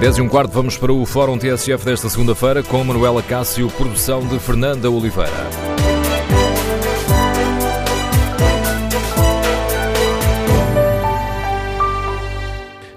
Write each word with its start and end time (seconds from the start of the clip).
10 0.00 0.16
e 0.16 0.22
um 0.22 0.28
quarto, 0.30 0.52
vamos 0.52 0.78
para 0.78 0.90
o 0.90 1.04
Fórum 1.04 1.36
TSF 1.36 1.84
desta 1.84 2.08
segunda-feira 2.08 2.62
com 2.62 2.82
Manuela 2.82 3.22
Cássio, 3.22 3.68
produção 3.68 4.26
de 4.26 4.38
Fernanda 4.38 4.90
Oliveira. 4.90 5.30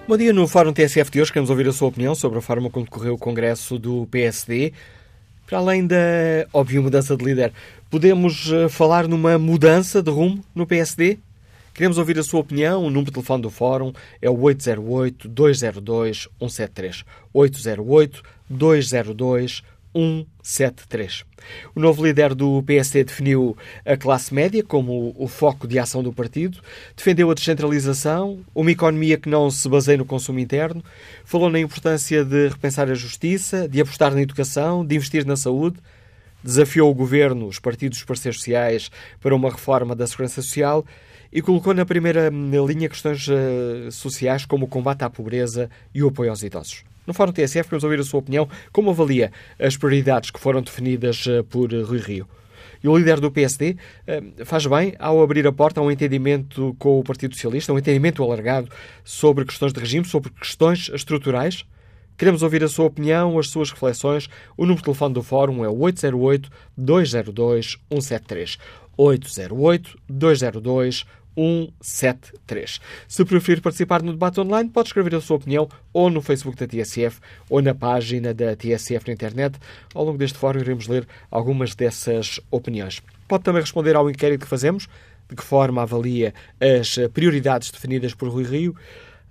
Bom 0.07 0.15
dia, 0.15 0.31
no 0.31 0.47
Fórum 0.47 0.71
TSF 0.71 1.11
de 1.11 1.21
hoje 1.21 1.33
queremos 1.33 1.49
ouvir 1.49 1.67
a 1.67 1.73
sua 1.73 1.89
opinião 1.89 2.15
sobre 2.15 2.39
a 2.39 2.41
forma 2.41 2.69
como 2.69 2.85
decorreu 2.85 3.15
o 3.15 3.17
Congresso 3.17 3.77
do 3.77 4.07
PSD. 4.09 4.71
Para 5.45 5.57
além 5.57 5.85
da 5.85 5.97
óbvia 6.53 6.81
mudança 6.81 7.17
de 7.17 7.25
líder, 7.25 7.51
podemos 7.91 8.49
eh, 8.49 8.69
falar 8.69 9.09
numa 9.09 9.37
mudança 9.37 10.01
de 10.01 10.09
rumo 10.09 10.41
no 10.55 10.65
PSD? 10.65 11.19
Queremos 11.73 11.97
ouvir 11.97 12.19
a 12.19 12.23
sua 12.23 12.41
opinião. 12.41 12.83
O 12.83 12.89
número 12.89 13.05
de 13.05 13.13
telefone 13.13 13.41
do 13.41 13.49
Fórum 13.49 13.93
é 14.21 14.29
o 14.29 14.37
808-202-173. 14.37 17.05
808-202-173. 17.33 19.63
173. 19.93 21.23
O 21.75 21.79
novo 21.79 22.05
líder 22.05 22.33
do 22.33 22.63
PSD 22.63 23.03
definiu 23.03 23.55
a 23.85 23.95
classe 23.95 24.33
média 24.33 24.63
como 24.63 25.13
o 25.17 25.27
foco 25.27 25.67
de 25.67 25.77
ação 25.77 26.01
do 26.01 26.11
partido, 26.11 26.59
defendeu 26.95 27.29
a 27.29 27.33
descentralização, 27.33 28.39
uma 28.55 28.71
economia 28.71 29.17
que 29.17 29.29
não 29.29 29.51
se 29.51 29.69
baseia 29.69 29.97
no 29.97 30.05
consumo 30.05 30.39
interno, 30.39 30.83
falou 31.23 31.49
na 31.49 31.59
importância 31.59 32.25
de 32.25 32.49
repensar 32.49 32.89
a 32.89 32.95
justiça, 32.95 33.67
de 33.67 33.79
apostar 33.79 34.13
na 34.13 34.21
educação, 34.21 34.85
de 34.85 34.95
investir 34.95 35.25
na 35.25 35.35
saúde, 35.35 35.77
desafiou 36.43 36.89
o 36.89 36.95
governo, 36.95 37.47
os 37.47 37.59
partidos 37.59 37.99
e 37.99 38.01
os 38.01 38.05
parceiros 38.05 38.39
sociais 38.39 38.89
para 39.21 39.35
uma 39.35 39.49
reforma 39.49 39.95
da 39.95 40.07
segurança 40.07 40.41
social 40.41 40.85
e 41.33 41.41
colocou 41.41 41.73
na 41.73 41.85
primeira 41.85 42.29
linha 42.29 42.87
questões 42.87 43.27
uh, 43.27 43.91
sociais 43.91 44.45
como 44.45 44.65
o 44.65 44.67
combate 44.67 45.03
à 45.03 45.09
pobreza 45.09 45.67
e 45.93 46.01
o 46.03 46.09
apoio 46.09 46.29
aos 46.29 46.43
idosos. 46.43 46.83
No 47.07 47.13
Fórum 47.13 47.33
TSF, 47.33 47.67
queremos 47.67 47.83
ouvir 47.83 47.99
a 47.99 48.03
sua 48.03 48.19
opinião. 48.19 48.47
Como 48.71 48.91
avalia 48.91 49.31
as 49.59 49.75
prioridades 49.75 50.31
que 50.31 50.39
foram 50.39 50.61
definidas 50.61 51.25
eh, 51.27 51.43
por 51.43 51.73
Rui 51.73 51.99
Rio? 51.99 52.25
E 52.81 52.87
o 52.87 52.97
líder 52.97 53.19
do 53.19 53.29
PSD 53.29 53.75
eh, 54.07 54.23
faz 54.45 54.65
bem 54.65 54.95
ao 54.97 55.21
abrir 55.21 55.45
a 55.45 55.51
porta 55.51 55.81
a 55.81 55.83
um 55.83 55.91
entendimento 55.91 56.73
com 56.79 56.99
o 56.99 57.03
Partido 57.03 57.35
Socialista, 57.35 57.73
um 57.73 57.77
entendimento 57.77 58.23
alargado 58.23 58.69
sobre 59.03 59.43
questões 59.43 59.73
de 59.73 59.81
regime, 59.81 60.05
sobre 60.05 60.31
questões 60.31 60.89
estruturais? 60.93 61.65
Queremos 62.17 62.41
ouvir 62.41 62.63
a 62.63 62.69
sua 62.69 62.85
opinião, 62.85 63.37
as 63.37 63.49
suas 63.49 63.69
reflexões. 63.69 64.29
O 64.55 64.61
número 64.61 64.77
de 64.77 64.85
telefone 64.85 65.13
do 65.13 65.23
Fórum 65.23 65.65
é 65.65 65.67
808-202-173. 65.67 68.57
808-202-173. 68.97 69.93
173. 70.09 71.05
Se 73.07 73.25
preferir 73.25 73.61
participar 73.61 74.01
no 74.01 74.11
debate 74.11 74.39
online, 74.39 74.69
pode 74.69 74.89
escrever 74.89 75.15
a 75.15 75.21
sua 75.21 75.37
opinião 75.37 75.67
ou 75.91 76.09
no 76.09 76.21
Facebook 76.21 76.57
da 76.57 76.67
TSF 76.67 77.19
ou 77.49 77.61
na 77.61 77.73
página 77.73 78.33
da 78.33 78.55
TSF 78.55 79.07
na 79.07 79.13
internet. 79.13 79.57
Ao 79.93 80.03
longo 80.03 80.17
deste 80.17 80.37
fórum 80.37 80.59
iremos 80.59 80.87
ler 80.87 81.07
algumas 81.31 81.75
dessas 81.75 82.39
opiniões. 82.51 83.01
Pode 83.27 83.43
também 83.43 83.61
responder 83.61 83.95
ao 83.95 84.09
inquérito 84.09 84.41
que 84.41 84.47
fazemos, 84.47 84.87
de 85.29 85.35
que 85.35 85.43
forma 85.43 85.81
avalia 85.81 86.33
as 86.59 86.95
prioridades 87.13 87.71
definidas 87.71 88.13
por 88.13 88.29
Rui 88.29 88.43
Rio. 88.43 88.75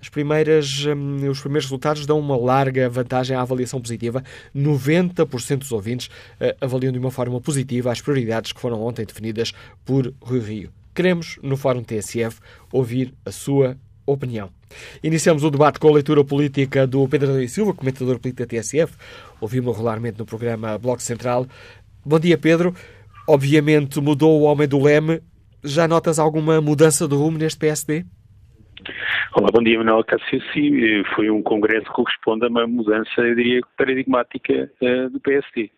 As 0.01 0.09
primeiras, 0.09 0.85
hum, 0.85 1.31
os 1.31 1.41
primeiros 1.41 1.67
resultados 1.67 2.05
dão 2.07 2.19
uma 2.19 2.37
larga 2.37 2.89
vantagem 2.89 3.37
à 3.37 3.41
avaliação 3.41 3.81
positiva. 3.81 4.25
90% 4.55 5.59
dos 5.59 5.71
ouvintes 5.71 6.09
uh, 6.09 6.57
avaliam 6.61 6.93
de 6.93 6.99
uma 6.99 7.13
forma 7.13 7.41
positiva 7.41 7.93
as 7.93 8.01
prioridades 8.01 8.53
que 8.53 8.61
foram 8.61 8.83
ontem 8.83 9.05
definidas 9.05 9.53
por 9.85 10.13
Rui 10.21 10.41
Rio. 10.41 10.82
Queremos, 10.95 11.39
no 11.43 11.57
Fórum 11.57 11.83
TSF, 11.83 12.41
ouvir 12.71 13.15
a 13.25 13.33
sua 13.33 13.77
opinião. 14.07 14.51
Iniciamos 15.03 15.45
o 15.45 15.51
debate 15.51 15.79
com 15.79 15.89
a 15.89 15.93
leitura 15.93 16.25
política 16.25 16.87
do 16.87 17.09
Pedro 17.09 17.31
Adão 17.31 17.49
Silva, 17.49 17.73
comentador 17.75 18.19
político 18.19 18.43
da 18.43 18.47
TSF. 18.47 18.95
Ouvimos 19.41 19.75
regularmente 19.75 20.19
no 20.19 20.27
programa 20.27 20.79
Bloco 20.79 21.01
Central. 21.03 21.47
Bom 22.05 22.19
dia, 22.19 22.37
Pedro. 22.37 22.75
Obviamente 23.29 24.01
mudou 24.01 24.41
o 24.41 24.45
homem 24.45 24.69
do 24.69 24.83
leme. 24.83 25.21
Já 25.65 25.87
notas 25.87 26.19
alguma 26.19 26.61
mudança 26.61 27.07
de 27.07 27.15
rumo 27.15 27.39
neste 27.39 27.59
PSD? 27.59 28.05
Olá, 29.35 29.49
bom 29.53 29.63
dia, 29.63 29.79
Manuel 29.79 30.05
Cássio. 30.05 30.43
Sim, 30.53 31.05
foi 31.15 31.31
um 31.31 31.43
congresso 31.43 31.87
que 31.87 31.93
corresponde 31.93 32.45
a 32.45 32.49
uma 32.49 32.67
mudança, 32.67 33.09
eu 33.19 33.35
diria, 33.35 33.61
paradigmática 33.79 34.71
uh, 34.83 35.09
do 35.09 35.21
PSD. 35.21 35.71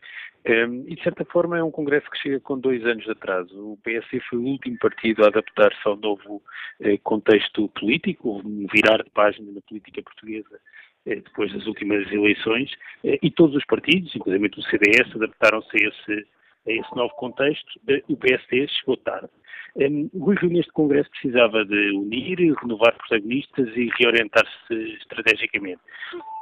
Um, 0.46 0.84
e, 0.86 0.94
de 0.94 1.02
certa 1.02 1.24
forma, 1.24 1.58
é 1.58 1.62
um 1.62 1.70
congresso 1.70 2.10
que 2.10 2.18
chega 2.18 2.38
com 2.40 2.58
dois 2.58 2.84
anos 2.84 3.04
de 3.04 3.10
atraso. 3.10 3.72
O 3.72 3.78
PSD 3.78 4.20
foi 4.28 4.38
o 4.38 4.44
último 4.44 4.78
partido 4.78 5.24
a 5.24 5.28
adaptar-se 5.28 5.80
ao 5.88 5.96
novo 5.96 6.42
eh, 6.80 6.98
contexto 6.98 7.66
político, 7.70 8.42
um 8.44 8.66
virar 8.70 9.02
de 9.02 9.10
página 9.10 9.50
na 9.52 9.62
política 9.62 10.02
portuguesa 10.02 10.60
eh, 11.06 11.16
depois 11.16 11.52
das 11.52 11.66
últimas 11.66 12.10
eleições, 12.10 12.70
eh, 13.04 13.18
e 13.22 13.30
todos 13.30 13.56
os 13.56 13.64
partidos, 13.64 14.14
inclusive 14.14 14.50
o 14.56 14.62
CDS, 14.62 15.14
adaptaram-se 15.14 15.76
a 15.76 15.88
esse, 15.88 16.26
a 16.66 16.72
esse 16.72 16.96
novo 16.96 17.14
contexto. 17.14 17.80
Eh, 17.88 18.02
o 18.08 18.16
PSD 18.16 18.68
chegou 18.68 18.96
tarde. 18.98 19.30
Rui 19.76 20.36
Rio 20.36 20.50
neste 20.50 20.70
Congresso 20.72 21.10
precisava 21.10 21.64
de 21.64 21.90
unir, 21.96 22.38
renovar 22.60 22.96
protagonistas 22.96 23.68
e 23.76 23.90
reorientar-se 23.98 24.74
estrategicamente. 25.00 25.80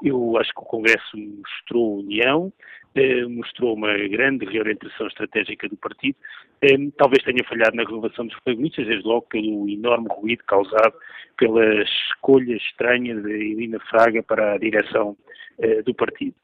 Eu 0.04 0.36
acho 0.36 0.52
que 0.52 0.60
o 0.60 0.64
Congresso 0.64 1.16
mostrou 1.16 2.00
união, 2.00 2.52
eh, 2.94 3.24
mostrou 3.26 3.74
uma 3.74 3.96
grande 4.08 4.44
reorientação 4.44 5.06
estratégica 5.06 5.66
do 5.66 5.76
partido. 5.78 6.16
Eh, 6.60 6.76
talvez 6.98 7.24
tenha 7.24 7.42
falhado 7.48 7.74
na 7.74 7.84
renovação 7.84 8.26
dos 8.26 8.34
protagonistas, 8.40 8.86
desde 8.86 9.08
logo 9.08 9.22
pelo 9.22 9.66
enorme 9.66 10.08
ruído 10.10 10.44
causado 10.44 10.92
pela 11.38 11.82
escolha 11.82 12.54
estranha 12.54 13.14
de 13.14 13.30
Irina 13.30 13.80
Fraga 13.88 14.22
para 14.22 14.54
a 14.54 14.58
direção 14.58 15.16
eh, 15.58 15.82
do 15.82 15.94
partido. 15.94 16.34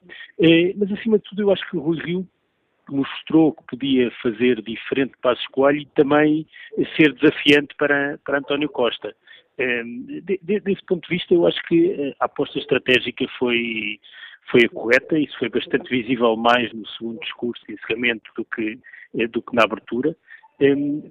mas, 0.77 0.91
acima 0.93 1.19
de 1.19 1.25
tudo, 1.25 1.43
eu 1.43 1.51
acho 1.51 1.69
que 1.69 1.77
o 1.77 1.81
Rui 1.81 1.99
Rio 1.99 2.27
mostrou 2.93 3.53
que 3.53 3.65
podia 3.65 4.11
fazer 4.23 4.63
diferente 4.63 5.13
de 5.13 5.19
Passos 5.19 5.47
Coelho 5.49 5.81
e 5.81 5.87
também 5.87 6.47
ser 6.97 7.13
desafiante 7.15 7.75
para, 7.77 8.19
para 8.25 8.39
António 8.39 8.69
Costa. 8.69 9.15
De, 9.59 10.39
de, 10.41 10.61
desse 10.61 10.85
ponto 10.87 11.09
de 11.09 11.17
vista, 11.17 11.35
eu 11.35 11.47
acho 11.47 11.61
que 11.65 12.15
a 12.21 12.27
aposta 12.27 12.59
estratégica 12.59 13.27
foi, 13.39 13.99
foi 14.51 14.65
a 14.65 14.69
correta, 14.69 15.19
isso 15.19 15.37
foi 15.39 15.49
bastante 15.49 15.89
visível 15.91 16.37
mais 16.37 16.73
no 16.73 16.87
segundo 16.91 17.21
discurso 17.21 17.65
de 17.67 17.75
encerramento 17.75 18.31
do 18.37 18.45
que, 18.45 18.79
eh, 19.19 19.27
do 19.27 19.43
que 19.43 19.55
na 19.55 19.65
abertura, 19.65 20.11
ehm, 20.11 20.17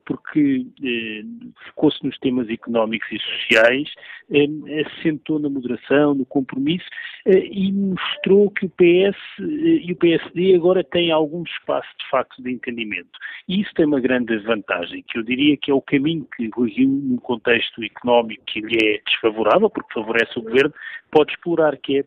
porque 0.05 0.65
eh, 0.83 1.23
focou-se 1.67 2.03
nos 2.03 2.17
temas 2.19 2.49
económicos 2.49 3.07
e 3.11 3.19
sociais, 3.19 3.89
ehm, 4.29 4.63
assentou 4.85 5.39
na 5.39 5.49
moderação, 5.49 6.13
no 6.13 6.25
compromisso 6.25 6.85
e 7.25 7.71
mostrou 7.71 8.49
que 8.51 8.65
o 8.65 8.69
PS 8.69 9.17
e 9.39 9.91
o 9.91 9.95
PSD 9.95 10.55
agora 10.55 10.83
têm 10.83 11.11
algum 11.11 11.43
espaço 11.43 11.87
de 11.99 12.09
facto 12.09 12.41
de 12.41 12.51
entendimento. 12.51 13.09
E 13.47 13.61
isso 13.61 13.73
tem 13.73 13.85
uma 13.85 13.99
grande 13.99 14.37
vantagem, 14.39 15.03
que 15.07 15.17
eu 15.17 15.23
diria 15.23 15.57
que 15.57 15.71
é 15.71 15.73
o 15.73 15.81
caminho 15.81 16.27
que 16.35 16.49
Rui 16.49 16.73
num 16.77 17.17
contexto 17.17 17.83
económico 17.83 18.43
que 18.45 18.61
lhe 18.61 18.77
é 18.77 19.01
desfavorável, 19.05 19.69
porque 19.69 19.93
favorece 19.93 20.37
o 20.37 20.41
governo, 20.41 20.73
pode 21.11 21.31
explorar, 21.31 21.77
que 21.77 21.99
é 21.99 22.05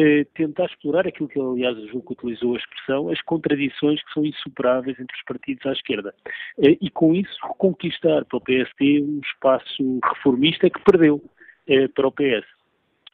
eh, 0.00 0.24
tentar 0.34 0.66
explorar 0.66 1.06
aquilo 1.06 1.28
que, 1.28 1.38
aliás, 1.38 1.76
o 1.76 1.88
Juco 1.88 2.14
utilizou 2.14 2.54
a 2.54 2.58
expressão, 2.58 3.08
as 3.10 3.20
contradições 3.22 4.02
que 4.02 4.12
são 4.12 4.24
insuperáveis 4.24 4.98
entre 4.98 5.14
os 5.14 5.22
partidos 5.24 5.66
à 5.66 5.72
esquerda. 5.72 6.14
Eh, 6.62 6.78
e 6.80 6.90
com 6.90 7.14
isso 7.14 7.36
reconquistar 7.42 8.24
para 8.24 8.38
o 8.38 8.40
PSD 8.40 9.02
um 9.02 9.20
espaço 9.24 10.00
reformista 10.02 10.70
que 10.70 10.80
perdeu 10.84 11.22
eh, 11.68 11.88
para 11.88 12.08
o 12.08 12.12
PS. 12.12 12.46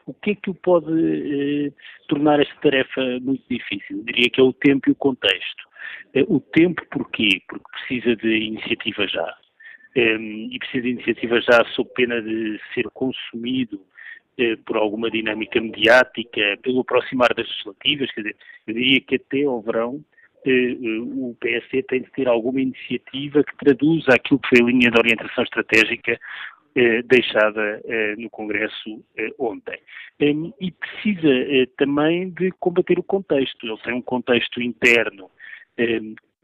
O 0.06 0.14
que 0.14 0.30
é 0.30 0.34
que 0.36 0.50
o 0.50 0.54
pode 0.54 0.92
eh, 0.92 1.72
tornar 2.08 2.38
esta 2.38 2.54
tarefa 2.60 3.02
muito 3.20 3.42
difícil? 3.50 3.98
Eu 3.98 4.04
diria 4.04 4.30
que 4.30 4.40
é 4.40 4.44
o 4.44 4.52
tempo 4.52 4.88
e 4.88 4.92
o 4.92 4.94
contexto. 4.94 5.64
Eh, 6.14 6.24
o 6.28 6.38
tempo 6.38 6.80
porquê? 6.90 7.42
Porque 7.48 7.64
precisa 7.72 8.14
de 8.14 8.28
iniciativa 8.28 9.08
já. 9.08 9.34
Eh, 9.96 10.18
e 10.52 10.58
precisa 10.60 10.82
de 10.84 10.90
iniciativa 10.90 11.40
já 11.40 11.64
sob 11.74 11.90
pena 11.94 12.22
de 12.22 12.60
ser 12.72 12.84
consumido 12.94 13.80
por 14.64 14.76
alguma 14.76 15.10
dinâmica 15.10 15.60
mediática, 15.60 16.58
pelo 16.62 16.80
aproximar 16.80 17.32
das 17.34 17.46
legislativas, 17.48 18.10
quer 18.12 18.20
dizer, 18.20 18.36
eu 18.66 18.74
diria 18.74 19.00
que 19.00 19.14
até 19.16 19.44
ao 19.44 19.62
verão 19.62 20.04
eh, 20.44 20.72
eh, 20.72 20.98
o 21.00 21.36
PSD 21.40 21.82
tem 21.84 22.02
de 22.02 22.10
ter 22.12 22.28
alguma 22.28 22.60
iniciativa 22.60 23.42
que 23.42 23.56
traduza 23.56 24.14
aquilo 24.14 24.38
que 24.40 24.48
foi 24.48 24.60
a 24.62 24.70
linha 24.70 24.90
de 24.90 24.98
orientação 24.98 25.44
estratégica 25.44 26.18
deixada 27.06 27.80
no 28.18 28.28
Congresso 28.28 29.02
ontem. 29.38 29.78
e 30.20 30.70
precisa 30.72 31.26
também 31.78 32.28
de 32.28 32.50
combater 32.60 32.98
o 32.98 33.02
contexto. 33.02 33.66
Ele 33.66 33.78
tem 33.78 33.94
um 33.94 34.02
contexto 34.02 34.60
interno 34.60 35.30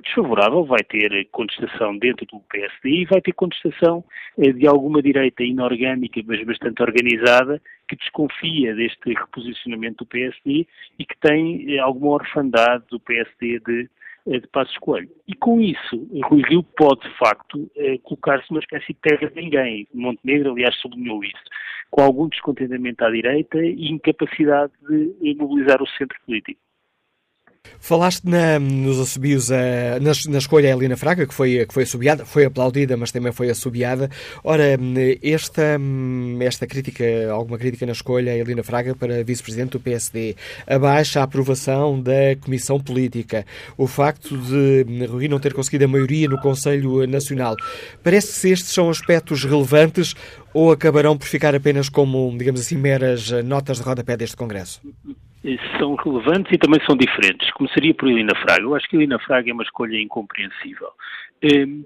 desfavorável, 0.02 0.64
vai 0.64 0.82
ter 0.82 1.28
contestação 1.30 1.96
dentro 1.96 2.26
do 2.26 2.40
PSD 2.40 2.90
e 2.90 3.04
vai 3.06 3.20
ter 3.20 3.32
contestação 3.32 4.04
eh, 4.38 4.52
de 4.52 4.66
alguma 4.66 5.02
direita 5.02 5.42
inorgânica, 5.42 6.20
mas 6.26 6.44
bastante 6.44 6.82
organizada, 6.82 7.60
que 7.88 7.96
desconfia 7.96 8.74
deste 8.74 9.12
reposicionamento 9.12 10.04
do 10.04 10.06
PSD 10.06 10.66
e 10.98 11.04
que 11.04 11.18
tem 11.20 11.74
eh, 11.74 11.78
alguma 11.78 12.12
orfandade 12.12 12.84
do 12.90 13.00
PSD 13.00 13.60
de 13.60 13.88
de 14.24 14.46
Passos 14.52 14.78
Coelho. 14.78 15.10
E 15.26 15.34
com 15.34 15.60
isso, 15.60 16.08
Rui 16.26 16.42
Rio 16.48 16.62
pode, 16.62 17.00
de 17.00 17.18
facto, 17.18 17.68
colocar-se 18.04 18.48
numa 18.52 18.60
espécie 18.60 18.92
de 18.92 19.00
terra 19.00 19.28
de 19.28 19.34
ninguém. 19.34 19.88
Montenegro, 19.92 20.52
aliás, 20.52 20.76
sublinhou 20.76 21.24
isso, 21.24 21.42
com 21.90 22.02
algum 22.02 22.28
descontentamento 22.28 23.04
à 23.04 23.10
direita 23.10 23.58
e 23.58 23.90
incapacidade 23.90 24.72
de 24.88 25.34
mobilizar 25.34 25.82
o 25.82 25.88
centro 25.88 26.16
político. 26.24 26.60
Falaste 27.84 28.28
na, 28.28 28.60
nos 28.60 29.00
assobios, 29.00 29.50
uh, 29.50 29.98
na, 30.00 30.12
na, 30.28 30.38
escolha 30.38 30.68
a 30.68 30.72
Helena 30.72 30.96
Fraga, 30.96 31.26
que 31.26 31.34
foi, 31.34 31.66
que 31.66 31.74
foi 31.74 31.82
assobiada, 31.82 32.24
foi 32.24 32.44
aplaudida, 32.44 32.96
mas 32.96 33.10
também 33.10 33.32
foi 33.32 33.50
assobiada. 33.50 34.08
Ora, 34.44 34.78
esta, 35.20 35.80
esta 36.40 36.64
crítica, 36.64 37.04
alguma 37.32 37.58
crítica 37.58 37.84
na 37.84 37.90
escolha 37.90 38.30
a 38.30 38.36
Helena 38.36 38.62
Fraga 38.62 38.94
para 38.94 39.24
vice-presidente 39.24 39.72
do 39.72 39.80
PSD, 39.80 40.36
a 40.64 41.22
aprovação 41.22 42.00
da 42.00 42.36
Comissão 42.40 42.78
Política, 42.78 43.44
o 43.76 43.88
facto 43.88 44.38
de 44.38 45.04
Rui 45.06 45.26
não 45.26 45.40
ter 45.40 45.52
conseguido 45.52 45.84
a 45.84 45.88
maioria 45.88 46.28
no 46.28 46.40
Conselho 46.40 47.04
Nacional. 47.08 47.56
Parece 48.00 48.40
que 48.40 48.48
estes 48.48 48.72
são 48.72 48.90
aspectos 48.90 49.44
relevantes 49.44 50.14
ou 50.54 50.70
acabarão 50.70 51.18
por 51.18 51.26
ficar 51.26 51.52
apenas 51.52 51.88
como, 51.88 52.32
digamos 52.38 52.60
assim, 52.60 52.76
meras 52.76 53.28
notas 53.44 53.78
de 53.78 53.82
rodapé 53.82 54.16
deste 54.16 54.36
Congresso? 54.36 54.80
São 55.78 55.94
relevantes 55.96 56.52
e 56.52 56.58
também 56.58 56.80
são 56.86 56.96
diferentes. 56.96 57.50
Começaria 57.52 57.92
por 57.94 58.08
Helena 58.08 58.34
Fraga. 58.36 58.62
Eu 58.62 58.74
acho 58.74 58.88
que 58.88 58.96
Helena 58.96 59.18
Fraga 59.18 59.50
é 59.50 59.52
uma 59.52 59.64
escolha 59.64 60.00
incompreensível. 60.00 60.88
Um, 61.44 61.82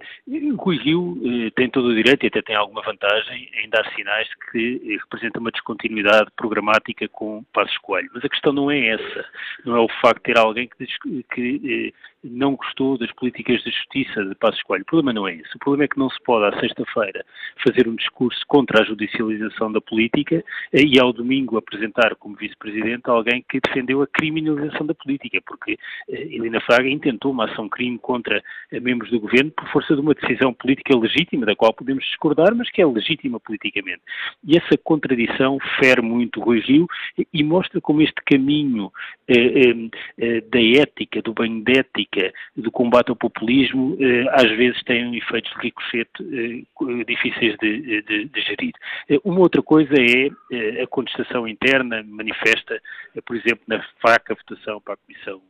Rui 0.56 0.76
Rio 0.76 1.12
uh, 1.12 1.50
tem 1.52 1.70
todo 1.70 1.86
o 1.86 1.94
direito 1.94 2.24
e 2.24 2.26
até 2.26 2.42
tem 2.42 2.54
alguma 2.54 2.82
vantagem 2.82 3.48
em 3.64 3.70
dar 3.70 3.90
sinais 3.94 4.28
de 4.28 4.36
que 4.50 4.76
uh, 4.76 4.98
representa 5.00 5.40
uma 5.40 5.50
descontinuidade 5.50 6.30
programática 6.36 7.08
com 7.08 7.42
Passos 7.54 7.78
Coelho. 7.78 8.10
Mas 8.12 8.22
a 8.22 8.28
questão 8.28 8.52
não 8.52 8.70
é 8.70 8.88
essa. 8.88 9.24
Não 9.64 9.74
é 9.74 9.80
o 9.80 9.88
facto 10.02 10.18
de 10.18 10.34
ter 10.34 10.38
alguém 10.38 10.68
que, 10.68 11.24
que 11.32 11.88
uh, 11.88 12.15
não 12.30 12.56
gostou 12.56 12.98
das 12.98 13.10
políticas 13.12 13.62
de 13.62 13.70
justiça 13.70 14.24
de 14.24 14.34
Passos 14.34 14.62
Coelho. 14.62 14.82
O 14.82 14.86
problema 14.86 15.12
não 15.12 15.28
é 15.28 15.34
esse. 15.34 15.56
O 15.56 15.58
problema 15.58 15.84
é 15.84 15.88
que 15.88 15.98
não 15.98 16.10
se 16.10 16.20
pode, 16.22 16.54
à 16.54 16.60
sexta-feira, 16.60 17.24
fazer 17.64 17.88
um 17.88 17.94
discurso 17.94 18.40
contra 18.46 18.82
a 18.82 18.84
judicialização 18.84 19.72
da 19.72 19.80
política 19.80 20.44
e, 20.72 20.98
ao 20.98 21.12
domingo, 21.12 21.56
apresentar 21.56 22.14
como 22.16 22.36
vice-presidente 22.36 23.08
alguém 23.08 23.44
que 23.48 23.60
defendeu 23.60 24.02
a 24.02 24.06
criminalização 24.06 24.86
da 24.86 24.94
política, 24.94 25.40
porque 25.46 25.78
Helena 26.08 26.60
Fraga 26.60 26.88
intentou 26.88 27.32
uma 27.32 27.44
ação-crime 27.44 27.98
contra 27.98 28.42
membros 28.72 29.10
do 29.10 29.20
governo 29.20 29.50
por 29.50 29.68
força 29.68 29.94
de 29.94 30.00
uma 30.00 30.14
decisão 30.14 30.52
política 30.52 30.96
legítima, 30.96 31.46
da 31.46 31.56
qual 31.56 31.72
podemos 31.72 32.04
discordar, 32.04 32.54
mas 32.54 32.70
que 32.70 32.82
é 32.82 32.86
legítima 32.86 33.40
politicamente. 33.40 34.02
E 34.44 34.56
essa 34.56 34.76
contradição 34.82 35.58
fere 35.78 36.02
muito 36.02 36.40
Rui 36.40 36.60
Rio 36.60 36.86
e 37.32 37.42
mostra 37.42 37.80
como 37.80 38.02
este 38.02 38.20
caminho 38.24 38.92
eh, 39.28 39.34
eh, 39.34 39.90
eh, 40.18 40.40
da 40.42 40.60
ética, 40.82 41.22
do 41.22 41.32
banho 41.32 41.62
de 41.62 41.78
ética, 41.78 42.15
do 42.56 42.70
combate 42.70 43.10
ao 43.10 43.16
populismo, 43.16 43.96
eh, 44.00 44.24
às 44.30 44.50
vezes 44.56 44.82
tem 44.84 45.16
efeitos 45.16 45.52
de 45.52 45.60
ricochete 45.60 46.10
eh, 46.22 47.04
difíceis 47.06 47.56
de, 47.58 48.02
de, 48.02 48.24
de 48.26 48.40
gerir. 48.40 48.72
Eh, 49.08 49.18
uma 49.24 49.40
outra 49.40 49.62
coisa 49.62 49.94
é 49.94 50.82
a 50.82 50.86
contestação 50.86 51.46
interna 51.46 52.02
manifesta, 52.06 52.80
por 53.24 53.36
exemplo, 53.36 53.62
na 53.66 53.82
fraca 54.00 54.34
votação 54.34 54.80
para 54.80 54.94
a 54.94 54.96
Comissão 54.98 55.40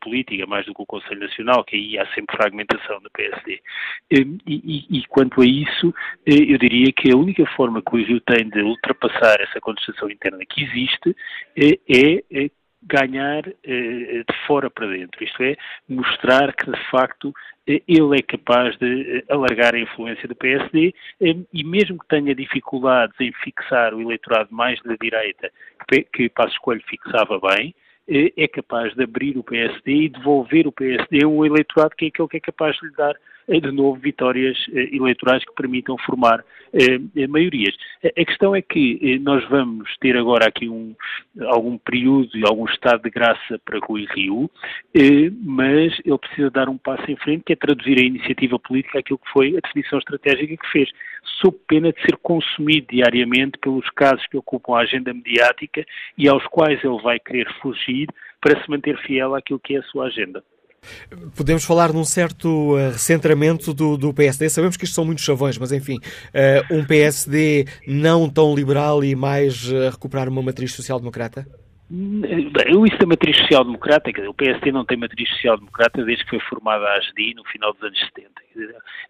política, 0.00 0.46
mais 0.46 0.64
do 0.66 0.72
que 0.72 0.82
o 0.82 0.86
Conselho 0.86 1.18
Nacional, 1.18 1.64
que 1.64 1.74
aí 1.74 1.98
há 1.98 2.06
sempre 2.14 2.36
fragmentação 2.36 3.02
da 3.02 3.10
PSD. 3.10 3.60
E, 4.08 4.38
e, 4.46 4.98
e, 4.98 5.04
quanto 5.08 5.42
a 5.42 5.44
isso, 5.44 5.92
eu 6.24 6.56
diria 6.58 6.92
que 6.92 7.10
a 7.10 7.16
única 7.16 7.44
forma 7.56 7.82
que 7.82 7.92
o 7.92 7.98
Rio 7.98 8.20
tem 8.20 8.48
de 8.48 8.62
ultrapassar 8.62 9.40
essa 9.40 9.60
contestação 9.60 10.08
interna 10.08 10.44
que 10.48 10.62
existe 10.62 11.16
é, 11.56 11.72
é 12.30 12.50
ganhar 12.84 13.42
de 13.42 14.46
fora 14.46 14.70
para 14.70 14.86
dentro, 14.86 15.22
isto 15.24 15.42
é, 15.42 15.56
mostrar 15.88 16.52
que 16.54 16.70
de 16.70 16.90
facto 16.90 17.32
ele 17.66 18.18
é 18.18 18.22
capaz 18.22 18.76
de 18.76 19.24
alargar 19.28 19.74
a 19.74 19.80
influência 19.80 20.28
do 20.28 20.36
PSD 20.36 20.94
e 21.20 21.64
mesmo 21.64 21.98
que 21.98 22.08
tenha 22.08 22.34
dificuldades 22.34 23.18
em 23.20 23.32
fixar 23.32 23.94
o 23.94 24.02
eleitorado 24.02 24.54
mais 24.54 24.80
da 24.82 24.94
direita, 25.00 25.50
que 26.12 26.28
Passos 26.28 26.58
Coelho 26.58 26.82
fixava 26.86 27.40
bem, 27.40 27.74
é, 28.06 28.48
capaz 28.48 28.94
de 28.94 29.02
abrir 29.02 29.36
o 29.38 29.42
PSD 29.42 29.92
e 29.92 30.08
devolver 30.08 30.66
o 30.66 30.72
PSD 30.72 31.24
a 31.24 31.28
um 31.28 31.44
eleitorado 31.44 31.96
que 31.96 32.06
é 32.06 32.08
aquele 32.08 32.28
que 32.28 32.36
é 32.36 32.40
capaz 32.40 32.76
de 32.76 32.86
lhe 32.86 32.92
dar 32.92 33.14
eh, 33.14 33.18
de 33.48 33.70
novo 33.70 34.00
vitórias 34.00 34.56
eh, 34.72 34.88
eleitorais 34.92 35.44
que 35.44 35.54
permitam 35.54 35.96
formar 35.98 36.44
eh, 36.72 37.26
maiorias. 37.26 37.74
A 38.04 38.24
questão 38.24 38.54
é 38.54 38.62
que 38.62 39.18
nós 39.20 39.48
vamos 39.48 39.88
ter 39.98 40.16
agora 40.16 40.48
aqui 40.48 40.68
um, 40.68 40.94
algum 41.46 41.78
período 41.78 42.36
e 42.36 42.44
algum 42.46 42.64
estado 42.66 43.02
de 43.02 43.10
graça 43.10 43.58
para 43.64 43.78
Rui 43.78 44.06
Rio, 44.14 44.50
mas 45.42 45.98
ele 46.04 46.18
precisa 46.18 46.50
dar 46.50 46.68
um 46.68 46.76
passo 46.78 47.08
em 47.10 47.16
frente, 47.16 47.44
que 47.44 47.52
é 47.52 47.56
traduzir 47.56 47.98
a 47.98 48.04
iniciativa 48.04 48.58
política 48.58 48.98
aquilo 48.98 49.18
que 49.18 49.30
foi 49.30 49.56
a 49.56 49.60
definição 49.60 49.98
estratégica 49.98 50.56
que 50.56 50.72
fez, 50.72 50.90
sob 51.40 51.56
pena 51.66 51.92
de 51.92 52.00
ser 52.02 52.16
consumido 52.18 52.88
diariamente 52.90 53.58
pelos 53.58 53.88
casos 53.90 54.26
que 54.26 54.36
ocupam 54.36 54.76
a 54.76 54.82
agenda 54.82 55.12
mediática 55.12 55.84
e 56.16 56.28
aos 56.28 56.44
quais 56.46 56.82
ele 56.84 57.00
vai 57.02 57.18
querer 57.18 57.48
fugir 57.60 58.08
para 58.40 58.60
se 58.62 58.70
manter 58.70 58.98
fiel 58.98 59.34
àquilo 59.34 59.58
que 59.58 59.76
é 59.76 59.78
a 59.78 59.82
sua 59.84 60.06
agenda. 60.06 60.42
Podemos 61.36 61.64
falar 61.64 61.92
num 61.92 62.04
certo 62.04 62.74
uh, 62.74 62.90
recentramento 62.92 63.72
do, 63.72 63.96
do, 63.96 64.12
PSD. 64.12 64.48
Sabemos 64.48 64.76
que 64.76 64.84
isto 64.84 64.94
são 64.94 65.04
muitos 65.04 65.24
chavões, 65.24 65.58
mas 65.58 65.72
enfim, 65.72 65.98
uh, 65.98 66.74
um 66.74 66.84
PSD 66.84 67.66
não 67.86 68.28
tão 68.28 68.54
liberal 68.54 69.02
e 69.04 69.14
mais 69.14 69.70
uh, 69.70 69.90
recuperar 69.90 70.28
uma 70.28 70.42
matriz 70.42 70.72
social-democrata? 70.72 71.46
Bem, 71.90 72.50
isso 72.86 72.98
da 72.98 73.06
matriz 73.06 73.36
social-democrata, 73.36 74.10
o 74.28 74.34
PSD 74.34 74.72
não 74.72 74.84
tem 74.84 74.96
matriz 74.96 75.28
social-democrata 75.30 76.02
desde 76.04 76.24
que 76.24 76.30
foi 76.30 76.40
formada 76.40 76.84
a 76.84 76.96
ASDI 76.96 77.34
no 77.34 77.44
final 77.44 77.72
dos 77.74 77.82
anos 77.82 78.00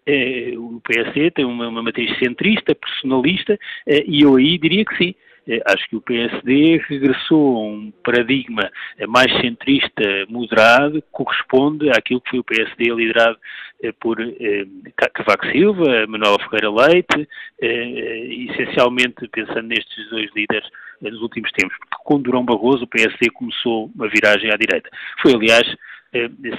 70. 0.05 0.59
o 0.59 0.81
PSD 0.81 1.31
tem 1.31 1.45
uma, 1.45 1.69
uma 1.69 1.81
matriz 1.81 2.17
centrista, 2.19 2.75
personalista, 2.75 3.57
e 3.87 4.21
eu 4.21 4.35
aí 4.35 4.57
diria 4.57 4.83
que 4.83 4.97
sim. 4.97 5.15
Eh, 5.47 5.61
acho 5.65 5.87
que 5.89 5.95
o 5.95 6.01
PSD 6.01 6.81
regressou 6.87 7.57
a 7.57 7.61
um 7.67 7.93
paradigma 8.03 8.69
mais 9.07 9.31
centrista, 9.41 10.03
moderado, 10.27 11.01
que 11.01 11.07
corresponde 11.11 11.89
àquilo 11.89 12.21
que 12.21 12.31
foi 12.31 12.39
o 12.39 12.43
PSD 12.43 12.85
liderado 12.93 13.37
eh, 13.83 13.91
por 13.91 14.19
eh, 14.19 14.65
Cavaco 15.13 15.45
Silva, 15.51 16.07
Manuel 16.07 16.39
Ferreira 16.39 16.71
Leite, 16.71 17.27
essencialmente 17.59 19.27
pensando 19.27 19.67
nestes 19.67 20.09
dois 20.09 20.29
líderes 20.35 20.67
nos 21.01 21.21
últimos 21.21 21.51
tempos, 21.51 21.75
porque 21.77 22.03
com 22.03 22.21
Durão 22.21 22.43
Barroso 22.43 22.85
o 22.85 22.87
PSD 22.87 23.29
começou 23.31 23.91
uma 23.95 24.07
viragem 24.07 24.51
à 24.51 24.55
direita. 24.55 24.89
Foi, 25.21 25.33
aliás, 25.33 25.67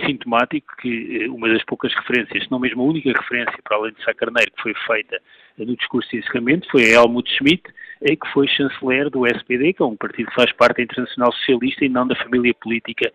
sintomático 0.06 0.77
que 0.77 1.27
uma 1.29 1.49
das 1.49 1.65
poucas 1.65 1.93
referências, 1.94 2.44
se 2.44 2.50
não 2.50 2.59
mesmo 2.59 2.83
a 2.83 2.87
única 2.87 3.11
referência, 3.12 3.56
para 3.65 3.77
além 3.79 3.94
de 3.94 4.05
Sá 4.05 4.12
Carneiro, 4.12 4.53
que 4.53 4.62
foi 4.62 4.75
feita 4.87 5.19
no 5.59 5.75
discurso 5.75 6.11
de 6.11 6.19
encerramento, 6.19 6.71
foi 6.71 6.85
a 6.85 7.00
Helmut 7.00 7.31
Schmidt, 7.33 7.62
que 8.01 8.29
foi 8.33 8.47
chanceler 8.49 9.11
do 9.11 9.27
SPD, 9.27 9.73
que 9.73 9.83
é 9.83 9.87
um 9.87 9.97
partido 9.97 10.29
que 10.29 10.35
faz 10.35 10.53
parte 10.53 10.79
da 10.79 10.83
Internacional 10.85 11.33
Socialista 11.33 11.85
e 11.85 11.88
não 11.88 12.07
da 12.07 12.17
família 12.17 12.55
política 12.55 13.11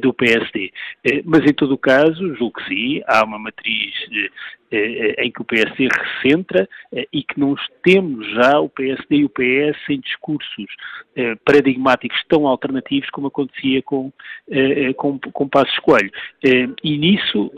do 0.00 0.12
PSD. 0.12 0.72
Eh, 1.04 1.22
mas, 1.24 1.44
em 1.44 1.54
todo 1.54 1.74
o 1.74 1.78
caso, 1.78 2.34
julgo 2.36 2.58
que 2.58 2.68
sim, 2.68 3.02
há 3.06 3.24
uma 3.24 3.38
matriz 3.38 3.94
em 5.18 5.30
que 5.30 5.40
o 5.40 5.44
PSD 5.44 5.88
recentra 5.96 6.68
e 7.12 7.22
que 7.22 7.38
não 7.38 7.54
temos 7.84 8.26
já 8.32 8.58
o 8.58 8.68
PSD 8.68 9.18
e 9.18 9.24
o 9.24 9.28
PS 9.28 9.78
em 9.88 10.00
discursos 10.00 10.66
paradigmáticos 11.44 12.20
tão 12.28 12.48
alternativos 12.48 13.08
como 13.10 13.28
acontecia 13.28 13.80
com, 13.82 14.12
com, 14.96 15.20
com 15.20 15.48
Passos 15.48 15.78
Coelho. 15.78 16.10
E 16.82 16.98
nisso 16.98 17.52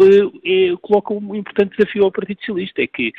coloca 0.82 1.14
um 1.14 1.34
importante 1.34 1.78
desafio 1.78 2.04
ao 2.04 2.12
Partido 2.12 2.40
Socialista, 2.40 2.82
é 2.82 2.86
que 2.86 3.14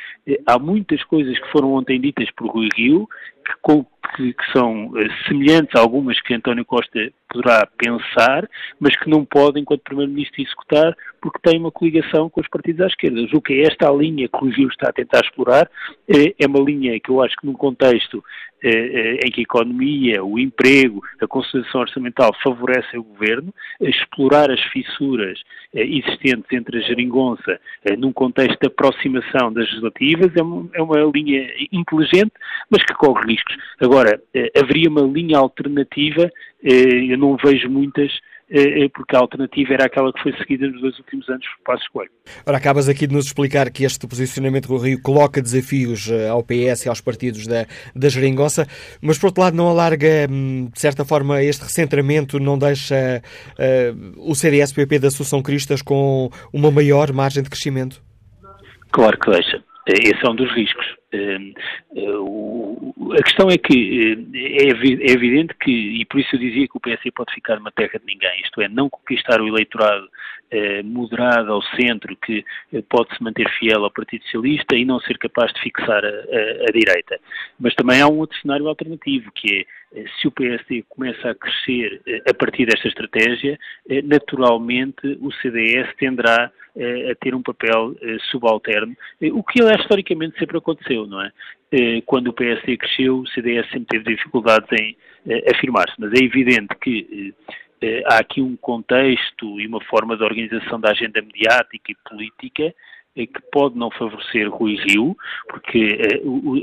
há 0.46 0.56
muitas 0.56 1.02
coisas 1.02 1.36
que 1.36 1.50
foram 1.50 1.72
ontem 1.72 2.00
ditas 2.00 2.30
por 2.30 2.46
Rui 2.46 2.68
Rio 2.76 3.08
que, 3.44 3.84
que, 4.16 4.32
que 4.32 4.52
são 4.52 4.92
semelhantes 5.26 5.74
a 5.74 5.80
algumas 5.80 6.20
que 6.20 6.34
António 6.34 6.64
Costa 6.64 7.10
poderá 7.28 7.66
pensar, 7.78 8.48
mas 8.78 8.96
que 8.96 9.08
não 9.08 9.24
pode, 9.24 9.60
enquanto 9.60 9.82
Primeiro-Ministro, 9.82 10.42
executar, 10.42 10.96
porque 11.20 11.38
tem 11.42 11.58
uma 11.58 11.70
coligação 11.70 12.28
com 12.28 12.40
os 12.40 12.48
partidos 12.48 12.80
à 12.80 12.86
esquerda. 12.86 13.20
O 13.32 13.40
que 13.40 13.54
é 13.54 13.62
esta 13.62 13.90
linha 13.90 14.28
que 14.28 14.44
o 14.44 14.50
Gil 14.50 14.68
está 14.68 14.88
a 14.88 14.92
tentar 14.92 15.20
explorar, 15.20 15.70
é, 16.08 16.34
é 16.38 16.46
uma 16.46 16.60
linha 16.60 16.98
que 16.98 17.10
eu 17.10 17.22
acho 17.22 17.36
que 17.36 17.46
num 17.46 17.52
contexto 17.52 18.22
eh, 18.62 18.68
eh, 18.68 19.20
em 19.24 19.30
que 19.30 19.40
a 19.40 19.42
economia, 19.42 20.22
o 20.22 20.38
emprego, 20.38 21.02
a 21.18 21.26
consolidação 21.26 21.80
orçamental 21.80 22.30
favorecem 22.42 23.00
o 23.00 23.04
governo, 23.04 23.54
explorar 23.80 24.50
as 24.50 24.60
fissuras 24.64 25.40
eh, 25.74 25.82
existentes 25.82 26.52
entre 26.52 26.78
a 26.78 26.82
geringonça 26.82 27.58
num 27.96 28.12
contexto 28.12 28.58
de 28.60 28.66
aproximação 28.66 29.50
das 29.52 29.64
legislativas 29.66 30.36
é 30.36 30.42
uma, 30.42 30.68
é 30.74 30.82
uma 30.82 30.96
linha 31.14 31.50
inteligente, 31.72 32.32
mas 32.68 32.84
que 32.84 32.92
corre 32.94 33.32
riscos. 33.32 33.56
Agora, 33.80 33.99
haveria 34.56 34.88
uma 34.88 35.02
linha 35.02 35.38
alternativa, 35.38 36.30
eu 36.62 37.18
não 37.18 37.36
vejo 37.36 37.68
muitas 37.68 38.10
porque 38.94 39.14
a 39.14 39.20
alternativa 39.20 39.74
era 39.74 39.84
aquela 39.86 40.12
que 40.12 40.22
foi 40.22 40.32
seguida 40.36 40.66
nos 40.66 40.80
dois 40.80 40.98
últimos 40.98 41.28
anos 41.28 41.46
por 41.46 41.72
Passos 41.72 41.88
Coelho. 41.88 42.10
Ora, 42.44 42.56
acabas 42.56 42.88
aqui 42.88 43.06
de 43.06 43.14
nos 43.14 43.26
explicar 43.26 43.70
que 43.70 43.84
este 43.84 44.08
posicionamento 44.08 44.66
do 44.66 44.76
Rio 44.76 45.00
coloca 45.00 45.40
desafios 45.40 46.10
ao 46.28 46.42
PS 46.42 46.86
e 46.86 46.88
aos 46.88 47.00
partidos 47.00 47.46
da, 47.46 47.66
da 47.94 48.08
Geringonça, 48.08 48.66
mas 49.00 49.18
por 49.18 49.26
outro 49.26 49.42
lado 49.42 49.56
não 49.56 49.68
alarga, 49.68 50.26
hum, 50.28 50.68
de 50.72 50.80
certa 50.80 51.04
forma, 51.04 51.42
este 51.42 51.62
recentramento, 51.62 52.40
não 52.40 52.58
deixa 52.58 53.22
uh, 53.52 54.30
o 54.30 54.34
CDS-PP 54.34 54.98
da 54.98 55.08
Associação 55.08 55.42
Cristas 55.42 55.80
com 55.80 56.28
uma 56.52 56.72
maior 56.72 57.12
margem 57.12 57.44
de 57.44 57.50
crescimento? 57.50 58.02
Claro 58.90 59.16
que 59.16 59.30
deixa. 59.30 59.62
Esse 59.86 60.26
é 60.26 60.28
um 60.28 60.34
dos 60.34 60.52
riscos. 60.52 60.99
Hum, 61.12 61.54
a 63.18 63.22
questão 63.22 63.48
é 63.50 63.58
que 63.58 64.14
hum, 64.16 64.30
é, 64.32 64.68
é 64.68 65.12
evidente 65.12 65.54
que, 65.60 65.70
e 65.70 66.04
por 66.04 66.20
isso 66.20 66.36
eu 66.36 66.38
dizia 66.38 66.68
que 66.68 66.76
o 66.76 66.80
PSD 66.80 67.10
pode 67.10 67.34
ficar 67.34 67.56
numa 67.56 67.72
terra 67.72 67.98
de 67.98 68.06
ninguém, 68.06 68.40
isto 68.42 68.60
é, 68.60 68.68
não 68.68 68.88
conquistar 68.88 69.40
o 69.40 69.48
eleitorado 69.48 70.08
eh, 70.52 70.82
moderado 70.82 71.52
ao 71.52 71.62
centro 71.62 72.16
que 72.16 72.44
eh, 72.72 72.82
pode 72.88 73.16
se 73.16 73.22
manter 73.22 73.48
fiel 73.58 73.84
ao 73.84 73.90
Partido 73.90 74.24
Socialista 74.24 74.74
e 74.74 74.84
não 74.84 74.98
ser 74.98 75.16
capaz 75.16 75.52
de 75.52 75.60
fixar 75.60 76.04
a, 76.04 76.08
a, 76.08 76.68
a 76.68 76.72
direita. 76.72 77.20
Mas 77.58 77.72
também 77.76 78.00
há 78.00 78.08
um 78.08 78.18
outro 78.18 78.36
cenário 78.40 78.66
alternativo, 78.66 79.30
que 79.32 79.54
é 79.54 79.60
eh, 79.60 79.66
se 80.20 80.28
o 80.28 80.30
PSD 80.30 80.84
começa 80.88 81.30
a 81.30 81.34
crescer 81.34 82.00
a 82.28 82.34
partir 82.34 82.66
desta 82.66 82.86
estratégia, 82.86 83.58
naturalmente 84.04 85.18
o 85.20 85.32
CDS 85.32 85.92
tenderá 85.96 86.50
a 87.10 87.14
ter 87.20 87.34
um 87.34 87.42
papel 87.42 87.96
subalterno, 88.30 88.96
o 89.32 89.42
que 89.42 89.60
aliás 89.60 89.80
historicamente 89.80 90.38
sempre 90.38 90.58
aconteceu, 90.58 91.06
não 91.06 91.20
é? 91.20 91.32
Quando 92.06 92.28
o 92.28 92.32
PSD 92.32 92.76
cresceu, 92.76 93.18
o 93.18 93.26
CDS 93.28 93.68
sempre 93.70 93.98
teve 93.98 94.14
dificuldades 94.14 94.68
em 94.72 94.96
afirmar-se, 95.52 95.94
mas 95.98 96.12
é 96.12 96.24
evidente 96.24 96.74
que 96.80 97.34
há 98.06 98.18
aqui 98.18 98.40
um 98.40 98.56
contexto 98.56 99.60
e 99.60 99.66
uma 99.66 99.80
forma 99.84 100.16
de 100.16 100.22
organização 100.22 100.78
da 100.78 100.90
agenda 100.90 101.20
mediática 101.20 101.90
e 101.90 102.08
política 102.08 102.74
que 103.14 103.40
pode 103.52 103.76
não 103.76 103.90
favorecer 103.90 104.48
Rui 104.48 104.76
Rio, 104.76 105.16
porque 105.48 105.98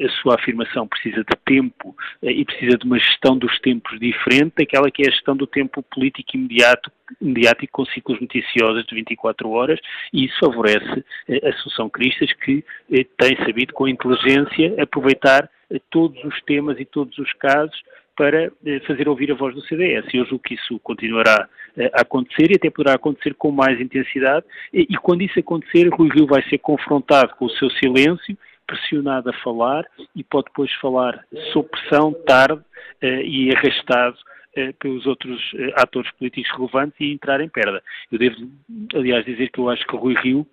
a 0.04 0.10
sua 0.22 0.36
afirmação 0.36 0.88
precisa 0.88 1.18
de 1.18 1.38
tempo 1.46 1.96
e 2.22 2.46
precisa 2.46 2.78
de 2.78 2.86
uma 2.86 2.98
gestão 2.98 3.38
dos 3.38 3.60
tempos 3.60 4.00
diferente 4.00 4.54
daquela 4.58 4.90
que 4.90 5.04
é 5.04 5.08
a 5.08 5.12
gestão 5.12 5.36
do 5.36 5.46
tempo 5.46 5.84
político 5.84 6.36
imediato, 6.36 6.92
mediático 7.22 7.72
com 7.72 7.86
ciclos 7.86 8.20
noticiosos 8.20 8.86
de 8.86 8.96
24 8.96 9.50
horas 9.50 9.80
e 10.14 10.26
isso 10.26 10.40
favorece 10.40 11.06
a 11.44 11.50
Associação 11.50 11.90
Cristas 11.90 12.32
que 12.34 12.64
tem 12.90 13.38
sabido 13.46 13.74
com 13.74 13.88
inteligência 13.88 14.82
aproveitar 14.82 15.50
todos 15.90 16.24
os 16.24 16.42
temas 16.44 16.80
e 16.80 16.86
todos 16.86 17.18
os 17.18 17.32
casos 17.34 17.78
para 18.18 18.52
eh, 18.66 18.80
fazer 18.88 19.08
ouvir 19.08 19.32
a 19.32 19.36
voz 19.36 19.54
do 19.54 19.62
CDS. 19.62 20.12
Eu 20.12 20.26
julgo 20.26 20.44
que 20.44 20.56
isso 20.56 20.80
continuará 20.80 21.48
eh, 21.78 21.92
a 21.94 22.02
acontecer 22.02 22.52
e 22.52 22.56
até 22.56 22.70
poderá 22.70 22.96
acontecer 22.96 23.36
com 23.36 23.52
mais 23.52 23.80
intensidade. 23.80 24.44
E, 24.74 24.88
e 24.90 24.98
quando 24.98 25.22
isso 25.22 25.40
acontecer, 25.40 25.88
Rui 25.90 26.10
Rio 26.10 26.26
vai 26.26 26.42
ser 26.50 26.58
confrontado 26.58 27.36
com 27.36 27.46
o 27.46 27.50
seu 27.52 27.70
silêncio, 27.70 28.36
pressionado 28.66 29.30
a 29.30 29.34
falar 29.34 29.86
e 30.16 30.24
pode 30.24 30.46
depois 30.48 30.74
falar 30.82 31.24
sob 31.54 31.70
pressão, 31.70 32.12
tarde 32.26 32.62
eh, 33.02 33.22
e 33.24 33.56
arrastado 33.56 34.18
pelos 34.80 35.06
outros 35.06 35.40
atores 35.76 36.10
políticos 36.14 36.50
relevantes 36.58 37.00
e 37.00 37.14
entrar 37.14 37.40
em 37.42 37.48
perda. 37.48 37.80
Eu 38.12 38.18
devo, 38.18 38.38
aliás, 38.96 39.24
dizer 39.24 39.52
que 39.52 39.60
eu 39.60 39.70
acho 39.70 39.86
que 39.86 39.96
Rui 39.96 40.16
Rio, 40.16 40.48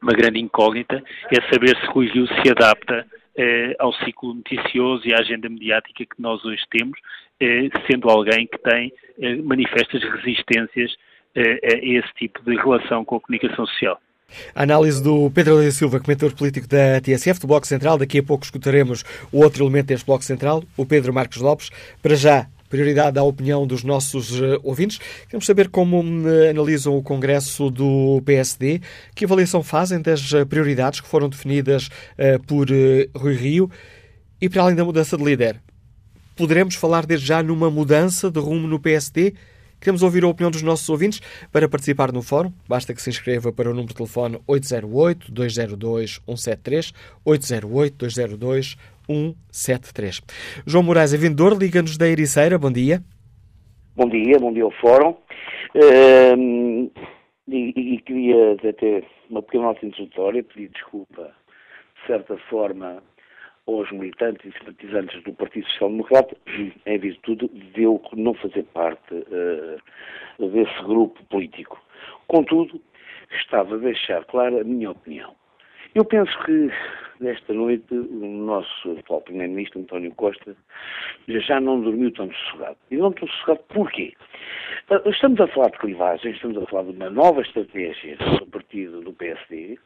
uma 0.00 0.12
grande 0.12 0.38
incógnita, 0.38 1.02
é 1.32 1.52
saber 1.52 1.76
se 1.76 1.86
Rui 1.86 2.06
Rio 2.06 2.28
se 2.28 2.48
adapta 2.48 3.04
eh, 3.36 3.74
ao 3.78 3.92
ciclo 3.94 4.34
noticioso 4.34 5.06
e 5.06 5.14
à 5.14 5.18
agenda 5.18 5.48
mediática 5.48 6.04
que 6.04 6.20
nós 6.20 6.44
hoje 6.44 6.62
temos, 6.70 6.98
eh, 7.40 7.68
sendo 7.90 8.08
alguém 8.08 8.46
que 8.46 8.58
tem 8.58 8.92
eh, 9.20 9.36
manifestas 9.36 10.02
resistências 10.02 10.96
a 11.32 11.76
esse 11.80 12.12
tipo 12.14 12.42
de 12.42 12.56
relação 12.56 13.04
com 13.04 13.14
a 13.14 13.20
comunicação 13.20 13.64
social. 13.64 14.00
A 14.52 14.64
análise 14.64 15.00
do 15.00 15.30
Pedro 15.30 15.56
Leite 15.56 15.74
Silva, 15.74 16.00
comentador 16.00 16.36
político 16.36 16.66
da 16.66 17.00
TSF, 17.00 17.40
do 17.40 17.46
Bloco 17.46 17.68
Central. 17.68 17.98
Daqui 17.98 18.18
a 18.18 18.22
pouco 18.22 18.44
escutaremos 18.44 19.04
o 19.32 19.42
outro 19.42 19.62
elemento 19.62 19.86
deste 19.86 20.04
Bloco 20.04 20.24
Central, 20.24 20.64
o 20.76 20.84
Pedro 20.84 21.14
Marcos 21.14 21.36
Lopes. 21.36 21.70
Para 22.02 22.16
já, 22.16 22.48
prioridade 22.70 23.18
à 23.18 23.22
opinião 23.22 23.66
dos 23.66 23.82
nossos 23.82 24.40
uh, 24.40 24.58
ouvintes. 24.62 24.98
Queremos 25.26 25.44
saber 25.44 25.68
como 25.68 26.00
uh, 26.00 26.48
analisam 26.48 26.96
o 26.96 27.02
Congresso 27.02 27.68
do 27.68 28.22
PSD, 28.24 28.80
que 29.14 29.26
avaliação 29.26 29.62
fazem 29.62 30.00
das 30.00 30.32
uh, 30.32 30.46
prioridades 30.46 31.00
que 31.00 31.08
foram 31.08 31.28
definidas 31.28 31.90
por 32.46 32.68
Rui 33.16 33.34
Rio 33.34 33.68
e 34.40 34.48
para 34.48 34.62
além 34.62 34.76
da 34.76 34.84
mudança 34.84 35.16
de 35.16 35.24
líder. 35.24 35.60
Poderemos 36.36 36.76
falar 36.76 37.04
desde 37.04 37.26
já 37.26 37.42
numa 37.42 37.68
mudança 37.70 38.30
de 38.30 38.38
rumo 38.38 38.68
no 38.68 38.78
PSD? 38.78 39.34
Queremos 39.80 40.02
ouvir 40.02 40.22
a 40.24 40.28
opinião 40.28 40.50
dos 40.50 40.60
nossos 40.62 40.88
ouvintes. 40.88 41.20
Para 41.50 41.68
participar 41.68 42.12
no 42.12 42.22
fórum, 42.22 42.52
basta 42.68 42.94
que 42.94 43.02
se 43.02 43.10
inscreva 43.10 43.52
para 43.52 43.68
o 43.70 43.74
número 43.74 43.88
de 43.88 43.94
telefone 43.94 44.38
808-202-173, 44.46 46.92
808-202-173. 47.26 48.76
173. 49.10 50.20
João 50.64 50.84
Moraes 50.84 51.12
é 51.12 51.16
vendedor, 51.16 51.56
liga-nos 51.58 51.98
da 51.98 52.06
Ericeira. 52.06 52.56
Bom 52.56 52.70
dia. 52.70 53.00
Bom 53.96 54.08
dia, 54.08 54.38
bom 54.38 54.52
dia 54.52 54.62
ao 54.62 54.70
Fórum. 54.70 55.16
Uh, 55.74 56.90
e, 57.48 57.94
e, 57.94 58.00
queria 58.02 58.52
até 58.52 59.02
uma 59.28 59.42
pequena 59.42 59.64
nota 59.64 59.84
introdutória, 59.84 60.44
pedir 60.44 60.68
desculpa, 60.68 61.32
de 62.00 62.06
certa 62.06 62.36
forma, 62.48 63.02
aos 63.66 63.90
militantes 63.90 64.46
e 64.46 64.58
simpatizantes 64.58 65.22
do 65.24 65.32
Partido 65.32 65.66
Social 65.70 65.90
Democrata, 65.90 66.36
em 66.86 66.98
virtude 66.98 67.48
de 67.48 67.82
eu 67.82 68.00
não 68.12 68.34
fazer 68.34 68.62
parte 68.72 69.14
uh, 69.14 70.48
desse 70.48 70.82
grupo 70.84 71.22
político. 71.24 71.80
Contudo, 72.28 72.80
estava 73.32 73.74
a 73.74 73.78
deixar 73.78 74.24
clara 74.26 74.60
a 74.60 74.64
minha 74.64 74.92
opinião. 74.92 75.34
Eu 75.94 76.04
penso 76.04 76.32
que 76.44 76.70
nesta 77.20 77.52
noite 77.52 77.94
o 77.94 78.26
nosso 78.26 78.92
atual 78.98 79.20
Primeiro-Ministro, 79.22 79.80
António 79.80 80.14
Costa, 80.14 80.56
já 81.28 81.60
não 81.60 81.80
dormiu 81.80 82.12
tão 82.12 82.30
sossegado. 82.32 82.76
E 82.90 82.96
não 82.96 83.12
tão 83.12 83.28
sossegado 83.28 83.60
porquê? 83.68 84.14
Ah, 84.90 85.02
estamos 85.06 85.40
a 85.40 85.46
falar 85.48 85.70
de 85.70 85.78
clivagem, 85.78 86.32
estamos 86.32 86.56
a 86.56 86.66
falar 86.66 86.84
de 86.84 86.96
uma 86.96 87.10
nova 87.10 87.42
estratégia 87.42 88.16
do 88.16 88.46
partido 88.46 89.00
do 89.00 89.12
PSD, 89.12 89.78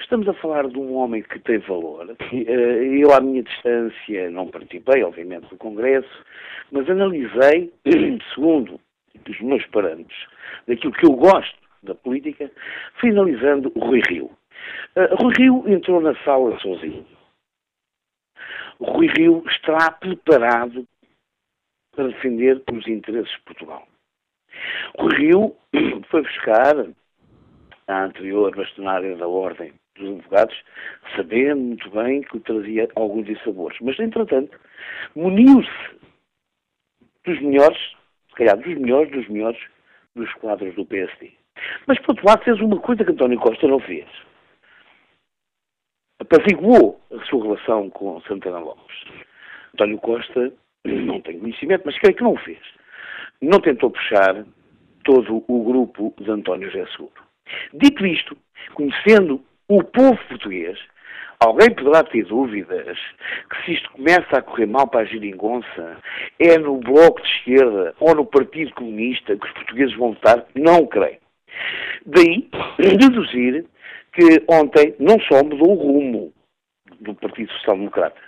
Estamos 0.00 0.28
a 0.28 0.34
falar 0.34 0.68
de 0.68 0.78
um 0.78 0.94
homem 0.94 1.22
que 1.22 1.38
tem 1.40 1.58
valor. 1.58 2.16
Ah, 2.18 2.34
eu, 2.34 3.12
à 3.12 3.20
minha 3.20 3.42
distância, 3.42 4.30
não 4.30 4.46
participei, 4.48 5.02
obviamente, 5.02 5.48
do 5.48 5.56
Congresso, 5.56 6.24
mas 6.70 6.88
analisei, 6.88 7.72
segundo 8.34 8.80
os 9.28 9.40
meus 9.40 9.66
parâmetros, 9.66 10.26
daquilo 10.66 10.92
que 10.92 11.04
eu 11.04 11.12
gosto 11.12 11.58
da 11.82 11.94
política, 11.94 12.50
finalizando 13.00 13.70
o 13.74 13.80
Rui 13.80 14.00
Rio. 14.08 14.30
Uh, 14.96 15.14
Rui 15.22 15.34
Rio 15.36 15.64
entrou 15.68 16.00
na 16.00 16.14
sala 16.24 16.58
sozinho. 16.60 17.06
Rui 18.80 19.08
Rio 19.08 19.44
está 19.48 19.90
preparado 19.90 20.86
para 21.94 22.08
defender 22.08 22.62
os 22.72 22.86
interesses 22.86 23.30
de 23.32 23.42
Portugal. 23.42 23.86
Rui 24.98 25.14
Rio 25.16 25.56
foi 26.10 26.22
buscar 26.22 26.86
a 27.88 28.04
anterior 28.04 28.54
bastonária 28.54 29.16
da 29.16 29.26
Ordem 29.26 29.72
dos 29.96 30.10
Advogados, 30.10 30.62
sabendo 31.16 31.60
muito 31.60 31.90
bem 31.90 32.22
que 32.22 32.38
trazia 32.40 32.88
alguns 32.94 33.26
dissabores. 33.26 33.78
Mas, 33.80 33.98
entretanto, 33.98 34.58
muniu-se 35.16 35.98
dos 37.24 37.40
melhores, 37.40 37.78
se 38.28 38.34
calhar 38.36 38.56
dos 38.56 38.74
melhores, 38.78 39.10
dos 39.10 39.28
melhores, 39.28 39.60
dos 40.14 40.32
quadros 40.34 40.74
do 40.76 40.86
PSD. 40.86 41.32
Mas, 41.86 41.98
por 42.00 42.10
outro 42.10 42.26
lado, 42.26 42.44
fez 42.44 42.60
uma 42.60 42.78
coisa 42.78 43.04
que 43.04 43.10
António 43.10 43.40
Costa 43.40 43.66
não 43.66 43.80
fez 43.80 44.06
apaziguou 46.20 47.00
a 47.12 47.24
sua 47.24 47.42
relação 47.42 47.90
com 47.90 48.20
Santana 48.22 48.58
Lopes. 48.58 48.96
António 49.74 49.98
Costa 49.98 50.52
não 50.84 51.20
tem 51.20 51.38
conhecimento, 51.38 51.82
mas 51.84 51.98
creio 51.98 52.16
que 52.16 52.22
não 52.22 52.34
o 52.34 52.38
fez. 52.38 52.58
Não 53.40 53.60
tentou 53.60 53.90
puxar 53.90 54.44
todo 55.04 55.44
o 55.46 55.64
grupo 55.64 56.12
de 56.18 56.30
António 56.30 56.70
José 56.70 56.86
Seguro. 56.90 57.12
Dito 57.72 58.04
isto, 58.04 58.36
conhecendo 58.74 59.42
o 59.68 59.82
povo 59.82 60.18
português, 60.28 60.78
alguém 61.40 61.70
poderá 61.70 62.02
ter 62.02 62.24
dúvidas 62.24 62.98
que 63.50 63.64
se 63.64 63.72
isto 63.74 63.90
começa 63.92 64.38
a 64.38 64.42
correr 64.42 64.66
mal 64.66 64.88
para 64.88 65.00
a 65.00 65.04
geringonça, 65.04 65.98
é 66.38 66.58
no 66.58 66.78
Bloco 66.78 67.22
de 67.22 67.28
Esquerda 67.28 67.94
ou 68.00 68.14
no 68.14 68.26
Partido 68.26 68.74
Comunista 68.74 69.36
que 69.36 69.46
os 69.46 69.52
portugueses 69.52 69.96
vão 69.96 70.12
votar? 70.12 70.44
Não 70.54 70.86
creio. 70.86 71.18
Daí, 72.04 72.48
deduzir 72.98 73.64
que 74.12 74.42
ontem 74.48 74.94
não 74.98 75.18
só 75.20 75.42
mudou 75.42 75.72
o 75.72 75.74
rumo 75.74 76.32
do 77.00 77.14
Partido 77.14 77.52
Social 77.52 77.76
Democrata. 77.76 78.20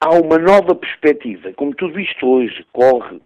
Há 0.00 0.10
uma 0.10 0.38
nova 0.38 0.74
perspectiva. 0.74 1.52
Como 1.54 1.74
tudo 1.74 1.98
isto 1.98 2.26
hoje 2.26 2.64
corre 2.72 3.20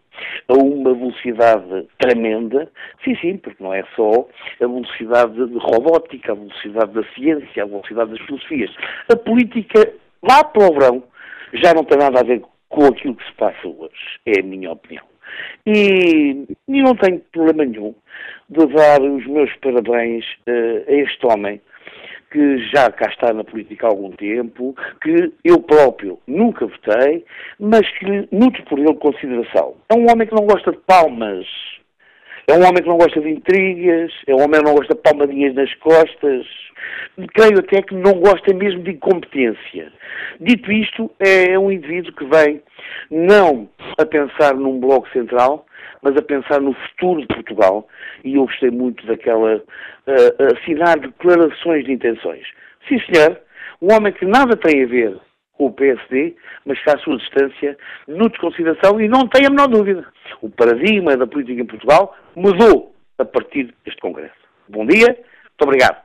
a 0.49 0.55
uma 0.55 0.95
velocidade 0.95 1.87
tremenda, 1.99 2.71
sim, 3.05 3.17
sim, 3.17 3.37
porque 3.37 3.63
não 3.63 3.73
é 3.73 3.85
só 3.95 4.27
a 4.61 4.67
velocidade 4.67 5.41
robótica, 5.59 6.33
a 6.33 6.35
velocidade 6.35 6.93
da 6.93 7.05
ciência, 7.15 7.63
a 7.63 7.67
velocidade 7.67 8.11
das 8.11 8.21
filosofias. 8.27 8.71
A 9.11 9.17
política, 9.17 9.93
lá 10.23 10.45
para 10.45 10.69
o 10.69 10.75
verão, 10.75 11.03
já 11.55 11.73
não 11.75 11.85
tem 11.85 11.99
nada 11.99 12.21
a 12.21 12.25
ver 12.25 12.43
com 12.69 12.87
aquilo 12.87 13.15
que 13.15 13.27
se 13.27 13.33
passa 13.35 13.67
hoje. 13.67 14.21
É 14.27 14.41
a 14.41 14.43
minha 14.43 14.73
opinião. 14.73 15.05
E, 15.67 16.47
e 16.69 16.83
não 16.83 16.95
tenho 16.97 17.21
problema 17.33 17.65
nenhum 17.65 17.95
de 18.49 18.67
dar 18.67 19.01
os 19.03 19.27
meus 19.27 19.55
parabéns 19.57 20.25
uh, 20.47 20.85
a 20.89 20.93
este 20.93 21.27
homem 21.27 21.61
que 22.31 22.59
já 22.69 22.91
cá 22.91 23.09
está 23.09 23.33
na 23.33 23.45
política 23.45 23.87
há 23.87 23.91
algum 23.91 24.11
tempo, 24.11 24.75
que 25.03 25.33
eu 25.45 25.61
próprio 25.61 26.19
nunca 26.27 26.67
votei, 26.67 27.25
mas 27.59 27.89
que 27.99 28.29
nutro 28.31 28.63
por 28.65 28.79
ele 28.79 28.95
consideração. 28.95 29.75
É 29.89 29.95
um 29.95 30.11
homem 30.11 30.27
que 30.27 30.35
não 30.35 30.47
gosta 30.47 30.71
de 30.71 30.79
palmas, 30.79 31.47
é 32.49 32.55
um 32.55 32.67
homem 32.67 32.83
que 32.83 32.89
não 32.89 32.97
gosta 32.97 33.21
de 33.21 33.29
intrigas, 33.29 34.11
é 34.27 34.35
um 34.35 34.43
homem 34.43 34.59
que 34.59 34.67
não 34.67 34.75
gosta 34.75 34.95
de 34.95 35.03
palmadinhas 35.03 35.55
nas 35.55 35.73
costas, 35.75 36.47
creio 37.35 37.59
até 37.59 37.83
que 37.83 37.95
não 37.95 38.15
gosta 38.15 38.55
mesmo 38.55 38.83
de 38.83 38.93
incompetência. 38.93 39.93
Dito 40.41 40.73
isto, 40.73 41.11
é 41.21 41.59
um 41.59 41.71
indivíduo 41.71 42.15
que 42.15 42.25
vem 42.25 42.63
não 43.11 43.69
a 43.99 44.07
pensar 44.07 44.55
num 44.55 44.81
bloco 44.81 45.07
central, 45.11 45.67
mas 46.01 46.17
a 46.17 46.23
pensar 46.23 46.59
no 46.61 46.73
futuro 46.73 47.21
de 47.21 47.27
Portugal. 47.27 47.87
E 48.25 48.37
eu 48.37 48.47
gostei 48.47 48.71
muito 48.71 49.07
daquela 49.07 49.57
uh, 49.57 50.57
assinar 50.57 50.99
declarações 50.99 51.85
de 51.85 51.93
intenções. 51.93 52.47
Sim, 52.89 52.99
senhor, 53.13 53.39
um 53.83 53.93
homem 53.93 54.11
que 54.11 54.25
nada 54.25 54.57
tem 54.57 54.85
a 54.85 54.87
ver 54.87 55.19
com 55.59 55.67
o 55.67 55.73
PSD, 55.73 56.37
mas 56.65 56.83
que 56.83 56.89
à 56.89 56.97
sua 56.99 57.19
distância 57.19 57.77
nutre 58.07 58.41
consideração 58.41 59.01
e 59.01 59.09
não 59.09 59.27
tem 59.29 59.45
a 59.45 59.51
menor 59.51 59.67
dúvida. 59.67 60.07
O 60.41 60.49
paradigma 60.49 61.17
da 61.17 61.27
política 61.27 61.61
em 61.61 61.67
Portugal 61.67 62.17
mudou 62.37 62.95
a 63.19 63.25
partir 63.25 63.75
deste 63.85 64.01
Congresso. 64.01 64.39
Bom 64.69 64.87
dia, 64.87 65.07
muito 65.09 65.63
obrigado. 65.63 66.01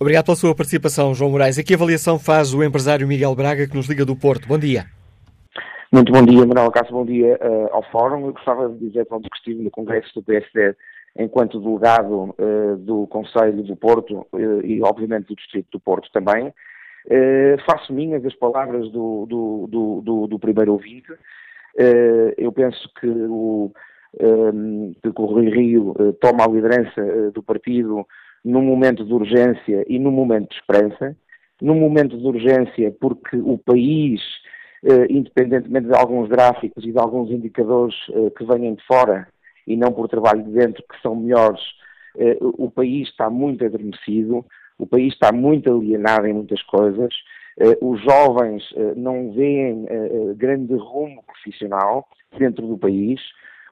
Obrigado 0.00 0.24
pela 0.24 0.36
sua 0.36 0.54
participação, 0.54 1.14
João 1.14 1.30
Moraes. 1.30 1.58
Aqui 1.58 1.74
a 1.74 1.76
avaliação 1.76 2.18
faz 2.18 2.54
o 2.54 2.64
empresário 2.64 3.06
Miguel 3.06 3.34
Braga, 3.34 3.68
que 3.68 3.76
nos 3.76 3.88
liga 3.88 4.04
do 4.04 4.16
Porto. 4.16 4.48
Bom 4.48 4.58
dia. 4.58 4.86
Muito 5.92 6.10
bom 6.10 6.24
dia, 6.24 6.44
Manuel 6.44 6.72
Cássio, 6.72 6.92
bom 6.92 7.04
dia 7.04 7.38
uh, 7.40 7.68
ao 7.72 7.82
Fórum. 7.90 8.26
Eu 8.26 8.32
gostava 8.32 8.68
de 8.68 8.78
dizer, 8.88 9.04
pronto, 9.04 9.28
que 9.30 9.36
estive 9.36 9.62
no 9.62 9.70
Congresso 9.70 10.12
do 10.14 10.22
PSD 10.22 10.74
enquanto 11.16 11.60
delegado 11.60 12.34
uh, 12.36 12.76
do 12.78 13.06
Conselho 13.06 13.62
do 13.62 13.76
Porto 13.76 14.26
uh, 14.32 14.60
e, 14.64 14.82
obviamente, 14.82 15.28
do 15.28 15.36
Distrito 15.36 15.68
do 15.70 15.78
Porto 15.78 16.10
também. 16.12 16.52
Faço 17.66 17.92
minhas 17.92 18.24
as 18.24 18.34
palavras 18.34 18.90
do, 18.90 19.26
do, 19.26 20.00
do, 20.02 20.26
do, 20.26 20.38
primeiro 20.38 20.72
ouvinte. 20.72 21.12
eu 22.38 22.50
penso 22.52 22.88
que 23.00 23.06
o, 23.06 23.70
que 25.02 25.08
o 25.08 25.24
Rui 25.26 25.50
Rio 25.50 25.94
toma 26.20 26.44
a 26.44 26.48
liderança 26.48 27.30
do 27.32 27.42
partido 27.42 28.06
num 28.44 28.62
momento 28.62 29.04
de 29.04 29.12
urgência 29.12 29.84
e 29.88 29.98
num 29.98 30.10
momento 30.10 30.50
de 30.50 30.56
esperança. 30.56 31.16
Num 31.62 31.78
momento 31.78 32.18
de 32.18 32.26
urgência, 32.26 32.94
porque 33.00 33.36
o 33.36 33.56
país, 33.56 34.20
eh, 34.82 35.06
independentemente 35.08 35.86
de 35.86 35.94
alguns 35.94 36.28
gráficos 36.28 36.84
e 36.84 36.92
de 36.92 36.98
alguns 36.98 37.30
indicadores 37.30 37.94
eh, 38.10 38.30
que 38.36 38.44
venham 38.44 38.74
de 38.74 38.84
fora 38.84 39.28
e 39.66 39.76
não 39.76 39.92
por 39.92 40.08
trabalho 40.08 40.42
de 40.42 40.50
dentro, 40.50 40.82
que 40.82 41.00
são 41.00 41.14
melhores, 41.14 41.62
eh, 42.18 42.36
o 42.40 42.70
país 42.70 43.08
está 43.08 43.30
muito 43.30 43.64
adormecido, 43.64 44.44
o 44.78 44.86
país 44.86 45.12
está 45.12 45.32
muito 45.32 45.70
alienado 45.72 46.26
em 46.26 46.32
muitas 46.32 46.62
coisas, 46.62 47.12
os 47.80 48.02
jovens 48.02 48.62
não 48.96 49.32
veem 49.32 49.86
grande 50.36 50.74
rumo 50.74 51.22
profissional 51.22 52.08
dentro 52.36 52.66
do 52.66 52.76
país, 52.76 53.20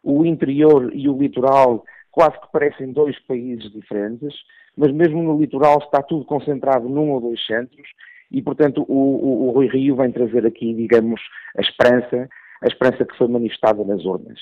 o 0.02 0.24
interior 0.24 0.92
e 0.94 1.08
o 1.08 1.18
litoral 1.18 1.84
quase 2.10 2.38
que 2.40 2.52
parecem 2.52 2.92
dois 2.92 3.18
países 3.20 3.72
diferentes, 3.72 4.34
mas 4.76 4.92
mesmo 4.92 5.22
no 5.22 5.38
litoral 5.38 5.78
está 5.78 6.02
tudo 6.02 6.24
concentrado 6.24 6.88
num 6.88 7.10
ou 7.10 7.20
dois 7.20 7.44
centros 7.46 7.88
e, 8.30 8.40
portanto, 8.40 8.84
o, 8.88 8.94
o, 8.94 9.48
o 9.48 9.50
Rui 9.50 9.66
Rio 9.68 9.96
vem 9.96 10.10
trazer 10.10 10.46
aqui, 10.46 10.72
digamos, 10.74 11.20
a 11.56 11.60
esperança, 11.60 12.28
a 12.62 12.66
esperança 12.66 13.04
que 13.04 13.16
foi 13.16 13.28
manifestada 13.28 13.84
nas 13.84 14.04
urnas. 14.04 14.38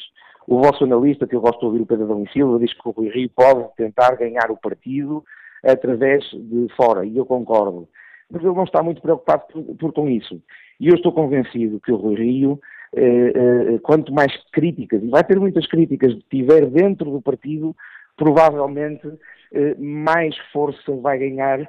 O 0.46 0.62
vosso 0.62 0.84
analista, 0.84 1.26
que 1.26 1.34
eu 1.34 1.40
gosto 1.40 1.60
de 1.60 1.66
ouvir, 1.66 1.80
o 1.82 1.86
Pedro 1.86 2.06
Dom 2.06 2.26
Silva, 2.28 2.58
diz 2.58 2.72
que 2.72 2.88
o 2.88 2.92
Rui 2.92 3.08
Rio 3.08 3.30
pode 3.30 3.68
tentar 3.76 4.16
ganhar 4.16 4.50
o 4.50 4.56
partido 4.56 5.24
através 5.64 6.24
de 6.30 6.68
fora, 6.76 7.04
e 7.04 7.16
eu 7.16 7.26
concordo. 7.26 7.88
Mas 8.30 8.42
ele 8.42 8.54
não 8.54 8.64
está 8.64 8.82
muito 8.82 9.02
preocupado 9.02 9.44
por, 9.52 9.76
por 9.76 9.92
com 9.92 10.08
isso. 10.08 10.40
E 10.78 10.88
eu 10.88 10.94
estou 10.94 11.12
convencido 11.12 11.80
que 11.80 11.92
o 11.92 11.96
Rui 11.96 12.14
Rio, 12.14 12.60
eh, 12.94 13.32
eh, 13.34 13.78
quanto 13.82 14.12
mais 14.12 14.32
críticas, 14.52 15.02
e 15.02 15.08
vai 15.08 15.24
ter 15.24 15.38
muitas 15.38 15.66
críticas, 15.66 16.16
tiver 16.30 16.66
dentro 16.66 17.10
do 17.10 17.20
partido, 17.20 17.74
provavelmente 18.16 19.08
eh, 19.52 19.74
mais 19.78 20.36
força 20.52 20.92
vai 20.96 21.18
ganhar 21.18 21.60
eh, 21.60 21.66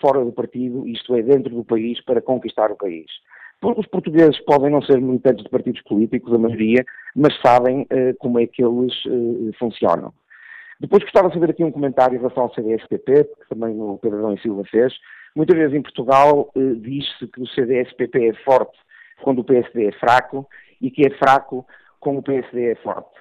fora 0.00 0.24
do 0.24 0.32
partido, 0.32 0.86
isto 0.88 1.14
é, 1.14 1.22
dentro 1.22 1.54
do 1.54 1.64
país, 1.64 2.02
para 2.04 2.20
conquistar 2.20 2.70
o 2.70 2.76
país. 2.76 3.06
Porque 3.60 3.80
os 3.80 3.86
portugueses 3.86 4.38
podem 4.44 4.70
não 4.70 4.82
ser 4.82 5.00
militantes 5.00 5.44
de 5.44 5.50
partidos 5.50 5.82
políticos, 5.82 6.32
a 6.32 6.38
maioria, 6.38 6.84
mas 7.14 7.38
sabem 7.40 7.86
eh, 7.90 8.14
como 8.18 8.38
é 8.38 8.46
que 8.46 8.62
eles 8.64 8.92
funcionam. 9.58 10.12
Depois 10.84 11.02
gostava 11.02 11.28
de 11.28 11.34
fazer 11.34 11.50
aqui 11.50 11.64
um 11.64 11.72
comentário 11.72 12.14
em 12.14 12.18
relação 12.18 12.42
ao 12.42 12.54
CDS-PP, 12.54 13.24
que 13.24 13.48
também 13.48 13.80
o 13.80 13.98
Pedro 14.02 14.18
Adão 14.18 14.34
e 14.34 14.40
Silva 14.40 14.64
fez. 14.64 14.92
Muitas 15.34 15.56
vezes 15.56 15.74
em 15.74 15.80
Portugal 15.80 16.50
diz-se 16.54 17.26
que 17.26 17.40
o 17.40 17.46
CDS-PP 17.46 18.28
é 18.28 18.34
forte 18.44 18.78
quando 19.22 19.38
o 19.38 19.44
PSD 19.44 19.86
é 19.86 19.92
fraco 19.92 20.46
e 20.82 20.90
que 20.90 21.06
é 21.06 21.10
fraco 21.16 21.66
quando 22.00 22.18
o 22.18 22.22
PSD 22.22 22.72
é 22.72 22.74
forte. 22.74 23.18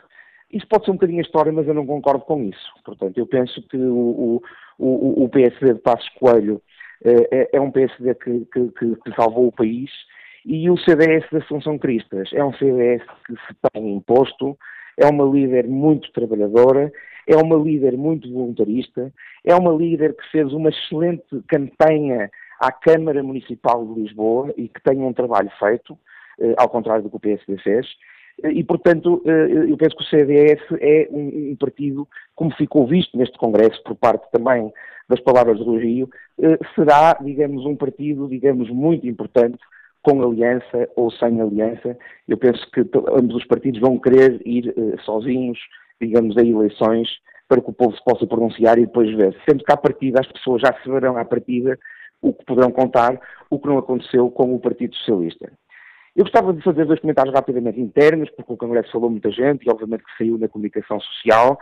Isso 0.52 0.68
pode 0.68 0.84
ser 0.84 0.92
um 0.92 0.96
bocadinho 0.96 1.20
a 1.20 1.24
história, 1.24 1.54
mas 1.54 1.66
eu 1.66 1.74
não 1.74 1.86
concordo 1.86 2.26
com 2.26 2.44
isso. 2.44 2.74
Portanto, 2.84 3.18
eu 3.18 3.26
penso 3.26 3.62
que 3.70 3.78
o, 3.78 4.42
o, 4.78 5.24
o 5.24 5.30
PSD 5.30 5.76
de 5.76 5.80
Passos 5.80 6.10
Coelho 6.20 6.62
eh, 7.06 7.28
é, 7.32 7.50
é, 7.54 7.62
um 7.62 7.72
PSD 7.72 8.14
que, 8.16 8.46
que, 8.52 8.72
que, 8.72 8.96
que, 8.98 9.16
salvou 9.16 9.48
o 9.48 9.52
país 9.54 9.90
e 10.46 10.70
o 10.70 10.78
CDS 10.78 11.26
da 11.32 11.40
Assunção 11.40 11.80
Cristas 11.80 12.30
é 12.34 12.44
um 12.44 12.54
CDS 12.54 13.04
que 13.26 13.34
se 13.34 13.56
tem 13.72 13.94
imposto, 13.94 14.58
é 14.98 15.08
uma 15.08 15.26
líder 15.26 15.68
muito 15.68 16.12
trabalhadora, 16.12 16.92
é 17.28 17.36
uma 17.36 17.56
líder 17.56 17.98
muito 17.98 18.32
voluntarista, 18.32 19.14
é 19.46 19.56
uma 19.56 19.72
líder 19.72 20.16
que 20.16 20.30
fez 20.32 20.52
uma 20.54 20.70
excelente 20.70 21.42
campanha 21.48 22.30
à 22.60 22.72
Câmara 22.72 23.24
Municipal 23.24 23.86
de 23.86 24.02
Lisboa 24.02 24.54
e 24.58 24.68
que 24.68 24.82
tem 24.84 25.00
um 25.00 25.14
trabalho 25.14 25.52
feito, 25.60 25.98
eh, 26.40 26.54
ao 26.58 26.70
contrário 26.70 27.04
do 27.04 27.10
que 27.10 27.16
o 27.16 27.20
PSD 27.20 27.58
fez, 27.58 27.88
e, 28.44 28.64
portanto, 28.64 29.22
eh, 29.26 29.72
eu 29.72 29.78
penso 29.78 29.96
que 29.96 30.04
o 30.04 30.08
CDS 30.08 30.62
é 30.82 31.08
um, 31.12 31.56
partido, 31.56 32.08
como 32.36 32.52
ficou 32.56 32.88
visto 32.88 33.18
neste 33.18 33.38
Congresso, 33.38 33.82
por 33.84 33.96
parte 33.96 34.30
também 34.32 34.72
das 35.08 35.20
palavras 35.20 35.60
do 35.60 35.78
Rio, 35.78 36.10
eh, 36.42 36.58
será, 36.76 37.18
digamos, 37.22 37.66
um 37.66 37.76
partido, 37.76 38.28
digamos, 38.28 38.70
muito 38.70 39.08
importante, 39.08 39.60
com 40.04 40.22
aliança 40.22 40.90
ou 40.96 41.10
sem 41.12 41.42
aliança. 41.42 41.98
Eu 42.28 42.38
penso 42.38 42.70
que 42.72 42.82
ambos 43.10 43.36
os 43.36 43.46
partidos 43.46 43.80
vão 43.80 43.98
querer 43.98 44.42
ir 44.46 44.74
eh, 44.78 44.98
sozinhos, 45.04 45.58
digamos, 46.00 46.38
a 46.38 46.42
eleições, 46.42 47.10
para 47.48 47.62
que 47.62 47.70
o 47.70 47.74
povo 47.74 47.96
se 47.96 48.04
possa 48.04 48.28
pronunciar 48.28 48.78
e 48.78 48.86
depois 48.86 49.10
ver. 49.16 49.36
Sendo 49.48 49.64
que 49.64 49.72
à 49.72 49.78
partida 49.78 50.20
as 50.20 50.28
pessoas 50.28 50.62
já 50.62 50.74
se 50.82 50.90
verão 50.90 51.18
à 51.18 51.26
partida 51.26 51.80
o 52.22 52.34
que 52.34 52.46
poderão 52.46 52.72
contar, 52.72 53.20
o 53.50 53.60
que 53.60 53.68
não 53.68 53.78
aconteceu 53.78 54.30
com 54.30 54.54
o 54.54 54.60
Partido 54.60 54.96
Socialista. 54.96 55.52
Eu 56.16 56.24
gostava 56.24 56.54
de 56.54 56.62
fazer 56.62 56.86
dois 56.86 57.00
comentários 57.00 57.34
rapidamente 57.34 57.80
internos, 57.80 58.30
porque 58.32 58.54
o 58.54 58.58
Congresso 58.58 58.92
falou 58.92 59.10
muita 59.10 59.32
gente 59.32 59.66
e 59.66 59.70
obviamente 59.70 60.04
que 60.04 60.18
saiu 60.18 60.38
na 60.38 60.48
comunicação 60.48 61.00
social. 61.00 61.58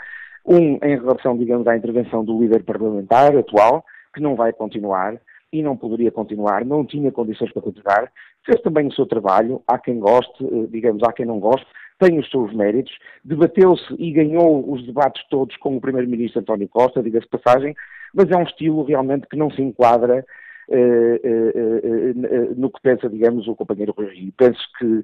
Um 0.46 0.76
em 0.84 0.98
relação, 0.98 1.38
digamos, 1.38 1.68
à 1.68 1.78
intervenção 1.78 2.24
do 2.24 2.40
líder 2.40 2.64
parlamentar 2.64 3.36
atual, 3.36 3.84
que 4.14 4.22
não 4.22 4.36
vai 4.36 4.52
continuar 4.52 5.20
e 5.54 5.62
não 5.62 5.76
poderia 5.76 6.12
continuar, 6.12 6.66
não 6.66 6.86
tinha 6.86 7.12
condições 7.12 7.52
para 7.52 7.62
continuar. 7.62 8.12
Fez 8.46 8.60
também 8.62 8.88
o 8.88 8.94
seu 8.94 9.06
trabalho, 9.06 9.62
há 9.68 9.78
quem 9.78 10.00
goste, 10.00 10.44
eh, 10.44 10.68
digamos, 10.70 11.04
há 11.04 11.14
quem 11.14 11.26
não 11.26 11.40
goste, 11.40 11.68
tem 12.00 12.18
os 12.18 12.30
seus 12.30 12.54
méritos, 12.54 12.92
debateu-se 13.24 13.94
e 14.00 14.12
ganhou 14.12 14.72
os 14.72 14.84
debates 14.86 15.24
todos 15.30 15.56
com 15.58 15.78
o 15.78 15.82
Primeiro-Ministro 15.82 16.42
António 16.42 16.68
Costa, 16.68 17.04
diga-se 17.04 17.28
passagem, 17.28 17.76
mas 18.14 18.30
é 18.32 18.36
um 18.36 18.44
estilo 18.44 18.84
realmente 18.84 19.28
que 19.28 19.38
não 19.38 19.52
se 19.52 19.62
enquadra 19.62 20.26
eh, 20.70 21.22
eh, 21.24 22.14
no 22.56 22.72
que 22.72 22.82
pensa, 22.82 23.08
digamos, 23.08 23.48
o 23.48 23.56
companheiro 23.56 23.94
Rui. 23.96 24.34
Penso 24.36 24.62
que, 24.80 25.04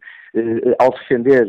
ao 0.79 0.91
defender 0.91 1.47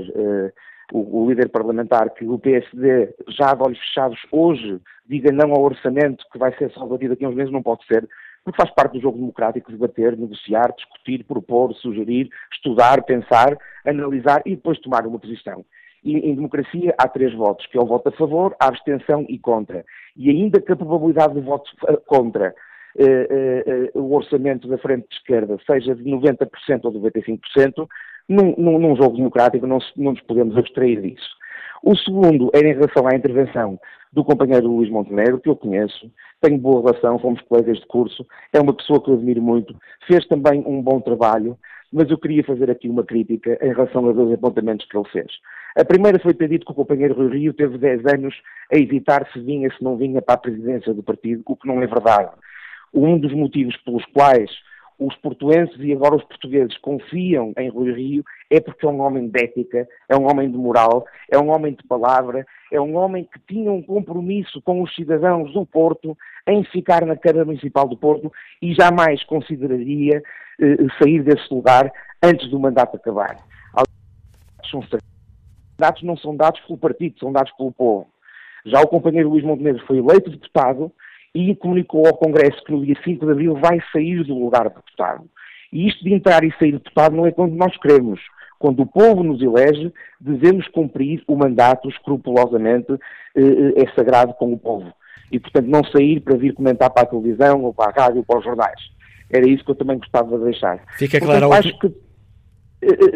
o, 0.93 1.29
líder 1.29 1.49
parlamentar 1.51 2.11
que 2.11 2.27
o 2.27 2.39
PSD, 2.39 3.15
já 3.29 3.55
de 3.55 3.63
olhos 3.63 3.79
fechados, 3.79 4.19
hoje 4.31 4.81
diga 5.07 5.33
não 5.33 5.53
ao 5.53 5.63
orçamento 5.63 6.25
que 6.33 6.39
vai 6.39 6.57
ser 6.57 6.71
só 6.73 6.87
daqui 6.87 7.25
a 7.25 7.29
uns 7.29 7.35
meses, 7.35 7.53
não 7.53 7.63
pode 7.63 7.85
ser, 7.87 8.09
porque 8.45 8.61
faz 8.61 8.71
parte 8.75 8.93
do 8.93 9.01
jogo 9.01 9.19
democrático 9.19 9.71
debater, 9.71 10.17
negociar, 10.17 10.73
discutir, 10.77 11.25
propor, 11.25 11.75
sugerir, 11.75 12.29
estudar, 12.53 13.03
pensar, 13.05 13.57
analisar 13.87 14.43
e 14.47 14.57
depois 14.57 14.79
tomar 14.81 15.07
uma 15.07 15.19
posição. 15.19 15.65
E 16.05 16.17
em 16.17 16.35
democracia 16.35 16.95
há 16.97 17.09
três 17.09 17.35
votos, 17.35 17.67
que 17.67 17.77
é 17.77 17.81
o 17.81 17.87
voto 17.87 18.09
a 18.09 18.13
favor, 18.13 18.55
a 18.61 18.67
abstenção 18.67 19.27
e 19.29 19.39
contra. 19.39 19.85
E 20.17 20.31
ainda 20.31 20.61
que 20.61 20.73
a 20.73 20.77
probabilidade 20.77 21.35
de 21.35 21.41
voto 21.41 21.71
contra 22.07 22.55
eh, 22.97 23.05
eh, 23.31 23.65
eh, 23.67 23.91
o 23.95 24.15
orçamento 24.15 24.67
da 24.67 24.79
frente 24.79 25.09
de 25.09 25.17
esquerda 25.17 25.57
seja 25.67 25.95
de 25.95 26.03
90% 26.05 26.49
ou 26.85 26.91
de 26.91 26.99
95%, 26.99 27.87
num, 28.29 28.55
num, 28.57 28.79
num 28.79 28.97
jogo 28.97 29.17
democrático 29.17 29.67
não, 29.67 29.79
não 29.97 30.13
nos 30.13 30.21
podemos 30.23 30.57
abstrair 30.57 31.01
disso. 31.01 31.37
O 31.83 31.97
segundo 31.97 32.51
era 32.53 32.69
em 32.69 32.75
relação 32.75 33.07
à 33.07 33.15
intervenção 33.15 33.79
do 34.13 34.25
companheiro 34.25 34.67
Luís 34.67 34.91
Montenegro, 34.91 35.41
que 35.41 35.49
eu 35.49 35.57
conheço, 35.57 36.11
tenho 36.41 36.59
boa 36.59 36.81
relação, 36.81 37.19
fomos 37.19 37.41
colegas 37.43 37.79
de 37.79 37.87
curso, 37.87 38.27
é 38.53 38.61
uma 38.61 38.75
pessoa 38.75 39.03
que 39.03 39.11
eu 39.11 39.15
admiro 39.15 39.43
muito, 39.43 39.75
fez 40.07 40.27
também 40.27 40.63
um 40.67 40.81
bom 40.83 41.01
trabalho, 41.01 41.59
mas 41.93 42.11
eu 42.11 42.19
queria 42.19 42.45
fazer 42.45 42.71
aqui 42.71 42.89
uma 42.89 43.05
crítica 43.05 43.59
em 43.63 43.69
relação 43.69 44.09
a 44.09 44.13
dois 44.13 44.33
apontamentos 44.33 44.87
que 44.87 44.97
ele 44.97 45.09
fez. 45.09 45.33
A 45.77 45.85
primeira 45.85 46.19
foi 46.19 46.35
ter 46.35 46.49
dito 46.49 46.67
que 46.67 46.73
o 46.73 46.75
companheiro 46.75 47.15
Rui 47.15 47.39
Rio 47.39 47.55
teve 47.55 47.79
10 47.79 48.05
anos 48.07 48.35
a 48.73 48.77
hesitar 48.77 49.31
se 49.33 49.41
vinha, 49.41 49.71
se 49.71 49.83
não 49.83 49.97
vinha 49.97 50.21
para 50.21 50.35
a 50.35 50.39
presidência 50.39 50.93
do 50.93 51.03
partido, 51.03 51.43
o 51.47 51.57
que 51.57 51.69
não 51.69 51.81
é 51.83 51.87
verdade. 51.87 52.31
Um 52.93 53.19
dos 53.19 53.33
motivos 53.33 53.77
pelos 53.79 54.05
quais 54.07 54.51
os 54.99 55.15
portuenses 55.17 55.77
e 55.79 55.93
agora 55.93 56.17
os 56.17 56.25
portugueses 56.25 56.77
confiam 56.79 57.53
em 57.57 57.69
Rui 57.69 57.93
Rio 57.93 58.25
é 58.51 58.61
porque 58.61 58.85
é 58.85 58.89
um 58.89 59.01
homem 59.01 59.29
de 59.29 59.45
ética, 59.45 59.89
é 60.09 60.17
um 60.17 60.29
homem 60.29 60.51
de 60.51 60.57
moral, 60.57 61.07
é 61.31 61.39
um 61.39 61.51
homem 61.51 61.75
de 61.75 61.87
palavra, 61.87 62.45
é 62.73 62.81
um 62.81 62.97
homem 62.97 63.25
que 63.25 63.39
tinha 63.47 63.71
um 63.71 63.83
compromisso 63.83 64.61
com 64.63 64.83
os 64.83 64.93
cidadãos 64.95 65.53
do 65.53 65.65
Porto 65.65 66.17
em 66.47 66.65
ficar 66.65 67.05
na 67.07 67.17
Câmara 67.17 67.45
Municipal 67.45 67.87
do 67.87 67.97
Porto 67.97 68.33
e 68.61 68.75
jamais 68.75 69.23
consideraria 69.25 70.21
eh, 70.61 70.77
sair 71.01 71.23
desse 71.23 71.53
lugar 71.53 71.93
antes 72.23 72.51
do 72.51 72.59
mandato 72.59 72.97
acabar. 72.97 73.37
São 74.69 74.83
dados 75.79 76.03
não 76.03 76.17
são 76.17 76.37
dados 76.37 76.61
pelo 76.63 76.77
partido, 76.77 77.19
são 77.21 77.33
dados 77.33 77.53
pelo 77.53 77.73
povo. 77.73 78.07
Já 78.67 78.81
o 78.81 78.89
companheiro 78.89 79.31
Luís 79.31 79.45
Montenegro 79.45 79.87
foi 79.87 79.99
eleito 79.99 80.31
deputado 80.31 80.93
e 81.35 81.55
comunicou 81.57 82.07
ao 82.07 82.17
Congresso 82.17 82.63
que 82.65 82.73
no 82.73 82.85
dia 82.85 82.97
5 83.05 83.25
de 83.25 83.33
abril 83.33 83.55
vai 83.55 83.81
sair 83.93 84.25
do 84.25 84.39
lugar 84.39 84.69
de 84.69 84.75
deputado. 84.75 85.25
E 85.73 85.87
isto 85.87 86.03
de 86.03 86.15
entrar 86.15 86.45
e 86.45 86.53
sair 86.59 86.73
de 86.73 86.79
deputado 86.79 87.15
não 87.15 87.27
é 87.27 87.31
quando 87.31 87.55
nós 87.55 87.77
queremos. 87.79 88.21
Quando 88.59 88.81
o 88.81 88.87
povo 88.87 89.23
nos 89.23 89.41
elege, 89.41 89.93
devemos 90.21 90.67
cumprir 90.69 91.23
o 91.29 91.37
mandato 91.37 91.89
escrupulosamente, 91.89 92.93
eh, 93.37 93.41
eh, 93.41 93.83
é 93.83 93.95
sagrado 93.95 94.35
com 94.35 94.53
o 94.53 94.59
povo. 94.59 94.93
E, 95.31 95.39
portanto, 95.39 95.67
não 95.67 95.85
sair 95.85 96.21
para 96.21 96.37
vir 96.37 96.55
comentar 96.55 96.91
para 96.91 97.05
a 97.05 97.07
televisão 97.07 97.63
ou 97.63 97.73
para 97.73 97.91
a 97.91 98.03
rádio 98.05 98.19
ou 98.19 98.25
para 98.25 98.39
os 98.39 98.45
jornais. 98.45 98.81
Era 99.31 99.47
isso 99.47 99.65
que 99.65 99.71
eu 99.71 99.75
também 99.75 99.99
gostava 99.99 100.37
de 100.39 100.45
deixar. 100.45 100.81
Fica 100.97 101.21
claro. 101.21 101.49
Portanto, 101.49 101.67
acho 101.67 101.79
que 101.79 102.08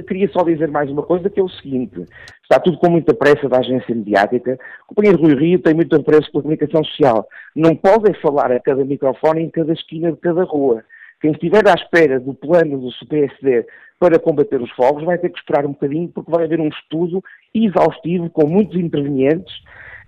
queria 0.07 0.29
só 0.31 0.42
dizer 0.42 0.68
mais 0.68 0.90
uma 0.90 1.03
coisa, 1.03 1.31
que 1.31 1.38
é 1.38 1.42
o 1.42 1.48
seguinte, 1.48 2.07
está 2.42 2.59
tudo 2.59 2.79
com 2.79 2.90
muita 2.90 3.14
pressa 3.14 3.48
da 3.48 3.59
agência 3.59 3.94
mediática, 3.94 4.59
o 4.85 4.94
companheiro 4.94 5.20
Rui 5.20 5.35
Rio 5.35 5.59
tem 5.59 5.75
muita 5.75 6.03
pressa 6.03 6.31
pela 6.31 6.42
comunicação 6.42 6.83
social, 6.85 7.29
não 7.55 7.77
podem 7.77 8.14
falar 8.14 8.51
a 8.51 8.61
cada 8.61 8.85
microfone 8.85 9.42
em 9.42 9.51
cada 9.51 9.72
esquina 9.72 10.11
de 10.11 10.18
cada 10.18 10.44
rua. 10.44 10.85
Quem 11.22 11.31
estiver 11.31 11.66
à 11.68 11.75
espera 11.75 12.18
do 12.18 12.35
plano 12.35 12.79
do 12.81 13.07
PSD 13.07 13.64
para 14.01 14.18
combater 14.18 14.61
os 14.61 14.70
fogos 14.72 15.05
vai 15.05 15.16
ter 15.16 15.31
que 15.31 15.38
esperar 15.38 15.64
um 15.64 15.70
bocadinho, 15.70 16.09
porque 16.09 16.29
vai 16.29 16.44
haver 16.44 16.59
um 16.59 16.66
estudo 16.66 17.22
exaustivo 17.55 18.29
com 18.29 18.48
muitos 18.48 18.77
intervenientes, 18.77 19.55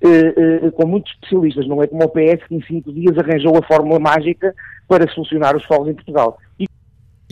eh, 0.02 0.34
eh, 0.66 0.70
com 0.72 0.88
muitos 0.88 1.12
especialistas. 1.12 1.68
Não 1.68 1.80
é 1.80 1.86
como 1.86 2.02
o 2.02 2.08
PS 2.08 2.44
que 2.48 2.56
em 2.56 2.62
cinco 2.62 2.92
dias 2.92 3.16
arranjou 3.16 3.56
a 3.56 3.64
fórmula 3.64 4.00
mágica 4.00 4.52
para 4.88 5.08
solucionar 5.12 5.54
os 5.56 5.64
fogos 5.64 5.88
em 5.88 5.94
Portugal. 5.94 6.36
E... 6.58 6.66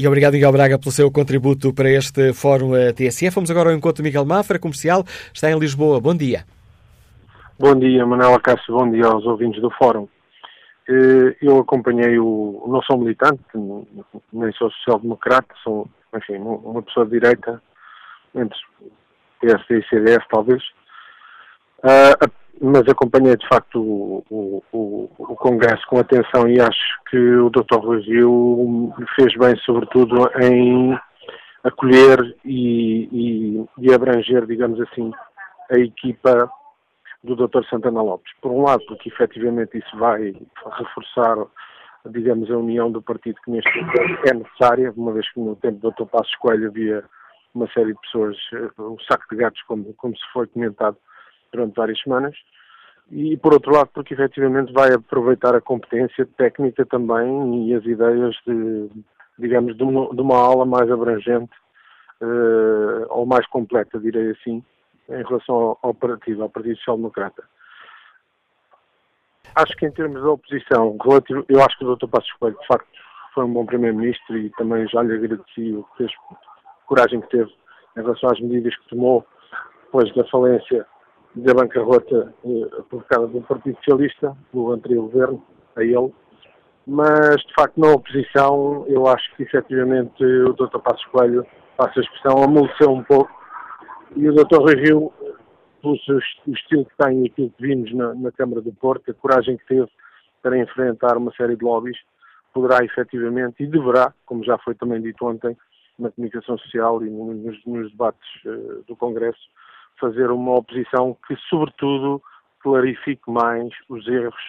E 0.02 0.08
obrigado, 0.08 0.32
Miguel 0.32 0.50
Braga, 0.50 0.80
pelo 0.80 0.90
seu 0.90 1.12
contributo 1.12 1.72
para 1.72 1.88
este 1.88 2.32
Fórum 2.32 2.74
eh, 2.74 2.92
TSF. 2.92 3.36
Vamos 3.36 3.52
agora 3.52 3.70
ao 3.70 3.76
encontro 3.76 4.02
Miguel 4.02 4.24
Mafra, 4.24 4.58
comercial, 4.58 5.04
está 5.32 5.48
em 5.48 5.56
Lisboa. 5.56 6.00
Bom 6.00 6.12
dia. 6.12 6.44
Bom 7.56 7.78
dia, 7.78 8.04
Manuela 8.04 8.40
Cássio, 8.40 8.74
bom 8.74 8.90
dia 8.90 9.06
aos 9.06 9.24
ouvintes 9.24 9.62
do 9.62 9.70
Fórum. 9.70 10.08
Eh, 10.88 11.36
eu 11.40 11.60
acompanhei 11.60 12.18
o. 12.18 12.64
Não 12.66 12.82
sou 12.82 12.98
militante, 12.98 13.44
nem 14.32 14.52
sou 14.54 14.72
social-democrata, 14.72 15.54
sou, 15.62 15.86
enfim, 16.16 16.38
uma 16.38 16.82
pessoa 16.82 17.06
de 17.06 17.12
direita, 17.12 17.62
entre 18.34 18.58
PSD 19.40 19.78
e 19.78 19.88
CDS, 19.88 20.26
talvez. 20.28 20.64
Uh, 21.78 22.28
mas 22.60 22.82
acompanhei 22.88 23.36
de 23.36 23.46
facto 23.48 23.80
o, 23.80 24.24
o, 24.30 24.62
o, 24.72 25.10
o, 25.18 25.36
Congresso 25.36 25.86
com 25.88 25.98
atenção 25.98 26.48
e 26.48 26.60
acho 26.60 27.02
que 27.10 27.16
o 27.16 27.50
Dr. 27.50 27.78
Rui 27.78 28.02
fez 29.16 29.34
bem, 29.36 29.56
sobretudo, 29.64 30.30
em 30.40 30.98
acolher 31.64 32.36
e, 32.44 33.08
e, 33.10 33.66
e 33.78 33.94
abranger, 33.94 34.46
digamos 34.46 34.80
assim, 34.80 35.12
a 35.70 35.78
equipa 35.78 36.50
do 37.22 37.36
Dr. 37.36 37.64
Santana 37.70 38.02
Lopes. 38.02 38.32
Por 38.40 38.50
um 38.50 38.62
lado, 38.62 38.84
porque 38.86 39.08
efetivamente 39.08 39.78
isso 39.78 39.96
vai 39.96 40.34
reforçar, 40.78 41.36
digamos, 42.06 42.50
a 42.50 42.56
união 42.58 42.90
do 42.90 43.00
partido 43.00 43.40
que 43.44 43.50
neste 43.50 43.80
momento 43.80 44.28
é 44.28 44.34
necessária, 44.34 44.92
uma 44.96 45.12
vez 45.12 45.30
que 45.32 45.40
no 45.40 45.56
tempo 45.56 45.78
do 45.78 45.90
Dr. 45.92 46.06
Passos 46.10 46.34
Coelho 46.36 46.68
havia 46.68 47.04
uma 47.54 47.68
série 47.72 47.92
de 47.92 48.00
pessoas, 48.00 48.36
o 48.78 48.94
eh, 48.94 49.04
saco 49.08 49.24
de 49.30 49.36
gatos, 49.36 49.62
como, 49.62 49.92
como 49.94 50.16
se 50.16 50.24
foi 50.32 50.46
comentado 50.46 50.96
durante 51.52 51.76
várias 51.76 52.00
semanas. 52.00 52.34
E, 53.10 53.36
por 53.36 53.52
outro 53.52 53.72
lado, 53.72 53.90
porque 53.92 54.14
efetivamente 54.14 54.72
vai 54.72 54.92
aproveitar 54.92 55.54
a 55.54 55.60
competência 55.60 56.26
técnica 56.36 56.86
também 56.86 57.68
e 57.68 57.74
as 57.74 57.84
ideias 57.84 58.34
de, 58.46 58.88
digamos, 59.38 59.76
de 59.76 59.82
uma, 59.82 60.14
de 60.14 60.20
uma 60.20 60.38
aula 60.38 60.64
mais 60.64 60.90
abrangente, 60.90 61.52
uh, 62.22 63.06
ou 63.10 63.26
mais 63.26 63.46
completa, 63.48 63.98
direi 63.98 64.30
assim, 64.30 64.64
em 65.08 65.22
relação 65.24 65.54
ao, 65.54 65.78
ao 65.82 65.94
partido, 65.94 66.42
ao 66.42 66.48
Partido 66.48 66.76
Social 66.76 66.96
Democrata. 66.96 67.42
Acho 69.54 69.76
que 69.76 69.84
em 69.84 69.90
termos 69.90 70.22
da 70.22 70.30
oposição, 70.30 70.96
relativo, 71.02 71.44
eu 71.48 71.62
acho 71.62 71.76
que 71.78 71.84
o 71.84 71.94
Dr. 71.94 72.08
Passos 72.08 72.32
Coelho, 72.34 72.58
de 72.58 72.66
facto, 72.66 72.88
foi 73.34 73.44
um 73.44 73.52
bom 73.52 73.66
Primeiro-Ministro 73.66 74.38
e 74.38 74.48
também 74.50 74.86
já 74.88 75.02
lhe 75.02 75.14
agradeci 75.14 75.72
o 75.72 75.84
que 75.84 75.98
fez, 75.98 76.12
a 76.30 76.86
coragem 76.86 77.20
que 77.20 77.28
teve 77.28 77.52
em 77.96 78.00
relação 78.00 78.30
às 78.30 78.40
medidas 78.40 78.74
que 78.76 78.88
tomou 78.88 79.26
depois 79.84 80.14
da 80.14 80.24
falência 80.28 80.86
da 81.34 81.54
bancarrota 81.54 82.34
eh, 82.44 82.82
provocada 82.88 83.26
pelo 83.26 83.42
Partido 83.42 83.76
Socialista, 83.76 84.36
do 84.52 84.72
anterior 84.72 85.02
governo, 85.08 85.42
a 85.76 85.82
ele. 85.82 86.12
Mas, 86.86 87.36
de 87.42 87.54
facto, 87.54 87.78
na 87.78 87.92
oposição, 87.92 88.84
eu 88.88 89.06
acho 89.06 89.34
que 89.36 89.44
efetivamente 89.44 90.24
o 90.24 90.52
Dr. 90.52 90.78
Passos 90.78 91.04
Coelho, 91.06 91.46
passa 91.76 92.00
a 92.00 92.02
expressão, 92.02 92.42
amoleceu 92.42 92.90
um 92.90 93.02
pouco 93.02 93.30
e 94.16 94.28
o 94.28 94.34
Dr. 94.34 94.58
Rui 94.58 94.74
Rio, 94.74 95.12
pelo 95.80 95.98
seu, 96.00 96.18
estilo 96.18 96.84
que 96.84 96.96
tem 96.98 97.22
e 97.22 97.26
aquilo 97.26 97.50
que 97.50 97.66
vimos 97.66 97.92
na, 97.94 98.14
na, 98.14 98.32
Câmara 98.32 98.60
do 98.60 98.72
Porto, 98.72 99.10
a 99.10 99.14
coragem 99.14 99.56
que 99.56 99.66
teve 99.66 99.88
para 100.42 100.58
enfrentar 100.58 101.16
uma 101.16 101.32
série 101.32 101.56
de 101.56 101.64
lobbies, 101.64 101.96
poderá 102.52 102.84
efetivamente 102.84 103.62
e 103.62 103.66
deverá, 103.66 104.12
como 104.26 104.44
já 104.44 104.58
foi 104.58 104.74
também 104.74 105.00
dito 105.00 105.24
ontem, 105.24 105.56
na 105.98 106.10
comunicação 106.10 106.58
social 106.58 107.02
e 107.02 107.10
nos, 107.10 107.64
nos 107.64 107.90
debates 107.90 108.44
uh, 108.44 108.84
do 108.86 108.96
Congresso, 108.96 109.40
fazer 110.02 110.32
uma 110.32 110.58
oposição 110.58 111.16
que, 111.28 111.36
sobretudo, 111.48 112.20
clarifique 112.60 113.30
mais 113.30 113.72
os 113.88 114.06
erros, 114.08 114.42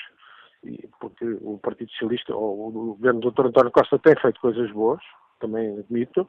porque 1.00 1.26
o 1.42 1.60
Partido 1.60 1.92
Socialista, 1.92 2.36
ou 2.36 2.70
o 2.70 2.96
governo 2.96 3.20
do 3.20 3.32
Dr. 3.32 3.48
António 3.48 3.72
Costa 3.72 4.00
tem 4.00 4.16
feito 4.20 4.42
coisas 4.42 4.72
boas, 4.72 5.02
também 5.40 5.78
admito, 5.78 6.28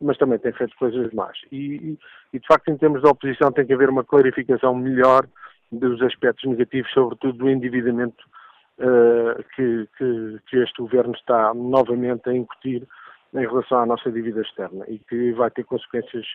mas 0.00 0.18
também 0.18 0.38
tem 0.38 0.52
feito 0.52 0.76
coisas 0.76 1.10
más. 1.14 1.38
E, 1.50 1.96
e, 2.32 2.38
de 2.38 2.46
facto, 2.46 2.68
em 2.68 2.76
termos 2.76 3.00
de 3.00 3.08
oposição, 3.08 3.50
tem 3.50 3.64
que 3.64 3.72
haver 3.72 3.88
uma 3.88 4.04
clarificação 4.04 4.74
melhor 4.74 5.26
dos 5.72 6.02
aspectos 6.02 6.44
negativos, 6.44 6.92
sobretudo 6.92 7.38
do 7.38 7.48
endividamento 7.48 8.22
uh, 8.78 9.42
que, 9.54 9.88
que, 9.96 10.38
que, 10.48 10.56
este 10.58 10.82
governo 10.82 11.14
está 11.14 11.54
novamente 11.54 12.28
a 12.28 12.34
incutir 12.34 12.86
em 13.34 13.40
relação 13.40 13.80
à 13.80 13.86
nossa 13.86 14.12
dívida 14.12 14.42
externa 14.42 14.84
e 14.88 14.98
que 14.98 15.32
vai 15.32 15.50
ter 15.50 15.64
consequências 15.64 16.26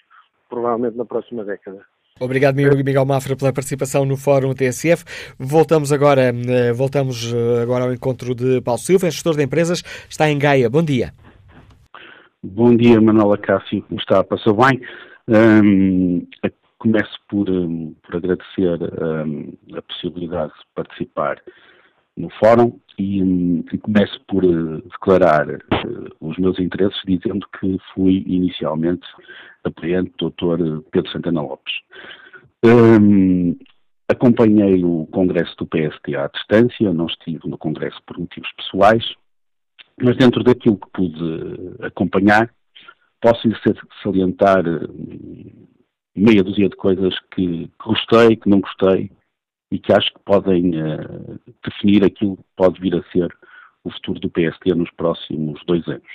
provavelmente 0.49 0.97
na 0.97 1.05
próxima 1.05 1.43
década. 1.43 1.85
Obrigado, 2.21 2.55
Miguel 2.55 3.03
Mafra, 3.03 3.35
pela 3.35 3.51
participação 3.51 4.05
no 4.05 4.15
Fórum 4.15 4.53
TSF. 4.53 5.03
Voltamos 5.39 5.91
agora, 5.91 6.31
eh, 6.31 6.71
voltamos 6.71 7.33
eh, 7.33 7.63
agora 7.63 7.85
ao 7.85 7.91
encontro 7.91 8.35
de 8.35 8.61
Paulo 8.61 8.79
Silva, 8.79 9.09
gestor 9.09 9.35
de 9.35 9.43
empresas, 9.43 9.81
está 10.07 10.29
em 10.29 10.37
Gaia. 10.37 10.69
Bom 10.69 10.83
dia. 10.83 11.11
Bom 12.43 12.75
dia, 12.75 13.01
Manuela 13.01 13.39
Cássio, 13.39 13.81
como 13.87 13.99
está? 13.99 14.23
Passou 14.23 14.53
bem? 14.53 14.79
Um, 15.27 16.27
começo 16.77 17.17
por, 17.27 17.49
um, 17.49 17.95
por 18.03 18.17
agradecer 18.17 18.79
um, 19.01 19.53
a 19.75 19.81
possibilidade 19.81 20.51
de 20.53 20.65
participar 20.75 21.41
no 22.17 22.29
fórum 22.31 22.79
e, 22.97 23.21
hum, 23.21 23.63
começo 23.81 24.19
por 24.27 24.43
uh, 24.43 24.81
declarar 24.81 25.47
uh, 25.49 26.15
os 26.19 26.37
meus 26.37 26.59
interesses 26.59 26.99
dizendo 27.05 27.45
que 27.59 27.77
fui 27.93 28.23
inicialmente 28.27 29.07
apoiante 29.63 30.11
do 30.17 30.29
Dr. 30.31 30.83
Pedro 30.91 31.11
Santana 31.11 31.41
Lopes. 31.41 31.73
Um, 32.63 33.57
acompanhei 34.07 34.83
o 34.83 35.07
congresso 35.11 35.55
do 35.57 35.65
PSD 35.65 36.15
à 36.15 36.27
distância, 36.27 36.93
não 36.93 37.07
estive 37.07 37.47
no 37.47 37.57
congresso 37.57 38.01
por 38.05 38.19
motivos 38.19 38.51
pessoais, 38.53 39.15
mas 40.01 40.17
dentro 40.17 40.43
daquilo 40.43 40.77
que 40.77 40.89
pude 40.91 41.75
acompanhar, 41.81 42.53
posso 43.21 43.47
salientar 44.03 44.63
hum, 44.67 45.67
meia 46.15 46.43
dúzia 46.43 46.69
de 46.69 46.75
coisas 46.75 47.15
que 47.33 47.69
gostei, 47.83 48.35
que 48.35 48.49
não 48.49 48.59
gostei 48.59 49.11
e 49.71 49.79
que 49.79 49.93
acho 49.93 50.13
que 50.13 50.19
podem 50.25 50.71
uh, 50.71 51.39
definir 51.63 52.03
aquilo 52.03 52.37
que 52.37 52.43
pode 52.55 52.79
vir 52.79 52.95
a 52.95 53.11
ser 53.11 53.33
o 53.83 53.89
futuro 53.91 54.19
do 54.19 54.29
PSD 54.29 54.75
nos 54.75 54.91
próximos 54.91 55.61
dois 55.65 55.87
anos. 55.87 56.07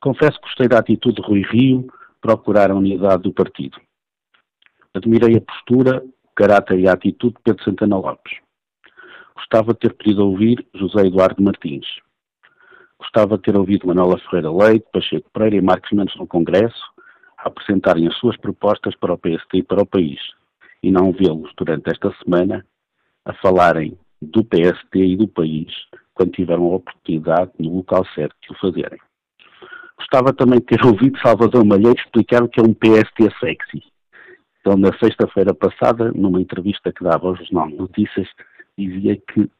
Confesso 0.00 0.38
que 0.40 0.46
gostei 0.46 0.68
da 0.68 0.78
atitude 0.78 1.20
de 1.20 1.26
Rui 1.26 1.42
Rio 1.42 1.86
procurar 2.20 2.70
a 2.70 2.74
unidade 2.74 3.24
do 3.24 3.32
partido. 3.32 3.78
Admirei 4.94 5.36
a 5.36 5.40
postura, 5.40 6.02
o 6.24 6.34
caráter 6.34 6.78
e 6.78 6.88
a 6.88 6.92
atitude 6.92 7.34
de 7.34 7.42
Pedro 7.42 7.64
Santana 7.64 7.96
Lopes. 7.96 8.38
Gostava 9.34 9.72
de 9.72 9.80
ter 9.80 9.94
pedido 9.94 10.24
ouvir 10.24 10.66
José 10.74 11.06
Eduardo 11.06 11.42
Martins. 11.42 11.86
Gostava 12.98 13.36
de 13.36 13.42
ter 13.42 13.56
ouvido 13.56 13.86
Manuela 13.86 14.18
Ferreira 14.18 14.50
Leite, 14.50 14.86
Pacheco 14.92 15.30
Pereira 15.30 15.56
e 15.56 15.60
Marcos 15.60 15.90
Mendes 15.92 16.16
no 16.16 16.26
Congresso 16.26 16.98
apresentarem 17.38 18.08
as 18.08 18.16
suas 18.16 18.36
propostas 18.36 18.96
para 18.96 19.14
o 19.14 19.18
PST 19.18 19.58
e 19.58 19.62
para 19.62 19.82
o 19.82 19.86
país. 19.86 20.18
E 20.82 20.90
não 20.90 21.12
vê-los 21.12 21.52
durante 21.56 21.90
esta 21.90 22.14
semana 22.22 22.64
a 23.24 23.32
falarem 23.34 23.98
do 24.20 24.44
PST 24.44 24.98
e 24.98 25.16
do 25.16 25.28
país 25.28 25.72
quando 26.14 26.32
tiveram 26.32 26.64
a 26.72 26.76
oportunidade 26.76 27.52
no 27.58 27.76
local 27.76 28.04
certo 28.14 28.36
de 28.42 28.52
o 28.52 28.58
fazerem. 28.58 28.98
Gostava 29.96 30.32
também 30.32 30.58
de 30.58 30.66
ter 30.66 30.82
ouvido 30.86 31.18
Salvador 31.20 31.64
Malheiro 31.64 31.98
explicar 31.98 32.42
o 32.42 32.48
que 32.48 32.60
é 32.60 32.62
um 32.62 32.74
PST 32.74 33.38
sexy. 33.40 33.82
Então, 34.60 34.76
na 34.76 34.92
sexta-feira 34.98 35.54
passada, 35.54 36.10
numa 36.12 36.40
entrevista 36.40 36.92
que 36.92 37.04
dava 37.04 37.28
ao 37.28 37.36
Jornal 37.36 37.70
Notícias, 37.70 38.28
dizia 38.76 39.16
que 39.16 39.50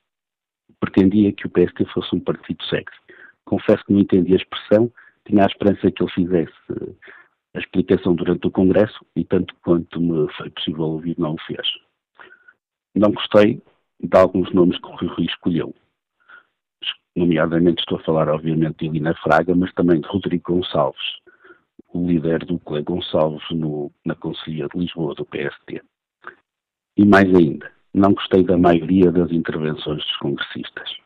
pretendia 0.80 1.32
que 1.32 1.46
o 1.46 1.50
PST 1.50 1.84
fosse 1.92 2.14
um 2.14 2.20
partido 2.20 2.62
sexy. 2.64 2.98
Confesso 3.44 3.84
que 3.84 3.92
não 3.92 4.00
entendi 4.00 4.32
a 4.34 4.36
expressão, 4.36 4.92
tinha 5.26 5.44
a 5.44 5.46
esperança 5.46 5.90
que 5.90 6.02
ele 6.02 6.12
fizesse 6.12 6.52
a 7.58 7.60
explicação 7.60 8.14
durante 8.14 8.46
o 8.46 8.50
Congresso 8.50 9.04
e 9.14 9.24
tanto 9.24 9.54
quanto 9.62 10.00
me 10.00 10.32
foi 10.34 10.48
possível 10.50 10.84
ouvir 10.84 11.18
não 11.18 11.34
o 11.34 11.40
fez. 11.46 11.66
Não 12.94 13.10
gostei 13.10 13.60
de 14.00 14.16
alguns 14.16 14.52
nomes 14.54 14.78
que 14.78 14.86
o 14.86 14.96
Rui 14.96 15.26
escolheu. 15.26 15.74
Nomeadamente 17.16 17.80
estou 17.80 17.98
a 17.98 18.02
falar, 18.02 18.28
obviamente, 18.28 18.78
de 18.78 18.86
Helena 18.86 19.14
Fraga, 19.16 19.54
mas 19.54 19.72
também 19.74 20.00
de 20.00 20.08
Rodrigo 20.08 20.54
Gonçalves, 20.54 21.18
o 21.92 22.06
líder 22.06 22.44
do 22.44 22.58
Clé 22.60 22.82
Gonçalves 22.82 23.44
no, 23.50 23.90
na 24.04 24.14
Conselhia 24.14 24.68
de 24.72 24.78
Lisboa 24.78 25.14
do 25.14 25.24
PST. 25.24 25.82
E 26.96 27.04
mais 27.04 27.26
ainda, 27.34 27.70
não 27.92 28.12
gostei 28.12 28.44
da 28.44 28.56
maioria 28.56 29.10
das 29.10 29.32
intervenções 29.32 29.98
dos 29.98 30.16
congressistas. 30.18 30.96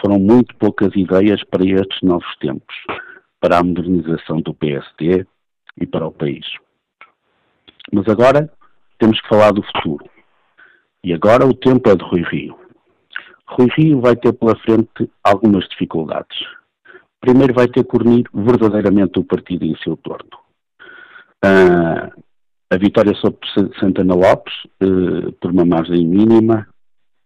Foram 0.00 0.18
muito 0.18 0.54
poucas 0.56 0.94
ideias 0.96 1.42
para 1.44 1.64
estes 1.64 2.02
novos 2.02 2.36
tempos, 2.38 2.74
para 3.40 3.58
a 3.58 3.62
modernização 3.62 4.40
do 4.40 4.52
PST 4.52 5.26
e 5.80 5.86
para 5.86 6.06
o 6.06 6.12
país. 6.12 6.46
Mas 7.92 8.08
agora 8.08 8.50
temos 8.98 9.20
que 9.20 9.28
falar 9.28 9.52
do 9.52 9.62
futuro. 9.62 10.08
E 11.04 11.12
agora 11.12 11.46
o 11.46 11.54
tempo 11.54 11.88
é 11.88 11.94
de 11.94 12.04
Rui 12.04 12.22
Rio. 12.22 12.58
Rui 13.48 13.68
Rio 13.76 14.00
vai 14.00 14.16
ter 14.16 14.32
pela 14.32 14.56
frente 14.56 15.10
algumas 15.22 15.68
dificuldades. 15.68 16.36
Primeiro 17.20 17.54
vai 17.54 17.68
ter 17.68 17.84
que 17.84 17.96
unir 17.96 18.24
verdadeiramente 18.34 19.18
o 19.18 19.24
partido 19.24 19.64
em 19.64 19.76
seu 19.78 19.96
torno. 19.96 20.30
Uh, 21.44 22.22
a 22.70 22.76
vitória 22.76 23.14
sobre 23.14 23.38
Santana 23.78 24.14
Lopes, 24.14 24.52
uh, 24.82 25.32
por 25.40 25.52
uma 25.52 25.64
margem 25.64 26.04
mínima, 26.04 26.66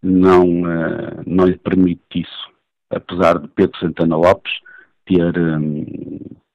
não, 0.03 0.45
uh, 0.63 1.23
não 1.27 1.47
lhe 1.47 1.57
permite 1.57 2.03
isso. 2.15 2.51
Apesar 2.91 3.39
de 3.39 3.49
Pedro 3.49 3.79
Santana 3.79 4.17
Lopes 4.17 4.53
ter 5.11 5.39
um, 5.39 5.85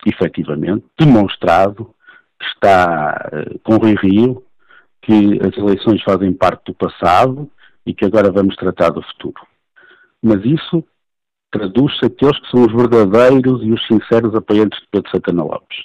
efetivamente 0.05 0.85
demonstrado 0.97 1.93
que 2.39 2.45
está 2.45 3.29
uh, 3.33 3.59
com 3.59 3.75
Rui 3.75 3.95
Rio, 4.01 4.43
que 5.01 5.39
as 5.45 5.55
eleições 5.57 6.01
fazem 6.03 6.31
parte 6.31 6.65
do 6.65 6.73
passado 6.73 7.49
e 7.85 7.93
que 7.93 8.05
agora 8.05 8.31
vamos 8.31 8.55
tratar 8.55 8.89
do 8.91 9.01
futuro. 9.01 9.45
Mas 10.23 10.43
isso 10.45 10.83
traduz-se 11.51 12.05
àqueles 12.05 12.39
que 12.39 12.49
são 12.49 12.65
os 12.65 12.73
verdadeiros 12.73 13.61
e 13.63 13.71
os 13.71 13.85
sinceros 13.87 14.33
apoiantes 14.33 14.79
de 14.79 14.87
Pedro 14.89 15.11
Santana 15.11 15.43
Lopes. 15.43 15.83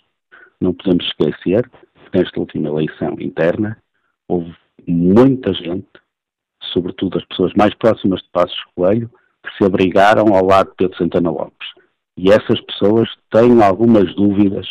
Não 0.60 0.72
podemos 0.72 1.04
esquecer 1.06 1.68
que 1.68 2.18
nesta 2.18 2.40
última 2.40 2.68
eleição 2.68 3.16
interna 3.20 3.76
houve 4.28 4.54
muita 4.86 5.52
gente, 5.52 5.88
sobretudo 6.72 7.18
as 7.18 7.24
pessoas 7.26 7.52
mais 7.54 7.74
próximas 7.74 8.20
de 8.22 8.28
Passos 8.32 8.62
Coelho, 8.74 9.10
que 9.42 9.56
se 9.56 9.64
abrigaram 9.64 10.34
ao 10.34 10.44
lado 10.44 10.70
de 10.70 10.76
Pedro 10.76 10.96
Santana 10.96 11.30
Lopes. 11.30 11.68
E 12.22 12.30
essas 12.30 12.60
pessoas 12.60 13.08
têm 13.30 13.62
algumas 13.62 14.14
dúvidas 14.14 14.66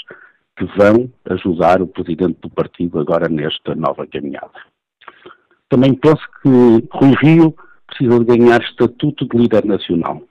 que 0.56 0.66
vão 0.78 1.12
ajudar 1.32 1.82
o 1.82 1.88
presidente 1.88 2.38
do 2.42 2.50
partido 2.52 3.00
agora 3.00 3.28
nesta 3.28 3.74
nova 3.74 4.06
caminhada. 4.06 4.54
Também 5.68 5.96
penso 5.96 6.22
que 6.44 6.88
Rui 6.92 7.16
Rio 7.20 7.56
precisa 7.88 8.20
de 8.20 8.26
ganhar 8.26 8.62
estatuto 8.62 9.28
de 9.28 9.36
líder 9.36 9.66
nacional. 9.66 10.22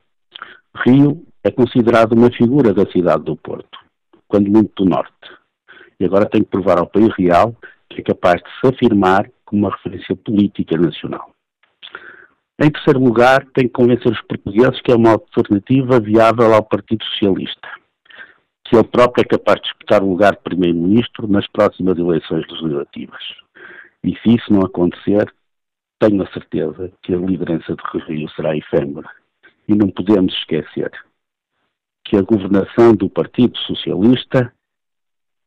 Rio 0.87 1.21
é 1.43 1.51
considerado 1.51 2.13
uma 2.13 2.31
figura 2.31 2.73
da 2.73 2.89
cidade 2.89 3.25
do 3.25 3.35
Porto, 3.35 3.79
quando 4.29 4.49
muito 4.49 4.85
do 4.85 4.89
norte. 4.89 5.13
E 5.99 6.05
agora 6.05 6.31
tem 6.31 6.45
que 6.45 6.51
provar 6.51 6.79
ao 6.79 6.87
país 6.87 7.13
real 7.19 7.53
que 7.91 8.01
é 8.01 8.05
capaz 8.05 8.41
de 8.41 8.51
se 8.61 8.73
afirmar 8.73 9.29
como 9.45 9.63
uma 9.63 9.75
referência 9.75 10.15
política 10.15 10.79
nacional. 10.79 11.33
Em 12.61 12.71
terceiro 12.71 12.99
lugar, 12.99 13.47
tem 13.55 13.69
que 13.69 13.73
convencer 13.73 14.11
os 14.11 14.21
portugueses 14.23 14.81
que 14.81 14.91
é 14.91 14.97
uma 14.97 15.13
alternativa 15.13 16.01
viável 16.01 16.53
ao 16.53 16.65
Partido 16.65 17.05
Socialista, 17.05 17.69
que 18.65 18.75
ele 18.75 18.85
próprio 18.85 19.23
é 19.23 19.29
capaz 19.29 19.61
de 19.61 19.69
disputar 19.69 20.03
o 20.03 20.11
lugar 20.11 20.33
de 20.33 20.43
Primeiro-Ministro 20.43 21.29
nas 21.29 21.47
próximas 21.47 21.97
eleições 21.97 22.45
legislativas. 22.51 23.23
E 24.03 24.17
se 24.17 24.35
isso 24.35 24.53
não 24.53 24.63
acontecer, 24.63 25.33
tenho 26.01 26.21
a 26.23 26.33
certeza 26.33 26.93
que 27.03 27.15
a 27.15 27.19
liderança 27.19 27.77
de 27.77 28.05
Rio 28.07 28.29
será 28.31 28.57
efêmera. 28.57 29.09
E 29.69 29.75
não 29.75 29.89
podemos 29.89 30.35
esquecer 30.35 30.91
que 32.05 32.17
a 32.17 32.23
governação 32.23 32.93
do 32.95 33.09
Partido 33.09 33.57
Socialista, 33.59 34.53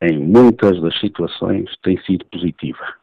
em 0.00 0.18
muitas 0.18 0.80
das 0.80 0.98
situações, 0.98 1.70
tem 1.82 2.00
sido 2.04 2.24
positiva. 2.26 2.94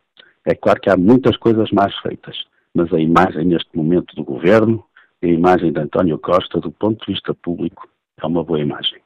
É 0.46 0.56
claro 0.56 0.80
que 0.82 0.90
há 0.90 0.98
muitas 0.98 1.38
coisas 1.38 1.70
mais 1.72 1.96
feitas, 2.00 2.38
mas 2.76 2.94
a 2.94 3.00
imagem 3.00 3.46
neste 3.46 3.76
momento 3.76 4.16
do 4.16 4.24
governo, 4.24 4.84
a 5.22 5.28
imagem 5.28 5.72
de 5.72 5.80
António 5.80 6.18
Costa, 6.20 6.60
do 6.60 6.72
ponto 6.72 7.06
de 7.06 7.14
vista 7.14 7.34
público, 7.34 7.90
é 8.22 8.26
uma 8.26 8.44
boa 8.44 8.60
imagem. 8.60 9.02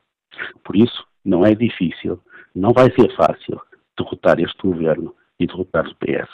Por 0.64 0.76
isso, 0.76 1.06
não 1.24 1.46
é 1.46 1.56
difícil, 1.56 2.20
não 2.54 2.74
vai 2.74 2.92
ser 2.92 3.16
fácil 3.16 3.62
derrotar 3.98 4.40
este 4.40 4.62
governo 4.62 5.16
e 5.40 5.48
derrotar 5.48 5.88
o 5.88 5.96
PS. 5.96 6.30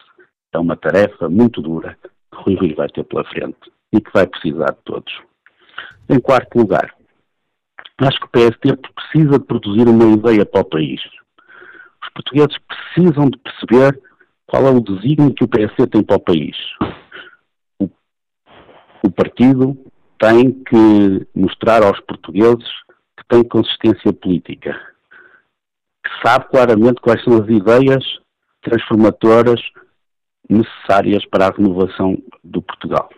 É 0.54 0.60
uma 0.60 0.76
tarefa 0.76 1.30
muito 1.30 1.62
dura 1.62 1.98
que 2.04 2.12
Rui 2.34 2.56
Rio 2.56 2.76
vai 2.76 2.90
ter 2.90 3.04
pela 3.04 3.24
frente 3.26 3.72
e 3.94 4.02
que 4.02 4.12
vai 4.12 4.26
precisar 4.26 4.72
de 4.72 4.82
todos. 4.84 5.22
Em 6.10 6.20
quarto 6.20 6.58
lugar, 6.58 6.94
acho 8.00 8.20
que 8.20 8.26
o 8.26 8.30
PSD 8.30 8.76
precisa 8.76 9.40
de 9.40 9.46
produzir 9.46 9.88
uma 9.88 10.14
ideia 10.14 10.46
para 10.46 10.62
o 10.62 10.66
país. 10.66 11.02
Os 12.04 12.10
portugueses 12.14 12.58
precisam 12.68 13.30
de 13.30 13.38
perceber 13.38 14.02
qual 14.48 14.66
é 14.66 14.72
o 14.72 14.82
desígnio 14.82 15.34
que 15.34 15.44
o 15.44 15.48
PSD 15.48 15.88
tem 15.88 16.04
para 16.04 16.18
o 16.18 16.20
país 16.20 16.56
o 19.04 19.12
partido 19.12 19.78
tem 20.20 20.52
que 20.52 21.28
mostrar 21.34 21.84
aos 21.84 22.00
portugueses 22.02 22.68
que 23.18 23.24
tem 23.28 23.44
consistência 23.44 24.12
política, 24.14 24.80
que 26.04 26.28
sabe 26.28 26.46
claramente 26.50 27.02
quais 27.02 27.24
são 27.24 27.42
as 27.42 27.48
ideias 27.48 28.04
transformadoras 28.62 29.62
necessárias 30.50 31.26
para 31.26 31.48
a 31.48 31.52
renovação 31.52 32.22
do 32.44 32.62
Portugal. 32.62 33.10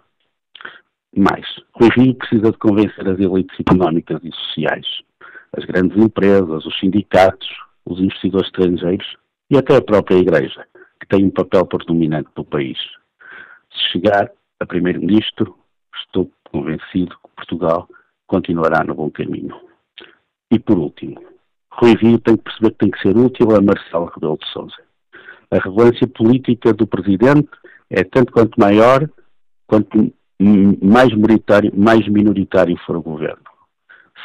Mais, 1.16 1.46
Rui 1.74 1.90
Rio 1.98 2.16
precisa 2.16 2.52
de 2.52 2.58
convencer 2.58 3.08
as 3.08 3.20
elites 3.20 3.60
económicas 3.60 4.22
e 4.24 4.32
sociais, 4.32 4.86
as 5.58 5.66
grandes 5.66 5.98
empresas, 5.98 6.66
os 6.66 6.80
sindicatos, 6.80 7.50
os 7.86 8.00
investidores 8.00 8.48
estrangeiros 8.48 9.18
e 9.50 9.58
até 9.58 9.76
a 9.76 9.82
própria 9.82 10.16
Igreja, 10.16 10.66
que 11.00 11.08
tem 11.08 11.26
um 11.26 11.32
papel 11.32 11.66
predominante 11.66 12.30
no 12.38 12.46
país. 12.46 12.78
Se 13.74 13.92
chegar 13.92 14.32
a 14.60 14.66
Primeiro-Ministro, 14.66 15.58
estou 15.98 16.32
convencido 16.52 17.16
que 17.18 17.36
Portugal 17.36 17.88
continuará 18.28 18.84
no 18.84 18.96
bom 18.96 19.10
caminho. 19.10 19.56
E 20.52 20.60
por 20.60 20.78
último, 20.78 21.22
Rui 21.72 21.96
Rio 21.96 22.20
tem 22.20 22.38
que 22.38 22.44
perceber 22.44 22.72
que 22.72 22.78
tem 22.78 22.92
que 22.92 23.02
ser 23.02 23.18
útil 23.18 23.56
a 23.56 23.62
Marcelo 23.62 24.12
Rebelo 24.14 24.38
de 24.38 24.48
Sousa. 24.50 24.76
A 25.50 25.58
relevância 25.58 26.08
política 26.08 26.74
do 26.74 26.88
Presidente 26.88 27.50
é 27.90 28.04
tanto 28.04 28.32
quanto 28.32 28.60
maior, 28.60 29.10
quanto 29.68 30.14
mais 30.82 31.12
mais 31.74 32.08
minoritário 32.08 32.78
for 32.86 32.96
o 32.96 33.02
governo. 33.02 33.44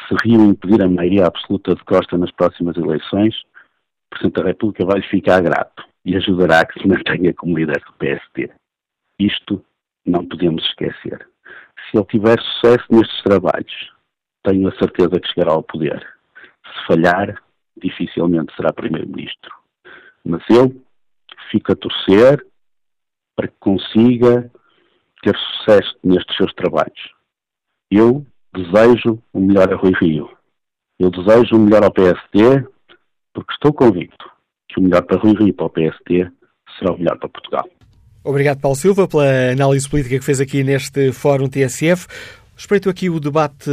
Se 0.07 0.15
Rio 0.23 0.41
impedir 0.45 0.81
a 0.81 0.89
maioria 0.89 1.27
absoluta 1.27 1.75
de 1.75 1.83
Costa 1.83 2.17
nas 2.17 2.31
próximas 2.31 2.75
eleições, 2.77 3.35
o 3.35 4.09
Presidente 4.09 4.41
da 4.41 4.47
República 4.47 4.85
vai 4.85 5.01
ficar 5.01 5.41
grato 5.41 5.83
e 6.05 6.15
ajudará 6.15 6.61
a 6.61 6.65
que 6.65 6.79
se 6.79 6.87
mantenha 6.87 7.33
como 7.33 7.57
líder 7.57 7.83
do 7.85 7.93
PSD. 7.93 8.49
Isto 9.19 9.63
não 10.05 10.25
podemos 10.25 10.63
esquecer 10.63 11.27
se 11.89 11.97
ele 11.97 12.05
tiver 12.05 12.39
sucesso 12.39 12.85
nestes 12.89 13.23
trabalhos, 13.23 13.91
tenho 14.43 14.67
a 14.67 14.77
certeza 14.77 15.19
que 15.19 15.27
chegará 15.29 15.53
ao 15.53 15.63
poder. 15.63 15.99
Se 16.63 16.87
falhar, 16.87 17.41
dificilmente 17.75 18.53
será 18.55 18.73
Primeiro-Ministro. 18.73 19.53
Mas 20.25 20.43
eu 20.49 20.73
fico 21.51 21.71
a 21.71 21.75
torcer 21.75 22.45
para 23.35 23.47
que 23.47 23.55
consiga 23.59 24.51
ter 25.21 25.35
sucesso 25.35 25.97
nestes 26.03 26.35
seus 26.35 26.53
trabalhos. 26.53 27.13
Eu 27.89 28.25
desejo 28.53 29.21
o 29.33 29.39
melhor 29.39 29.71
a 29.71 29.75
Rui 29.75 29.93
Rio. 29.99 30.29
Eu 30.99 31.11
desejo 31.11 31.55
o 31.55 31.59
melhor 31.59 31.83
ao 31.83 31.91
PSD, 31.91 32.65
porque 33.33 33.53
estou 33.53 33.71
convicto 33.71 34.29
que 34.67 34.79
o 34.79 34.83
melhor 34.83 35.03
para 35.03 35.19
Rui 35.19 35.33
Rio 35.33 35.47
e 35.47 35.53
para 35.53 35.65
o 35.65 35.69
PSD 35.69 36.29
será 36.77 36.93
o 36.93 36.97
melhor 36.97 37.17
para 37.17 37.29
Portugal. 37.29 37.69
Obrigado, 38.27 38.59
Paulo 38.59 38.75
Silva, 38.75 39.07
pela 39.07 39.51
análise 39.53 39.87
política 39.87 40.19
que 40.19 40.25
fez 40.25 40.41
aqui 40.41 40.61
neste 40.61 41.13
Fórum 41.13 41.47
TSF. 41.47 42.07
Respeito 42.57 42.89
aqui 42.89 43.07
o 43.07 43.19
debate 43.19 43.69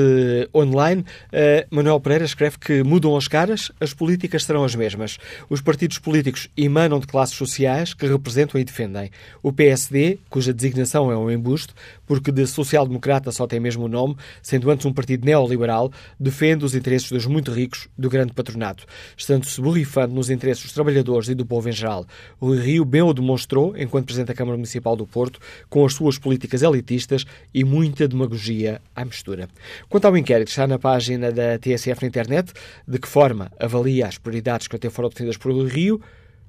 online, 0.55 1.01
uh, 1.01 1.75
Manuel 1.75 1.99
Pereira 2.01 2.27
escreve 2.27 2.59
que 2.59 2.83
mudam 2.83 3.16
as 3.16 3.27
caras, 3.27 3.73
as 3.81 3.94
políticas 3.94 4.44
serão 4.44 4.62
as 4.62 4.75
mesmas. 4.75 5.16
Os 5.49 5.62
partidos 5.62 5.99
políticos 5.99 6.51
emanam 6.55 7.01
de 7.01 7.07
classes 7.07 7.35
sociais 7.35 7.94
que 7.94 8.07
representam 8.07 8.61
e 8.61 8.64
defendem. 8.64 9.11
O 9.42 9.55
PSD, 9.55 10.18
cuja 10.29 10.53
designação 10.53 11.11
é 11.11 11.16
um 11.16 11.31
embuste, 11.31 11.73
porque 12.07 12.31
de 12.31 12.47
social-democrata 12.47 13.33
só 13.33 13.47
tem 13.47 13.59
mesmo 13.59 13.87
o 13.87 13.88
nome, 13.88 14.16
sendo 14.42 14.70
antes 14.70 14.85
um 14.85 14.92
partido 14.92 15.25
neoliberal, 15.25 15.90
defende 16.20 16.66
os 16.66 16.75
interesses 16.75 17.11
dos 17.11 17.25
muito 17.25 17.53
ricos 17.53 17.88
do 17.97 18.11
grande 18.11 18.35
patronato, 18.35 18.85
estando-se 19.16 19.62
borrifando 19.62 20.14
nos 20.14 20.29
interesses 20.29 20.62
dos 20.62 20.75
trabalhadores 20.75 21.31
e 21.31 21.35
do 21.35 21.47
povo 21.47 21.70
em 21.70 21.73
geral. 21.73 22.05
O 22.38 22.53
Rio 22.53 22.85
bem 22.85 23.01
o 23.01 23.14
demonstrou, 23.14 23.75
enquanto 23.79 24.05
Presidente 24.05 24.29
da 24.29 24.35
Câmara 24.35 24.59
Municipal 24.59 24.94
do 24.94 25.07
Porto, 25.07 25.40
com 25.70 25.87
as 25.87 25.94
suas 25.94 26.18
políticas 26.18 26.61
elitistas 26.61 27.25
e 27.55 27.64
muita 27.64 28.07
demagogia 28.07 28.73
à 28.94 29.04
mistura. 29.04 29.48
Quanto 29.88 30.06
ao 30.06 30.16
inquérito, 30.16 30.48
está 30.48 30.66
na 30.66 30.78
página 30.78 31.30
da 31.32 31.58
TSF 31.58 32.02
na 32.02 32.08
internet, 32.08 32.52
de 32.87 32.98
que 32.98 33.08
forma 33.08 33.50
avalia 33.58 34.06
as 34.06 34.18
prioridades 34.18 34.66
que 34.66 34.76
até 34.76 34.90
foram 34.90 35.08
definidas 35.08 35.37
por 35.37 35.52
Rio, 35.66 36.00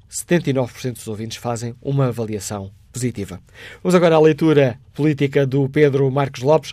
79% 0.09 0.93
dos 0.93 1.07
ouvintes 1.07 1.37
fazem 1.37 1.75
uma 1.81 2.07
avaliação 2.07 2.71
positiva. 2.91 3.39
Vamos 3.83 3.95
agora 3.95 4.15
à 4.15 4.19
leitura 4.19 4.79
política 4.93 5.45
do 5.45 5.67
Pedro 5.67 6.09
Marcos 6.09 6.41
Lopes. 6.41 6.71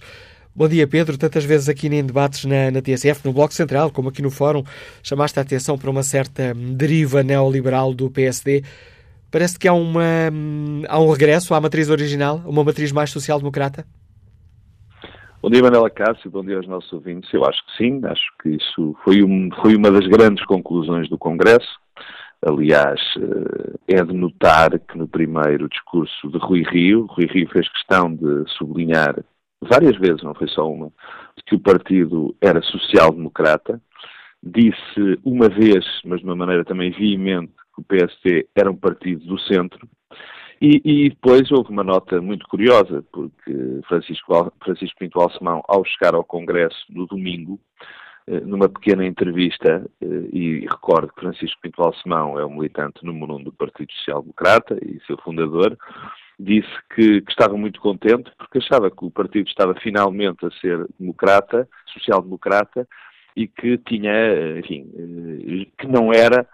Bom 0.54 0.68
dia, 0.68 0.86
Pedro. 0.86 1.16
Tantas 1.16 1.44
vezes 1.44 1.68
aqui 1.68 1.88
em 1.88 2.04
debates 2.04 2.44
na, 2.44 2.70
na, 2.70 2.82
TSF, 2.82 3.24
no 3.24 3.32
Bloco 3.32 3.54
Central, 3.54 3.90
como 3.90 4.10
aqui 4.10 4.22
no 4.22 4.30
Fórum, 4.30 4.62
chamaste 5.02 5.38
a 5.38 5.42
atenção 5.42 5.78
para 5.78 5.90
uma 5.90 6.02
certa 6.02 6.54
deriva 6.54 7.22
neoliberal 7.22 7.92
do 7.94 8.10
PSD. 8.10 8.62
Parece 9.30 9.58
que 9.58 9.66
há, 9.66 9.72
uma, 9.72 10.30
há 10.88 11.00
um 11.00 11.10
regresso 11.10 11.54
à 11.54 11.60
matriz 11.60 11.88
original, 11.88 12.42
uma 12.44 12.62
matriz 12.62 12.92
mais 12.92 13.10
social-democrata? 13.10 13.86
Bom 15.42 15.50
dia, 15.50 15.60
Manela 15.60 15.90
Cássio, 15.90 16.30
bom 16.30 16.44
dia 16.44 16.56
aos 16.56 16.68
nossos 16.68 16.92
ouvintes. 16.92 17.28
Eu 17.34 17.44
acho 17.44 17.66
que 17.66 17.76
sim, 17.76 18.00
acho 18.04 18.22
que 18.40 18.50
isso 18.50 18.96
foi, 19.02 19.24
um, 19.24 19.48
foi 19.60 19.74
uma 19.74 19.90
das 19.90 20.06
grandes 20.06 20.46
conclusões 20.46 21.08
do 21.08 21.18
Congresso. 21.18 21.80
Aliás, 22.46 23.00
eh, 23.18 23.96
é 23.96 24.04
de 24.04 24.14
notar 24.14 24.78
que 24.78 24.96
no 24.96 25.08
primeiro 25.08 25.68
discurso 25.68 26.30
de 26.30 26.38
Rui 26.38 26.62
Rio, 26.62 27.06
Rui 27.06 27.26
Rio 27.26 27.48
fez 27.50 27.68
questão 27.68 28.14
de 28.14 28.48
sublinhar 28.56 29.16
várias 29.60 29.98
vezes, 29.98 30.22
não 30.22 30.32
foi 30.32 30.46
só 30.46 30.70
uma, 30.70 30.92
que 31.44 31.56
o 31.56 31.60
partido 31.60 32.36
era 32.40 32.62
social-democrata. 32.62 33.82
Disse 34.40 35.18
uma 35.24 35.48
vez, 35.48 35.84
mas 36.04 36.20
de 36.20 36.24
uma 36.24 36.36
maneira 36.36 36.64
também 36.64 36.92
veemente, 36.92 37.52
que 37.74 37.80
o 37.80 37.84
PSD 37.84 38.46
era 38.54 38.70
um 38.70 38.76
partido 38.76 39.26
do 39.26 39.40
centro 39.40 39.88
e, 40.62 40.80
e, 40.84 41.08
depois 41.08 41.50
houve 41.50 41.70
uma 41.70 41.82
nota 41.82 42.20
muito 42.20 42.46
curiosa, 42.46 43.04
porque 43.10 43.80
Francisco, 43.88 44.52
Francisco 44.62 44.96
Pinto 44.96 45.20
Alcemão, 45.20 45.60
ao 45.66 45.84
chegar 45.84 46.14
ao 46.14 46.22
Congresso 46.22 46.86
no 46.88 47.04
domingo, 47.04 47.58
eh, 48.28 48.38
numa 48.40 48.68
pequena 48.68 49.04
entrevista, 49.04 49.84
eh, 50.00 50.28
e 50.32 50.60
recordo 50.60 51.12
que 51.12 51.20
Francisco 51.20 51.60
Pinto 51.60 51.82
Alcemão 51.82 52.38
é 52.38 52.44
o 52.44 52.50
militante 52.50 53.04
número 53.04 53.34
um 53.34 53.42
do 53.42 53.52
Partido 53.52 53.92
Social 53.92 54.22
Democrata 54.22 54.78
e 54.80 55.00
seu 55.04 55.18
fundador, 55.18 55.76
disse 56.38 56.70
que, 56.94 57.22
que, 57.22 57.32
estava 57.32 57.56
muito 57.56 57.80
contente 57.80 58.30
porque 58.38 58.58
achava 58.58 58.88
que 58.88 59.04
o 59.04 59.10
partido 59.10 59.48
estava 59.48 59.74
finalmente 59.74 60.46
a 60.46 60.50
ser 60.60 60.86
democrata, 60.96 61.68
social-democrata, 61.92 62.86
e 63.34 63.48
que 63.48 63.78
tinha, 63.78 64.12
eh, 64.12 64.60
enfim, 64.60 65.66
que 65.76 65.88
não 65.88 66.12
era 66.12 66.46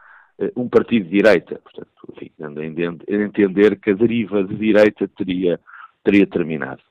um 0.56 0.68
partido 0.68 1.04
de 1.04 1.16
direita. 1.16 1.60
Portanto, 1.62 1.90
enfim, 2.12 2.30
ando 2.40 2.60
a 2.60 2.64
entender 2.64 3.78
que 3.80 3.90
a 3.90 3.94
deriva 3.94 4.44
de 4.44 4.54
direita 4.54 5.08
teria, 5.08 5.60
teria 6.04 6.26
terminado. 6.26 6.82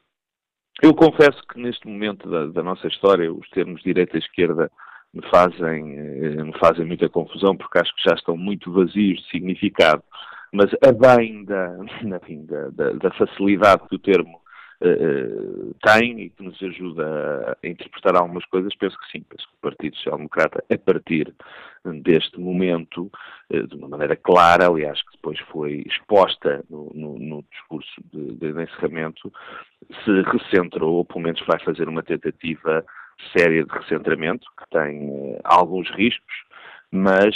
Eu 0.82 0.94
confesso 0.94 1.42
que 1.48 1.60
neste 1.60 1.88
momento 1.88 2.30
da, 2.30 2.48
da 2.48 2.64
nossa 2.64 2.88
história 2.88 3.32
os 3.32 3.50
termos 3.50 3.82
direita 3.82 4.16
e 4.16 4.20
esquerda 4.20 4.72
me 5.14 5.28
fazem, 5.30 5.98
eh, 5.98 6.44
me 6.44 6.58
fazem 6.60 6.86
muita 6.86 7.10
confusão 7.10 7.58
porque 7.58 7.80
acho 7.80 7.96
que 7.96 8.04
já 8.08 8.16
estão 8.16 8.38
muito 8.38 8.72
vazios 8.72 9.20
de 9.20 9.30
significado. 9.30 10.04
Mas 10.54 10.72
a 10.86 10.92
bem 10.92 11.44
da, 11.46 11.78
enfim, 12.04 12.46
da, 12.46 12.70
da, 12.70 12.92
da 12.94 13.12
facilidade 13.12 13.88
que 13.90 13.96
o 13.96 14.00
termo 14.00 14.40
uh, 14.82 15.74
tem 15.82 16.22
e 16.22 16.30
que 16.30 16.44
nos 16.44 16.62
ajuda 16.62 17.58
a 17.64 17.68
interpretar 17.68 18.16
algumas 18.16 18.46
coisas, 18.46 18.76
penso 18.76 18.98
que 19.00 19.12
sim, 19.12 19.22
penso 19.22 19.48
que 19.48 19.54
o 19.56 19.62
Partido 19.62 19.96
Social 19.96 20.18
Democrata, 20.18 20.64
a 20.70 20.78
partir 20.78 21.34
deste 22.04 22.40
momento, 22.40 23.12
uh, 23.52 23.68
de 23.68 23.76
uma 23.76 23.88
maneira 23.88 24.16
clara, 24.16 24.68
aliás, 24.68 25.02
que 25.02 25.12
depois 25.14 25.40
foi 25.52 25.84
exposta 25.88 26.64
no, 26.70 26.92
no, 26.94 27.18
no 27.18 27.44
discurso 27.52 28.02
de, 28.12 28.34
de 28.34 28.62
encerramento, 28.62 29.32
se 30.04 30.22
recentrou, 30.22 30.96
ou 30.96 31.06
pelo 31.06 31.22
menos 31.22 31.42
vai 31.46 31.60
fazer 31.60 31.88
uma 31.88 32.04
tentativa 32.04 32.86
séria 33.36 33.64
de 33.64 33.72
recentramento, 33.72 34.46
que 34.58 34.70
tem 34.70 35.10
uh, 35.10 35.40
alguns 35.44 35.90
riscos, 35.92 36.36
mas 36.92 37.36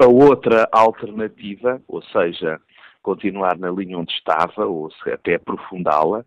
a 0.00 0.06
outra 0.06 0.68
alternativa, 0.72 1.82
ou 1.88 2.02
seja, 2.02 2.60
continuar 3.08 3.56
na 3.56 3.70
linha 3.70 3.96
onde 3.96 4.12
estava, 4.12 4.66
ou 4.66 4.90
até 5.10 5.36
aprofundá-la, 5.36 6.26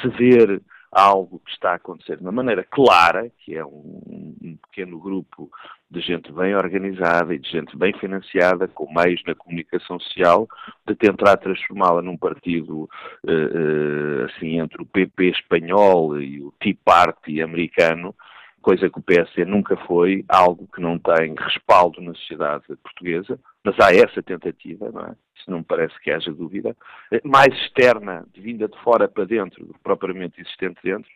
se 0.00 0.08
ver 0.10 0.62
algo 0.92 1.40
que 1.44 1.50
está 1.50 1.72
a 1.72 1.74
acontecer 1.74 2.16
de 2.16 2.22
uma 2.22 2.30
maneira 2.30 2.62
clara, 2.62 3.28
que 3.40 3.56
é 3.56 3.64
um, 3.64 4.00
um, 4.40 4.56
pequeno 4.68 5.00
grupo 5.00 5.50
de 5.90 6.00
gente 6.00 6.30
bem 6.32 6.54
organizada 6.54 7.34
e 7.34 7.38
de 7.38 7.50
gente 7.50 7.76
bem 7.76 7.92
financiada, 7.94 8.68
com 8.68 8.92
meios 8.92 9.20
na 9.26 9.34
comunicação 9.34 9.98
social, 9.98 10.48
de 10.86 10.94
tentar 10.94 11.36
transformá-la 11.38 12.00
num 12.00 12.16
partido 12.16 12.88
uh, 13.24 13.28
uh, 13.28 14.24
assim 14.26 14.60
entre 14.60 14.82
o 14.82 14.86
PP 14.86 15.30
espanhol 15.30 16.20
e 16.20 16.40
o 16.40 16.54
Tea 16.60 16.76
Party 16.84 17.42
americano, 17.42 18.14
coisa 18.62 18.90
que 18.90 18.98
o 18.98 19.02
PSD 19.02 19.44
nunca 19.44 19.76
foi, 19.86 20.24
algo 20.28 20.68
que 20.74 20.80
não 20.80 20.98
tem 20.98 21.34
respaldo 21.38 22.00
na 22.00 22.14
sociedade 22.14 22.64
portuguesa, 22.82 23.38
mas 23.64 23.78
há 23.80 23.92
essa 23.92 24.22
tentativa, 24.22 24.90
não 24.90 25.06
é? 25.06 25.14
Isso 25.36 25.50
não 25.50 25.58
me 25.58 25.64
parece 25.64 25.98
que 26.00 26.10
haja 26.10 26.30
dúvida, 26.32 26.76
eh, 27.12 27.20
mais 27.24 27.54
externa, 27.62 28.26
vinda 28.34 28.68
de 28.68 28.78
fora 28.80 29.08
para 29.08 29.24
dentro, 29.24 29.64
do 29.64 29.72
que 29.72 29.80
propriamente 29.80 30.40
existente 30.40 30.78
dentro. 30.82 31.10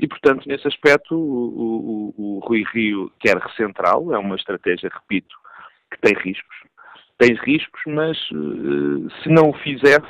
E, 0.00 0.06
portanto, 0.06 0.48
nesse 0.48 0.66
aspecto, 0.66 1.14
o, 1.14 2.14
o, 2.16 2.36
o 2.36 2.38
Rui 2.40 2.64
Rio 2.72 3.12
quer 3.20 3.36
recentral, 3.36 4.12
é 4.14 4.18
uma 4.18 4.36
estratégia, 4.36 4.90
repito, 4.92 5.36
que 5.90 6.00
tem 6.00 6.14
riscos. 6.14 6.56
Tem 7.18 7.34
riscos, 7.34 7.80
mas 7.86 8.16
uh, 8.30 9.10
se 9.22 9.28
não 9.28 9.50
o 9.50 9.58
fizesse, 9.58 10.06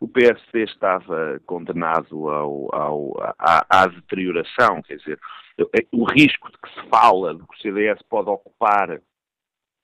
o 0.00 0.06
PSD 0.06 0.64
estava 0.64 1.40
condenado 1.44 2.28
ao, 2.28 2.74
ao, 2.74 3.34
à, 3.38 3.66
à 3.68 3.86
deterioração, 3.86 4.80
quer 4.82 4.96
dizer, 4.96 5.18
é, 5.58 5.86
o 5.92 6.04
risco 6.04 6.50
de 6.50 6.58
que 6.58 6.68
se 6.74 6.88
fala 6.88 7.34
de 7.34 7.40
que 7.40 7.54
o 7.54 7.58
CDS 7.60 8.00
pode 8.08 8.30
ocupar 8.30 9.00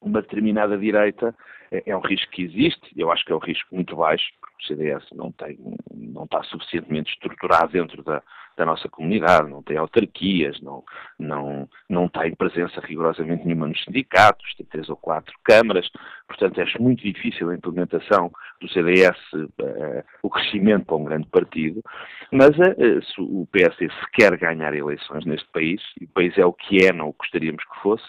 uma 0.01 0.23
determinada 0.23 0.79
direita 0.79 1.35
é, 1.75 1.83
é 1.87 1.97
um 1.97 2.01
risco 2.01 2.31
que 2.31 2.43
existe, 2.43 2.93
eu 2.97 3.11
acho 3.11 3.25
que 3.25 3.33
é 3.33 3.35
um 3.35 3.41
risco 3.41 3.75
muito 3.75 3.97
baixo, 3.97 4.25
porque 4.41 4.55
o 4.63 4.67
CDS 4.67 5.05
não, 5.13 5.33
tem, 5.33 5.59
não 5.93 6.25
está 6.25 6.43
suficientemente 6.45 7.13
estruturado 7.13 7.73
dentro 7.73 8.03
da, 8.03 8.23
da 8.57 8.65
nossa 8.65 8.89
comunidade, 8.89 9.51
não 9.51 9.63
tem 9.63 9.77
autarquias, 9.77 10.61
não, 10.61 10.85
não, 11.19 11.69
não 11.89 12.09
tem 12.09 12.35
presença 12.35 12.81
rigorosamente 12.81 13.45
nenhuma 13.45 13.67
nos 13.67 13.83
sindicatos, 13.83 14.55
tem 14.55 14.67
três 14.67 14.89
ou 14.89 14.97
quatro 14.97 15.35
câmaras, 15.43 15.91
portanto 16.29 16.61
é 16.61 16.79
muito 16.79 17.03
difícil 17.03 17.51
a 17.51 17.55
implementação 17.55 18.31
do 18.61 18.69
CDS, 18.69 19.19
uh, 19.35 19.53
eh, 19.61 20.05
o 20.23 20.31
crescimento 20.31 20.87
para 20.87 20.97
um 20.97 21.05
grande 21.05 21.27
partido, 21.29 21.83
mas 22.31 22.51
uh, 22.51 23.03
se 23.03 23.21
o 23.21 23.47
PSD 23.51 23.91
se 23.91 24.11
quer 24.13 24.37
ganhar 24.39 24.75
eleições 24.75 25.25
neste 25.27 25.49
país, 25.51 25.83
e 26.01 26.05
o 26.05 26.09
país 26.09 26.37
é 26.39 26.47
o 26.47 26.53
que 26.53 26.87
é, 26.87 26.93
não 26.93 27.09
o 27.09 27.17
gostaríamos 27.19 27.65
que 27.65 27.83
fosse, 27.83 28.07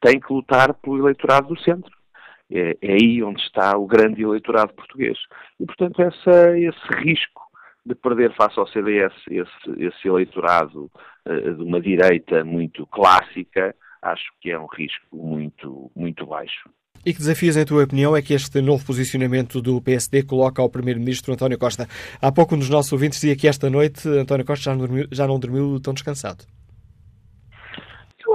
tem 0.00 0.20
que 0.20 0.32
lutar 0.32 0.74
pelo 0.74 0.98
eleitorado 0.98 1.48
do 1.48 1.60
centro. 1.60 2.03
É, 2.52 2.76
é 2.80 2.92
aí 2.92 3.22
onde 3.22 3.40
está 3.42 3.76
o 3.76 3.86
grande 3.86 4.22
eleitorado 4.22 4.74
português. 4.74 5.18
E, 5.58 5.66
portanto, 5.66 6.00
essa, 6.02 6.58
esse 6.58 7.02
risco 7.02 7.42
de 7.86 7.94
perder 7.94 8.34
face 8.34 8.58
ao 8.58 8.66
CDS 8.68 9.12
esse, 9.30 9.82
esse 9.82 10.08
eleitorado 10.08 10.90
uh, 11.26 11.54
de 11.54 11.62
uma 11.62 11.80
direita 11.80 12.44
muito 12.44 12.86
clássica, 12.86 13.74
acho 14.00 14.24
que 14.40 14.50
é 14.50 14.58
um 14.58 14.66
risco 14.66 15.04
muito, 15.12 15.90
muito 15.94 16.26
baixo. 16.26 16.68
E 17.04 17.12
que 17.12 17.18
desafios, 17.18 17.56
em 17.56 17.66
tua 17.66 17.84
opinião, 17.84 18.16
é 18.16 18.22
que 18.22 18.32
este 18.32 18.62
novo 18.62 18.84
posicionamento 18.86 19.60
do 19.60 19.80
PSD 19.82 20.22
coloca 20.22 20.62
ao 20.62 20.70
Primeiro-Ministro 20.70 21.34
António 21.34 21.58
Costa? 21.58 21.86
Há 22.20 22.32
pouco 22.32 22.54
um 22.54 22.58
dos 22.58 22.70
nossos 22.70 22.92
ouvintes 22.92 23.20
dizia 23.20 23.36
que 23.36 23.46
esta 23.46 23.68
noite 23.68 24.08
António 24.08 24.46
Costa 24.46 24.64
já 24.64 24.70
não 24.72 24.78
dormiu, 24.78 25.06
já 25.12 25.26
não 25.26 25.38
dormiu 25.38 25.78
tão 25.80 25.92
descansado. 25.92 26.46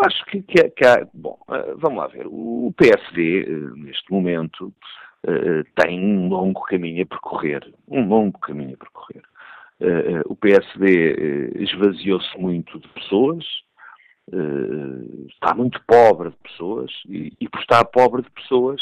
Acho 0.02 0.26
que, 0.26 0.42
que, 0.42 0.70
que 0.70 0.86
há. 0.86 1.06
Bom, 1.14 1.38
uh, 1.50 1.78
vamos 1.78 2.00
lá 2.00 2.08
ver. 2.08 2.26
O 2.28 2.74
PSD, 2.78 3.44
uh, 3.44 3.76
neste 3.76 4.10
momento, 4.12 4.74
uh, 5.28 5.64
tem 5.76 6.00
um 6.00 6.30
longo 6.30 6.62
caminho 6.64 7.04
a 7.04 7.06
percorrer. 7.06 7.74
Um 7.88 8.08
longo 8.08 8.40
caminho 8.40 8.76
a 8.76 8.78
percorrer. 8.78 9.24
o 10.26 10.36
PSD 10.36 11.52
esvaziou-se 11.56 12.38
muito 12.38 12.80
de 12.80 12.88
pessoas, 12.90 13.46
está 15.30 15.54
muito 15.56 15.82
pobre 15.88 16.30
de 16.30 16.38
pessoas, 16.38 16.92
e, 17.08 17.34
e 17.40 17.50
por 17.50 17.62
estar 17.62 17.84
pobre 17.86 18.22
de 18.22 18.30
pessoas, 18.30 18.82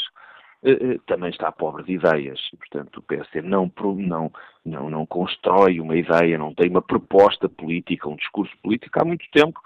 também 1.06 1.30
está 1.30 1.52
pobre 1.52 1.84
de 1.84 1.92
ideias. 1.92 2.40
Portanto, 2.58 2.98
o 2.98 3.02
PSD 3.02 3.42
não, 3.42 3.70
não, 3.96 4.32
não, 4.64 4.90
não 4.90 5.06
constrói 5.06 5.80
uma 5.80 5.96
ideia, 5.96 6.36
não 6.36 6.52
tem 6.52 6.68
uma 6.68 6.82
proposta 6.82 7.48
política, 7.48 8.08
um 8.08 8.16
discurso 8.16 8.54
político 8.62 9.00
há 9.00 9.04
muito 9.04 9.24
tempo. 9.30 9.60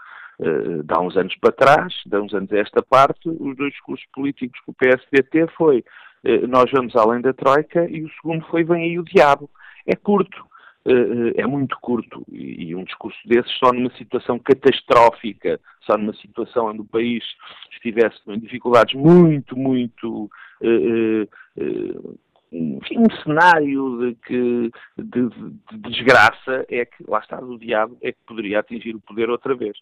Uh, 0.44 0.82
dá 0.82 0.98
uns 0.98 1.16
anos 1.16 1.36
para 1.36 1.52
trás, 1.52 1.94
dá 2.06 2.20
uns 2.20 2.34
anos 2.34 2.50
a 2.52 2.58
esta 2.58 2.82
parte, 2.82 3.28
os 3.28 3.56
dois 3.56 3.70
discursos 3.70 4.04
políticos 4.12 4.60
que 4.64 4.70
o 4.70 4.74
PSD 4.74 5.22
teve 5.22 5.52
foi 5.52 5.84
uh, 6.24 6.46
nós 6.48 6.68
vamos 6.72 6.96
além 6.96 7.20
da 7.20 7.32
Troika 7.32 7.88
e 7.88 8.02
o 8.02 8.10
segundo 8.14 8.44
foi 8.46 8.64
vem 8.64 8.82
aí 8.82 8.98
o 8.98 9.04
diabo. 9.04 9.48
É 9.86 9.94
curto, 9.94 10.44
uh, 10.86 11.32
é 11.36 11.46
muito 11.46 11.78
curto 11.80 12.24
e, 12.28 12.74
um 12.74 12.82
discurso 12.82 13.18
desses 13.24 13.52
só 13.58 13.72
numa 13.72 13.90
situação 13.96 14.38
catastrófica, 14.38 15.60
só 15.82 15.96
numa 15.96 16.14
situação 16.14 16.66
onde 16.66 16.80
o 16.80 16.86
país 16.86 17.22
estivesse 17.70 18.18
em 18.26 18.40
dificuldades 18.40 18.94
muito, 18.94 19.56
muito 19.56 20.28
enfim, 22.52 22.98
um 22.98 23.10
cenário 23.22 23.98
de, 23.98 24.14
que, 24.26 24.70
de, 24.98 25.28
de, 25.28 25.78
desgraça 25.88 26.66
é 26.68 26.84
que, 26.84 27.02
lá 27.08 27.18
está, 27.18 27.40
o 27.40 27.58
diabo 27.58 27.96
é 28.02 28.12
que 28.12 28.18
poderia 28.26 28.60
atingir 28.60 28.94
o 28.94 29.00
poder 29.00 29.30
outra 29.30 29.54
vez. 29.54 29.76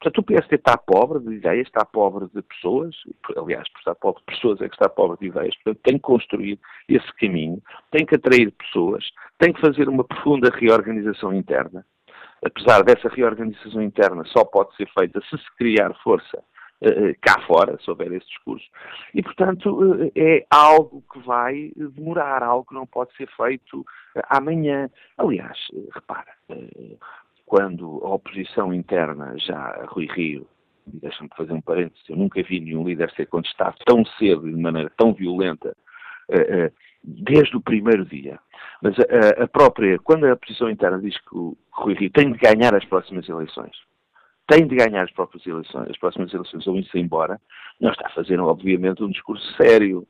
Portanto, 0.00 0.18
o 0.18 0.22
PSD 0.22 0.56
está 0.56 0.76
pobre 0.76 1.18
de 1.20 1.34
ideias, 1.34 1.66
está 1.66 1.84
pobre 1.84 2.28
de 2.32 2.42
pessoas, 2.42 2.94
aliás, 3.36 3.68
por 3.70 3.78
estar 3.78 3.94
pobre 3.96 4.20
de 4.20 4.34
pessoas 4.34 4.60
é 4.60 4.68
que 4.68 4.74
está 4.74 4.88
pobre 4.88 5.18
de 5.18 5.26
ideias, 5.26 5.54
portanto, 5.56 5.82
tem 5.82 5.94
que 5.94 6.02
construir 6.02 6.58
esse 6.88 7.12
caminho, 7.14 7.60
tem 7.90 8.06
que 8.06 8.14
atrair 8.14 8.52
pessoas, 8.52 9.04
tem 9.38 9.52
que 9.52 9.60
fazer 9.60 9.88
uma 9.88 10.04
profunda 10.04 10.50
reorganização 10.50 11.32
interna. 11.32 11.84
Apesar 12.44 12.82
dessa 12.84 13.08
reorganização 13.08 13.82
interna, 13.82 14.22
só 14.26 14.44
pode 14.44 14.74
ser 14.76 14.88
feita 14.92 15.20
se 15.22 15.38
se 15.38 15.56
criar 15.56 15.94
força 16.02 16.44
cá 17.20 17.40
fora, 17.46 17.78
se 17.80 17.90
houver 17.90 18.12
esse 18.12 18.26
discurso. 18.26 18.66
E, 19.14 19.22
portanto, 19.22 19.70
uh, 19.70 20.12
é 20.14 20.44
algo 20.50 21.02
que 21.12 21.18
vai 21.20 21.72
demorar, 21.76 22.42
algo 22.42 22.66
que 22.66 22.74
não 22.74 22.86
pode 22.86 23.14
ser 23.16 23.28
feito 23.36 23.84
amanhã. 24.28 24.90
Aliás, 25.16 25.58
repara, 25.92 26.32
quando 27.46 28.00
a 28.04 28.14
oposição 28.14 28.72
interna 28.72 29.34
já, 29.38 29.84
Rui 29.88 30.06
Rio, 30.06 30.46
deixa-me 30.86 31.30
fazer 31.36 31.52
um 31.52 31.60
parênteses, 31.60 32.08
eu 32.08 32.16
nunca 32.16 32.42
vi 32.42 32.60
nenhum 32.60 32.86
líder 32.86 33.10
ser 33.12 33.26
contestado 33.26 33.76
tão 33.86 34.04
cedo 34.04 34.48
e 34.48 34.54
de 34.54 34.60
maneira 34.60 34.90
tão 34.96 35.14
violenta 35.14 35.74
desde 37.02 37.56
o 37.56 37.60
primeiro 37.60 38.04
dia. 38.04 38.38
Mas 38.82 38.94
a 39.38 39.46
própria, 39.48 39.98
quando 39.98 40.26
a 40.26 40.34
oposição 40.34 40.68
interna 40.68 40.98
diz 40.98 41.16
que 41.18 41.36
o 41.36 41.56
Rui 41.70 41.94
Rio 41.94 42.10
tem 42.10 42.32
de 42.32 42.38
ganhar 42.38 42.74
as 42.74 42.84
próximas 42.84 43.28
eleições, 43.28 43.74
tem 44.46 44.66
de 44.66 44.76
ganhar 44.76 45.02
as 45.02 45.12
próprias 45.12 45.46
eleições, 45.46 45.88
as 45.90 45.98
próximas 45.98 46.32
eleições 46.32 46.66
ou 46.66 46.76
ir-se 46.76 46.98
embora, 46.98 47.40
não 47.80 47.90
está 47.90 48.06
a 48.06 48.10
fazer, 48.12 48.38
obviamente, 48.40 49.02
um 49.02 49.10
discurso 49.10 49.44
sério, 49.56 50.06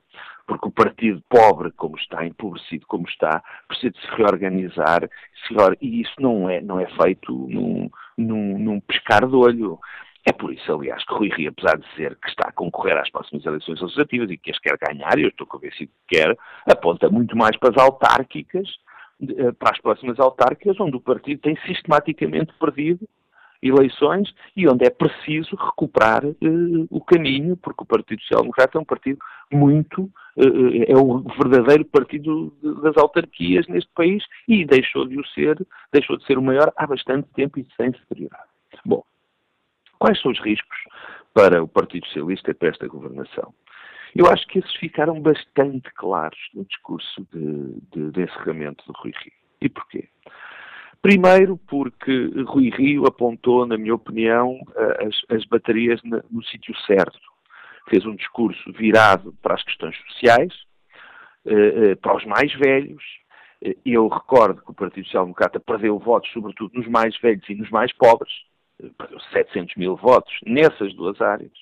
porque 0.46 0.68
o 0.68 0.72
partido 0.72 1.22
pobre, 1.28 1.70
como 1.72 1.96
está, 1.96 2.26
empobrecido 2.26 2.86
como 2.86 3.08
está, 3.08 3.42
precisa 3.68 3.92
de 3.92 4.00
se 4.00 4.08
reorganizar, 4.16 5.08
e 5.80 6.00
isso 6.00 6.14
não 6.18 6.48
é, 6.48 6.60
não 6.60 6.80
é 6.80 6.86
feito 7.02 7.32
num, 7.32 7.88
num, 8.18 8.58
num 8.58 8.80
pescar 8.80 9.26
de 9.26 9.34
olho. 9.34 9.78
É 10.26 10.32
por 10.32 10.52
isso, 10.52 10.72
aliás, 10.72 11.04
que 11.04 11.14
Rui 11.14 11.28
Rio, 11.28 11.50
apesar 11.50 11.76
de 11.78 11.86
dizer 11.90 12.16
que 12.16 12.28
está 12.28 12.48
a 12.48 12.52
concorrer 12.52 12.96
às 12.96 13.10
próximas 13.10 13.44
eleições 13.44 13.80
legislativas 13.80 14.30
e 14.30 14.38
que 14.38 14.50
as 14.50 14.58
quer 14.58 14.76
ganhar, 14.78 15.18
e 15.18 15.22
eu 15.22 15.28
estou 15.28 15.46
convencido 15.46 15.92
que 16.08 16.16
quer, 16.16 16.36
aponta 16.66 17.10
muito 17.10 17.36
mais 17.36 17.56
para 17.58 17.70
as 17.70 17.82
autárquicas, 17.82 18.66
eh, 19.22 19.52
para 19.52 19.72
as 19.72 19.80
próximas 19.80 20.18
autárquicas, 20.18 20.80
onde 20.80 20.96
o 20.96 21.00
partido 21.00 21.40
tem 21.42 21.56
sistematicamente 21.66 22.54
perdido 22.58 23.06
eleições 23.68 24.32
e 24.56 24.68
onde 24.68 24.84
é 24.84 24.90
preciso 24.90 25.56
recuperar 25.56 26.24
uh, 26.24 26.86
o 26.90 27.00
caminho, 27.00 27.56
porque 27.56 27.82
o 27.82 27.86
Partido 27.86 28.20
Social 28.22 28.42
Democrata 28.42 28.78
é 28.78 28.80
um 28.80 28.84
partido 28.84 29.18
muito, 29.50 30.02
uh, 30.02 30.84
é 30.86 30.96
o 30.96 31.20
verdadeiro 31.20 31.84
partido 31.86 32.52
das 32.82 32.96
autarquias 32.96 33.66
neste 33.68 33.90
país 33.94 34.24
e 34.46 34.64
deixou 34.64 35.06
de 35.06 35.18
o 35.18 35.26
ser, 35.28 35.66
deixou 35.92 36.16
de 36.16 36.24
ser 36.26 36.38
o 36.38 36.42
maior 36.42 36.72
há 36.76 36.86
bastante 36.86 37.28
tempo 37.34 37.58
e 37.58 37.66
sem 37.76 37.92
se 37.92 38.00
deteriorar. 38.00 38.44
Bom, 38.84 39.02
quais 39.98 40.20
são 40.20 40.30
os 40.30 40.40
riscos 40.40 40.78
para 41.32 41.62
o 41.62 41.68
Partido 41.68 42.06
Socialista 42.06 42.50
e 42.50 42.54
para 42.54 42.68
esta 42.68 42.86
governação? 42.86 43.54
Eu 44.14 44.26
acho 44.26 44.46
que 44.46 44.60
esses 44.60 44.74
ficaram 44.76 45.20
bastante 45.20 45.90
claros 45.94 46.38
no 46.54 46.64
discurso 46.64 47.26
de, 47.32 47.80
de, 47.92 48.10
de 48.12 48.22
encerramento 48.22 48.84
do 48.86 48.92
Rui 48.96 49.12
Rio. 49.22 49.32
E 49.60 49.68
porquê? 49.68 50.08
Primeiro, 51.04 51.58
porque 51.68 52.30
Rui 52.46 52.70
Rio 52.70 53.04
apontou, 53.04 53.66
na 53.66 53.76
minha 53.76 53.94
opinião, 53.94 54.58
as, 55.06 55.36
as 55.36 55.44
baterias 55.44 56.00
no, 56.02 56.24
no 56.30 56.42
sítio 56.44 56.74
certo. 56.86 57.20
Fez 57.90 58.06
um 58.06 58.16
discurso 58.16 58.72
virado 58.72 59.34
para 59.42 59.52
as 59.52 59.62
questões 59.62 59.94
sociais, 60.08 60.54
eh, 61.44 61.90
eh, 61.90 61.94
para 61.96 62.16
os 62.16 62.24
mais 62.24 62.50
velhos. 62.54 63.04
Eh, 63.62 63.76
eu 63.84 64.08
recordo 64.08 64.62
que 64.62 64.70
o 64.70 64.74
Partido 64.74 65.04
Social 65.04 65.24
Democrata 65.24 65.60
perdeu 65.60 65.98
votos, 65.98 66.32
sobretudo 66.32 66.72
nos 66.72 66.88
mais 66.88 67.14
velhos 67.20 67.46
e 67.50 67.54
nos 67.54 67.68
mais 67.68 67.92
pobres. 67.92 68.32
Perdeu 68.96 69.20
700 69.30 69.74
mil 69.76 69.96
votos 69.96 70.32
nessas 70.46 70.94
duas 70.94 71.20
áreas. 71.20 71.52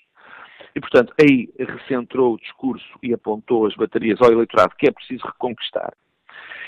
E, 0.73 0.79
portanto, 0.79 1.13
aí 1.21 1.53
recentrou 1.59 2.35
o 2.35 2.39
discurso 2.39 2.97
e 3.03 3.13
apontou 3.13 3.67
as 3.67 3.75
baterias 3.75 4.21
ao 4.23 4.31
eleitorado 4.31 4.77
que 4.79 4.87
é 4.87 4.93
preciso 4.93 5.27
reconquistar. 5.27 5.93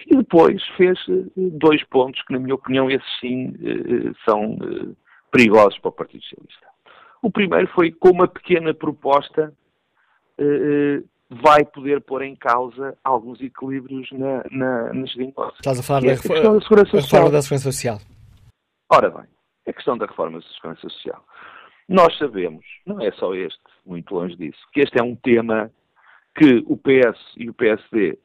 E 0.07 0.17
depois 0.17 0.63
fez 0.77 0.99
eh, 1.09 1.25
dois 1.37 1.83
pontos 1.85 2.23
que, 2.23 2.33
na 2.33 2.39
minha 2.39 2.55
opinião, 2.55 2.91
esses 2.91 3.21
sim 3.21 3.55
eh, 3.63 4.13
são 4.25 4.59
eh, 4.63 4.95
perigosos 5.31 5.79
para 5.79 5.89
o 5.89 5.93
Partido 5.93 6.23
Socialista. 6.25 6.67
O 7.23 7.31
primeiro 7.31 7.67
foi 7.69 7.91
com 7.91 8.11
uma 8.11 8.29
pequena 8.29 8.75
proposta 8.75 9.53
vai 11.31 11.65
poder 11.65 12.01
pôr 12.01 12.23
em 12.23 12.35
causa 12.35 12.99
alguns 13.05 13.41
equilíbrios 13.41 14.11
na, 14.13 14.43
na, 14.51 14.93
nas 14.93 15.15
negócios. 15.17 15.59
Estás 15.61 15.79
a 15.79 15.83
falar 15.83 16.01
da, 16.01 16.09
da, 16.09 16.17
segurança 16.17 16.97
reforma 16.97 17.31
da 17.31 17.43
Segurança 17.43 17.73
Social. 17.73 17.99
Ora 18.91 19.11
bem, 19.11 19.25
a 19.67 19.73
questão 19.73 19.97
da 19.97 20.07
reforma 20.07 20.41
da 20.41 20.47
Segurança 20.47 20.89
Social. 20.89 21.25
Nós 21.89 22.17
sabemos, 22.19 22.65
não 22.87 23.01
é 23.01 23.11
só 23.13 23.35
este, 23.35 23.61
muito 23.87 24.15
longe 24.15 24.37
disso, 24.37 24.59
que 24.73 24.81
este 24.81 24.99
é 24.99 25.03
um 25.03 25.15
tema 25.17 25.71
que 26.37 26.65
o 26.67 26.77
PS 26.77 27.19
e 27.37 27.49
o 27.49 27.55
PSD 27.55 28.19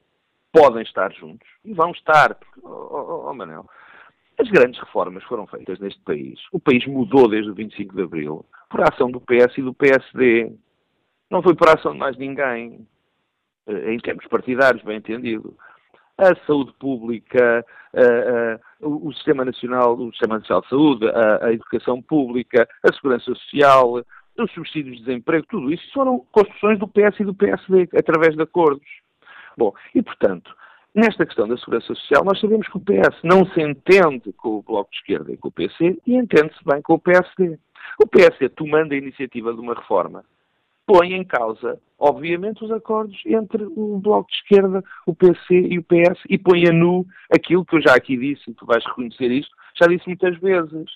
podem 0.52 0.84
estar 0.84 1.12
juntos 1.14 1.48
e 1.64 1.74
vão 1.74 1.92
estar. 1.92 2.36
Porque, 2.36 2.60
oh, 2.64 3.26
oh, 3.28 3.34
Manel, 3.34 3.66
as 4.40 4.50
grandes 4.50 4.80
reformas 4.80 5.24
foram 5.24 5.46
feitas 5.48 5.80
neste 5.80 6.02
país. 6.02 6.40
O 6.52 6.60
país 6.60 6.86
mudou 6.86 7.28
desde 7.28 7.52
o 7.52 7.56
25 7.56 7.96
de 7.96 8.02
Abril 8.02 8.46
por 8.70 8.82
ação 8.82 9.12
do 9.12 9.22
PS 9.22 9.58
e 9.58 9.62
do 9.62 9.74
PSD. 9.74 10.54
Não 11.30 11.42
foi 11.42 11.56
por 11.56 11.70
ação 11.70 11.94
de 11.94 12.00
mais 12.00 12.18
ninguém. 12.18 12.88
Eh, 13.68 13.94
em 13.94 14.00
termos 14.00 14.26
partidários, 14.28 14.84
bem 14.84 14.98
entendido. 14.98 15.56
A 16.18 16.36
saúde 16.46 16.74
pública, 16.80 17.66
a, 17.94 18.02
a, 18.02 18.88
o 18.88 19.14
Sistema 19.14 19.46
Nacional, 19.46 19.96
o 19.96 20.12
Sistema 20.12 20.40
Nacional 20.40 20.62
de 20.64 20.70
Saúde, 20.70 21.08
a, 21.08 21.46
a 21.46 21.54
educação 21.54 22.02
pública, 22.02 22.68
a 22.84 22.94
segurança 22.94 23.26
social, 23.26 24.04
os 24.38 24.52
subsídios 24.52 24.98
de 24.98 25.06
desemprego, 25.06 25.46
tudo 25.50 25.72
isso 25.72 25.84
foram 25.94 26.26
construções 26.32 26.80
do 26.80 26.88
PS 26.88 27.20
e 27.20 27.24
do 27.24 27.34
PSD, 27.34 27.90
através 27.98 28.36
de 28.36 28.42
acordos. 28.42 28.88
Bom, 29.58 29.74
e 29.94 30.02
portanto, 30.02 30.56
nesta 30.94 31.26
questão 31.26 31.48
da 31.48 31.58
segurança 31.58 31.88
social, 31.88 32.24
nós 32.24 32.40
sabemos 32.40 32.68
que 32.68 32.78
o 32.78 32.82
PS 32.82 33.18
não 33.24 33.46
se 33.48 33.62
entende 33.62 34.34
com 34.34 34.58
o 34.58 34.62
Bloco 34.62 34.92
de 34.92 34.98
Esquerda 34.98 35.32
e 35.32 35.38
com 35.38 35.50
o 35.50 35.52
PC 35.52 36.00
e 36.06 36.16
entende-se 36.16 36.64
bem 36.66 36.82
com 36.82 36.94
o 36.94 37.00
PSD. 37.00 37.58
O 38.02 38.08
PSD, 38.08 38.50
tomando 38.50 38.94
a 38.94 38.98
iniciativa 38.98 39.54
de 39.54 39.60
uma 39.60 39.74
reforma, 39.74 40.24
põe 40.86 41.14
em 41.14 41.24
causa, 41.24 41.80
obviamente, 42.00 42.64
os 42.64 42.72
acordos 42.72 43.22
entre 43.26 43.64
o 43.64 44.00
Bloco 44.00 44.30
de 44.30 44.38
Esquerda, 44.38 44.84
o 45.06 45.14
PC 45.14 45.54
e 45.54 45.78
o 45.78 45.84
PS 45.84 46.20
e 46.28 46.38
põe 46.38 46.68
a 46.68 46.72
nu 46.72 47.06
aquilo 47.32 47.64
que 47.64 47.76
eu 47.76 47.82
já 47.82 47.94
aqui 47.94 48.18
disse, 48.18 48.50
e 48.50 48.54
tu 48.54 48.66
vais 48.66 48.84
reconhecer 48.86 49.32
isto, 49.32 49.56
já 49.80 49.88
disse 49.88 50.08
muitas 50.08 50.38
vezes. 50.40 50.90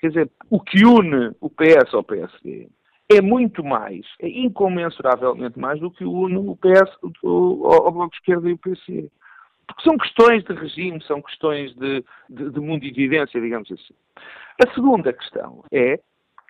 Quer 0.00 0.08
dizer, 0.08 0.30
o 0.50 0.60
que 0.60 0.84
une 0.84 1.32
o 1.40 1.48
PS 1.50 1.92
ao 1.92 2.04
PSD 2.04 2.68
é 3.16 3.20
muito 3.20 3.64
mais, 3.64 4.06
é 4.20 4.28
incomensuravelmente 4.28 5.58
mais 5.58 5.80
do 5.80 5.90
que 5.90 6.04
une 6.04 6.36
o 6.36 6.56
PS 6.56 6.90
ao 7.22 7.92
Bloco 7.92 8.10
de 8.10 8.16
Esquerda 8.16 8.48
e 8.48 8.52
o 8.52 8.58
PC. 8.58 9.10
Porque 9.66 9.82
são 9.82 9.96
questões 9.96 10.44
de 10.44 10.52
regime, 10.54 11.02
são 11.04 11.22
questões 11.22 11.74
de, 11.76 12.04
de, 12.28 12.50
de 12.50 12.60
mundo 12.60 12.82
vivência, 12.82 13.40
digamos 13.40 13.70
assim. 13.70 13.94
A 14.64 14.74
segunda 14.74 15.12
questão 15.12 15.64
é 15.72 15.98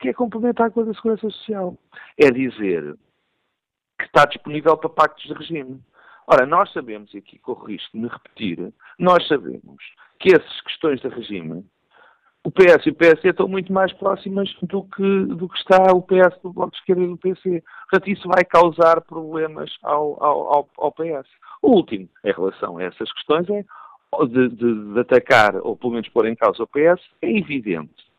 que 0.01 0.09
é 0.09 0.13
complementar 0.13 0.71
com 0.71 0.81
a 0.81 0.85
da 0.85 0.95
Segurança 0.95 1.31
Social. 1.31 1.79
É 2.19 2.31
dizer 2.31 2.97
que 3.99 4.05
está 4.05 4.25
disponível 4.25 4.77
para 4.77 4.91
pactos 4.91 5.25
de 5.25 5.35
regime. 5.35 5.81
Ora, 6.27 6.47
nós 6.47 6.73
sabemos, 6.73 7.13
e 7.15 7.19
aqui 7.19 7.39
corro 7.39 7.67
risco 7.67 7.91
de 7.93 8.03
me 8.03 8.09
repetir, 8.09 8.73
nós 8.99 9.27
sabemos 9.29 9.83
que 10.19 10.35
essas 10.35 10.61
questões 10.63 11.01
de 11.01 11.09
regime 11.09 11.65
o 12.45 12.51
PS 12.51 12.87
e 12.87 12.91
o 12.91 12.95
PSD 12.95 13.31
estão 13.31 13.47
muito 13.47 13.73
mais 13.73 13.93
próximas 13.93 14.53
do 14.63 14.83
que, 14.83 15.25
do 15.27 15.49
que 15.49 15.59
está 15.59 15.93
o 15.93 16.03
PS 16.03 16.37
do 16.43 16.53
Bloco 16.53 16.73
de 16.73 16.79
Esquerda 16.79 17.03
e 17.03 17.07
do 17.07 17.17
PC. 17.17 17.63
Portanto, 17.89 18.11
isso 18.11 18.29
vai 18.29 18.45
causar 18.45 19.01
problemas 19.03 19.71
ao, 19.83 20.23
ao, 20.23 20.69
ao, 20.77 20.93
PS. 20.93 21.29
O 21.63 21.71
último, 21.71 22.09
em 22.25 22.33
relação 22.33 22.79
a 22.79 22.83
essas 22.83 23.13
questões, 23.13 23.49
é 23.49 23.65
de, 24.27 24.49
de, 24.49 24.93
de, 24.93 25.01
atacar, 25.01 25.57
ou 25.57 25.77
pelo 25.77 25.93
menos 25.93 26.09
pôr 26.09 26.27
em 26.27 26.35
causa 26.35 26.65
o 26.65 26.67
PS, 26.67 27.01
é 27.23 27.31
evidente 27.31 28.11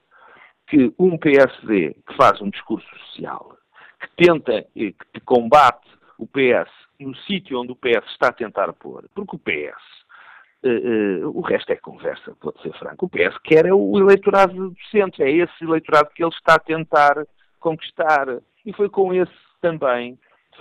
que 0.68 0.94
um 0.98 1.18
PSD 1.18 1.96
que 2.08 2.16
faz 2.16 2.42
um 2.42 2.50
discurso 2.50 2.88
social, 3.00 3.58
que 4.00 4.26
tenta 4.26 4.66
e 4.74 4.94
que 4.94 5.20
combate 5.26 5.88
o 6.18 6.26
PS 6.26 6.72
no 7.00 7.14
sítio 7.18 7.60
onde 7.60 7.74
o 7.74 7.76
PS 7.76 8.10
está 8.12 8.30
a 8.30 8.34
tentar 8.34 8.72
pôr. 8.74 9.04
Porque 9.14 9.36
o 9.36 9.40
PS 9.40 10.03
Uh, 10.66 11.28
o 11.38 11.42
resto 11.42 11.74
é 11.74 11.76
conversa, 11.76 12.34
pode 12.40 12.62
ser 12.62 12.72
franco. 12.80 13.06
O 13.06 13.10
PS 13.10 13.38
quer 13.44 13.66
é 13.66 13.74
o 13.74 14.00
eleitorado 14.00 14.70
do 14.70 14.76
centro, 14.90 15.22
é 15.22 15.30
esse 15.30 15.62
eleitorado 15.62 16.10
que 16.16 16.24
ele 16.24 16.32
está 16.32 16.56
a 16.56 16.60
tentar 16.60 17.28
conquistar. 17.60 18.28
E 18.66 18.72
foi 18.72 18.88
com 18.88 19.14
esse 19.14 19.34
também, 19.62 20.18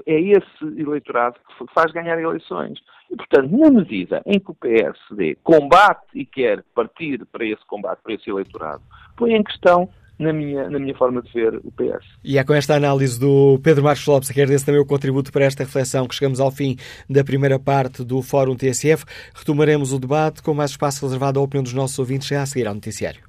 é 0.06 0.20
esse 0.20 0.64
eleitorado 0.76 1.38
que 1.46 1.66
faz 1.72 1.92
ganhar 1.92 2.18
eleições. 2.18 2.80
E, 3.10 3.16
portanto, 3.16 3.56
na 3.56 3.70
medida 3.70 4.22
em 4.26 4.40
que 4.40 4.50
o 4.50 4.54
PSD 4.54 5.36
combate 5.42 6.06
e 6.14 6.26
quer 6.26 6.64
partir 6.74 7.24
para 7.26 7.44
esse 7.44 7.64
combate, 7.66 8.00
para 8.02 8.14
esse 8.14 8.28
eleitorado, 8.28 8.82
põe 9.16 9.34
em 9.34 9.42
questão 9.42 9.88
na 10.22 10.32
minha, 10.32 10.70
na 10.70 10.78
minha 10.78 10.94
forma 10.94 11.20
de 11.20 11.32
ver 11.32 11.56
o 11.56 11.70
PS. 11.72 12.04
E 12.24 12.38
é 12.38 12.44
com 12.44 12.54
esta 12.54 12.74
análise 12.74 13.18
do 13.18 13.58
Pedro 13.62 13.84
Marcos 13.84 14.06
Lopes, 14.06 14.30
que 14.30 14.40
agradeço 14.40 14.64
também 14.64 14.80
o 14.80 14.86
contributo 14.86 15.32
para 15.32 15.44
esta 15.44 15.64
reflexão, 15.64 16.06
que 16.06 16.14
chegamos 16.14 16.40
ao 16.40 16.50
fim 16.50 16.76
da 17.08 17.24
primeira 17.24 17.58
parte 17.58 18.04
do 18.04 18.22
Fórum 18.22 18.56
TSF. 18.56 19.04
Retomaremos 19.34 19.92
o 19.92 19.98
debate 19.98 20.42
com 20.42 20.54
mais 20.54 20.70
espaço 20.70 21.04
reservado 21.04 21.40
à 21.40 21.42
opinião 21.42 21.62
dos 21.62 21.74
nossos 21.74 21.98
ouvintes 21.98 22.28
já 22.28 22.42
a 22.42 22.46
seguir 22.46 22.66
ao 22.66 22.74
noticiário. 22.74 23.20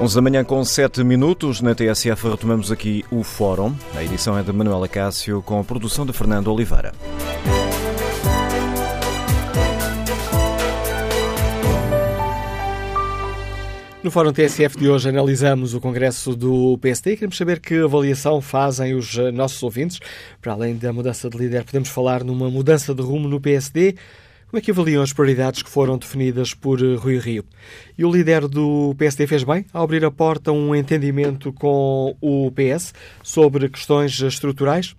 11 0.00 0.16
da 0.16 0.20
manhã 0.20 0.44
com 0.44 0.64
7 0.64 1.04
minutos, 1.04 1.60
na 1.60 1.76
TSF 1.76 2.28
retomamos 2.28 2.72
aqui 2.72 3.04
o 3.08 3.22
Fórum. 3.22 3.72
A 3.94 4.02
edição 4.02 4.36
é 4.36 4.42
de 4.42 4.52
Manuela 4.52 4.88
Cássio 4.88 5.40
com 5.42 5.60
a 5.60 5.64
produção 5.64 6.04
de 6.04 6.12
Fernando 6.12 6.48
Oliveira. 6.52 6.92
No 14.02 14.10
Fórum 14.10 14.32
TSF 14.32 14.76
de 14.76 14.88
hoje 14.88 15.08
analisamos 15.08 15.74
o 15.74 15.80
Congresso 15.80 16.34
do 16.34 16.76
PSD. 16.78 17.14
Queremos 17.14 17.36
saber 17.36 17.60
que 17.60 17.76
avaliação 17.76 18.40
fazem 18.40 18.94
os 18.94 19.16
eh, 19.16 19.30
nossos 19.30 19.62
ouvintes. 19.62 20.00
Para 20.40 20.54
além 20.54 20.74
da 20.74 20.92
mudança 20.92 21.30
de 21.30 21.38
líder, 21.38 21.62
podemos 21.62 21.88
falar 21.88 22.24
numa 22.24 22.50
mudança 22.50 22.92
de 22.92 23.00
rumo 23.00 23.28
no 23.28 23.40
PSD. 23.40 23.94
Como 24.48 24.58
é 24.58 24.60
que 24.60 24.72
avaliam 24.72 25.04
as 25.04 25.12
prioridades 25.12 25.62
que 25.62 25.70
foram 25.70 25.96
definidas 25.96 26.52
por 26.52 26.82
eh, 26.82 26.96
Rui 26.96 27.16
Rio? 27.16 27.44
E 27.96 28.04
o 28.04 28.10
líder 28.10 28.48
do 28.48 28.92
PSD 28.98 29.28
fez 29.28 29.44
bem 29.44 29.66
ao 29.72 29.84
abrir 29.84 30.04
a 30.04 30.10
porta 30.10 30.50
a 30.50 30.52
um 30.52 30.74
entendimento 30.74 31.52
com 31.52 32.16
o 32.20 32.50
PS 32.50 32.92
sobre 33.22 33.68
questões 33.68 34.20
estruturais? 34.20 34.96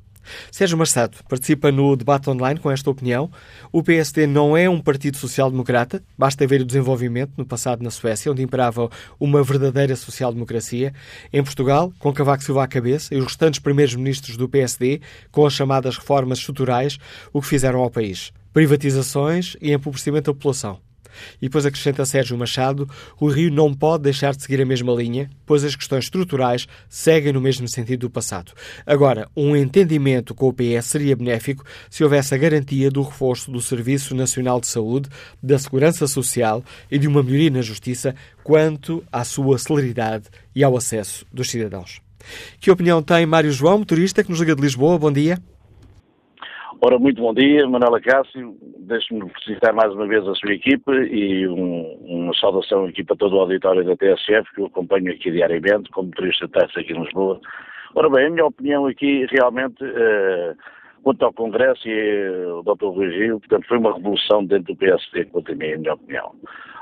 Sérgio 0.51 0.77
Marçado 0.77 1.17
participa 1.27 1.71
no 1.71 1.95
debate 1.95 2.29
online 2.29 2.59
com 2.59 2.71
esta 2.71 2.89
opinião. 2.89 3.29
O 3.71 3.83
PSD 3.83 4.27
não 4.27 4.55
é 4.55 4.69
um 4.69 4.79
partido 4.79 5.17
social-democrata, 5.17 6.03
basta 6.17 6.45
ver 6.47 6.61
o 6.61 6.65
desenvolvimento 6.65 7.33
no 7.37 7.45
passado 7.45 7.83
na 7.83 7.91
Suécia, 7.91 8.31
onde 8.31 8.41
imperava 8.41 8.89
uma 9.19 9.43
verdadeira 9.43 9.95
social-democracia. 9.95 10.93
Em 11.31 11.43
Portugal, 11.43 11.91
com 11.99 12.13
Cavaco 12.13 12.43
Silva 12.43 12.63
à 12.63 12.67
cabeça 12.67 13.13
e 13.13 13.17
os 13.17 13.25
restantes 13.25 13.59
primeiros 13.59 13.95
ministros 13.95 14.37
do 14.37 14.49
PSD, 14.49 15.01
com 15.31 15.45
as 15.45 15.53
chamadas 15.53 15.97
reformas 15.97 16.39
estruturais, 16.39 16.97
o 17.31 17.41
que 17.41 17.47
fizeram 17.47 17.81
ao 17.81 17.89
país? 17.89 18.31
Privatizações 18.53 19.57
e 19.61 19.71
empobrecimento 19.71 20.31
da 20.31 20.35
população. 20.35 20.92
E 21.41 21.47
depois 21.47 21.65
acrescenta 21.65 22.05
Sérgio 22.05 22.37
Machado: 22.37 22.89
o 23.19 23.27
Rio 23.27 23.51
não 23.51 23.73
pode 23.73 24.03
deixar 24.03 24.35
de 24.35 24.41
seguir 24.41 24.61
a 24.61 24.65
mesma 24.65 24.93
linha, 24.93 25.29
pois 25.45 25.63
as 25.63 25.75
questões 25.75 26.05
estruturais 26.05 26.67
seguem 26.89 27.33
no 27.33 27.41
mesmo 27.41 27.67
sentido 27.67 28.01
do 28.01 28.09
passado. 28.09 28.51
Agora, 28.85 29.29
um 29.35 29.55
entendimento 29.55 30.33
com 30.33 30.47
o 30.47 30.53
PS 30.53 30.85
seria 30.85 31.15
benéfico 31.15 31.63
se 31.89 32.03
houvesse 32.03 32.33
a 32.33 32.37
garantia 32.37 32.89
do 32.89 33.01
reforço 33.01 33.51
do 33.51 33.61
Serviço 33.61 34.15
Nacional 34.15 34.59
de 34.59 34.67
Saúde, 34.67 35.09
da 35.41 35.57
Segurança 35.57 36.07
Social 36.07 36.63
e 36.89 36.97
de 36.97 37.07
uma 37.07 37.23
melhoria 37.23 37.49
na 37.49 37.61
justiça 37.61 38.15
quanto 38.43 39.03
à 39.11 39.23
sua 39.23 39.57
celeridade 39.57 40.25
e 40.55 40.63
ao 40.63 40.75
acesso 40.75 41.25
dos 41.31 41.49
cidadãos. 41.49 42.01
Que 42.59 42.71
opinião 42.71 43.01
tem 43.01 43.25
Mário 43.25 43.51
João, 43.51 43.79
motorista 43.79 44.23
que 44.23 44.29
nos 44.29 44.39
liga 44.39 44.55
de 44.55 44.61
Lisboa? 44.61 44.97
Bom 44.97 45.11
dia. 45.11 45.37
Ora, 46.85 46.99
muito 46.99 47.21
bom 47.21 47.33
dia, 47.33 47.65
Manuela 47.65 48.01
Cássio. 48.01 48.57
Deixe-me 48.79 49.21
felicitar 49.29 49.73
mais 49.73 49.93
uma 49.93 50.05
vez 50.05 50.27
a 50.27 50.35
sua 50.35 50.51
equipe 50.51 50.91
e 50.91 51.47
um, 51.47 51.97
uma 52.01 52.33
saudação 52.33 52.83
aqui 52.83 53.05
para 53.05 53.15
todo 53.15 53.37
o 53.37 53.39
auditório 53.39 53.85
da 53.85 53.95
TSF, 53.95 54.53
que 54.53 54.59
eu 54.59 54.65
acompanho 54.65 55.09
aqui 55.13 55.31
diariamente, 55.31 55.89
como 55.91 56.09
motorista 56.09 56.45
de 56.45 56.59
aqui 56.59 56.91
em 56.91 57.01
Lisboa. 57.01 57.39
Ora 57.95 58.09
bem, 58.09 58.25
a 58.25 58.29
minha 58.29 58.45
opinião 58.45 58.85
aqui 58.85 59.25
realmente, 59.31 59.81
uh, 59.81 60.57
quanto 61.03 61.23
ao 61.23 61.31
Congresso 61.31 61.87
e 61.87 62.27
uh, 62.27 62.59
o 62.59 62.63
Dr. 62.63 62.87
Rui 62.87 63.11
Gil, 63.11 63.39
portanto, 63.39 63.65
foi 63.65 63.77
uma 63.77 63.93
revolução 63.95 64.43
dentro 64.43 64.73
do 64.73 64.75
PSD, 64.75 65.23
quanto 65.31 65.53
a 65.53 65.55
mim, 65.55 65.71
a 65.71 65.77
minha 65.77 65.93
opinião. 65.93 66.35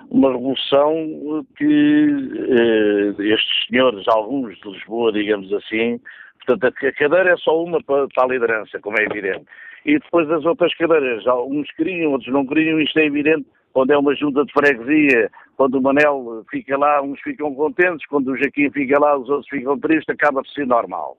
Uma 0.09 0.31
revolução 0.31 1.45
que 1.55 2.07
uh, 2.07 3.21
estes 3.21 3.67
senhores, 3.67 4.03
alguns 4.07 4.57
de 4.61 4.67
Lisboa, 4.67 5.11
digamos 5.11 5.53
assim, 5.53 6.01
portanto, 6.43 6.87
a 6.87 6.91
cadeira 6.91 7.33
é 7.33 7.37
só 7.37 7.63
uma 7.63 7.79
para, 7.83 8.07
para 8.07 8.23
a 8.23 8.27
liderança, 8.27 8.79
como 8.79 8.99
é 8.99 9.03
evidente 9.03 9.45
e 9.85 9.97
depois 9.99 10.29
as 10.29 10.45
outras 10.45 10.73
cadeiras, 10.75 11.23
uns 11.47 11.69
queriam, 11.71 12.11
outros 12.11 12.31
não 12.31 12.45
queriam, 12.45 12.79
isto 12.79 12.99
é 12.99 13.05
evidente, 13.05 13.45
quando 13.73 13.91
é 13.91 13.97
uma 13.97 14.13
junta 14.15 14.43
de 14.45 14.51
freguesia, 14.51 15.29
quando 15.55 15.75
o 15.75 15.81
Manel 15.81 16.43
fica 16.49 16.77
lá, 16.77 17.01
uns 17.01 17.19
ficam 17.21 17.53
contentes, 17.55 18.05
quando 18.07 18.29
o 18.29 18.37
Jaquim 18.37 18.69
fica 18.71 18.99
lá, 18.99 19.17
os 19.17 19.29
outros 19.29 19.49
ficam 19.49 19.79
tristes, 19.79 20.09
acaba 20.09 20.41
por 20.41 20.49
ser 20.49 20.67
normal. 20.67 21.17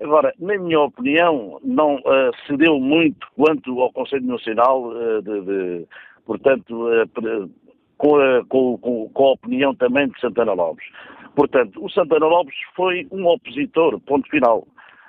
Agora, 0.00 0.32
na 0.38 0.58
minha 0.58 0.80
opinião, 0.80 1.58
não 1.64 1.96
uh, 1.96 2.30
se 2.46 2.56
deu 2.56 2.78
muito 2.78 3.26
quanto 3.34 3.80
ao 3.80 3.90
Conselho 3.92 4.26
Nacional, 4.26 4.90
uh, 4.90 5.22
de, 5.22 5.40
de, 5.40 5.86
portanto, 6.26 6.86
uh, 6.86 7.50
com, 7.96 8.16
a, 8.16 8.44
com, 8.46 8.76
com, 8.76 9.08
com 9.08 9.24
a 9.24 9.32
opinião 9.32 9.74
também 9.74 10.08
de 10.08 10.20
Santana 10.20 10.52
Lopes. 10.52 10.86
Portanto, 11.34 11.82
o 11.82 11.88
Santana 11.88 12.26
Lopes 12.26 12.56
foi 12.74 13.06
um 13.10 13.26
opositor, 13.26 13.98
ponto 14.00 14.28
final 14.28 14.66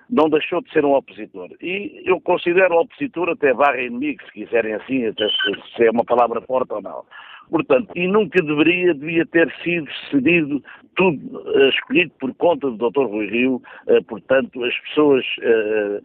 não 0.10 0.30
deixou 0.30 0.62
de 0.62 0.72
ser 0.72 0.86
um 0.86 0.94
opositor. 0.94 1.50
E 1.62 2.02
eu 2.06 2.20
considero 2.22 2.80
opositor 2.80 3.30
até 3.30 3.54
barra 3.54 3.82
inimigo, 3.82 4.24
se 4.26 4.32
quiserem 4.32 4.74
assim, 4.74 5.06
até 5.06 5.28
se, 5.28 5.76
se 5.76 5.86
é 5.86 5.92
uma 5.92 6.06
palavra 6.06 6.42
forte 6.42 6.74
ou 6.74 6.82
não. 6.82 7.04
Portanto, 7.50 7.90
e 7.96 8.08
nunca 8.08 8.42
deveria, 8.42 8.94
devia 8.94 9.26
ter 9.26 9.54
sido 9.64 9.88
cedido 10.10 10.62
tudo 10.96 11.40
uh, 11.40 11.70
escolhido 11.70 12.12
por 12.20 12.34
conta 12.36 12.70
do 12.70 12.90
Dr. 12.90 13.06
Rui 13.06 13.28
Rio, 13.28 13.62
uh, 13.88 14.04
portanto, 14.06 14.64
as 14.66 14.78
pessoas 14.80 15.26
uh, 15.40 16.02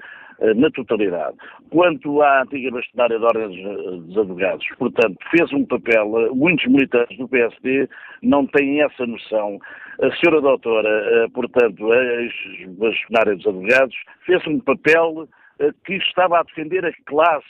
na 0.55 0.71
totalidade. 0.71 1.37
Quanto 1.71 2.21
à 2.23 2.43
antiga 2.43 2.71
bastonária 2.71 3.19
da 3.19 3.27
Ordem 3.27 4.01
dos 4.03 4.19
Advogados, 4.19 4.67
portanto, 4.79 5.17
fez 5.31 5.53
um 5.53 5.65
papel, 5.65 6.35
muitos 6.35 6.67
militantes 6.67 7.17
do 7.17 7.29
PSD 7.29 7.89
não 8.23 8.47
têm 8.47 8.83
essa 8.83 9.07
noção. 9.07 9.59
A 10.01 10.11
senhora 10.17 10.41
doutora, 10.41 10.89
eh, 10.89 11.29
portanto, 11.35 11.93
ex-bastonária 11.93 13.37
dos 13.37 13.47
Advogados, 13.47 13.97
fez 14.25 14.47
um 14.47 14.59
papel 14.61 15.29
que 15.85 15.95
estava 15.95 16.41
a 16.41 16.43
defender 16.43 16.85
a 16.85 16.93
classe 17.05 17.47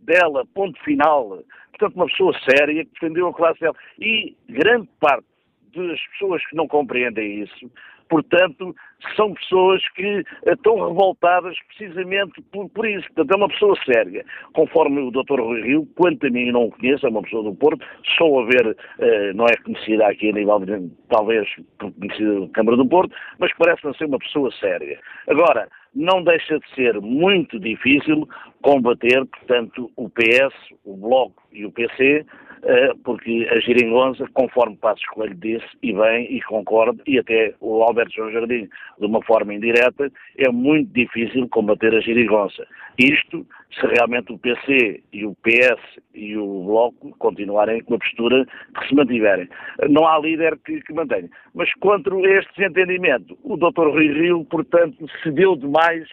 dela, 0.00 0.44
ponto 0.54 0.78
final. 0.84 1.42
Portanto, 1.70 1.96
uma 1.96 2.06
pessoa 2.06 2.32
séria 2.48 2.84
que 2.84 2.92
defendeu 2.92 3.28
a 3.28 3.34
classe 3.34 3.60
dela. 3.60 3.74
E 3.98 4.36
grande 4.48 4.88
parte 5.00 5.26
das 5.74 6.00
pessoas 6.12 6.44
que 6.46 6.56
não 6.56 6.68
compreendem 6.68 7.42
isso 7.42 7.70
portanto, 8.08 8.74
são 9.16 9.32
pessoas 9.34 9.86
que 9.90 10.24
eh, 10.46 10.52
estão 10.52 10.88
revoltadas 10.88 11.56
precisamente 11.68 12.40
por, 12.52 12.68
por, 12.70 12.86
isso. 12.86 13.06
Portanto, 13.08 13.32
é 13.32 13.36
uma 13.36 13.48
pessoa 13.48 13.76
séria. 13.84 14.24
Conforme 14.54 15.00
o 15.00 15.10
Dr. 15.10 15.40
Rui 15.40 15.62
Rio, 15.62 15.88
quanto 15.96 16.26
a 16.26 16.30
mim 16.30 16.50
não 16.50 16.64
o 16.64 16.70
conheço, 16.70 17.06
é 17.06 17.10
uma 17.10 17.22
pessoa 17.22 17.44
do 17.44 17.54
Porto, 17.54 17.84
só 18.16 18.40
a 18.40 18.44
ver, 18.44 18.76
eh, 18.98 19.32
não 19.34 19.46
é 19.46 19.56
conhecida 19.56 20.06
aqui 20.06 20.30
a 20.30 20.32
nível 20.32 20.58
de, 20.60 20.90
talvez, 21.08 21.48
conhecida 21.78 22.40
da 22.40 22.48
Câmara 22.48 22.76
do 22.76 22.88
Porto, 22.88 23.14
mas 23.38 23.52
parece-me 23.56 23.96
ser 23.96 24.06
uma 24.06 24.18
pessoa 24.18 24.50
séria. 24.52 24.98
Agora, 25.28 25.68
não 25.94 26.22
deixa 26.22 26.58
de 26.58 26.74
ser 26.74 27.00
muito 27.00 27.58
difícil 27.58 28.28
combater, 28.62 29.24
portanto, 29.26 29.90
o 29.96 30.08
PS, 30.10 30.54
o 30.84 30.96
Bloco 30.96 31.42
e 31.52 31.64
o 31.64 31.72
PC 31.72 32.24
eh, 32.24 32.24
porque 33.04 33.48
a 33.50 33.58
geringonça, 33.60 34.26
conforme 34.34 34.76
Passos 34.76 35.04
Coelho 35.06 35.34
disse, 35.34 35.66
e 35.82 35.92
bem, 35.92 36.36
e 36.36 36.40
concordo, 36.42 37.00
e 37.06 37.18
até 37.18 37.54
o 37.60 37.82
Alberto 37.82 38.14
João 38.14 38.32
Jardim, 38.32 38.68
de 38.98 39.06
uma 39.06 39.22
forma 39.22 39.54
indireta, 39.54 40.10
é 40.36 40.50
muito 40.50 40.92
difícil 40.92 41.48
combater 41.48 41.94
a 41.94 42.00
geringonça. 42.00 42.66
Isto, 42.98 43.46
se 43.72 43.86
realmente 43.86 44.32
o 44.32 44.38
PC 44.38 45.02
e 45.12 45.24
o 45.24 45.34
PS 45.36 45.80
e 46.14 46.36
o 46.36 46.64
Bloco 46.64 47.14
continuarem 47.18 47.82
com 47.82 47.94
a 47.94 47.98
postura 47.98 48.46
que 48.78 48.88
se 48.88 48.94
mantiverem. 48.94 49.48
Não 49.88 50.06
há 50.06 50.18
líder 50.18 50.58
que, 50.64 50.80
que 50.80 50.92
mantenha. 50.92 51.28
Mas 51.54 51.72
contra 51.74 52.14
este 52.38 52.50
desentendimento, 52.56 53.38
o 53.44 53.56
Dr. 53.56 53.88
Rui 53.88 54.12
Rio, 54.12 54.44
portanto, 54.44 55.06
cedeu 55.22 55.54
demais 55.56 56.08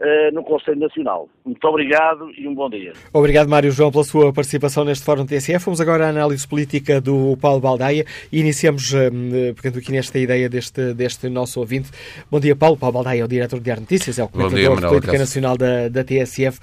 uh, 0.00 0.34
no 0.34 0.42
Conselho 0.42 0.80
Nacional. 0.80 1.28
Muito 1.44 1.64
obrigado 1.66 2.30
e 2.36 2.46
um 2.46 2.54
bom 2.54 2.68
dia. 2.68 2.92
Obrigado, 3.12 3.48
Mário 3.48 3.70
João, 3.70 3.90
pela 3.90 4.04
sua 4.04 4.32
participação 4.32 4.84
neste 4.84 5.04
Fórum 5.04 5.26
TSF. 5.26 5.64
Vamos 5.64 5.80
agora 5.80 6.06
à 6.06 6.08
análise 6.08 6.46
política 6.46 7.00
do 7.00 7.36
Paulo 7.40 7.60
Baldaia 7.60 8.04
e 8.30 8.40
iniciamos, 8.40 8.92
uh, 8.92 9.54
pegando 9.54 9.78
aqui 9.78 9.92
nesta 9.92 10.18
ideia 10.18 10.48
deste, 10.48 10.94
deste 10.94 11.28
nosso 11.28 11.60
ouvinte. 11.60 11.90
Bom 12.30 12.40
dia, 12.40 12.54
Paulo. 12.54 12.76
Paulo 12.76 12.94
Baldaia 12.94 13.22
é 13.22 13.24
o 13.24 13.28
diretor 13.28 13.60
de 13.60 13.70
Ar 13.70 13.80
Notícias, 13.80 14.18
é 14.18 14.24
o 14.24 14.28
comentador 14.28 14.80
de 14.80 14.86
política 14.86 15.18
nacional 15.18 15.56
da, 15.56 15.88
da 15.88 16.04
TSF. 16.04 16.58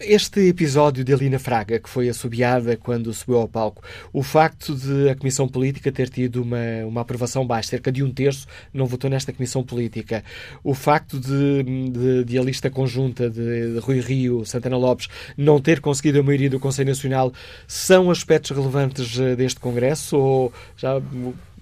Este 0.00 0.48
episódio 0.48 1.04
de 1.04 1.14
Alina 1.14 1.38
Fraga, 1.38 1.78
que 1.78 1.88
foi 1.88 2.08
assobiada 2.08 2.76
quando 2.76 3.14
subiu 3.14 3.36
ao 3.36 3.46
palco, 3.46 3.80
o 4.12 4.24
facto 4.24 4.74
de 4.74 5.08
a 5.08 5.14
Comissão 5.14 5.46
Política 5.46 5.92
ter 5.92 6.08
tido 6.08 6.42
uma, 6.42 6.84
uma 6.84 7.00
aprovação 7.02 7.46
baixa, 7.46 7.70
cerca 7.70 7.92
de 7.92 8.02
um 8.02 8.12
terço 8.12 8.44
não 8.72 8.86
votou 8.86 9.08
nesta 9.08 9.32
Comissão 9.32 9.62
Política, 9.62 10.24
o 10.64 10.74
facto 10.74 11.20
de, 11.20 11.62
de, 11.92 12.24
de 12.24 12.36
a 12.36 12.42
lista 12.42 12.68
conjunta 12.68 13.30
de, 13.30 13.74
de 13.74 13.78
Rui 13.78 14.00
Rio, 14.00 14.44
Santana 14.44 14.76
Lopes, 14.76 15.08
não 15.36 15.60
ter 15.60 15.80
conseguido 15.80 16.18
a 16.18 16.22
maioria 16.24 16.50
do 16.50 16.58
Conselho 16.58 16.88
Nacional, 16.88 17.32
são 17.68 18.10
aspectos 18.10 18.50
relevantes 18.50 19.16
eh, 19.16 19.36
deste 19.36 19.60
Congresso? 19.60 20.16
Ou 20.18 20.52
já 20.76 21.00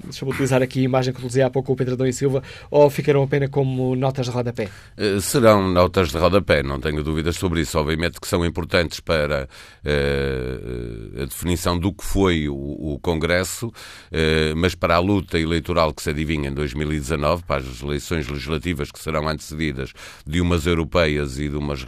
deixa-me 0.05 0.31
utilizar 0.31 0.63
aqui 0.63 0.81
a 0.81 0.83
imagem 0.83 1.13
que 1.13 1.19
utilizei 1.19 1.43
há 1.43 1.51
pouco 1.51 1.73
o 1.73 1.77
Pedro 1.77 1.95
Adão 1.95 2.07
e 2.07 2.13
Silva, 2.13 2.43
ou 2.71 2.89
ficaram 2.91 3.23
apenas 3.23 3.51
como 3.51 3.95
notas 3.95 4.27
de 4.27 4.33
rodapé? 4.33 4.69
Uh, 4.97 5.21
serão 5.21 5.69
notas 5.69 6.11
de 6.11 6.19
rodapé, 6.19 6.63
não 6.63 6.81
tenho 6.81 7.03
dúvidas 7.03 7.37
sobre 7.37 7.61
isso. 7.61 7.79
Obviamente 7.79 8.21
que 8.21 8.27
são 8.27 8.45
importantes 8.45 9.01
para 9.01 9.49
uh, 9.85 11.23
a 11.23 11.25
definição 11.25 11.79
do 11.79 11.93
que 11.93 12.05
foi 12.05 12.49
o, 12.49 12.55
o 12.55 12.99
Congresso, 13.01 13.69
uh, 13.69 14.57
mas 14.57 14.75
para 14.75 14.97
a 14.97 14.99
luta 14.99 15.39
eleitoral 15.39 15.93
que 15.93 16.03
se 16.03 16.11
adivinha 16.11 16.49
em 16.49 16.55
2019, 16.55 17.45
para 17.45 17.63
as 17.63 17.83
eleições 17.83 18.29
legislativas 18.29 18.91
que 18.91 18.99
serão 18.99 19.29
antecedidas 19.29 19.93
de 20.27 20.41
umas 20.41 20.67
europeias 20.67 21.39
e 21.39 21.49
de 21.49 21.57
umas 21.57 21.85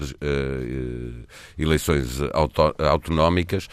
eleições 1.58 2.20
auto 2.32 2.74
autonómicas, 2.78 3.68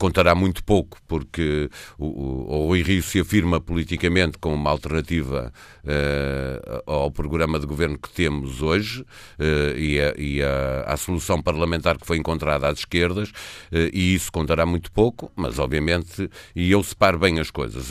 contará 0.00 0.34
muito 0.34 0.64
pouco, 0.64 0.96
porque 1.06 1.68
o, 1.98 2.06
o, 2.06 2.62
o 2.62 2.66
Rui 2.68 2.82
Rio 2.82 3.02
se 3.02 3.20
afirma 3.20 3.60
politicamente 3.60 4.38
como 4.38 4.54
uma 4.54 4.70
alternativa 4.70 5.52
uh, 5.84 6.90
ao 6.90 7.10
programa 7.10 7.60
de 7.60 7.66
governo 7.66 7.98
que 7.98 8.08
temos 8.08 8.62
hoje 8.62 9.02
uh, 9.02 9.76
e, 9.76 10.00
a, 10.00 10.14
e 10.16 10.42
a, 10.42 10.84
a, 10.86 10.96
solução 10.96 11.42
parlamentar 11.42 11.98
que 11.98 12.06
foi 12.06 12.16
encontrada 12.16 12.66
às 12.66 12.78
esquerdas, 12.78 13.28
uh, 13.28 13.90
e 13.92 14.14
isso 14.14 14.32
contará 14.32 14.64
muito 14.64 14.90
pouco, 14.90 15.30
mas 15.36 15.58
obviamente, 15.58 16.30
e 16.56 16.70
eu 16.70 16.82
separo 16.82 17.18
bem 17.18 17.38
as 17.38 17.50
coisas, 17.50 17.90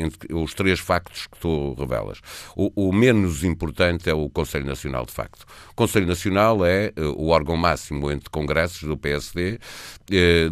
entre 0.00 0.34
os 0.34 0.54
três 0.54 0.80
factos 0.80 1.28
que 1.28 1.38
tu 1.38 1.74
revelas. 1.74 2.20
O, 2.56 2.88
o 2.88 2.92
menos 2.92 3.44
importante 3.44 4.10
é 4.10 4.14
o 4.14 4.28
Conselho 4.28 4.66
Nacional, 4.66 5.06
de 5.06 5.12
facto. 5.12 5.42
O 5.70 5.74
Conselho 5.74 6.06
Nacional 6.06 6.64
é 6.64 6.92
o 7.16 7.28
órgão 7.28 7.56
máximo 7.56 8.10
entre 8.10 8.28
congressos 8.28 8.82
do 8.82 8.96
PSD, 8.96 9.58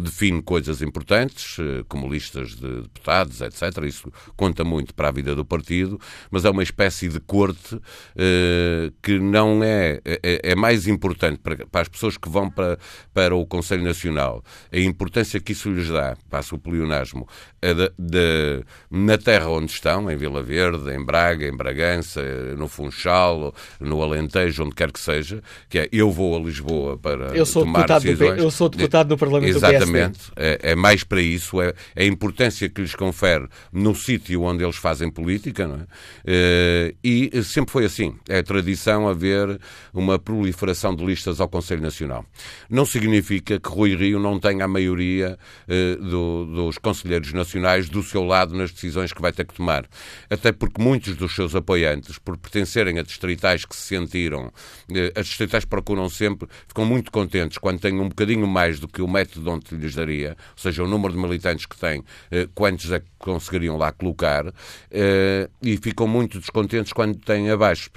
define 0.01 0.41
coisas 0.41 0.76
coisas 0.77 0.81
importantes, 0.81 1.57
eh, 1.59 1.83
como 1.87 2.11
listas 2.11 2.55
de 2.55 2.81
deputados, 2.81 3.41
etc. 3.41 3.83
Isso 3.85 4.11
conta 4.35 4.63
muito 4.63 4.93
para 4.93 5.09
a 5.09 5.11
vida 5.11 5.35
do 5.35 5.43
partido, 5.43 5.99
mas 6.29 6.45
é 6.45 6.49
uma 6.49 6.63
espécie 6.63 7.09
de 7.09 7.19
corte 7.19 7.79
eh, 8.15 8.91
que 9.01 9.19
não 9.19 9.63
é, 9.63 9.99
é, 10.05 10.51
é 10.51 10.55
mais 10.55 10.87
importante 10.87 11.39
para, 11.39 11.65
para, 11.65 11.81
as 11.81 11.87
pessoas 11.87 12.17
que 12.17 12.29
vão 12.29 12.49
para, 12.49 12.77
para 13.13 13.35
o 13.35 13.45
Conselho 13.45 13.83
Nacional. 13.83 14.43
A 14.71 14.79
importância 14.79 15.39
que 15.39 15.51
isso 15.51 15.69
lhes 15.69 15.89
dá, 15.89 16.15
passa 16.29 16.55
o 16.55 16.59
pleonasmo, 16.59 17.27
é 17.61 17.73
de, 17.73 17.91
de, 17.97 18.63
na 18.89 19.17
terra 19.17 19.49
onde 19.49 19.71
estão, 19.71 20.09
em 20.11 20.15
Vila 20.15 20.43
Verde, 20.43 20.91
em 20.91 21.03
Braga, 21.03 21.47
em 21.47 21.55
Bragança, 21.55 22.21
no 22.55 22.67
Funchal, 22.67 23.53
no 23.79 24.01
Alentejo, 24.01 24.63
onde 24.63 24.75
quer 24.75 24.91
que 24.91 24.99
seja, 24.99 25.41
que 25.69 25.79
é 25.79 25.89
eu 25.91 26.11
vou 26.11 26.35
a 26.35 26.39
Lisboa 26.39 26.97
para 26.97 27.35
eu 27.35 27.45
sou 27.45 27.63
tomar 27.63 27.87
decisões. 27.87 28.35
Do, 28.35 28.43
eu 28.43 28.51
sou 28.51 28.69
deputado 28.69 29.09
no 29.09 29.17
Parlamento 29.17 29.57
Exatamente. 29.57 30.19
É, 30.35 30.66
é 30.67 30.75
mais 30.75 31.01
para 31.03 31.21
isso, 31.21 31.61
é, 31.61 31.73
é, 31.95 32.03
a 32.03 32.05
importância 32.05 32.67
que 32.67 32.81
lhes 32.81 32.93
confere 32.93 33.47
no 33.71 33.95
sítio 33.95 34.41
onde 34.41 34.63
eles 34.63 34.75
fazem 34.75 35.09
política, 35.09 35.65
não 35.65 35.75
é? 35.75 35.87
Eh, 36.25 36.95
e 37.01 37.43
sempre 37.43 37.71
foi 37.71 37.85
assim. 37.85 38.15
É 38.27 38.43
tradição 38.43 39.07
haver 39.07 39.59
uma 39.93 40.19
proliferação 40.19 40.93
de 40.93 41.05
listas 41.05 41.39
ao 41.39 41.47
Conselho 41.47 41.81
Nacional. 41.81 42.25
Não 42.69 42.85
significa 42.85 43.59
que 43.59 43.69
Rui 43.69 43.95
Rio 43.95 44.19
não 44.19 44.39
tenha 44.39 44.65
a 44.65 44.67
maioria 44.67 45.37
eh, 45.69 45.95
do, 45.95 46.45
dos 46.45 46.77
conselheiros 46.77 47.31
nacionais 47.31 47.87
do 47.87 48.03
seu 48.03 48.23
lado 48.25 48.53
nas 48.53 48.71
decisões 48.71 49.13
que 49.13 49.21
vai 49.21 49.31
ter 49.31 49.45
que 49.45 49.53
tomar. 49.53 49.85
Até 50.29 50.51
porque 50.51 50.81
muitos 50.81 51.15
dos 51.15 51.33
seus 51.33 51.55
apoiantes, 51.55 52.17
por 52.17 52.37
pertencerem 52.37 52.99
a 52.99 53.03
distritais 53.03 53.63
que 53.63 53.75
se 53.75 53.83
sentiram, 53.83 54.51
eh, 54.93 55.13
as 55.15 55.27
distritais 55.27 55.63
procuram 55.63 56.09
sempre, 56.09 56.49
ficam 56.67 56.85
muito 56.85 57.09
contentes 57.09 57.57
quando 57.57 57.79
têm 57.79 57.97
um 57.99 58.09
bocadinho 58.09 58.45
mais 58.45 58.79
do 58.81 58.87
que 58.87 59.01
o 59.01 59.07
método 59.07 59.49
onde 59.49 59.75
lhes 59.75 59.95
daria, 59.95 60.35
seja, 60.57 60.83
o 60.83 60.87
número 60.87 61.13
de 61.13 61.19
militantes 61.19 61.65
que 61.65 61.77
têm, 61.77 62.03
eh, 62.31 62.47
quantos 62.53 62.91
é 62.91 62.99
que 62.99 63.05
conseguiriam 63.19 63.77
lá 63.77 63.91
colocar, 63.91 64.53
eh, 64.91 65.49
e 65.61 65.77
ficam 65.77 66.07
muito 66.07 66.39
descontentes 66.39 66.93
quando 66.93 67.17
têm 67.17 67.49
abaixo. 67.49 67.89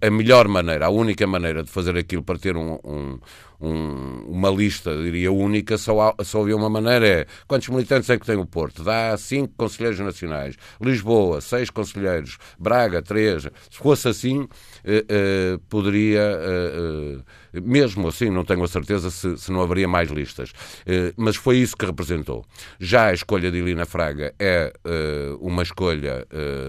A 0.00 0.10
melhor 0.10 0.48
maneira, 0.48 0.86
a 0.86 0.90
única 0.90 1.26
maneira 1.26 1.62
de 1.62 1.70
fazer 1.70 1.96
aquilo 1.96 2.22
para 2.22 2.38
ter 2.38 2.56
um, 2.56 2.78
um 2.84 3.18
um, 3.64 4.24
uma 4.28 4.50
lista, 4.50 4.94
diria, 4.94 5.32
única, 5.32 5.78
só, 5.78 6.14
há, 6.18 6.24
só 6.24 6.42
havia 6.42 6.56
uma 6.56 6.68
maneira, 6.68 7.06
é 7.06 7.26
quantos 7.46 7.68
militantes 7.68 8.10
é 8.10 8.18
que 8.18 8.26
tem 8.26 8.36
o 8.36 8.46
Porto? 8.46 8.82
Dá 8.84 9.16
cinco 9.16 9.54
conselheiros 9.56 9.98
nacionais. 10.00 10.56
Lisboa, 10.80 11.40
seis 11.40 11.70
conselheiros. 11.70 12.38
Braga, 12.58 13.02
três. 13.02 13.44
Se 13.44 13.78
fosse 13.78 14.08
assim, 14.08 14.48
eh, 14.84 15.04
eh, 15.08 15.58
poderia, 15.68 16.20
eh, 16.20 17.18
eh 17.18 17.43
mesmo 17.62 18.08
assim, 18.08 18.30
não 18.30 18.44
tenho 18.44 18.62
a 18.62 18.68
certeza 18.68 19.10
se, 19.10 19.36
se 19.36 19.52
não 19.52 19.62
haveria 19.62 19.88
mais 19.88 20.10
listas. 20.10 20.52
Eh, 20.86 21.12
mas 21.16 21.36
foi 21.36 21.58
isso 21.58 21.76
que 21.76 21.86
representou. 21.86 22.44
Já 22.78 23.06
a 23.06 23.12
escolha 23.12 23.50
de 23.50 23.58
Helena 23.58 23.84
Fraga 23.86 24.34
é 24.38 24.72
eh, 24.84 25.36
uma 25.40 25.62
escolha 25.62 26.26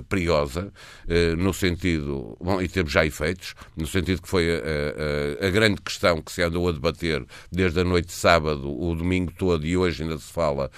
perigosa, 0.10 0.72
no 1.38 1.54
sentido, 1.54 2.38
bom, 2.40 2.62
e 2.62 2.68
teve 2.68 2.90
já 2.90 3.06
efeitos, 3.06 3.54
no 3.76 3.88
sentido 3.88 4.22
que 4.22 4.28
foi 4.28 4.50
a, 4.50 5.44
a, 5.44 5.48
a 5.48 5.50
grande 5.50 5.82
questão 5.82 6.22
que 6.22 6.32
se 6.32 6.42
andou 6.42 6.68
a 6.68 6.72
debater 6.72 7.26
desde 7.52 7.80
a 7.80 7.84
noite 7.84 8.08
de 8.08 8.14
sábado, 8.14 8.70
o 8.70 8.96
domingo 8.96 9.32
todo, 9.38 9.66
e 9.66 9.76
hoje 9.78 10.04
ainda 10.04 10.18
se 10.18 10.32
fala 10.32 10.70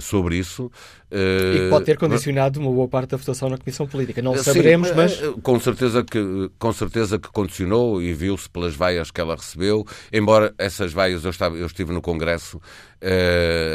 sobre 0.00 0.36
isso. 0.36 0.70
E 1.10 1.58
que 1.58 1.70
pode 1.70 1.84
ter 1.84 1.96
condicionado 1.96 2.58
uma 2.58 2.70
boa 2.70 2.88
parte 2.88 3.10
da 3.10 3.16
votação 3.16 3.48
na 3.48 3.58
Comissão 3.58 3.86
Política. 3.86 4.20
Não 4.20 4.36
saberemos, 4.36 4.88
sim, 4.88 4.94
mas... 4.94 5.18
Com 5.42 5.60
certeza 5.60 6.02
que, 6.02 6.50
com 6.58 6.72
certeza 6.72 7.18
que 7.18 7.28
condicionou 7.28 8.02
e 8.02 8.12
viu-se 8.12 8.48
pelas 8.50 8.74
vaias 8.74 9.10
que 9.10 9.20
ela 9.20 9.35
recebeu, 9.36 9.86
embora 10.12 10.54
essas 10.58 10.92
vaias, 10.92 11.24
eu, 11.24 11.30
estava, 11.30 11.56
eu 11.56 11.66
estive 11.66 11.92
no 11.92 12.02
Congresso 12.02 12.60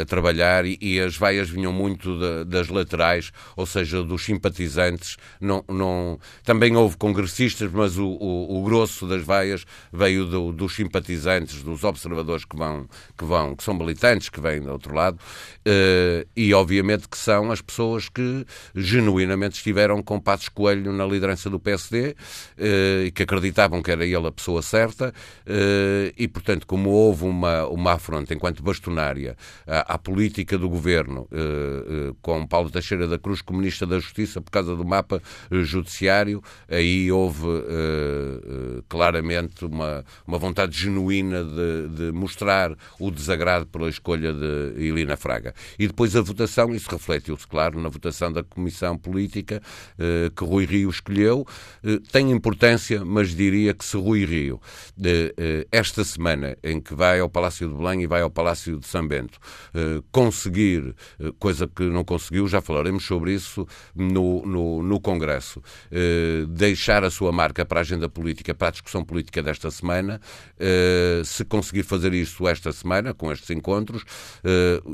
a 0.00 0.04
trabalhar 0.04 0.66
e, 0.66 0.76
e, 0.80 1.00
as 1.00 1.16
vaias 1.16 1.48
vinham 1.48 1.72
muito 1.72 2.18
de, 2.18 2.44
das 2.44 2.68
laterais, 2.68 3.32
ou 3.56 3.64
seja, 3.64 4.02
dos 4.02 4.24
simpatizantes. 4.24 5.16
Não, 5.40 5.64
não... 5.68 6.18
Também 6.44 6.76
houve 6.76 6.96
congressistas, 6.96 7.70
mas 7.72 7.96
o, 7.96 8.06
o, 8.06 8.58
o 8.60 8.64
grosso 8.64 9.06
das 9.06 9.22
vaias 9.22 9.64
veio 9.92 10.26
do, 10.26 10.52
dos 10.52 10.74
simpatizantes, 10.74 11.62
dos 11.62 11.82
observadores 11.84 12.44
que 12.44 12.56
vão, 12.56 12.86
que 13.16 13.24
vão, 13.24 13.56
que 13.56 13.64
são 13.64 13.74
militantes, 13.74 14.28
que 14.28 14.40
vêm 14.40 14.60
do 14.60 14.70
outro 14.70 14.94
lado, 14.94 15.16
uh, 15.16 16.28
e 16.36 16.52
obviamente 16.52 17.08
que 17.08 17.16
são 17.16 17.50
as 17.50 17.60
pessoas 17.60 18.08
que 18.08 18.46
genuinamente 18.74 19.56
estiveram 19.56 20.02
com 20.02 20.20
Passos 20.20 20.48
Coelho 20.48 20.92
na 20.92 21.06
liderança 21.06 21.48
do 21.48 21.58
PSD 21.58 22.14
eh, 22.58 23.04
e 23.06 23.10
que 23.10 23.22
acreditavam 23.22 23.82
que 23.82 23.90
era 23.90 24.04
ele 24.04 24.26
a 24.26 24.32
pessoa 24.32 24.62
certa, 24.62 25.12
e 26.16 26.28
portanto, 26.28 26.66
como 26.66 26.90
houve 26.90 27.24
uma, 27.24 27.66
uma 27.66 27.92
afronta 27.94 28.34
enquanto 28.34 28.62
bastonária 29.22 29.36
à, 29.66 29.94
à 29.94 29.98
política 29.98 30.58
do 30.58 30.68
governo, 30.68 31.28
eh, 31.30 31.38
eh, 31.38 32.14
com 32.20 32.46
Paulo 32.46 32.70
Teixeira 32.70 33.06
da 33.06 33.18
Cruz, 33.18 33.40
comunista 33.40 33.86
da 33.86 33.98
Justiça, 33.98 34.40
por 34.40 34.50
causa 34.50 34.74
do 34.74 34.84
mapa 34.84 35.22
eh, 35.50 35.62
judiciário, 35.62 36.42
aí 36.68 37.10
houve 37.10 37.42
claramente 38.88 39.64
uma, 39.64 40.04
uma 40.26 40.38
vontade 40.38 40.76
genuína 40.76 41.44
de, 41.44 41.88
de 41.88 42.12
mostrar 42.12 42.76
o 42.98 43.10
desagrado 43.10 43.66
pela 43.66 43.88
escolha 43.88 44.32
de 44.32 44.84
Helena 44.84 45.16
Fraga. 45.16 45.54
E 45.78 45.86
depois 45.86 46.16
a 46.16 46.20
votação, 46.20 46.74
isso 46.74 46.90
refletiu-se, 46.90 47.46
claro, 47.46 47.80
na 47.80 47.88
votação 47.88 48.32
da 48.32 48.42
Comissão 48.42 48.96
Política 48.96 49.62
que 50.34 50.44
Rui 50.44 50.64
Rio 50.64 50.90
escolheu. 50.90 51.46
Tem 52.10 52.30
importância, 52.30 53.04
mas 53.04 53.34
diria 53.34 53.74
que 53.74 53.84
se 53.84 53.96
Rui 53.96 54.24
Rio, 54.24 54.60
esta 55.70 56.04
semana 56.04 56.56
em 56.62 56.80
que 56.80 56.94
vai 56.94 57.20
ao 57.20 57.28
Palácio 57.28 57.68
de 57.68 57.74
Belém 57.74 58.02
e 58.02 58.06
vai 58.06 58.22
ao 58.22 58.30
Palácio 58.30 58.78
de 58.78 58.86
São 58.86 59.01
Eh, 59.74 60.02
conseguir, 60.10 60.94
eh, 61.18 61.32
coisa 61.38 61.66
que 61.66 61.84
não 61.84 62.04
conseguiu, 62.04 62.46
já 62.46 62.60
falaremos 62.60 63.04
sobre 63.04 63.32
isso 63.32 63.66
no, 63.94 64.44
no, 64.44 64.82
no 64.82 65.00
Congresso, 65.00 65.62
eh, 65.90 66.44
deixar 66.48 67.04
a 67.04 67.10
sua 67.10 67.32
marca 67.32 67.64
para 67.64 67.80
a 67.80 67.82
agenda 67.82 68.08
política, 68.08 68.54
para 68.54 68.68
a 68.68 68.70
discussão 68.70 69.04
política 69.04 69.42
desta 69.42 69.70
semana, 69.70 70.20
se 71.24 71.44
conseguir 71.44 71.82
fazer 71.82 72.12
isso 72.12 72.46
esta 72.46 72.72
semana, 72.72 73.12
com 73.12 73.32
estes 73.32 73.50
encontros, 73.50 74.04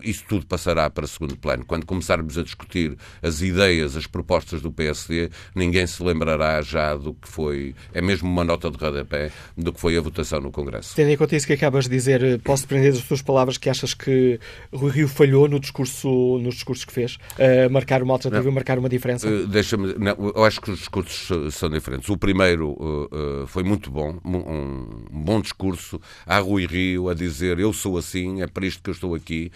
isso 0.03 0.25
tudo 0.29 0.47
passará 0.47 0.89
para 0.89 1.07
segundo 1.07 1.37
plano. 1.37 1.65
Quando 1.65 1.85
começarmos 1.85 2.39
a 2.39 2.43
discutir 2.43 2.97
as 3.23 3.41
ideias, 3.41 3.97
as 3.97 4.07
propostas 4.07 4.63
do 4.63 4.73
PSD, 4.73 5.31
ninguém 5.55 5.87
se 5.87 6.03
lembrará 6.03 6.61
já 6.63 6.97
do 6.97 7.15
que 7.15 7.29
foi, 7.29 7.75
é 7.93 8.01
mesmo 8.01 8.29
uma 8.29 8.45
nota 8.45 8.71
de 8.71 8.79
rodapé, 8.79 9.31
do 9.57 9.73
que 9.73 9.81
foi 9.81 9.97
a 9.97 10.01
votação 10.01 10.41
no 10.41 10.51
Congresso. 10.51 10.95
Tendo 10.97 11.11
em 11.11 11.17
conta 11.17 11.37
isso 11.37 11.47
que 11.47 11.53
acabas 11.53 11.85
de 11.85 11.91
dizer, 11.91 12.41
posso 12.41 12.67
prender 12.67 12.93
das 12.93 13.03
tuas 13.03 13.23
palavras 13.23 13.59
que 13.59 13.69
achas 13.69 13.95
que 13.99 14.39
Rui 14.73 14.93
Rio 14.93 15.09
falhou 15.09 15.49
no 15.49 15.59
discurso, 15.59 16.39
nos 16.39 16.55
discursos 16.55 16.85
que 16.85 16.93
fez, 16.93 17.17
uh, 17.17 17.71
marcar 17.71 18.03
uma 18.03 18.15
alternativa, 18.15 18.51
marcar 18.51 18.79
uma 18.79 18.89
diferença? 18.89 19.29
Uh, 19.29 19.47
Deixa-me, 19.47 19.95
eu 20.35 20.45
acho 20.45 20.61
que 20.61 20.71
os 20.71 20.79
discursos 20.79 21.55
são 21.55 21.69
diferentes. 21.69 22.09
O 22.09 22.17
primeiro 22.17 22.71
uh, 22.71 23.47
foi 23.49 23.65
muito 23.65 23.91
bom, 23.91 24.19
um, 24.25 24.37
um, 24.37 24.89
bom 25.11 25.41
discurso. 25.41 26.01
Há 26.25 26.39
Rui 26.39 26.67
Rio 26.67 27.09
a 27.09 27.15
dizer 27.15 27.59
eu 27.59 27.73
sou 27.73 27.99
assim, 27.99 28.43
é 28.43 28.47
para 28.47 28.65
isto 28.67 28.83
que 28.83 28.91
eu 28.91 28.95
estou 28.95 29.15
aqui, 29.15 29.51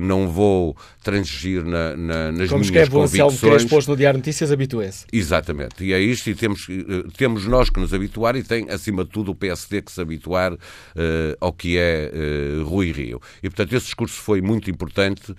não 0.00 0.28
vou 0.28 0.76
transigir 1.02 1.64
na, 1.64 1.96
na, 1.96 2.32
nas 2.32 2.50
Como 2.50 2.64
minhas 2.64 2.88
convicções. 2.88 2.88
Como 2.88 2.92
escreve 2.92 2.96
o 2.96 3.02
Anselmo 3.02 3.38
Crespo 3.38 3.90
no 3.90 3.96
Diário 3.96 4.18
Notícias, 4.18 4.52
habitue-se. 4.52 5.06
Exatamente. 5.12 5.82
E 5.84 5.92
é 5.92 6.00
isto, 6.00 6.28
e 6.28 6.34
temos, 6.34 6.66
temos 7.16 7.46
nós 7.46 7.70
que 7.70 7.80
nos 7.80 7.94
habituar 7.94 8.36
e 8.36 8.42
tem, 8.42 8.68
acima 8.68 9.04
de 9.04 9.10
tudo, 9.10 9.30
o 9.30 9.34
PSD 9.34 9.82
que 9.82 9.92
se 9.92 10.00
habituar 10.00 10.56
ao 11.40 11.52
que 11.52 11.78
é 11.78 12.10
Rui 12.64 12.92
Rio. 12.92 13.20
E, 13.42 13.48
portanto, 13.48 13.61
esse 13.62 13.86
discurso 13.86 14.14
foi 14.14 14.40
muito 14.40 14.70
importante 14.70 15.34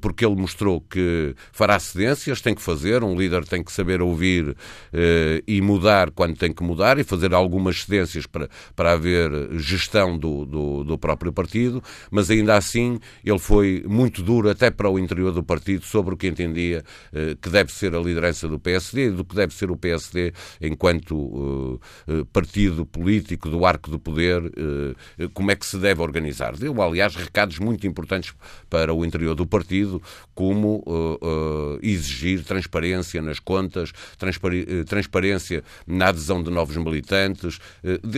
porque 0.00 0.24
ele 0.24 0.36
mostrou 0.36 0.80
que 0.80 1.34
fará 1.52 1.78
cedências, 1.78 2.40
tem 2.40 2.54
que 2.54 2.62
fazer, 2.62 3.02
um 3.02 3.16
líder 3.16 3.44
tem 3.44 3.62
que 3.62 3.72
saber 3.72 4.00
ouvir 4.00 4.56
e 5.46 5.60
mudar 5.60 6.10
quando 6.10 6.36
tem 6.36 6.52
que 6.52 6.62
mudar 6.62 6.98
e 6.98 7.04
fazer 7.04 7.34
algumas 7.34 7.82
cedências 7.82 8.26
para, 8.26 8.48
para 8.74 8.92
haver 8.92 9.30
gestão 9.58 10.16
do, 10.16 10.44
do, 10.44 10.84
do 10.84 10.98
próprio 10.98 11.32
partido, 11.32 11.82
mas 12.10 12.30
ainda 12.30 12.56
assim 12.56 12.98
ele 13.24 13.38
foi 13.38 13.84
muito 13.86 14.22
duro 14.22 14.48
até 14.48 14.70
para 14.70 14.88
o 14.88 14.98
interior 14.98 15.32
do 15.32 15.42
partido 15.42 15.84
sobre 15.84 16.14
o 16.14 16.16
que 16.16 16.26
entendia 16.26 16.84
eh, 17.12 17.36
que 17.40 17.48
deve 17.48 17.72
ser 17.72 17.94
a 17.94 18.00
liderança 18.00 18.48
do 18.48 18.58
PSD 18.58 19.08
e 19.08 19.10
do 19.10 19.24
que 19.24 19.34
deve 19.34 19.54
ser 19.54 19.70
o 19.70 19.76
PSD 19.76 20.32
enquanto 20.60 21.80
partido 22.32 22.86
político 22.86 23.48
do 23.48 23.64
arco 23.64 23.90
do 23.90 23.98
poder, 23.98 24.42
como 25.32 25.50
é 25.50 25.56
que 25.56 25.66
se 25.66 25.78
deve 25.78 26.02
organizar. 26.02 26.56
Deu, 26.56 26.80
aliás, 26.80 27.14
recados 27.14 27.58
muito 27.64 27.86
importantes 27.86 28.34
para 28.68 28.92
o 28.92 29.04
interior 29.04 29.34
do 29.34 29.46
partido, 29.46 30.02
como 30.34 30.82
uh, 30.86 31.78
exigir 31.82 32.44
transparência 32.44 33.22
nas 33.22 33.38
contas, 33.38 33.92
transparência 34.86 35.64
na 35.86 36.08
adesão 36.08 36.42
de 36.42 36.50
novos 36.50 36.76
militantes, 36.76 37.58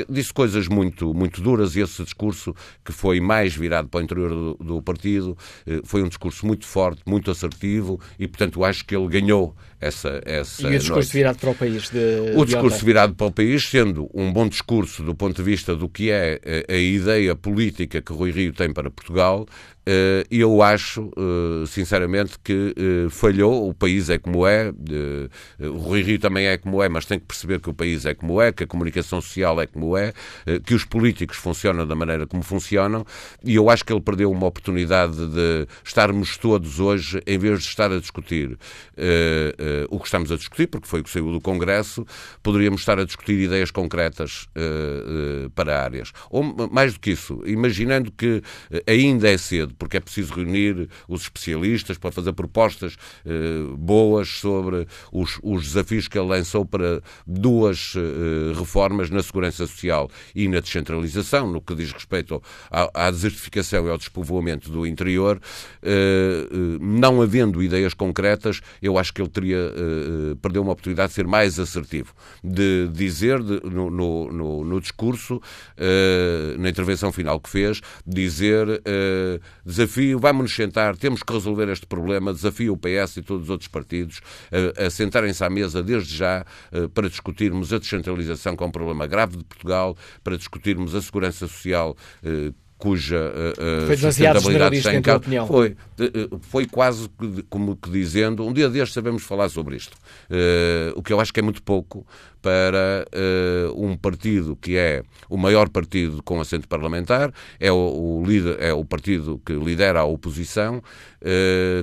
disse 0.08 0.32
coisas 0.32 0.68
muito, 0.68 1.14
muito 1.14 1.40
duras 1.40 1.76
e 1.76 1.80
esse 1.80 2.02
discurso 2.02 2.54
que 2.84 2.92
foi 2.92 3.20
mais 3.20 3.54
virado 3.54 3.88
para 3.88 4.00
o 4.00 4.02
interior 4.02 4.30
do, 4.30 4.54
do 4.54 4.82
partido 4.82 5.36
foi 5.84 6.02
um 6.02 6.08
discurso 6.08 6.46
muito 6.46 6.66
forte, 6.66 7.02
muito 7.06 7.30
assertivo 7.30 8.00
e, 8.18 8.26
portanto, 8.26 8.64
acho 8.64 8.84
que 8.84 8.96
ele 8.96 9.08
ganhou 9.08 9.54
essa, 9.80 10.20
essa 10.24 10.62
E 10.62 10.66
o 10.66 10.78
discurso 10.78 10.92
noite. 10.94 11.12
virado 11.12 11.38
para 11.38 11.50
o 11.50 11.54
país? 11.54 11.90
De, 11.90 12.32
o 12.34 12.44
discurso 12.44 12.84
virado 12.84 13.14
para 13.14 13.26
o 13.26 13.32
país, 13.32 13.68
sendo 13.68 14.08
um 14.14 14.32
bom 14.32 14.48
discurso 14.48 15.02
do 15.02 15.14
ponto 15.14 15.36
de 15.36 15.42
vista 15.42 15.74
do 15.76 15.88
que 15.88 16.10
é 16.10 16.40
a, 16.68 16.72
a 16.72 16.76
ideia 16.76 17.34
política 17.34 18.00
que 18.00 18.12
Rui 18.12 18.30
Rio 18.30 18.52
tem 18.52 18.72
para 18.72 18.90
Portugal, 18.90 19.46
eh, 19.48 19.75
eu 20.30 20.62
acho, 20.62 21.10
eh, 21.16 21.66
sinceramente, 21.66 22.38
que 22.42 22.74
eh, 22.76 23.08
falhou. 23.08 23.68
O 23.68 23.74
país 23.74 24.10
é 24.10 24.18
como 24.18 24.46
é, 24.46 24.72
o 25.60 25.76
Rui 25.78 26.02
Rio 26.02 26.18
também 26.18 26.46
é 26.46 26.56
como 26.56 26.82
é, 26.82 26.88
mas 26.88 27.04
tem 27.04 27.20
que 27.20 27.26
perceber 27.26 27.60
que 27.60 27.70
o 27.70 27.74
país 27.74 28.04
é 28.04 28.14
como 28.14 28.40
é, 28.40 28.50
que 28.50 28.64
a 28.64 28.66
comunicação 28.66 29.20
social 29.20 29.60
é 29.60 29.66
como 29.66 29.96
é, 29.96 30.12
que 30.64 30.74
os 30.74 30.84
políticos 30.84 31.36
funcionam 31.36 31.86
da 31.86 31.94
maneira 31.94 32.26
como 32.26 32.42
funcionam, 32.42 33.04
e 33.44 33.54
eu 33.54 33.70
acho 33.70 33.84
que 33.84 33.92
ele 33.92 34.00
perdeu 34.00 34.30
uma 34.30 34.46
oportunidade 34.46 35.14
de 35.14 35.66
estarmos 35.84 36.36
todos 36.36 36.80
hoje, 36.80 37.22
em 37.26 37.38
vez 37.38 37.62
de 37.62 37.68
estar 37.68 37.92
a 37.92 38.00
discutir 38.00 38.58
o 39.90 39.98
que 40.00 40.06
estamos 40.06 40.32
a 40.32 40.36
discutir, 40.36 40.66
porque 40.66 40.88
foi 40.88 41.00
o 41.00 41.04
que 41.04 41.10
saiu 41.10 41.30
do 41.30 41.40
Congresso, 41.40 42.04
poderíamos 42.42 42.80
estar 42.80 42.98
a 42.98 43.04
discutir 43.04 43.38
ideias 43.38 43.70
concretas 43.70 44.48
para 45.54 45.82
áreas. 45.82 46.12
Ou 46.30 46.42
mais 46.70 46.94
do 46.94 47.00
que 47.00 47.10
isso, 47.12 47.42
imaginando 47.46 48.10
que 48.10 48.42
ainda 48.86 49.28
é 49.28 49.38
cedo 49.38 49.75
porque 49.78 49.96
é 49.96 50.00
preciso 50.00 50.34
reunir 50.34 50.88
os 51.08 51.22
especialistas 51.22 51.98
para 51.98 52.10
fazer 52.10 52.32
propostas 52.32 52.96
eh, 53.24 53.64
boas 53.76 54.28
sobre 54.28 54.86
os, 55.12 55.38
os, 55.42 55.64
desafios 55.64 56.08
que 56.08 56.18
ele 56.18 56.28
lançou 56.28 56.64
para 56.64 57.02
duas 57.26 57.94
eh, 57.96 58.58
reformas 58.58 59.10
na 59.10 59.22
segurança 59.22 59.66
social 59.66 60.10
e 60.34 60.48
na 60.48 60.60
descentralização, 60.60 61.50
no 61.50 61.60
que 61.60 61.74
diz 61.74 61.92
respeito 61.92 62.42
à, 62.70 63.06
à 63.06 63.10
desertificação 63.10 63.86
e 63.86 63.90
ao 63.90 63.98
despovoamento 63.98 64.70
do 64.70 64.86
interior. 64.86 65.40
Eh, 65.82 66.48
eh 66.50 66.78
não 66.80 67.22
havendo 67.22 67.62
ideias 67.62 67.94
concretas, 67.94 68.60
eu 68.80 68.98
acho 68.98 69.12
que 69.12 69.20
ele 69.20 69.28
teria 69.28 69.56
eh, 69.56 70.36
perdeu 70.40 70.62
uma 70.62 70.72
oportunidade 70.72 71.08
de 71.08 71.14
ser 71.14 71.26
mais 71.26 71.58
assertivo, 71.58 72.14
de 72.42 72.88
dizer 72.92 73.42
de, 73.42 73.60
no, 73.68 73.90
no, 73.90 74.64
no, 74.64 74.80
discurso, 74.80 75.40
eh, 75.76 76.54
na 76.58 76.68
intervenção 76.68 77.12
final 77.12 77.40
que 77.40 77.48
fez, 77.48 77.80
dizer 78.06 78.82
Desafio, 79.66 80.20
vamos-nos 80.20 80.54
sentar, 80.54 80.96
temos 80.96 81.24
que 81.24 81.32
resolver 81.32 81.68
este 81.68 81.86
problema. 81.86 82.32
Desafio 82.32 82.72
o 82.72 82.76
PS 82.76 83.16
e 83.16 83.22
todos 83.22 83.44
os 83.44 83.50
outros 83.50 83.66
partidos 83.66 84.20
a, 84.78 84.86
a 84.86 84.90
sentarem-se 84.90 85.42
à 85.42 85.50
mesa 85.50 85.82
desde 85.82 86.16
já 86.16 86.46
uh, 86.72 86.88
para 86.90 87.08
discutirmos 87.08 87.72
a 87.72 87.78
descentralização, 87.78 88.56
que 88.56 88.62
é 88.62 88.66
um 88.66 88.70
problema 88.70 89.08
grave 89.08 89.38
de 89.38 89.42
Portugal, 89.42 89.96
para 90.22 90.36
discutirmos 90.36 90.94
a 90.94 91.02
segurança 91.02 91.48
social. 91.48 91.96
Uh, 92.76 92.86
cuja 92.86 93.32
uh, 93.32 93.86
foi 93.86 93.96
sustentabilidade 93.96 94.76
está 94.76 94.94
em 94.94 95.02
causa. 95.02 95.24
Foi, 95.46 95.70
uh, 95.70 96.38
foi 96.42 96.66
quase 96.66 97.08
como 97.48 97.76
que 97.76 97.90
dizendo, 97.90 98.46
um 98.46 98.52
dia 98.52 98.68
destes 98.68 98.94
sabemos 98.94 99.22
falar 99.22 99.48
sobre 99.48 99.76
isto. 99.76 99.96
Uh, 100.30 100.92
o 100.94 101.02
que 101.02 101.12
eu 101.12 101.20
acho 101.20 101.32
que 101.32 101.40
é 101.40 101.42
muito 101.42 101.62
pouco 101.62 102.06
para 102.42 103.04
um 103.74 103.96
partido 103.96 104.54
que 104.54 104.76
é 104.76 105.02
o 105.28 105.36
maior 105.36 105.68
partido 105.68 106.22
com 106.22 106.40
assento 106.40 106.68
parlamentar, 106.68 107.32
é 107.58 107.72
o, 107.72 108.20
o 108.20 108.24
líder, 108.24 108.56
é 108.60 108.72
o 108.72 108.84
partido 108.84 109.40
que 109.44 109.52
lidera 109.52 109.98
a 109.98 110.04
oposição, 110.04 110.80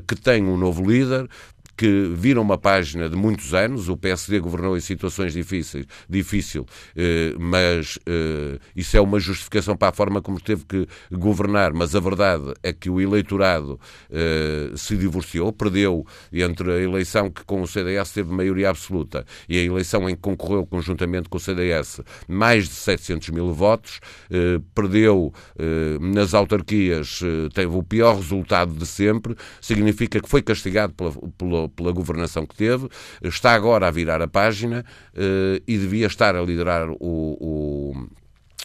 que 0.08 0.16
tem 0.16 0.46
um 0.46 0.56
novo 0.56 0.89
líder, 0.89 1.28
que 1.84 2.09
viram 2.15 2.41
uma 2.41 2.57
página 2.57 3.09
de 3.09 3.15
muitos 3.17 3.53
anos. 3.53 3.89
O 3.89 3.97
PSD 3.97 4.39
governou 4.39 4.77
em 4.77 4.79
situações 4.79 5.34
difíceis, 5.34 5.86
difícil, 6.07 6.65
eh, 6.95 7.36
mas 7.38 7.99
eh, 8.05 8.57
isso 8.73 8.95
é 8.95 9.01
uma 9.01 9.19
justificação 9.19 9.75
para 9.75 9.89
a 9.89 9.91
forma 9.91 10.21
como 10.21 10.39
teve 10.39 10.63
que 10.63 10.88
governar. 11.11 11.73
Mas 11.73 11.93
a 11.93 11.99
verdade 11.99 12.53
é 12.63 12.71
que 12.71 12.89
o 12.89 13.01
eleitorado 13.01 13.77
eh, 14.09 14.71
se 14.77 14.95
divorciou, 14.95 15.51
perdeu 15.51 16.07
entre 16.31 16.71
a 16.71 16.79
eleição 16.79 17.29
que 17.29 17.43
com 17.43 17.61
o 17.61 17.67
CDS 17.67 18.13
teve 18.13 18.31
maioria 18.31 18.69
absoluta 18.69 19.25
e 19.49 19.57
a 19.57 19.61
eleição 19.61 20.09
em 20.09 20.15
que 20.15 20.21
concorreu 20.21 20.65
conjuntamente 20.65 21.27
com 21.27 21.36
o 21.36 21.41
CDS 21.41 21.99
mais 22.29 22.69
de 22.69 22.75
700 22.75 23.29
mil 23.31 23.51
votos, 23.51 23.99
perdeu 24.73 25.34
nas 25.99 26.34
autarquias, 26.34 27.19
teve 27.53 27.75
o 27.75 27.84
pior 27.84 28.15
resultado 28.15 28.73
de 28.73 28.86
sempre, 28.86 29.36
significa 29.59 30.21
que 30.21 30.29
foi 30.29 30.41
castigado 30.41 30.93
pela, 30.93 31.11
pela 31.38 31.72
pela, 31.76 31.91
governação 31.91 32.45
que 32.45 32.55
teve, 32.55 32.88
está 33.24 33.53
agora 33.53 33.88
a 33.88 33.91
virar 33.91 34.21
a 34.21 34.28
página 34.28 34.86
uh, 35.13 35.63
e 35.67 35.78
devia 35.78 36.07
estar 36.07 36.36
a 36.36 36.41
liderar 36.41 36.89
o, 36.89 36.97
o 36.99 38.07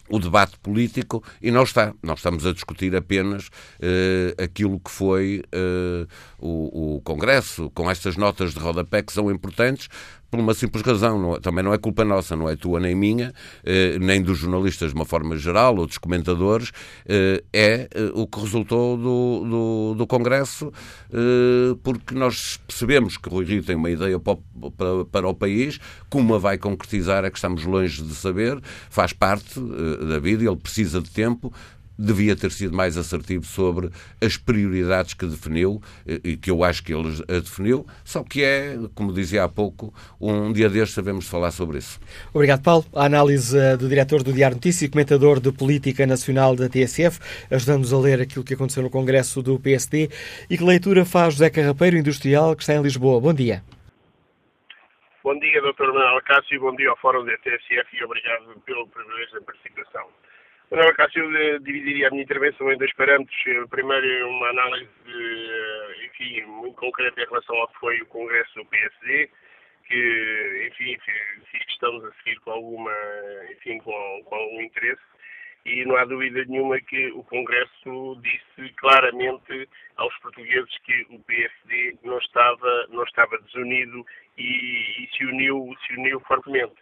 o 0.08 0.18
debate 0.18 0.58
político 0.58 1.22
e 1.42 1.50
não 1.50 1.62
está. 1.62 1.92
Nós 2.02 2.18
estamos 2.18 2.46
a 2.46 2.52
discutir 2.52 2.94
apenas 2.96 3.48
uh, 3.48 4.42
aquilo 4.42 4.80
que 4.80 4.90
foi 4.90 5.42
uh, 5.54 6.08
o, 6.38 6.96
o, 6.96 7.00
Congresso, 7.02 7.70
com 7.70 7.90
estas 7.90 8.16
notas 8.16 8.54
de 8.54 8.60
rodapé 8.60 9.02
que 9.02 9.12
são 9.12 9.30
importantes, 9.30 9.88
por 10.30 10.38
uma 10.38 10.54
simples 10.54 10.82
razão, 10.82 11.18
não, 11.18 11.36
é, 11.36 11.40
também 11.40 11.64
não 11.64 11.72
é 11.72 11.78
culpa 11.78 12.04
nossa, 12.04 12.36
não 12.36 12.48
é 12.48 12.56
tua 12.56 12.78
nem 12.78 12.94
minha, 12.94 13.32
eh, 13.64 13.98
nem 13.98 14.20
dos 14.20 14.38
jornalistas 14.38 14.90
de 14.90 14.94
uma 14.94 15.04
forma 15.04 15.36
geral, 15.36 15.76
ou 15.76 15.86
dos 15.86 15.98
comentadores, 15.98 16.70
eh, 17.06 17.42
é 17.52 17.88
eh, 17.94 18.10
o 18.14 18.26
que 18.26 18.38
resultou 18.40 18.96
do, 18.96 19.44
do, 19.48 19.94
do 19.96 20.06
Congresso, 20.06 20.72
eh, 21.10 21.76
porque 21.82 22.14
nós 22.14 22.58
percebemos 22.66 23.16
que 23.16 23.28
Rui 23.28 23.44
Rio 23.44 23.62
tem 23.62 23.76
uma 23.76 23.90
ideia 23.90 24.18
para, 24.20 24.38
para, 24.76 25.04
para, 25.10 25.28
o 25.28 25.34
país, 25.34 25.80
como 26.10 26.34
a 26.34 26.38
vai 26.38 26.58
concretizar 26.58 27.24
é 27.24 27.30
que 27.30 27.38
estamos 27.38 27.64
longe 27.64 28.02
de 28.02 28.14
saber, 28.14 28.60
faz 28.90 29.12
parte 29.12 29.58
eh, 29.58 30.04
da 30.04 30.18
vida, 30.18 30.44
ele 30.44 30.56
precisa 30.56 31.00
de 31.00 31.10
tempo, 31.10 31.52
devia 31.98 32.36
ter 32.36 32.52
sido 32.52 32.76
mais 32.76 32.96
assertivo 32.96 33.44
sobre 33.44 33.90
as 34.22 34.36
prioridades 34.36 35.14
que 35.14 35.26
definiu 35.26 35.82
e 36.06 36.36
que 36.36 36.50
eu 36.50 36.62
acho 36.62 36.84
que 36.84 36.94
ele 36.94 37.08
a 37.28 37.40
definiu, 37.40 37.84
só 38.04 38.22
que 38.22 38.44
é, 38.44 38.76
como 38.94 39.12
dizia 39.12 39.44
há 39.44 39.48
pouco, 39.48 39.92
um 40.20 40.52
dia 40.52 40.68
destes 40.68 40.94
sabemos 40.94 41.28
falar 41.28 41.50
sobre 41.50 41.78
isso. 41.78 42.00
Obrigado, 42.32 42.62
Paulo. 42.62 42.84
A 42.94 43.06
análise 43.06 43.58
eh, 43.58 43.76
do 43.76 43.88
diretor 43.88 44.22
do 44.22 44.32
Diário 44.32 44.56
Notícias 44.56 44.82
e 44.82 44.90
comentador 44.90 45.40
de 45.40 45.50
política 45.52 46.06
nacional 46.06 46.54
da 46.54 46.68
TSF, 46.68 47.18
ajudando-nos 47.50 47.92
a 47.92 47.98
ler 47.98 48.20
aquilo 48.20 48.44
que 48.44 48.54
aconteceu 48.54 48.82
no 48.82 48.90
Congresso 48.90 49.42
do 49.42 49.58
PSD. 49.58 50.08
E 50.48 50.56
que 50.56 50.64
leitura 50.64 51.04
faz 51.04 51.34
José 51.34 51.50
Carrapeiro, 51.50 51.96
industrial, 51.96 52.54
que 52.54 52.62
está 52.62 52.74
em 52.74 52.82
Lisboa? 52.82 53.20
Bom 53.20 53.34
dia. 53.34 53.62
Bom 55.24 55.38
dia, 55.38 55.60
Dr. 55.60 55.92
Manuel 55.92 56.22
Cássio, 56.22 56.60
bom 56.60 56.74
dia 56.74 56.88
ao 56.88 56.96
Fórum 56.96 57.24
da 57.24 57.36
TSF 57.38 57.96
e 58.00 58.04
obrigado 58.04 58.58
pelo 58.64 58.86
privilégio 58.88 59.34
da 59.34 59.40
participação. 59.42 60.06
Manuel 60.70 60.94
Cássio 60.94 61.30
dividiria 61.60 62.08
a 62.08 62.10
minha 62.10 62.22
intervenção 62.22 62.70
em 62.70 62.76
dois 62.76 62.92
parâmetros. 62.94 63.36
Primeiro, 63.70 64.28
uma 64.28 64.48
análise 64.50 64.90
de, 65.06 66.06
enfim, 66.06 66.42
muito 66.42 66.76
concreto 66.76 67.18
em 67.20 67.26
relação 67.26 67.56
ao 67.56 67.68
que 67.68 67.78
foi 67.78 68.00
o 68.02 68.06
Congresso 68.06 68.54
do 68.54 68.66
PSD, 68.66 69.30
que, 69.86 70.68
enfim, 70.68 70.98
fiz 71.50 71.64
questão 71.64 71.98
de 72.00 72.14
seguir 72.18 72.38
com 72.40 72.50
alguma, 72.50 72.92
enfim, 73.50 73.78
com, 73.78 74.22
com 74.24 74.34
algum 74.34 74.60
interesse 74.60 75.00
e 75.68 75.84
não 75.84 75.96
há 75.96 76.04
dúvida 76.04 76.44
nenhuma 76.46 76.80
que 76.80 77.08
o 77.12 77.22
Congresso 77.24 78.20
disse 78.22 78.72
claramente 78.76 79.68
aos 79.96 80.16
portugueses 80.18 80.78
que 80.84 81.06
o 81.10 81.18
PSD 81.20 81.96
não 82.02 82.18
estava, 82.18 82.86
não 82.88 83.04
estava 83.04 83.38
desunido 83.38 84.04
e, 84.36 85.04
e 85.04 85.08
se, 85.14 85.24
uniu, 85.24 85.74
se 85.86 85.92
uniu 85.94 86.20
fortemente. 86.20 86.74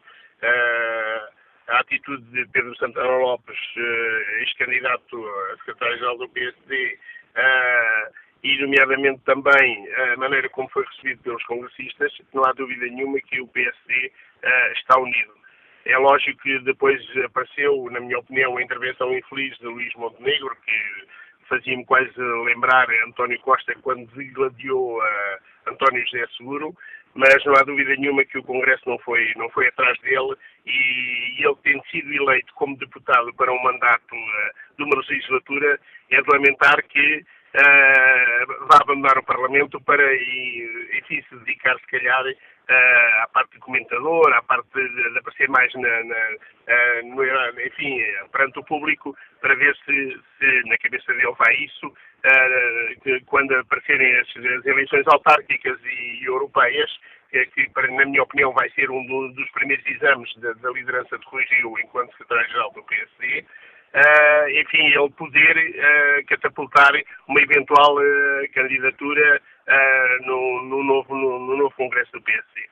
Uh, 0.43 1.37
a 1.69 1.81
atitude 1.81 2.23
de 2.31 2.47
Pedro 2.49 2.77
Santana 2.77 3.17
Lopes, 3.19 3.59
uh, 3.77 4.41
ex-candidato 4.41 5.27
a 5.27 5.57
secretário-geral 5.59 6.19
do 6.19 6.29
PSD, 6.29 6.95
uh, 6.95 7.39
ah, 7.39 8.11
e 8.43 8.61
nomeadamente 8.61 9.21
também 9.25 9.89
a 10.12 10.17
maneira 10.17 10.49
como 10.51 10.69
foi 10.69 10.85
recebido 10.85 11.23
pelos 11.23 11.45
congressistas, 11.47 12.12
não 12.33 12.45
há 12.45 12.53
dúvida 12.53 12.87
nenhuma 12.87 13.19
que 13.21 13.41
o 13.41 13.49
PSD 13.49 14.12
está 14.75 14.99
unido. 15.01 15.35
É 15.85 15.97
lógico 15.99 16.41
que 16.43 16.59
depois 16.61 17.03
apareceu, 17.25 17.89
na 17.91 17.99
minha 17.99 18.19
opinião, 18.19 18.57
a 18.57 18.62
intervenção 18.62 19.12
infeliz 19.17 19.59
de 19.59 19.67
Luís 19.67 19.93
Montenegro, 19.95 20.55
que 20.64 21.09
fazia-me 21.49 21.85
quase 21.85 22.12
lembrar 22.45 22.89
António 23.09 23.41
Costa 23.41 23.75
quando 23.83 24.07
degladiou 24.14 25.01
António 25.67 26.05
José 26.07 26.27
Seguro, 26.37 26.77
mas 27.17 27.45
não 27.45 27.55
há 27.55 27.62
dúvida 27.62 27.97
nenhuma 27.97 28.25
que 28.25 28.39
o 28.39 28.43
Congresso 28.43 28.83
não 28.87 28.99
foi, 28.99 29.33
não 29.37 29.49
foi 29.51 29.67
atrás 29.69 29.99
dele 30.01 30.37
e, 30.67 31.43
ele 31.43 31.57
tendo 31.62 31.83
sido 31.87 32.12
eleito 32.12 32.53
como 32.55 32.77
deputado 32.77 33.33
para 33.35 33.53
um 33.53 33.62
mandato 33.62 34.14
uh, 34.14 34.77
de 34.77 34.85
uma 34.85 34.97
legislatura, 35.09 35.81
é 36.11 36.23
de 36.23 36.31
lamentar 36.31 36.83
que 36.87 37.25
uh, 37.57 38.67
vá 38.67 38.79
abandonar 38.81 39.19
o 39.19 39.25
Parlamento 39.25 39.81
para, 39.81 40.03
e, 40.15 40.91
enfim, 40.99 41.23
se 41.29 41.37
dedicar, 41.37 41.79
se 41.79 41.87
calhar, 41.87 42.25
uh, 42.27 43.23
à 43.23 43.29
parte 43.33 43.53
de 43.53 43.59
comentador, 43.59 44.33
à 44.35 44.43
parte 44.43 44.69
de, 44.75 45.13
de 45.13 45.19
aparecer 45.19 45.49
mais 45.49 45.73
na, 45.75 46.05
na 46.05 46.17
uh, 46.17 47.07
no, 47.07 47.25
enfim, 47.61 48.03
perante 48.33 48.59
o 48.59 48.65
público, 48.65 49.17
para 49.41 49.55
ver 49.55 49.75
se, 49.85 50.21
se 50.39 50.69
na 50.69 50.77
cabeça 50.79 51.13
dele 51.13 51.33
vai 51.39 51.55
isso, 51.55 51.93
que 53.03 53.21
quando 53.27 53.55
aparecerem 53.55 54.17
as, 54.17 54.29
as 54.29 54.67
eleições 54.67 55.07
autárquicas 55.07 55.79
e, 55.85 56.23
e 56.23 56.25
europeias, 56.25 56.91
que, 57.31 57.71
na 57.91 58.05
minha 58.07 58.23
opinião 58.23 58.53
vai 58.53 58.69
ser 58.71 58.91
um 58.91 59.05
do, 59.07 59.29
dos 59.33 59.51
primeiros 59.51 59.85
exames 59.87 60.35
da, 60.39 60.53
da 60.55 60.71
liderança 60.71 61.19
de 61.19 61.27
Rui 61.27 61.45
Rio 61.45 61.79
enquanto 61.79 62.11
secretário-geral 62.13 62.73
do 62.73 62.83
PSD, 62.83 63.45
Uh, 63.97 64.51
enfim, 64.61 64.89
ele 64.89 65.09
poder 65.17 65.57
uh, 65.57 66.27
catapultar 66.27 66.93
uma 67.27 67.41
eventual 67.41 67.97
uh, 67.97 68.53
candidatura 68.53 69.41
no, 70.27 70.63
no, 70.65 70.85
novo, 70.85 71.15
no, 71.15 71.39
no, 71.41 71.57
novo 71.57 71.75
Congresso 71.75 72.13
do 72.13 72.21
PSD. 72.21 72.69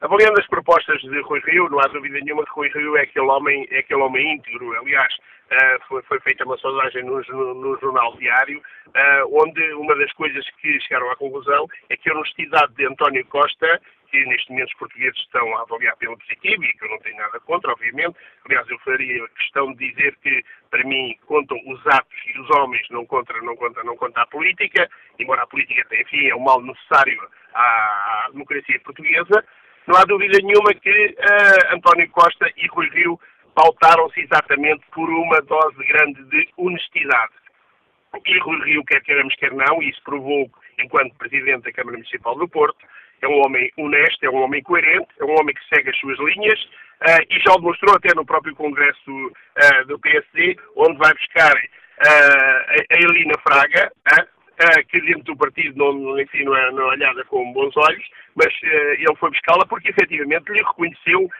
Avaliando 0.00 0.40
as 0.40 0.46
propostas 0.46 1.02
de 1.02 1.20
Rui 1.22 1.40
Rio, 1.40 1.68
não 1.68 1.80
há 1.80 1.88
dúvida 1.88 2.18
nenhuma 2.20 2.44
que 2.44 2.52
Rui 2.52 2.68
Rio 2.68 2.96
é 2.96 3.02
aquele 3.02 3.26
homem, 3.26 3.66
é 3.70 3.80
aquele 3.80 4.00
homem 4.00 4.36
íntegro. 4.36 4.72
Aliás, 4.78 5.12
foi, 5.86 6.00
foi, 6.04 6.18
feita 6.20 6.46
uma 6.46 6.56
sondagem 6.56 7.02
no, 7.04 7.20
no 7.54 7.78
Jornal 7.78 8.16
Diário, 8.16 8.62
onde 9.32 9.74
uma 9.74 9.94
das 9.96 10.10
coisas 10.14 10.48
que 10.62 10.80
chegaram 10.80 11.10
à 11.10 11.16
conclusão 11.16 11.66
é 11.90 11.96
que 11.98 12.08
a 12.08 12.14
honestidade 12.14 12.72
de 12.74 12.86
António 12.86 13.26
Costa 13.26 13.78
que 14.10 14.24
neste 14.26 14.50
momento 14.50 14.68
os 14.68 14.78
portugueses 14.78 15.18
estão 15.20 15.56
a 15.56 15.62
avaliar 15.62 15.96
pelo 15.96 16.18
positivo 16.18 16.64
e 16.64 16.72
que 16.72 16.84
eu 16.84 16.90
não 16.90 16.98
tenho 16.98 17.16
nada 17.16 17.38
contra, 17.40 17.72
obviamente. 17.72 18.16
Aliás, 18.44 18.68
eu 18.68 18.78
faria 18.80 19.28
questão 19.28 19.72
de 19.72 19.92
dizer 19.92 20.16
que, 20.16 20.44
para 20.70 20.84
mim, 20.84 21.16
contam 21.26 21.58
os 21.66 21.86
atos 21.88 22.18
e 22.26 22.40
os 22.40 22.50
homens, 22.50 22.86
não 22.90 23.04
conta, 23.04 23.34
não 23.42 23.56
conta, 23.56 23.82
não 23.82 23.96
conta 23.96 24.22
a 24.22 24.26
política, 24.26 24.88
embora 25.18 25.42
a 25.42 25.46
política, 25.46 25.84
enfim, 26.00 26.28
é 26.28 26.34
um 26.34 26.40
mal 26.40 26.62
necessário 26.62 27.20
à, 27.52 27.62
à 28.26 28.28
democracia 28.32 28.80
portuguesa. 28.80 29.44
Não 29.86 29.96
há 29.96 30.04
dúvida 30.04 30.38
nenhuma 30.42 30.72
que 30.74 30.90
uh, 30.90 31.74
António 31.74 32.08
Costa 32.10 32.50
e 32.56 32.66
Rui 32.68 32.88
Rio 32.90 33.20
pautaram-se 33.54 34.20
exatamente 34.20 34.84
por 34.92 35.08
uma 35.10 35.40
dose 35.42 35.84
grande 35.86 36.22
de 36.24 36.48
honestidade. 36.56 37.32
E 38.26 38.38
Rui 38.38 38.60
Rio, 38.64 38.84
quer 38.84 39.02
queiramos, 39.02 39.34
quer 39.36 39.52
não, 39.52 39.82
e 39.82 39.90
isso 39.90 40.02
provou 40.04 40.50
enquanto 40.78 41.14
Presidente 41.16 41.64
da 41.64 41.72
Câmara 41.72 41.96
Municipal 41.96 42.36
do 42.36 42.48
Porto, 42.48 42.78
é 43.22 43.28
um 43.28 43.44
homem 43.44 43.70
honesto, 43.76 44.24
é 44.24 44.30
um 44.30 44.42
homem 44.42 44.62
coerente, 44.62 45.08
é 45.18 45.24
um 45.24 45.38
homem 45.38 45.54
que 45.54 45.74
segue 45.74 45.90
as 45.90 45.98
suas 45.98 46.18
linhas 46.18 46.58
uh, 47.02 47.22
e 47.30 47.40
já 47.40 47.52
o 47.52 47.58
demonstrou 47.58 47.96
até 47.96 48.14
no 48.14 48.24
próprio 48.24 48.54
Congresso 48.54 49.10
uh, 49.10 49.86
do 49.86 49.98
PSD, 49.98 50.56
onde 50.76 50.98
vai 50.98 51.12
buscar 51.14 51.54
uh, 51.54 52.82
a 52.90 52.96
Elina 52.96 53.34
Fraga, 53.42 53.92
que 54.90 55.00
dentro 55.00 55.22
do 55.22 55.36
partido 55.38 55.74
não, 55.74 56.20
enfim, 56.20 56.44
não, 56.44 56.54
é, 56.54 56.70
não 56.70 56.82
é 56.82 56.92
olhada 56.92 57.24
com 57.24 57.50
bons 57.54 57.74
olhos, 57.78 58.04
mas 58.34 58.52
ele 58.62 59.16
foi 59.16 59.30
buscá-la 59.30 59.64
porque 59.64 59.88
efetivamente 59.88 60.52
lhe 60.52 60.58
reconheceu 60.58 61.30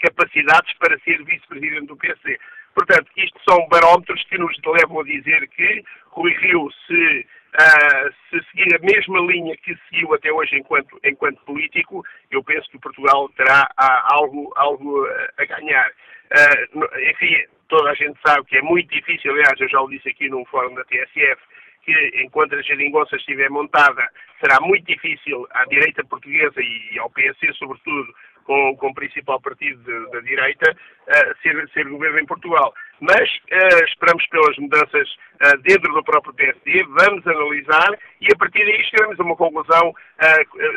capacidades 0.00 0.72
para 0.78 0.96
ser 1.00 1.20
vice-presidente 1.24 1.86
do 1.86 1.96
PSD. 1.96 2.38
Portanto, 2.72 3.10
isto 3.16 3.40
são 3.48 3.66
barómetros 3.66 4.22
que 4.22 4.38
nos 4.38 4.56
levam 4.64 5.00
a 5.00 5.04
dizer 5.04 5.48
que 5.48 5.82
Rui 6.10 6.32
Rio 6.36 6.68
se 6.86 7.26
Uh, 7.50 8.12
se 8.30 8.40
seguir 8.50 8.76
a 8.76 8.78
mesma 8.78 9.18
linha 9.20 9.56
que 9.56 9.76
seguiu 9.88 10.14
até 10.14 10.32
hoje 10.32 10.56
enquanto, 10.56 10.98
enquanto 11.04 11.44
político, 11.44 12.04
eu 12.30 12.44
penso 12.44 12.70
que 12.70 12.78
Portugal 12.78 13.28
terá 13.30 13.68
algo, 13.76 14.52
algo 14.54 15.04
a 15.36 15.44
ganhar. 15.44 15.90
Uh, 15.90 17.10
enfim, 17.10 17.44
toda 17.68 17.90
a 17.90 17.94
gente 17.94 18.18
sabe 18.24 18.44
que 18.46 18.56
é 18.56 18.62
muito 18.62 18.88
difícil, 18.94 19.32
aliás, 19.32 19.60
eu 19.60 19.68
já 19.68 19.80
o 19.80 19.88
disse 19.88 20.08
aqui 20.08 20.28
num 20.28 20.44
fórum 20.44 20.74
da 20.74 20.84
TSF, 20.84 21.40
que 21.82 22.22
enquanto 22.22 22.54
a 22.54 22.62
geringonça 22.62 23.16
estiver 23.16 23.50
montada, 23.50 24.06
será 24.38 24.60
muito 24.60 24.86
difícil 24.86 25.46
à 25.50 25.64
direita 25.64 26.04
portuguesa 26.04 26.60
e 26.60 26.98
ao 26.98 27.10
PSD, 27.10 27.52
sobretudo, 27.54 28.14
com, 28.44 28.76
com 28.76 28.88
o 28.88 28.94
principal 28.94 29.40
partido 29.40 30.10
da 30.10 30.20
direita, 30.20 30.70
uh, 30.72 31.42
ser, 31.42 31.68
ser 31.70 31.88
governo 31.88 32.20
em 32.20 32.26
Portugal. 32.26 32.72
Mas 33.00 33.20
uh, 33.20 33.84
esperamos 33.86 34.26
pelas 34.26 34.56
mudanças 34.58 35.08
uh, 35.42 35.56
dentro 35.62 35.92
do 35.92 36.04
próprio 36.04 36.34
PSD, 36.34 36.84
vamos 36.84 37.26
analisar 37.26 37.98
e 38.20 38.26
a 38.32 38.36
partir 38.36 38.64
daí 38.64 38.84
chegaremos 38.84 39.18
a 39.18 39.22
uma 39.22 39.36
conclusão, 39.36 39.94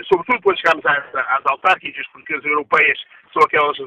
sobretudo 0.07 0.41
quando 0.41 0.57
chegarmos 0.57 0.85
às, 0.85 1.15
às 1.15 1.45
autárquicas, 1.45 2.07
porque 2.13 2.33
as 2.33 2.45
europeias 2.45 2.97
são 3.33 3.41
aquelas 3.43 3.77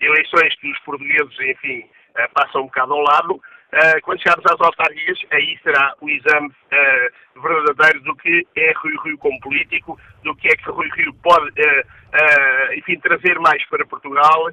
eleições 0.00 0.54
que 0.56 0.72
os 0.72 0.78
portugueses, 0.80 1.38
enfim, 1.38 1.88
passam 2.34 2.62
um 2.62 2.66
bocado 2.66 2.94
ao 2.94 3.02
lado, 3.02 3.40
Uh, 3.74 4.00
quando 4.02 4.22
chegarmos 4.22 4.46
às 4.46 4.60
autárquicas, 4.60 5.18
aí 5.32 5.58
será 5.64 5.94
o 6.00 6.08
exame 6.08 6.46
uh, 6.46 7.40
verdadeiro 7.42 8.00
do 8.04 8.14
que 8.14 8.46
é 8.54 8.72
Rui 8.76 8.94
Rio 9.04 9.18
como 9.18 9.40
político, 9.40 9.98
do 10.22 10.32
que 10.36 10.46
é 10.46 10.54
que 10.54 10.70
Rui 10.70 10.88
Rio 10.94 11.12
pode, 11.14 11.50
uh, 11.50 12.74
enfim, 12.76 12.96
trazer 13.00 13.36
mais 13.40 13.66
para 13.68 13.84
Portugal, 13.84 14.48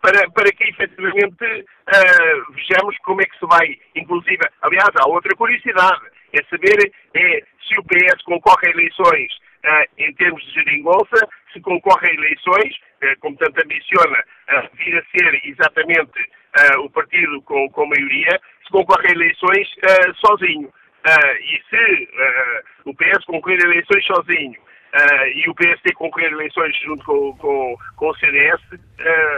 para, 0.00 0.30
para 0.30 0.50
que 0.50 0.64
efetivamente 0.64 1.66
vejamos 2.54 2.96
como 3.04 3.20
é 3.20 3.26
que 3.26 3.38
se 3.38 3.44
vai, 3.44 3.76
inclusive, 3.94 4.40
aliás, 4.62 4.88
há 4.96 5.06
outra 5.06 5.36
curiosidade, 5.36 6.00
é 6.32 6.42
saber 6.44 6.90
é, 7.14 7.42
se 7.66 7.78
o 7.78 7.84
PS 7.84 8.22
concorre 8.24 8.68
a 8.68 8.70
eleições 8.70 9.28
em 9.98 10.14
termos 10.14 10.42
de 10.46 10.52
geringonça, 10.52 11.28
se 11.52 11.60
concorre 11.60 12.08
a 12.08 12.14
eleições, 12.14 12.74
como 13.20 13.36
tanto 13.36 13.62
ambiciona, 13.64 14.24
vir 14.74 14.98
a 14.98 15.18
ser 15.18 15.40
exatamente 15.44 16.20
uh, 16.20 16.80
o 16.80 16.90
partido 16.90 17.40
com, 17.42 17.68
com 17.70 17.86
maioria 17.86 18.40
se 18.64 18.70
concorre 18.70 19.08
a 19.08 19.12
eleições 19.12 19.68
uh, 19.68 20.14
sozinho. 20.26 20.72
E 21.40 21.62
se 21.70 22.08
o 22.84 22.94
PS 22.94 23.24
concorrer 23.24 23.58
a 23.64 23.68
eleições 23.70 24.04
sozinho 24.04 24.60
e 25.34 25.48
o 25.48 25.54
PSD 25.54 25.92
concorrer 25.94 26.32
eleições 26.32 26.76
junto 26.82 27.02
com, 27.04 27.34
com, 27.38 27.76
com 27.96 28.08
o 28.08 28.16
CDS, 28.16 28.60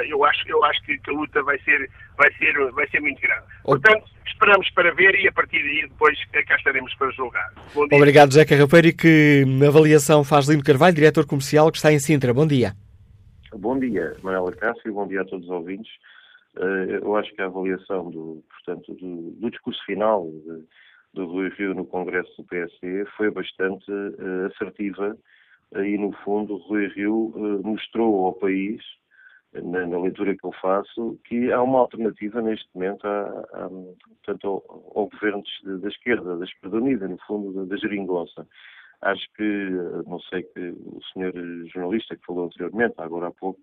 eu, 0.07 0.25
acho, 0.25 0.49
eu 0.49 0.65
acho 0.65 0.83
que, 0.83 0.99
a 1.07 1.13
luta 1.13 1.43
vai 1.45 1.61
ser, 1.61 1.89
vai 2.21 2.31
ser, 2.35 2.73
vai 2.73 2.87
ser 2.91 3.01
muito 3.01 3.21
grande. 3.23 3.43
Portanto, 3.65 4.05
esperamos 4.27 4.69
para 4.71 4.93
ver 4.93 5.15
e 5.15 5.27
a 5.27 5.33
partir 5.33 5.63
daí 5.63 5.89
depois 5.89 6.19
cá 6.27 6.57
estaremos 6.57 6.95
para 6.97 7.11
julgar. 7.13 7.51
Obrigado, 7.75 8.33
José 8.33 8.45
Carrapeiro. 8.45 8.89
E 8.89 8.93
que 8.93 9.45
avaliação 9.67 10.23
faz 10.23 10.47
Lino 10.47 10.63
Carvalho, 10.63 10.95
diretor 10.95 11.27
comercial 11.27 11.71
que 11.71 11.79
está 11.79 11.91
em 11.91 11.99
Sintra. 11.99 12.35
Bom 12.35 12.47
dia. 12.47 12.75
Bom 13.55 13.79
dia, 13.79 14.15
Manuela 14.23 14.53
Cássio, 14.53 14.93
bom 14.93 15.09
dia 15.09 15.23
a 15.23 15.25
todos 15.25 15.47
os 15.47 15.51
ouvintes. 15.51 15.91
Eh, 16.57 17.01
eu 17.03 17.17
acho 17.17 17.35
que 17.35 17.43
a 17.43 17.47
avaliação 17.47 18.11
do, 18.11 18.45
portanto, 18.49 18.95
do, 18.95 19.31
do 19.41 19.51
discurso 19.51 19.83
final 19.85 20.25
de, 20.25 20.65
do 21.15 21.27
Rui 21.27 21.49
Rio 21.57 21.75
no 21.75 21.85
Congresso 21.85 22.31
do 22.37 22.45
PSD 22.45 23.07
foi 23.17 23.31
bastante 23.31 23.91
uh, 23.91 24.47
assertiva 24.47 25.17
uh, 25.73 25.83
e, 25.83 25.99
no 25.99 26.13
fundo, 26.25 26.59
Rui 26.59 26.87
Rio 26.89 27.33
mostrou 27.65 28.27
ao 28.27 28.35
país, 28.35 28.81
na, 29.53 29.87
na, 29.87 29.99
leitura 29.99 30.37
que 30.37 30.45
eu 30.45 30.53
faço, 30.61 31.19
que 31.25 31.51
há 31.53 31.63
uma 31.63 31.81
alternativa 31.81 32.41
neste 32.41 32.69
momento 32.75 33.07
a, 33.07 33.23
a, 33.53 33.69
portanto, 33.69 34.47
ao, 34.47 34.93
ao 34.95 35.09
governo 35.09 35.43
da 35.81 35.89
esquerda, 35.89 36.37
da 36.37 36.45
esquerda 36.45 36.77
unida, 36.77 37.09
no 37.09 37.19
fundo, 37.27 37.53
da, 37.53 37.65
da 37.65 37.77
geringonça. 37.77 38.47
Acho 39.03 39.27
que, 39.35 39.71
não 40.07 40.21
sei 40.21 40.43
que 40.43 40.61
o 40.61 41.01
senhor 41.13 41.33
jornalista 41.73 42.17
que 42.17 42.27
falou 42.27 42.47
anteriormente, 42.47 42.95
agora 42.99 43.29
há 43.29 43.31
pouco, 43.33 43.61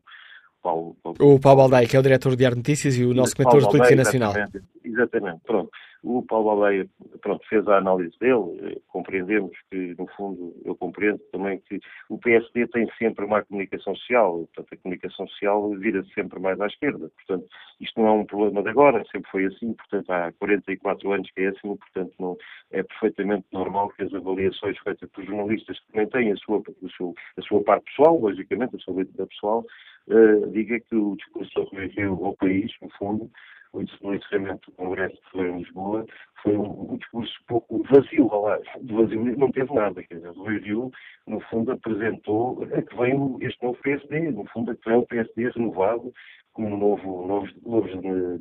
Paulo, 0.62 0.96
Paulo. 1.04 1.18
O 1.20 1.40
Paulo 1.40 1.58
Baldaia, 1.62 1.88
que 1.88 1.96
é 1.96 2.00
o 2.00 2.04
diretor 2.04 2.36
de 2.36 2.46
Ar 2.46 2.56
Notícias 2.56 2.96
e 2.98 3.06
o 3.06 3.14
nosso 3.14 3.36
comentor 3.36 3.62
de 3.62 3.68
Política 3.68 3.96
Nacional. 3.96 4.32
Exatamente, 4.32 4.66
exatamente, 4.84 5.42
pronto. 5.46 5.70
O 6.04 6.24
Paulo 6.24 6.46
Baldaia, 6.46 6.88
pronto, 7.22 7.46
fez 7.50 7.68
a 7.68 7.78
análise 7.78 8.18
dele, 8.20 8.60
eh, 8.62 8.78
compreendemos 8.88 9.52
que, 9.70 9.96
no 9.98 10.08
fundo, 10.16 10.56
eu 10.64 10.76
compreendo 10.76 11.20
também 11.32 11.60
que 11.68 11.80
o 12.08 12.18
PSD 12.18 12.68
tem 12.68 12.88
sempre 12.98 13.26
uma 13.26 13.44
comunicação 13.44 13.96
social, 13.96 14.48
portanto, 14.54 14.68
a 14.72 14.78
comunicação 14.78 15.28
social 15.28 15.70
vira 15.72 16.04
sempre 16.14 16.40
mais 16.40 16.62
à 16.62 16.68
esquerda, 16.68 17.10
portanto, 17.10 17.48
isto 17.82 18.00
não 18.00 18.08
é 18.08 18.12
um 18.12 18.26
problema 18.26 18.62
de 18.62 18.70
agora, 18.70 19.04
sempre 19.12 19.30
foi 19.32 19.46
assim, 19.46 19.74
portanto, 19.74 20.10
há 20.12 20.32
44 20.40 21.12
anos 21.12 21.32
que 21.32 21.42
é 21.42 21.48
assim, 21.48 21.76
portanto, 21.76 22.14
não, 22.20 22.38
é 22.72 22.84
perfeitamente 22.84 23.46
normal 23.52 23.90
que 23.90 24.04
as 24.04 24.14
avaliações 24.14 24.78
feitas 24.80 25.10
por 25.10 25.26
jornalistas 25.26 25.80
que 25.80 25.92
também 25.92 26.08
têm 26.08 26.32
a 26.32 26.38
sua, 26.38 26.60
a 26.60 26.90
sua, 26.90 27.14
a 27.38 27.42
sua 27.42 27.64
parte 27.64 27.86
pessoal, 27.86 28.20
logicamente, 28.20 28.76
a 28.76 28.80
sua 28.80 28.96
leitura 28.96 29.28
pessoal, 29.28 29.66
uh, 30.08 30.52
diga 30.52 30.80
que 30.80 30.96
o 30.96 31.16
discurso 31.16 31.60
ao, 31.60 32.26
ao 32.26 32.36
país, 32.36 32.72
no 32.82 32.90
fundo, 32.92 33.32
o 33.74 34.14
encerramento 34.14 34.72
do 34.72 34.78
Congresso 34.78 35.16
que 35.16 35.32
foi 35.32 35.50
em 35.50 35.58
Lisboa, 35.60 36.06
foi 36.42 36.56
um, 36.56 36.94
um 36.94 36.98
discurso 36.98 37.34
pouco 37.48 37.84
vazio, 37.84 38.28
lá, 38.28 38.60
vazio 38.84 39.38
não 39.38 39.52
teve 39.52 39.74
nada, 39.74 40.04
quer 40.04 40.16
dizer, 40.16 40.30
o 40.30 40.44
Rio, 40.44 40.92
no 41.28 41.40
fundo, 41.42 41.72
apresentou 41.72 42.64
a 42.64 42.82
que 42.82 42.96
vem 42.96 43.38
este 43.42 43.64
novo 43.64 43.80
PSD, 43.82 44.32
no 44.32 44.46
fundo, 44.48 44.72
a 44.72 44.76
que 44.76 44.90
vem 44.90 44.98
o 44.98 45.06
PSD 45.06 45.50
renovado, 45.50 46.14
com 46.54 46.66
um 46.66 46.78
novo, 46.78 47.28
novos, 47.28 47.54
novos 47.64 47.92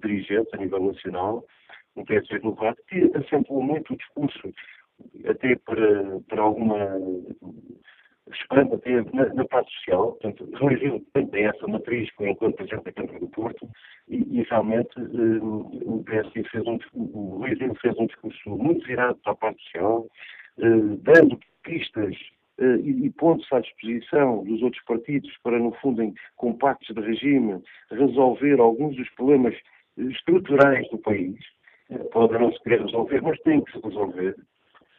dirigentes 0.00 0.52
a 0.54 0.56
nível 0.56 0.82
nacional, 0.86 1.44
um 1.96 2.04
PSD 2.04 2.38
renovado, 2.38 2.76
que 2.88 3.10
acentuou 3.14 3.62
muito 3.62 3.92
o 3.92 3.96
discurso, 3.96 4.52
até 5.28 5.56
para, 5.56 6.20
para 6.28 6.42
alguma 6.42 6.76
esperando 8.32 8.74
até 8.74 9.02
na, 9.12 9.32
na, 9.34 9.44
parte 9.44 9.72
social, 9.74 10.12
portanto, 10.12 10.44
Rio 10.66 11.04
tem 11.12 11.44
essa 11.44 11.66
matriz 11.66 12.08
enquanto 12.20 12.56
Presidente 12.56 12.84
da 12.84 12.92
Câmara 12.92 13.20
do 13.20 13.28
Porto 13.28 13.68
e, 14.08 14.16
e 14.16 14.42
realmente 14.42 15.00
uh, 15.00 15.94
o 15.96 16.04
PSD 16.04 16.44
fez 16.44 16.66
um, 16.66 16.78
o 16.94 17.44
Rio 17.44 17.74
fez 17.76 17.96
um 17.98 18.06
discurso 18.06 18.50
muito 18.50 18.86
virado 18.86 19.18
para 19.22 19.32
a 19.32 19.36
parte 19.36 19.62
social, 19.64 20.06
uh, 20.58 20.96
dando 21.02 21.38
pistas 21.62 22.16
uh, 22.58 22.76
e, 22.82 23.06
e 23.06 23.10
pontos 23.10 23.46
à 23.52 23.60
disposição 23.60 24.42
dos 24.44 24.62
outros 24.62 24.82
partidos 24.84 25.30
para, 25.42 25.58
no 25.58 25.72
fundo, 25.74 26.02
em 26.02 26.14
compactos 26.36 26.94
de 26.94 27.00
regime, 27.00 27.62
resolver 27.90 28.58
alguns 28.60 28.96
dos 28.96 29.08
problemas 29.10 29.54
estruturais 29.96 30.88
do 30.90 30.98
país. 30.98 31.38
Pode 32.12 32.32
não 32.34 32.52
se 32.52 32.60
querer 32.64 32.82
resolver, 32.82 33.22
mas 33.22 33.38
tem 33.42 33.62
que 33.62 33.70
se 33.70 33.78
resolver. 33.80 34.34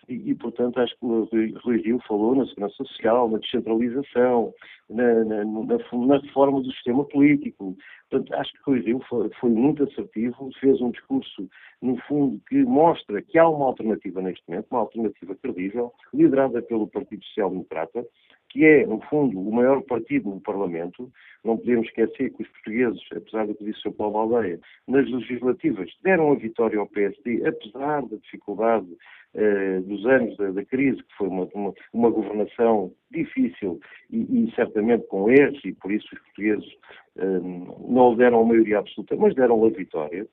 E, 0.08 0.32
e, 0.32 0.36
portanto, 0.36 0.80
acho 0.80 0.96
que 0.98 1.06
o 1.06 1.28
Rui 1.64 1.82
Rio 1.82 2.00
falou 2.08 2.34
na 2.34 2.46
segurança 2.46 2.76
social, 2.78 3.30
na 3.30 3.40
descentralização, 3.40 4.54
na, 4.90 5.26
na, 5.26 5.44
na, 5.44 5.64
na 5.66 6.18
reforma 6.18 6.62
do 6.62 6.72
sistema 6.72 7.04
político. 7.04 7.76
Portanto, 8.10 8.34
acho 8.36 8.54
que 8.54 8.60
o 8.60 8.64
Rui 8.74 8.80
Rio 8.80 9.02
foi, 9.10 9.30
foi, 9.40 9.50
muito 9.50 9.84
assertivo, 9.84 10.50
fez 10.62 10.80
um 10.80 10.92
discurso, 10.92 11.50
no 11.82 11.98
fundo, 12.04 12.40
que 12.48 12.64
mostra 12.64 13.22
que 13.22 13.38
há 13.38 13.48
uma 13.48 13.66
alternativa 13.66 14.22
neste 14.22 14.42
momento, 14.48 14.68
uma 14.72 14.80
alternativa 14.80 15.36
credível, 15.36 15.94
liderada 16.14 16.62
pelo 16.62 16.88
Partido 16.88 17.24
Social 17.26 17.50
Democrata, 17.50 18.06
que 18.50 18.66
é, 18.66 18.86
no 18.86 19.02
fundo, 19.02 19.40
o 19.40 19.54
maior 19.54 19.82
partido 19.84 20.30
no 20.30 20.42
Parlamento. 20.42 21.12
Não 21.44 21.58
podemos 21.58 21.88
esquecer 21.88 22.32
que 22.34 22.44
os 22.44 22.50
portugueses, 22.50 23.02
apesar 23.16 23.46
do 23.48 23.56
que 23.56 23.64
disse 23.64 23.88
o 23.88 23.92
Paulo 23.92 24.18
Aldeia, 24.18 24.60
nas 24.88 25.10
legislativas 25.10 25.90
deram 26.04 26.32
a 26.32 26.36
vitória 26.36 26.80
ao 26.80 26.88
PSD, 26.88 27.46
apesar 27.46 28.02
da 28.08 28.18
dificuldade 28.18 28.88
eh, 29.34 29.82
dos 29.82 30.06
anos 30.06 30.36
da, 30.38 30.52
da, 30.52 30.66
crise, 30.66 30.98
que 30.98 31.16
foi 31.18 31.28
uma, 31.28 31.48
uma, 31.54 31.74
uma 31.94 32.10
governação 32.10 32.92
difícil 33.12 33.80
e, 34.10 34.18
e, 34.20 34.52
certamente 34.56 35.06
com 35.08 35.30
erros, 35.30 35.64
e 35.64 35.74
por 35.74 35.92
isso 35.92 36.08
os 36.14 36.20
portugueses 36.22 36.70
eh, 37.18 37.40
não 37.88 38.16
deram 38.16 38.42
a 38.42 38.46
maioria 38.46 38.80
absoluta, 38.80 39.16
mas 39.16 39.36
deram 39.36 39.64
a 39.64 39.70
vitória. 39.70 40.28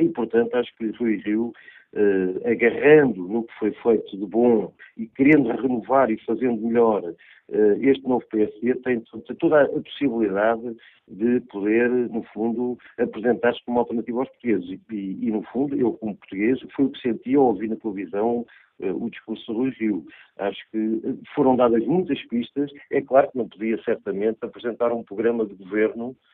E, 0.00 0.08
portanto, 0.08 0.54
acho 0.54 0.74
que 0.76 0.90
Rui 0.98 1.16
Rio 1.16 1.52
uh, 1.94 2.48
agarrando 2.48 3.28
no 3.28 3.44
que 3.44 3.52
foi 3.58 3.72
feito 3.72 4.16
de 4.16 4.26
bom 4.26 4.72
e 4.96 5.06
querendo 5.06 5.50
renovar 5.50 6.10
e 6.10 6.18
fazendo 6.24 6.60
melhor 6.60 7.02
uh, 7.04 7.72
este 7.80 8.06
novo 8.06 8.24
PSD, 8.30 8.74
tem, 8.76 9.02
toda 9.38 9.62
a 9.62 9.68
possibilidade 9.68 10.76
de 11.08 11.40
poder, 11.40 11.90
no 11.90 12.22
fundo, 12.32 12.78
apresentar-se 12.98 13.62
como 13.64 13.80
alternativa 13.80 14.20
aos 14.20 14.28
portugueses. 14.30 14.80
E, 14.90 15.18
e, 15.26 15.30
no 15.30 15.42
fundo, 15.44 15.76
eu, 15.76 15.92
como 15.94 16.16
português, 16.16 16.58
foi 16.74 16.86
o 16.86 16.90
que 16.90 17.00
senti 17.00 17.34
ao 17.34 17.46
ouvir 17.46 17.68
na 17.68 17.76
televisão 17.76 18.46
uh, 18.80 19.04
o 19.04 19.10
discurso 19.10 19.52
do 19.52 19.68
Rio. 19.70 20.04
Acho 20.38 20.60
que 20.70 21.18
foram 21.34 21.56
dadas 21.56 21.84
muitas 21.86 22.20
pistas. 22.26 22.70
É 22.90 23.00
claro 23.02 23.30
que 23.30 23.38
não 23.38 23.48
podia, 23.48 23.80
certamente, 23.84 24.38
apresentar 24.40 24.92
um 24.92 25.02
programa 25.02 25.44
de 25.44 25.54
governo 25.54 26.16
eh, 26.16 26.31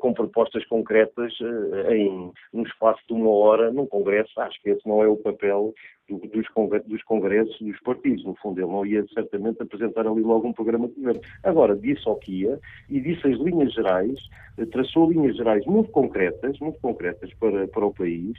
com 0.00 0.12
propostas 0.12 0.64
concretas 0.66 1.32
eh, 1.40 1.96
em 1.96 2.32
um 2.52 2.62
espaço 2.62 3.00
de 3.06 3.14
uma 3.14 3.30
hora 3.30 3.70
num 3.70 3.86
congresso. 3.86 4.40
Acho 4.40 4.60
que 4.62 4.70
esse 4.70 4.86
não 4.86 5.02
é 5.02 5.08
o 5.08 5.16
papel 5.16 5.74
do, 6.08 6.18
dos, 6.18 6.46
dos 6.86 7.02
congressos 7.04 7.58
dos 7.60 7.80
partidos. 7.80 8.24
No 8.24 8.34
fundo, 8.36 8.60
ele 8.60 8.70
não 8.70 8.84
ia 8.84 9.04
certamente 9.14 9.62
apresentar 9.62 10.06
ali 10.06 10.22
logo 10.22 10.48
um 10.48 10.52
programa 10.52 10.88
de 10.88 10.94
governo. 10.94 11.20
Agora, 11.42 11.76
disse 11.76 12.08
ao 12.08 12.16
que 12.16 12.42
ia 12.42 12.58
e 12.88 13.00
disse 13.00 13.26
as 13.26 13.38
linhas 13.38 13.72
gerais, 13.72 14.18
eh, 14.58 14.66
traçou 14.66 15.10
linhas 15.10 15.36
gerais 15.36 15.64
muito 15.66 15.90
concretas, 15.90 16.58
muito 16.60 16.80
concretas 16.80 17.32
para, 17.34 17.68
para 17.68 17.86
o 17.86 17.94
país 17.94 18.36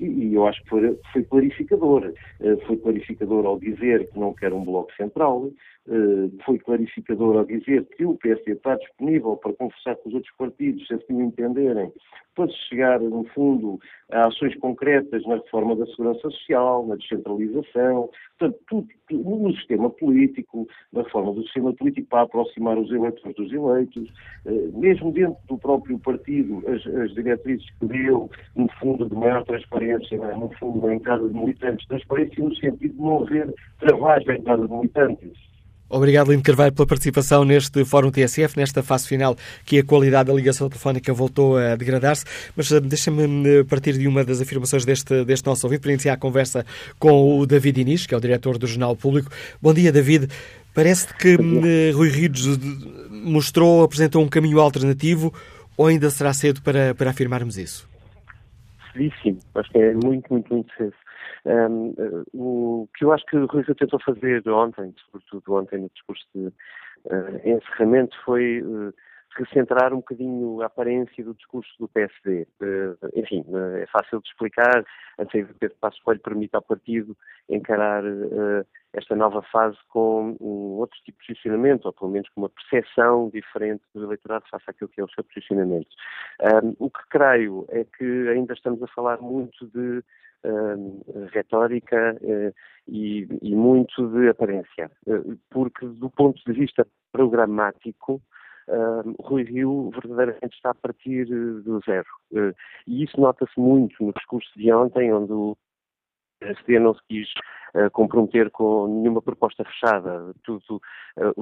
e, 0.00 0.34
eu 0.34 0.46
acho 0.46 0.62
que 0.62 0.70
foi, 0.70 0.98
foi 1.12 1.22
clarificador. 1.24 2.12
Foi 2.66 2.76
clarificador 2.78 3.44
ao 3.44 3.58
dizer 3.58 4.08
que 4.10 4.18
não 4.18 4.32
quer 4.32 4.52
um 4.52 4.64
bloco 4.64 4.92
central, 4.94 5.50
eh, 5.79 5.79
foi 6.44 6.58
clarificador 6.58 7.38
ao 7.38 7.44
dizer 7.44 7.84
que 7.96 8.04
o 8.04 8.16
PSD 8.16 8.52
está 8.52 8.76
disponível 8.76 9.36
para 9.36 9.52
conversar 9.54 9.96
com 9.96 10.08
os 10.08 10.14
outros 10.14 10.34
partidos, 10.36 10.86
se 10.86 10.94
assim 10.94 11.20
entenderem, 11.20 11.92
para 12.34 12.48
se 12.48 12.56
chegar, 12.68 13.00
no 13.00 13.24
fundo, 13.34 13.78
a 14.10 14.26
ações 14.26 14.54
concretas 14.58 15.24
na 15.26 15.36
reforma 15.36 15.74
da 15.74 15.86
segurança 15.86 16.20
social, 16.20 16.86
na 16.86 16.96
descentralização, 16.96 18.08
portanto, 18.38 18.60
tudo, 18.68 18.88
tudo 19.08 19.30
no 19.30 19.52
sistema 19.56 19.90
político, 19.90 20.68
na 20.92 21.02
reforma 21.02 21.32
do 21.32 21.42
sistema 21.44 21.72
político 21.72 22.08
para 22.08 22.22
aproximar 22.22 22.78
os 22.78 22.90
eleitores 22.90 23.34
dos 23.36 23.52
eleitos, 23.52 24.08
eh, 24.46 24.68
mesmo 24.74 25.12
dentro 25.12 25.36
do 25.48 25.58
próprio 25.58 25.98
partido, 25.98 26.62
as, 26.68 26.86
as 26.86 27.14
diretrizes 27.14 27.68
que 27.78 27.86
deu, 27.86 28.30
no 28.54 28.68
fundo, 28.78 29.08
de 29.08 29.14
maior 29.14 29.44
transparência, 29.44 30.16
é? 30.16 30.36
no 30.36 30.50
fundo, 30.58 30.80
da 30.80 30.94
entrada 30.94 31.28
de 31.28 31.34
militantes, 31.34 31.86
transparência 31.88 32.44
no 32.44 32.54
sentido 32.56 32.94
de 32.94 33.00
não 33.00 33.22
haver 33.22 33.52
trabalho 33.78 34.30
à 34.30 34.34
entrada 34.34 34.66
de 34.66 34.72
militantes 34.72 35.49
Obrigado, 35.90 36.30
Lino 36.30 36.42
Carvalho, 36.42 36.72
pela 36.72 36.86
participação 36.86 37.44
neste 37.44 37.84
Fórum 37.84 38.12
TSF, 38.12 38.56
nesta 38.56 38.80
fase 38.80 39.08
final 39.08 39.36
que 39.64 39.80
a 39.80 39.84
qualidade 39.84 40.28
da 40.28 40.32
ligação 40.32 40.68
telefónica 40.68 41.12
voltou 41.12 41.58
a 41.58 41.74
degradar-se. 41.74 42.24
Mas 42.56 42.70
eh, 42.70 42.78
deixa-me 42.78 43.24
eh, 43.48 43.64
partir 43.64 43.98
de 43.98 44.06
uma 44.06 44.24
das 44.24 44.40
afirmações 44.40 44.84
deste, 44.84 45.24
deste 45.24 45.44
nosso 45.46 45.66
ouvinte 45.66 45.80
para 45.80 45.90
iniciar 45.90 46.12
a 46.12 46.16
conversa 46.16 46.64
com 46.96 47.40
o 47.40 47.44
David 47.44 47.80
Inês, 47.80 48.06
que 48.06 48.14
é 48.14 48.16
o 48.16 48.20
diretor 48.20 48.56
do 48.56 48.68
Jornal 48.68 48.94
Público. 48.94 49.32
Bom 49.60 49.74
dia, 49.74 49.90
David. 49.90 50.28
Parece 50.72 51.12
que 51.12 51.34
uh, 51.34 51.96
Rui 51.96 52.08
Rios 52.08 52.56
mostrou, 53.10 53.82
apresentou 53.82 54.22
um 54.22 54.28
caminho 54.28 54.60
alternativo 54.60 55.34
ou 55.76 55.86
ainda 55.86 56.08
será 56.08 56.32
cedo 56.32 56.62
para, 56.62 56.94
para 56.94 57.10
afirmarmos 57.10 57.58
isso? 57.58 57.88
Cedíssimo. 58.92 59.38
Acho 59.56 59.70
que 59.70 59.78
é 59.78 59.92
muito, 59.94 60.32
muito, 60.32 60.54
muito 60.54 60.72
cedo. 60.76 60.92
Um, 61.50 61.94
o 62.32 62.88
que 62.94 63.04
eu 63.04 63.12
acho 63.12 63.24
que 63.26 63.36
o 63.36 63.46
Rui 63.46 63.64
tentou 63.64 64.00
fazer 64.00 64.48
ontem, 64.48 64.94
sobretudo 65.06 65.54
ontem 65.54 65.80
no 65.80 65.90
discurso 65.90 66.24
de 66.32 66.46
uh, 66.46 67.40
encerramento, 67.44 68.16
foi 68.24 68.62
uh, 68.62 68.94
recentrar 69.36 69.92
um 69.92 69.96
bocadinho 69.96 70.62
a 70.62 70.66
aparência 70.66 71.24
do 71.24 71.34
discurso 71.34 71.70
do 71.80 71.88
PSD. 71.88 72.46
Uh, 72.62 72.96
enfim, 73.16 73.44
é 73.82 73.86
fácil 73.86 74.20
de 74.20 74.28
explicar, 74.28 74.84
a 75.18 75.24
saída 75.26 75.48
de 75.52 75.58
Pedro 75.58 75.76
Passos 75.80 76.00
Coelho 76.02 76.20
permite 76.20 76.54
ao 76.54 76.62
partido 76.62 77.16
encarar 77.48 78.04
esta 78.92 79.16
nova 79.16 79.42
fase 79.42 79.76
com 79.88 80.36
um 80.40 80.78
outro 80.78 80.98
tipo 81.04 81.18
de 81.20 81.28
posicionamento, 81.28 81.86
ou 81.86 81.92
pelo 81.92 82.10
menos 82.10 82.28
com 82.28 82.42
uma 82.42 82.50
percepção 82.50 83.28
diferente 83.30 83.82
do 83.94 84.04
eleitorado 84.04 84.44
face 84.48 84.64
àquilo 84.68 84.90
que 84.90 85.00
é 85.00 85.04
o 85.04 85.10
seu 85.10 85.24
posicionamento. 85.24 85.88
Um, 86.42 86.76
o 86.78 86.90
que 86.90 87.02
creio 87.08 87.66
é 87.70 87.84
que 87.84 88.28
ainda 88.28 88.52
estamos 88.52 88.80
a 88.82 88.88
falar 88.88 89.20
muito 89.20 89.66
de 89.68 90.02
retórica 91.32 92.16
uh, 92.20 92.54
e, 92.88 93.28
e, 93.42 93.54
muito 93.54 94.08
de 94.08 94.28
aparência, 94.28 94.90
uh, 95.06 95.38
porque 95.50 95.86
do 95.86 96.10
ponto 96.10 96.40
de 96.44 96.52
vista 96.52 96.86
programático, 97.12 98.20
Uh, 98.68 99.16
Rui 99.20 99.42
Rio 99.42 99.90
verdadeiramente 99.90 100.54
está 100.54 100.70
a 100.70 100.74
partir 100.74 101.24
do 101.24 101.80
zero. 101.84 102.06
Uh, 102.30 102.54
e 102.86 103.02
isso 103.02 103.20
nota-se 103.20 103.58
muito 103.58 103.96
no 104.00 104.12
discurso 104.12 104.48
de 104.56 104.72
ontem, 104.72 105.12
onde 105.12 105.32
o 105.32 105.56
PSD 106.40 106.78
não 106.78 106.94
se 106.94 107.00
quis 107.08 107.28
uh, 107.74 107.90
comprometer 107.90 108.50
com 108.50 108.86
nenhuma 108.86 109.22
proposta 109.22 109.64
fechada. 109.64 110.34
Tudo, 110.42 110.80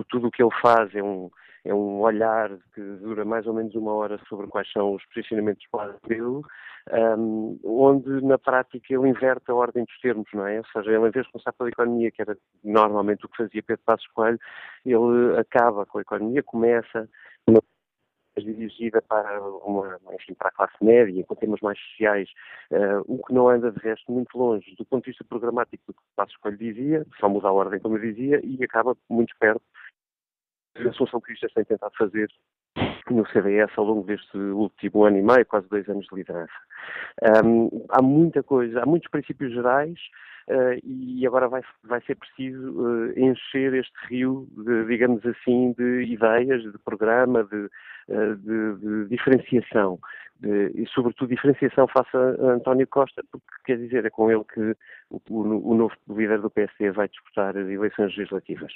tudo 0.09 0.29
o 0.29 0.31
que 0.31 0.43
ele 0.43 0.55
faz 0.61 0.95
é 0.95 1.03
um, 1.03 1.31
é 1.65 1.75
um 1.75 2.01
olhar 2.01 2.51
que 2.75 2.81
dura 2.81 3.25
mais 3.25 3.47
ou 3.47 3.55
menos 3.55 3.75
uma 3.75 3.93
hora 3.93 4.19
sobre 4.29 4.47
quais 4.47 4.71
são 4.73 4.95
os 4.95 5.05
posicionamentos 5.07 5.65
dele, 6.07 6.41
um, 7.19 7.59
onde 7.65 8.25
na 8.25 8.39
prática 8.39 8.87
ele 8.93 9.09
inverte 9.09 9.51
a 9.51 9.55
ordem 9.55 9.85
dos 9.85 9.99
termos, 10.01 10.27
não 10.33 10.47
é? 10.47 10.59
Ou 10.59 10.67
seja, 10.67 10.91
ele 10.91 11.09
em 11.09 11.11
vez 11.11 11.27
de 11.27 11.33
começar 11.33 11.53
pela 11.53 11.69
economia, 11.69 12.11
que 12.11 12.23
era 12.23 12.37
normalmente 12.65 13.25
o 13.25 13.29
que 13.29 13.37
fazia 13.37 13.63
Pedro 13.63 13.83
Passos 13.85 14.07
Coelho, 14.09 14.39
ele 14.85 15.39
acaba 15.39 15.85
com 15.85 15.99
a 15.99 16.03
economia, 16.03 16.43
começa 16.43 17.09
dirigida 18.45 19.03
para, 19.03 19.41
uma, 19.43 19.99
enfim, 20.15 20.35
para 20.35 20.49
a 20.49 20.53
classe 20.53 20.77
média, 20.83 21.25
com 21.25 21.35
temas 21.35 21.61
mais 21.61 21.79
sociais, 21.79 22.29
uh, 22.71 23.05
o 23.07 23.23
que 23.25 23.33
não 23.33 23.49
anda 23.49 23.71
de 23.71 23.79
resto 23.81 24.11
muito 24.11 24.37
longe 24.37 24.75
do 24.77 24.85
ponto 24.85 25.05
de 25.05 25.11
vista 25.11 25.25
programático 25.25 25.83
do 25.87 25.95
que 25.95 26.01
o 26.01 26.17
Passo 26.17 26.33
Escolho 26.33 26.57
dizia, 26.57 27.07
só 27.19 27.29
muda 27.29 27.49
a 27.49 27.53
ordem, 27.53 27.81
como 27.81 27.99
dizia, 27.99 28.41
e 28.45 28.63
acaba 28.63 28.97
muito 29.09 29.35
perto 29.39 29.63
da 30.83 30.93
solução 30.93 31.21
que 31.21 31.33
isto 31.33 31.49
tem 31.55 31.65
tentado 31.65 31.95
fazer 31.97 32.29
no 33.11 33.27
CDS 33.29 33.71
ao 33.77 33.85
longo 33.85 34.05
deste 34.05 34.37
último 34.37 35.05
ano 35.05 35.19
e 35.19 35.23
meio, 35.23 35.47
quase 35.47 35.69
dois 35.69 35.89
anos 35.89 36.07
de 36.07 36.15
liderança. 36.15 36.53
Um, 37.45 37.87
há 37.89 38.03
muita 38.03 38.43
coisa, 38.43 38.83
há 38.83 38.87
muitos 38.87 39.11
princípios 39.11 39.53
gerais 39.53 39.99
uh, 40.49 40.79
e 40.85 41.27
agora 41.27 41.49
vai, 41.49 41.63
vai 41.85 42.01
ser 42.03 42.17
preciso 42.17 42.73
uh, 42.73 43.19
encher 43.19 43.75
este 43.75 43.95
rio, 44.09 44.49
de, 44.57 44.87
digamos 44.87 45.25
assim, 45.25 45.75
de 45.79 46.03
ideias, 46.05 46.63
de 46.63 46.79
programa, 46.85 47.45
de, 47.45 47.69
uh, 48.09 48.37
de, 48.37 48.75
de 48.81 49.09
diferenciação. 49.09 49.99
e, 50.43 50.87
sobretudo, 50.95 51.29
diferenciação 51.29 51.89
face 51.89 52.17
a 52.17 52.53
António 52.53 52.87
Costa, 52.87 53.23
porque 53.31 53.47
quer 53.67 53.77
dizer, 53.77 54.05
é 54.07 54.11
com 54.11 54.31
ele 54.31 54.45
que 54.45 54.77
o, 55.11 55.21
o, 55.31 55.73
o 55.73 55.75
novo 55.75 55.95
líder 56.09 56.41
do 56.41 56.51
PSD 56.51 56.93
vai 56.93 57.09
disputar 57.09 57.57
as 57.57 57.67
eleições 57.67 58.17
legislativas. 58.17 58.73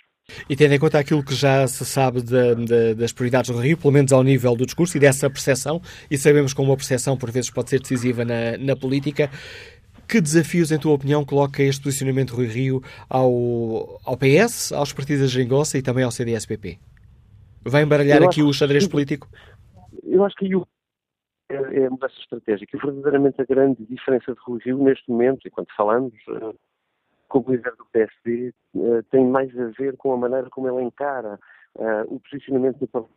E 0.48 0.56
tendo 0.56 0.74
em 0.74 0.78
conta 0.78 0.98
aquilo 0.98 1.24
que 1.24 1.34
já 1.34 1.66
se 1.68 1.84
sabe 1.84 2.22
de, 2.22 2.54
de, 2.64 2.94
das 2.94 3.12
prioridades 3.12 3.50
do 3.50 3.58
Rio, 3.58 3.78
pelo 3.78 3.92
menos 3.92 4.12
ao 4.12 4.22
nível 4.22 4.56
do 4.56 4.66
discurso 4.66 4.96
e 4.96 5.00
dessa 5.00 5.30
percepção, 5.30 5.80
e 6.10 6.18
sabemos 6.18 6.52
como 6.52 6.72
a 6.72 6.76
percepção 6.76 7.16
por 7.16 7.30
vezes 7.30 7.50
pode 7.50 7.70
ser 7.70 7.80
decisiva 7.80 8.24
na, 8.24 8.56
na 8.58 8.76
política, 8.76 9.30
que 10.12 10.20
desafios, 10.20 10.70
em 10.70 10.78
tua 10.78 10.92
opinião, 10.92 11.24
coloca 11.24 11.62
este 11.62 11.82
posicionamento 11.82 12.34
Rui 12.34 12.46
Rio 12.46 12.82
ao, 13.08 13.98
ao 14.04 14.14
PS, 14.14 14.70
aos 14.70 14.92
partidos 14.92 15.22
da 15.22 15.26
Geringonça 15.26 15.78
e 15.78 15.82
também 15.82 16.04
ao 16.04 16.10
CDS-PP? 16.10 16.78
Vai 17.64 17.82
embaralhar 17.82 18.22
aqui 18.22 18.42
o 18.42 18.52
xadrez 18.52 18.86
político? 18.86 19.26
Eu 20.04 20.22
acho 20.22 20.36
que 20.36 20.44
aí 20.44 20.54
o 20.54 20.66
é, 21.48 21.54
é 21.54 21.86
a 21.86 21.90
mudança 21.90 22.14
estratégica. 22.20 22.76
E 22.76 22.80
verdadeiramente 22.80 23.40
a 23.40 23.44
grande 23.46 23.86
diferença 23.86 24.34
de 24.34 24.38
Rui 24.44 24.60
Rio 24.62 24.84
neste 24.84 25.10
momento, 25.10 25.48
e 25.48 25.50
quando 25.50 25.68
falamos 25.74 26.12
uh, 26.28 26.54
com 27.26 27.38
o 27.38 27.50
líder 27.50 27.74
do 27.76 27.86
PSD, 27.86 28.52
eh, 28.76 29.02
tem 29.10 29.26
mais 29.26 29.48
a 29.58 29.68
ver 29.78 29.96
com 29.96 30.12
a 30.12 30.16
maneira 30.18 30.50
como 30.50 30.68
ele 30.68 30.84
encara 30.84 31.40
uh, 31.76 32.14
o 32.14 32.20
posicionamento 32.20 32.80
do 32.80 33.08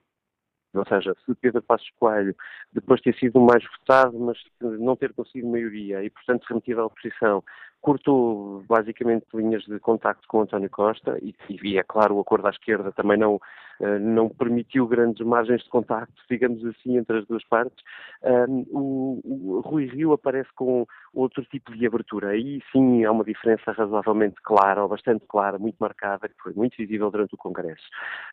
ou 0.78 0.86
seja, 0.86 1.16
se 1.26 1.36
Pedro 1.36 1.62
Passos 1.62 1.90
Coelho, 2.00 2.36
depois 2.72 3.00
de 3.00 3.12
ter 3.12 3.20
sido 3.20 3.40
mais 3.40 3.64
votado, 3.64 4.20
mas 4.20 4.38
não 4.60 4.96
ter 4.96 5.14
conseguido 5.14 5.50
maioria 5.50 6.04
e, 6.04 6.10
portanto, 6.10 6.46
remetido 6.48 6.82
à 6.82 6.86
oposição, 6.86 7.44
cortou 7.86 8.64
basicamente 8.68 9.28
linhas 9.32 9.62
de 9.66 9.80
contacto 9.80 10.28
com 10.28 10.42
António 10.42 10.72
Costa 10.72 11.20
e, 11.22 11.36
e 11.62 11.78
é 11.78 11.84
claro, 11.84 12.16
o 12.16 12.20
acordo 12.20 12.48
à 12.48 12.50
esquerda 12.50 12.92
também 12.92 13.16
não, 13.16 13.36
uh, 13.36 14.00
não 14.02 14.28
permitiu 14.28 14.88
grandes 14.88 15.24
margens 15.24 15.62
de 15.62 15.70
contacto, 15.70 16.20
digamos 16.28 16.66
assim, 16.66 16.98
entre 16.98 17.20
as 17.20 17.28
duas 17.28 17.46
partes. 17.46 17.78
Um, 18.24 18.66
o, 18.72 19.22
o, 19.24 19.60
Rui 19.60 19.86
Rio 19.86 20.14
aparece 20.14 20.50
com 20.56 20.88
outro 21.14 21.46
tipo 21.46 21.78
de 21.78 21.86
abertura. 21.86 22.30
Aí 22.30 22.60
sim 22.72 23.06
há 23.06 23.12
uma 23.12 23.24
diferença 23.24 23.72
razoavelmente 23.72 24.42
clara, 24.42 24.82
ou 24.82 24.90
bastante 24.90 25.24
clara, 25.28 25.60
muito 25.60 25.78
marcada, 25.80 26.28
que 26.28 26.42
foi 26.42 26.54
muito 26.54 26.76
visível 26.78 27.12
durante 27.12 27.36
o 27.36 27.38
Congresso. 27.38 27.84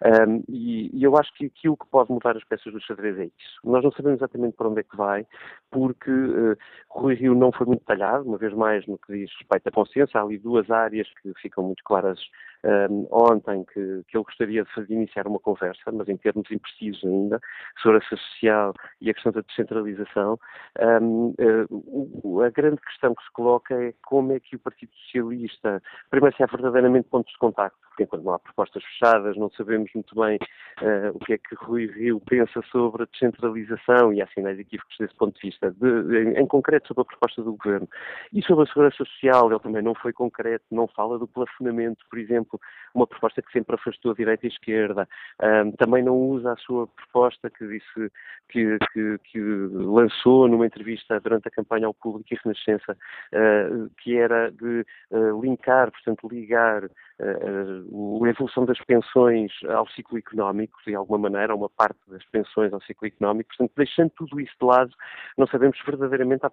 Um, 0.03 0.43
e, 0.49 0.91
e, 0.99 1.05
eu 1.05 1.15
acho 1.19 1.31
que 1.35 1.45
aquilo 1.45 1.77
que 1.77 1.87
pode 1.91 2.11
mudar 2.11 2.39
as 2.39 2.45
peças 2.45 2.73
do 2.73 2.81
xadrez 2.81 3.19
é 3.19 3.25
isso. 3.27 3.61
Nós 3.63 3.85
não 3.85 3.93
sabemos 3.93 4.19
exatamente 4.19 4.57
para 4.57 4.69
onde 4.69 4.81
é 4.81 4.83
que 4.83 4.97
vai, 4.97 5.27
porque 5.71 6.11
uh, 6.11 6.57
Rui 6.89 7.15
Rio 7.17 7.35
não 7.35 7.53
foi 7.53 7.67
muito 7.67 7.81
detalhado, 7.81 8.27
uma 8.27 8.39
vez 8.39 8.55
mais 8.55 8.87
no 8.87 8.97
que 8.97 9.13
diz 9.13 9.42
respeito 9.43 9.69
à 9.69 9.71
consciência. 9.71 10.21
Há 10.21 10.23
ali 10.23 10.39
duas 10.39 10.71
áreas 10.71 11.09
que 11.21 11.33
ficam 11.41 11.65
muito 11.65 11.83
claras 11.85 12.19
um, 12.65 13.07
ontem, 13.11 13.65
que, 13.65 14.03
que 14.09 14.19
gostaria 14.19 14.65
de 14.65 14.73
fazer, 14.73 14.93
iniciar 14.93 15.27
uma 15.27 15.39
conversa, 15.39 15.91
mas 15.93 16.09
em 16.09 16.17
termos 16.17 16.51
imprecisos 16.51 17.05
ainda, 17.05 17.41
sobre 17.83 17.99
a 17.99 18.03
social 18.03 18.75
e 19.01 19.11
a 19.11 19.15
questão 19.15 19.33
da 19.33 19.41
descentralização. 19.41 20.39
Um, 20.81 21.35
uh, 21.39 22.43
a 22.43 22.51
grande 22.51 22.81
questão 22.81 23.15
que 23.15 23.25
se 23.25 23.33
coloca 23.33 23.75
é 23.75 23.95
como 24.05 24.33
é 24.33 24.41
que 24.41 24.57
o 24.57 24.61
Partido 24.61 24.93
Socialista, 25.05 25.83
primeiro 26.11 26.37
se 26.37 26.43
há 26.43 26.47
verdadeiramente 26.47 27.09
pontos 27.09 27.33
de 27.33 27.39
contacto, 27.39 27.79
porque 27.89 28.05
enquanto 28.05 28.25
não 28.25 28.35
há 28.35 28.39
propostas 28.39 28.83
fechadas, 28.85 29.37
não 29.37 29.51
sabemos 29.51 29.91
muito 29.95 30.15
bem 30.15 30.39
uh, 30.81 31.15
o 31.15 31.19
que 31.19 31.35
é 31.35 31.39
que 31.39 31.55
Rui 31.55 31.87
Rio 31.87 32.21
pensa 32.21 32.63
sobre 32.71 33.03
a 33.03 33.07
descentralização 33.07 34.13
e 34.13 34.23
há 34.23 34.27
sinais 34.29 34.59
equívocos 34.59 34.97
desse 34.99 35.15
ponto 35.15 35.35
de 35.39 35.49
vista, 35.49 35.71
de, 35.73 36.19
em, 36.19 36.39
em 36.39 36.47
concreto 36.47 36.89
sobre 36.89 37.03
a 37.03 37.05
proposta 37.05 37.43
do 37.43 37.55
Governo. 37.55 37.89
E 38.33 38.43
sobre 38.43 38.65
a 38.65 38.67
segurança 38.67 38.97
social, 38.97 39.51
ele 39.51 39.61
também 39.61 39.83
não 39.83 39.95
foi 39.95 40.13
concreto, 40.13 40.65
não 40.71 40.89
fala 40.89 41.19
do 41.19 41.29
plafonamento, 41.29 42.05
por 42.09 42.19
exemplo, 42.53 42.61
uma 42.95 43.07
proposta 43.07 43.41
que 43.43 43.53
sempre 43.53 43.75
afastou 43.75 44.13
a 44.13 44.15
direita 44.15 44.47
e 44.47 44.49
a 44.49 44.53
esquerda. 44.53 45.09
Um, 45.43 45.73
também 45.73 46.03
não 46.03 46.17
usa 46.17 46.53
a 46.53 46.57
sua 46.57 46.87
proposta 46.87 47.51
que 47.51 47.67
disse 47.67 48.13
que, 48.49 48.79
que, 48.93 49.19
que, 49.25 49.41
lançou 49.41 50.49
numa 50.49 50.67
entrevista 50.67 51.19
durante 51.21 51.49
a 51.49 51.51
campanha 51.51 51.87
ao 51.87 51.95
público 51.95 52.29
e 52.33 52.39
Renascença, 52.43 52.93
uh, 52.93 53.91
que 54.03 54.17
era 54.17 54.51
de 54.51 54.85
uh, 55.11 55.41
linkar, 55.41 55.91
portanto, 55.91 56.29
ligar 56.29 56.89
a 57.21 58.29
evolução 58.29 58.65
das 58.65 58.79
pensões 58.81 59.53
ao 59.69 59.87
ciclo 59.89 60.19
económico, 60.19 60.79
de 60.87 60.95
alguma 60.95 61.31
maneira, 61.31 61.55
uma 61.55 61.69
parte 61.69 61.99
das 62.09 62.25
pensões 62.27 62.73
ao 62.73 62.81
ciclo 62.83 63.07
económico. 63.07 63.49
Portanto, 63.49 63.73
deixando 63.77 64.11
tudo 64.11 64.41
isso 64.41 64.55
de 64.61 64.67
lado, 64.67 64.93
não 65.37 65.47
sabemos 65.47 65.79
verdadeiramente 65.85 66.45
há, 66.45 66.51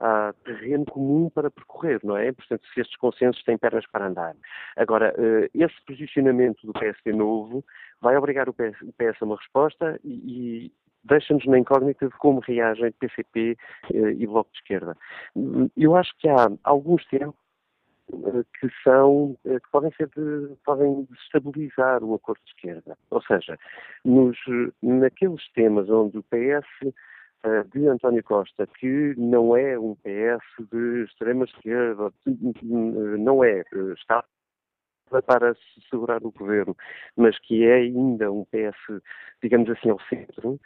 há 0.00 0.34
terreno 0.44 0.84
comum 0.86 1.30
para 1.30 1.50
percorrer, 1.50 2.00
não 2.02 2.16
é? 2.16 2.32
Portanto, 2.32 2.62
se 2.72 2.80
estes 2.80 2.96
consensos 2.96 3.42
têm 3.44 3.56
pernas 3.56 3.86
para 3.90 4.06
andar. 4.06 4.34
Agora, 4.76 5.14
uh, 5.16 5.48
esse 5.54 5.74
posicionamento 5.86 6.66
do 6.66 6.72
PSD 6.72 7.12
novo 7.12 7.64
vai 8.00 8.16
obrigar 8.16 8.48
o 8.48 8.54
PS, 8.54 8.80
o 8.82 8.92
PS 8.92 9.20
a 9.20 9.24
uma 9.24 9.36
resposta 9.36 9.98
e, 10.04 10.66
e 10.66 10.72
deixa-nos 11.04 11.46
na 11.46 11.58
incógnita 11.58 12.08
de 12.08 12.16
como 12.18 12.40
reagem 12.40 12.92
PCP 12.92 13.56
uh, 13.92 14.08
e 14.10 14.26
Bloco 14.26 14.50
de 14.52 14.58
Esquerda. 14.58 14.96
Eu 15.76 15.96
acho 15.96 16.12
que 16.18 16.28
há 16.28 16.48
alguns 16.64 17.04
temas 17.06 17.34
que 18.60 18.68
são 18.84 19.36
que 19.44 19.70
podem 19.70 19.90
ser 19.92 20.08
de, 20.08 20.54
podem 20.64 21.06
desestabilizar 21.10 22.04
o 22.04 22.14
acordo 22.14 22.40
de 22.44 22.50
esquerda. 22.50 22.96
Ou 23.10 23.20
seja, 23.22 23.58
nos, 24.04 24.38
naqueles 24.82 25.42
temas 25.52 25.90
onde 25.90 26.18
o 26.18 26.22
PS 26.22 26.94
eh, 27.46 27.64
de 27.72 27.86
António 27.86 28.24
Costa, 28.24 28.66
que 28.66 29.14
não 29.16 29.56
é 29.56 29.78
um 29.78 29.94
PS 29.96 30.68
de 30.72 31.04
extrema 31.04 31.44
esquerda, 31.44 32.12
não 32.64 33.44
é, 33.44 33.60
eh, 33.60 33.92
está 33.96 34.24
para 35.26 35.54
segurar 35.88 36.24
o 36.24 36.32
governo, 36.32 36.76
mas 37.16 37.38
que 37.38 37.64
é 37.64 37.74
ainda 37.74 38.32
um 38.32 38.44
PS, 38.46 39.00
digamos 39.40 39.70
assim, 39.70 39.90
ao 39.90 40.00
centro, 40.08 40.58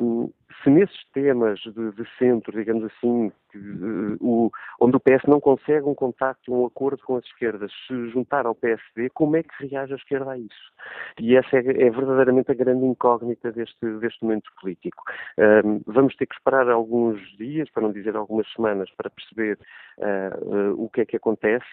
um, 0.00 0.32
se 0.62 0.70
nesses 0.70 1.04
temas 1.12 1.60
de, 1.60 1.92
de 1.92 2.08
centro, 2.18 2.56
digamos 2.56 2.84
assim, 2.84 3.30
que, 3.54 3.58
uh, 3.58 4.16
o, 4.20 4.50
onde 4.80 4.96
o 4.96 5.00
PS 5.00 5.22
não 5.28 5.40
consegue 5.40 5.86
um 5.86 5.94
contacto, 5.94 6.52
um 6.52 6.66
acordo 6.66 7.02
com 7.04 7.16
as 7.16 7.24
esquerdas, 7.24 7.70
se 7.86 8.10
juntar 8.10 8.46
ao 8.46 8.54
PSD, 8.54 9.10
como 9.14 9.36
é 9.36 9.42
que 9.42 9.66
reage 9.66 9.92
a 9.92 9.96
esquerda 9.96 10.32
a 10.32 10.38
isso? 10.38 10.72
E 11.20 11.36
essa 11.36 11.56
é, 11.56 11.60
é 11.60 11.90
verdadeiramente 11.90 12.50
a 12.50 12.54
grande 12.54 12.84
incógnita 12.84 13.52
deste, 13.52 13.86
deste 14.00 14.22
momento 14.24 14.50
político. 14.60 15.04
Um, 15.38 15.80
vamos 15.86 16.16
ter 16.16 16.26
que 16.26 16.34
esperar 16.34 16.68
alguns 16.68 17.20
dias, 17.36 17.70
para 17.70 17.84
não 17.84 17.92
dizer 17.92 18.16
algumas 18.16 18.50
semanas, 18.52 18.90
para 18.96 19.10
perceber 19.10 19.58
uh, 19.98 20.72
uh, 20.72 20.84
o 20.84 20.88
que 20.88 21.02
é 21.02 21.06
que 21.06 21.16
acontece, 21.16 21.64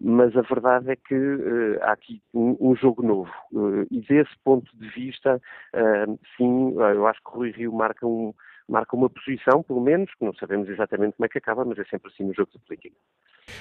mas 0.00 0.36
a 0.36 0.42
verdade 0.42 0.90
é 0.90 0.96
que 0.96 1.14
há 1.82 1.92
aqui 1.92 2.20
um, 2.32 2.56
um 2.60 2.76
jogo 2.76 3.02
novo. 3.02 3.30
e 3.90 4.00
desse 4.00 4.32
ponto 4.42 4.70
de 4.76 4.88
vista, 4.88 5.40
sim, 6.36 6.74
eu 6.76 7.06
acho 7.06 7.20
que 7.20 7.30
o 7.30 7.34
Rui 7.34 7.50
Rio 7.50 7.72
marca, 7.72 8.06
um, 8.06 8.32
marca 8.68 8.96
uma 8.96 9.10
posição, 9.10 9.62
pelo 9.62 9.80
menos, 9.80 10.10
que 10.14 10.24
não 10.24 10.34
sabemos 10.34 10.68
exatamente 10.68 11.16
como 11.16 11.26
é 11.26 11.28
que 11.28 11.38
acaba, 11.38 11.64
mas 11.64 11.78
é 11.78 11.84
sempre 11.84 12.10
assim 12.12 12.24
no 12.24 12.34
jogo 12.34 12.50
de 12.52 12.58
política. 12.60 12.96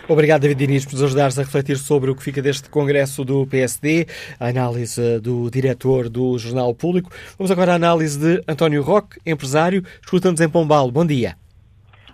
Obrigado, 0.07 0.41
David 0.41 0.65
Diniz, 0.65 0.85
por 0.85 0.93
nos 0.93 1.03
ajudares 1.03 1.37
a 1.37 1.43
refletir 1.43 1.77
sobre 1.77 2.09
o 2.09 2.15
que 2.15 2.23
fica 2.23 2.41
deste 2.41 2.69
congresso 2.69 3.23
do 3.25 3.45
PSD, 3.47 4.05
a 4.39 4.47
análise 4.47 5.19
do 5.19 5.49
diretor 5.51 6.09
do 6.09 6.37
Jornal 6.37 6.73
Público. 6.73 7.09
Vamos 7.37 7.51
agora 7.51 7.73
à 7.73 7.75
análise 7.75 8.19
de 8.19 8.43
António 8.49 8.81
Roque, 8.81 9.19
empresário, 9.25 9.81
escuta-nos 10.01 10.39
em 10.39 10.49
Pombal. 10.49 10.89
Bom 10.89 11.05
dia. 11.05 11.35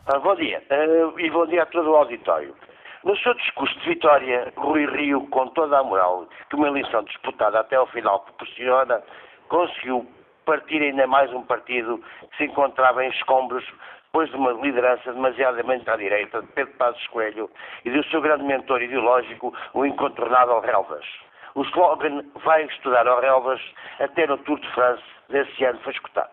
Ah, 0.07 0.17
bom 0.19 0.35
dia, 0.35 0.61
uh, 0.71 1.19
e 1.19 1.29
bom 1.29 1.45
dia 1.45 1.63
a 1.63 1.65
todo 1.67 1.91
o 1.91 1.95
auditório. 1.95 2.55
No 3.03 3.15
seu 3.17 3.33
discurso 3.35 3.79
de 3.79 3.89
vitória, 3.89 4.51
Rui 4.57 4.85
Rio, 4.87 5.27
com 5.29 5.47
toda 5.49 5.79
a 5.79 5.83
moral 5.83 6.27
que 6.49 6.55
uma 6.55 6.67
eleição 6.67 7.03
disputada 7.03 7.59
até 7.59 7.75
ao 7.75 7.87
final 7.87 8.19
proporciona, 8.21 9.01
conseguiu 9.47 10.05
partir 10.49 10.81
ainda 10.81 11.05
mais 11.05 11.31
um 11.31 11.43
partido 11.43 12.03
que 12.31 12.37
se 12.37 12.45
encontrava 12.45 13.05
em 13.05 13.09
escombros 13.11 13.63
depois 14.05 14.31
de 14.31 14.35
uma 14.35 14.51
liderança 14.53 15.13
demasiadamente 15.13 15.87
à 15.87 15.95
direita 15.95 16.41
de 16.41 16.47
Pedro 16.53 16.73
Passos 16.73 17.07
Coelho 17.09 17.47
e 17.85 17.91
do 17.91 18.03
seu 18.05 18.19
grande 18.19 18.43
mentor 18.45 18.81
ideológico, 18.81 19.55
o 19.75 19.85
incontornável 19.85 20.59
Relvas. 20.59 21.05
O 21.53 21.61
slogan 21.65 22.23
vai 22.43 22.63
estudar 22.63 23.07
ao 23.07 23.21
Relvas 23.21 23.61
até 23.99 24.25
no 24.25 24.39
Tour 24.39 24.59
de 24.59 24.67
France 24.71 25.03
desse 25.29 25.63
ano 25.63 25.79
foi 25.81 25.93
escutado. 25.93 26.31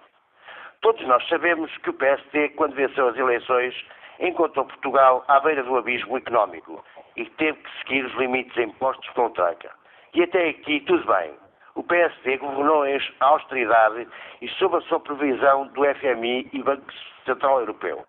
Todos 0.81 1.07
nós 1.07 1.29
sabemos 1.29 1.71
que 1.77 1.91
o 1.91 1.93
PST, 1.93 2.55
quando 2.57 2.75
venceu 2.75 3.09
as 3.09 3.19
eleições, 3.19 3.75
encontrou 4.19 4.65
Portugal 4.65 5.27
à 5.29 5.41
beira 5.41 5.63
do 5.63 5.77
abismo 5.77 6.17
económico 6.17 6.83
e 7.17 7.27
teve 7.27 7.59
que 7.59 7.79
seguir 7.81 8.07
os 8.07 8.15
limites 8.15 8.57
impostos 8.57 9.11
pela 9.11 9.29
troika. 9.29 9.71
E 10.15 10.23
até 10.23 10.49
aqui 10.49 10.81
tudo 10.81 11.07
bem. 11.07 11.35
O 11.77 11.83
PSD 11.83 12.39
governou 12.39 12.87
em 12.87 12.99
austeridade 13.21 14.09
e 14.41 14.49
sob 14.49 14.77
a 14.77 14.81
supervisão 14.83 15.69
do 15.69 15.83
FMI 15.95 16.49
e 16.53 16.63
Banco 16.63 16.91
Central 17.25 17.61
Europeu. 17.61 18.05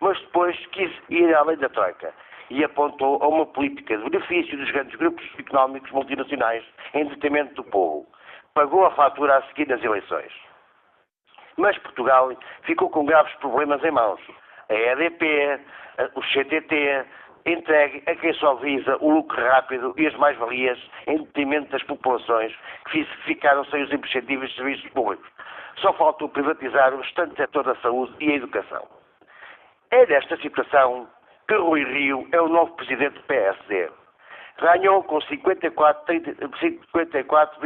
Mas 0.00 0.18
depois 0.20 0.56
quis 0.66 0.90
ir 1.10 1.34
além 1.34 1.58
da 1.58 1.68
Troika 1.68 2.14
e 2.48 2.64
apontou 2.64 3.22
a 3.22 3.28
uma 3.28 3.44
política 3.46 3.98
de 3.98 4.08
benefício 4.08 4.56
dos 4.56 4.70
grandes 4.70 4.96
grupos 4.96 5.24
económicos 5.38 5.90
multinacionais 5.90 6.64
em 6.94 7.04
detrimento 7.06 7.54
do 7.54 7.64
povo. 7.64 8.06
Pagou 8.54 8.86
a 8.86 8.90
fatura 8.92 9.38
a 9.38 9.42
seguir 9.48 9.68
nas 9.68 9.82
eleições. 9.82 10.32
Mas 11.56 11.76
Portugal 11.78 12.30
ficou 12.62 12.88
com 12.90 13.04
graves 13.04 13.34
problemas 13.34 13.82
em 13.84 13.90
mãos. 13.90 14.20
A 14.68 14.74
EDP, 14.74 15.60
o 16.14 16.22
CTT, 16.22 17.04
entregue 17.46 18.02
a 18.06 18.14
quem 18.14 18.32
só 18.34 18.54
visa 18.56 18.98
o 19.00 19.10
lucro 19.10 19.42
rápido 19.42 19.94
e 19.96 20.06
as 20.06 20.14
mais-valias 20.16 20.78
em 21.06 21.16
detrimento 21.18 21.70
das 21.70 21.82
populações 21.82 22.54
que 22.90 23.04
ficaram 23.24 23.64
sem 23.66 23.82
os 23.82 23.92
imprescindíveis 23.92 24.54
serviços 24.54 24.90
públicos. 24.90 25.28
Só 25.76 25.92
faltou 25.94 26.28
privatizar 26.28 26.92
o 26.92 26.98
restante 26.98 27.36
setor 27.36 27.64
da 27.64 27.74
saúde 27.76 28.12
e 28.20 28.32
a 28.32 28.36
educação. 28.36 28.86
É 29.90 30.04
desta 30.06 30.36
situação 30.36 31.08
que 31.48 31.54
Rui 31.54 31.84
Rio 31.84 32.28
é 32.32 32.40
o 32.40 32.48
novo 32.48 32.74
presidente 32.76 33.14
do 33.14 33.22
PSD. 33.22 33.88
Ganhou 34.60 35.02
com 35.04 35.18
54,37% 35.18 36.50
54, 36.60 37.60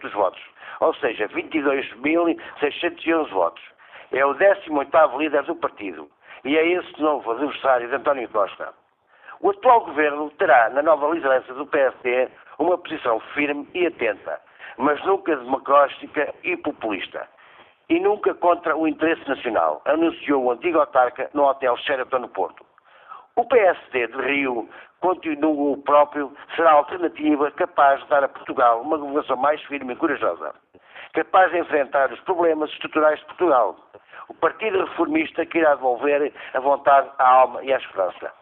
dos 0.00 0.12
votos, 0.12 0.42
ou 0.80 0.94
seja, 0.96 1.26
22.611 1.28 3.28
votos. 3.30 3.62
É 4.12 4.22
o 4.24 4.34
18º 4.34 5.18
líder 5.18 5.42
do 5.44 5.56
partido 5.56 6.10
e 6.44 6.56
é 6.56 6.66
esse 6.66 7.00
novo 7.00 7.30
adversário 7.30 7.88
de 7.88 7.94
António 7.94 8.28
Costa. 8.28 8.72
O 9.40 9.50
atual 9.50 9.84
governo 9.84 10.30
terá, 10.32 10.70
na 10.70 10.82
nova 10.82 11.08
liderança 11.08 11.52
do 11.54 11.66
PSD, 11.66 12.28
uma 12.58 12.78
posição 12.78 13.20
firme 13.34 13.68
e 13.74 13.86
atenta, 13.86 14.40
mas 14.78 15.02
nunca 15.04 15.36
democrática 15.36 16.34
e 16.42 16.56
populista. 16.56 17.28
E 17.88 18.00
nunca 18.00 18.34
contra 18.34 18.76
o 18.76 18.88
interesse 18.88 19.28
nacional, 19.28 19.82
anunciou 19.84 20.44
o 20.44 20.50
antigo 20.50 20.78
autarca 20.78 21.28
no 21.34 21.44
Hotel 21.44 21.76
Sheraton 21.78 22.20
no 22.20 22.28
Porto. 22.28 22.64
O 23.36 23.44
PSD 23.44 24.06
de 24.06 24.22
Rio 24.22 24.68
continua 25.00 25.72
o 25.72 25.82
próprio, 25.82 26.32
será 26.56 26.70
a 26.70 26.74
alternativa 26.74 27.50
capaz 27.50 28.00
de 28.02 28.08
dar 28.08 28.24
a 28.24 28.28
Portugal 28.28 28.80
uma 28.80 28.96
governação 28.96 29.36
mais 29.36 29.60
firme 29.64 29.92
e 29.92 29.96
corajosa, 29.96 30.54
capaz 31.12 31.50
de 31.50 31.58
enfrentar 31.58 32.12
os 32.12 32.20
problemas 32.20 32.70
estruturais 32.70 33.18
de 33.18 33.26
Portugal. 33.26 33.76
O 34.28 34.34
Partido 34.34 34.84
Reformista 34.84 35.44
que 35.46 35.58
irá 35.58 35.74
devolver 35.74 36.32
a 36.54 36.60
vontade, 36.60 37.10
a 37.18 37.28
alma 37.28 37.62
e 37.62 37.72
a 37.72 37.76
esperança. 37.76 38.32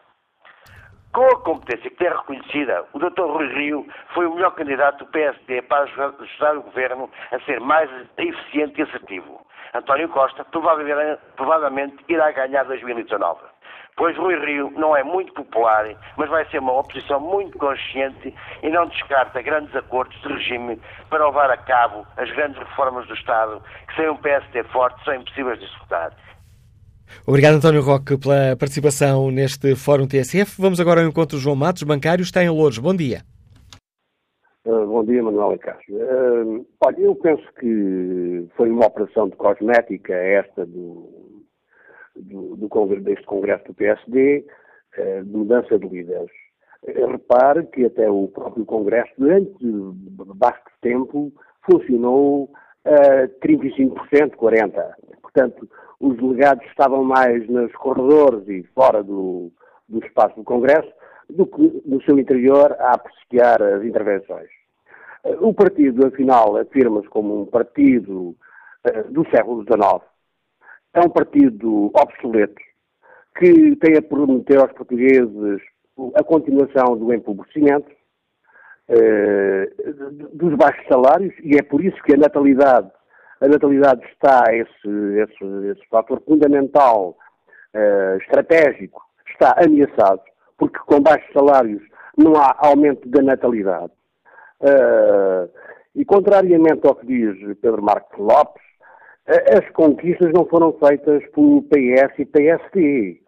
Com 1.12 1.26
a 1.26 1.40
competência 1.40 1.90
que 1.90 1.96
tem 1.96 2.08
reconhecida, 2.08 2.86
o 2.94 2.98
Dr. 2.98 3.22
Rui 3.22 3.46
Rio 3.52 3.86
foi 4.14 4.26
o 4.26 4.34
melhor 4.34 4.52
candidato 4.52 5.04
do 5.04 5.10
PSD 5.10 5.60
para 5.62 5.82
ajudar 5.82 6.56
o 6.56 6.62
governo 6.62 7.10
a 7.30 7.38
ser 7.40 7.60
mais 7.60 7.90
eficiente 8.16 8.80
e 8.80 8.84
assertivo. 8.84 9.46
António 9.74 10.08
Costa 10.08 10.44
provavelmente 11.36 11.96
irá 12.08 12.30
ganhar 12.32 12.64
2019 12.64 13.51
pois 13.96 14.16
Rui 14.16 14.34
Rio 14.44 14.70
não 14.76 14.96
é 14.96 15.02
muito 15.02 15.32
popular, 15.32 15.94
mas 16.16 16.28
vai 16.28 16.48
ser 16.50 16.58
uma 16.58 16.78
oposição 16.78 17.20
muito 17.20 17.58
consciente 17.58 18.34
e 18.62 18.68
não 18.70 18.86
descarta 18.88 19.42
grandes 19.42 19.74
acordos 19.74 20.20
de 20.22 20.28
regime 20.28 20.80
para 21.08 21.26
levar 21.26 21.50
a 21.50 21.56
cabo 21.56 22.06
as 22.16 22.30
grandes 22.32 22.58
reformas 22.58 23.06
do 23.06 23.14
Estado, 23.14 23.62
que 23.88 23.96
sem 23.96 24.08
um 24.08 24.16
PSD 24.16 24.64
forte 24.64 25.02
são 25.04 25.14
impossíveis 25.14 25.58
de 25.58 25.66
executar. 25.66 26.12
Obrigado, 27.26 27.56
António 27.56 27.82
Roque, 27.82 28.16
pela 28.16 28.56
participação 28.58 29.30
neste 29.30 29.76
Fórum 29.76 30.06
TSF. 30.06 30.60
Vamos 30.60 30.80
agora 30.80 31.02
ao 31.02 31.06
encontro 31.06 31.38
João 31.38 31.54
Matos, 31.54 31.82
bancário, 31.82 32.22
está 32.22 32.42
em 32.42 32.48
Louros. 32.48 32.78
Bom 32.78 32.94
dia. 32.94 33.20
Uh, 34.64 34.86
bom 34.86 35.04
dia, 35.04 35.22
Manuel 35.22 35.58
Cássio. 35.58 35.96
Uh, 35.96 36.66
olha, 36.80 37.00
eu 37.00 37.14
penso 37.16 37.42
que 37.58 38.48
foi 38.56 38.70
uma 38.70 38.86
operação 38.86 39.28
de 39.28 39.36
cosmética 39.36 40.14
esta 40.14 40.64
do, 40.64 41.21
do, 42.22 42.56
do, 42.56 43.00
deste 43.00 43.24
Congresso 43.26 43.64
do 43.66 43.74
PSD, 43.74 44.44
eh, 44.96 45.22
de 45.22 45.36
mudança 45.36 45.78
de 45.78 45.88
líderes. 45.88 46.30
Eh, 46.86 47.06
repare 47.06 47.66
que 47.66 47.84
até 47.84 48.10
o 48.10 48.28
próprio 48.28 48.64
Congresso, 48.64 49.12
durante 49.18 49.54
basto 50.34 50.70
tempo, 50.80 51.32
funcionou 51.62 52.50
a 52.84 53.28
35%, 53.44 54.36
40%. 54.36 54.94
Portanto, 55.20 55.68
os 56.00 56.16
delegados 56.16 56.64
estavam 56.66 57.04
mais 57.04 57.48
nos 57.48 57.72
corredores 57.72 58.46
e 58.48 58.62
fora 58.74 59.02
do, 59.02 59.50
do 59.88 60.04
espaço 60.04 60.36
do 60.36 60.44
Congresso 60.44 60.92
do 61.30 61.46
que 61.46 61.82
no 61.86 62.02
seu 62.02 62.18
interior 62.18 62.72
a 62.78 62.94
apreciar 62.94 63.62
as 63.62 63.84
intervenções. 63.84 64.48
Eh, 65.24 65.36
o 65.40 65.54
partido, 65.54 66.06
afinal, 66.06 66.56
afirma-se 66.56 67.08
como 67.08 67.42
um 67.42 67.46
partido 67.46 68.36
uh, 68.86 69.10
do 69.10 69.24
século 69.30 69.62
XIX, 69.62 70.02
é 70.94 71.00
um 71.00 71.08
partido 71.08 71.90
obsoleto 71.94 72.60
que 73.38 73.76
tem 73.76 73.96
a 73.96 74.02
prometer 74.02 74.58
aos 74.58 74.72
portugueses 74.72 75.60
a 76.14 76.22
continuação 76.22 76.96
do 76.96 77.12
empobrecimento, 77.12 77.90
eh, 78.88 79.70
dos 80.32 80.54
baixos 80.56 80.86
salários, 80.86 81.34
e 81.42 81.56
é 81.56 81.62
por 81.62 81.84
isso 81.84 82.02
que 82.02 82.14
a 82.14 82.18
natalidade, 82.18 82.90
a 83.40 83.48
natalidade 83.48 84.04
está, 84.06 84.44
esse, 84.50 84.88
esse, 84.88 85.66
esse 85.68 85.86
fator 85.88 86.20
fundamental, 86.26 87.16
eh, 87.74 88.18
estratégico, 88.20 89.02
está 89.28 89.54
ameaçado, 89.64 90.20
porque 90.58 90.78
com 90.80 91.00
baixos 91.00 91.32
salários 91.32 91.82
não 92.16 92.36
há 92.36 92.54
aumento 92.58 93.08
da 93.08 93.22
natalidade. 93.22 93.92
Eh, 94.62 95.48
e 95.94 96.04
contrariamente 96.04 96.86
ao 96.86 96.94
que 96.94 97.06
diz 97.06 97.36
Pedro 97.60 97.82
Marcos 97.82 98.18
Lopes, 98.18 98.62
as 99.26 99.68
conquistas 99.70 100.32
não 100.32 100.44
foram 100.46 100.72
feitas 100.72 101.24
pelo 101.30 101.62
PS 101.62 102.18
e 102.18 102.24
PSD. 102.24 103.20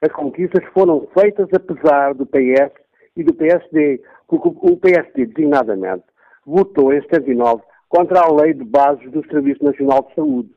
As 0.00 0.12
conquistas 0.12 0.64
foram 0.72 1.06
feitas 1.18 1.48
apesar 1.54 2.14
do 2.14 2.26
PS 2.26 2.72
e 3.16 3.22
do 3.22 3.34
PSD, 3.34 4.00
porque 4.26 4.48
o 4.48 4.76
PSD, 4.76 5.26
designadamente, 5.26 6.04
votou 6.46 6.92
em 6.92 7.02
79 7.02 7.62
contra 7.88 8.20
a 8.20 8.32
lei 8.32 8.54
de 8.54 8.64
bases 8.64 9.10
do 9.10 9.24
Serviço 9.28 9.62
Nacional 9.62 10.06
de 10.08 10.14
Saúde. 10.14 10.50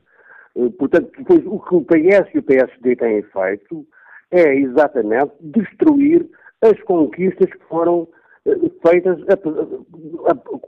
Eh, 0.55 0.69
portanto, 0.79 1.11
depois, 1.17 1.45
o 1.45 1.59
que 1.59 1.75
o 1.75 1.81
PS 1.81 2.33
e 2.33 2.39
o 2.39 2.43
PSD 2.43 2.95
têm 2.95 3.21
feito 3.21 3.85
é 4.31 4.55
exatamente 4.55 5.33
destruir 5.41 6.25
as 6.61 6.81
conquistas 6.83 7.51
que 7.51 7.65
foram 7.67 8.07
eh, 8.47 8.55
feitas 8.87 9.19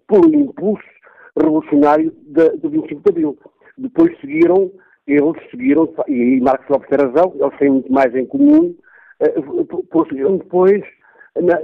pelo 0.07 0.35
impulso 0.35 0.83
revolucionário 1.37 2.13
de, 2.27 2.57
de 2.57 2.67
25 2.67 3.01
de 3.01 3.09
Abril. 3.09 3.37
Depois 3.77 4.17
seguiram, 4.19 4.71
eles 5.05 5.49
seguiram, 5.51 5.93
e 6.07 6.39
Marcos 6.41 6.67
Lopes 6.69 6.89
tem 6.89 7.05
razão, 7.05 7.33
eles 7.39 7.57
têm 7.59 7.69
muito 7.69 7.91
mais 7.91 8.13
em 8.15 8.25
comum, 8.25 8.75
uh, 9.21 9.83
prosseguiram 9.89 10.37
depois 10.37 10.83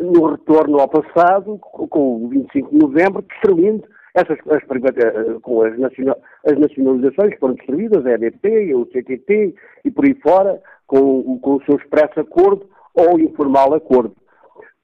no 0.01 0.27
retorno 0.27 0.79
ao 0.79 0.87
passado, 0.87 1.57
com 1.57 2.25
o 2.25 2.29
25 2.29 2.69
de 2.69 2.77
novembro, 2.77 3.23
destruindo 3.23 3.87
essas, 4.13 4.37
as, 4.47 4.61
eh, 4.61 5.39
com 5.41 5.63
as, 5.63 5.77
nacional, 5.77 6.17
as 6.45 6.57
nacionalizações 6.59 7.33
que 7.33 7.39
foram 7.39 7.55
destruídas, 7.55 8.05
a 8.05 8.11
EDP, 8.11 8.73
o 8.75 8.85
CTT 8.85 9.55
e 9.83 9.91
por 9.91 10.05
aí 10.05 10.13
fora, 10.21 10.61
com, 10.85 11.39
com 11.39 11.55
o 11.55 11.63
seu 11.63 11.75
expresso 11.77 12.19
acordo 12.19 12.69
ou 12.93 13.19
informal 13.19 13.73
acordo. 13.73 14.15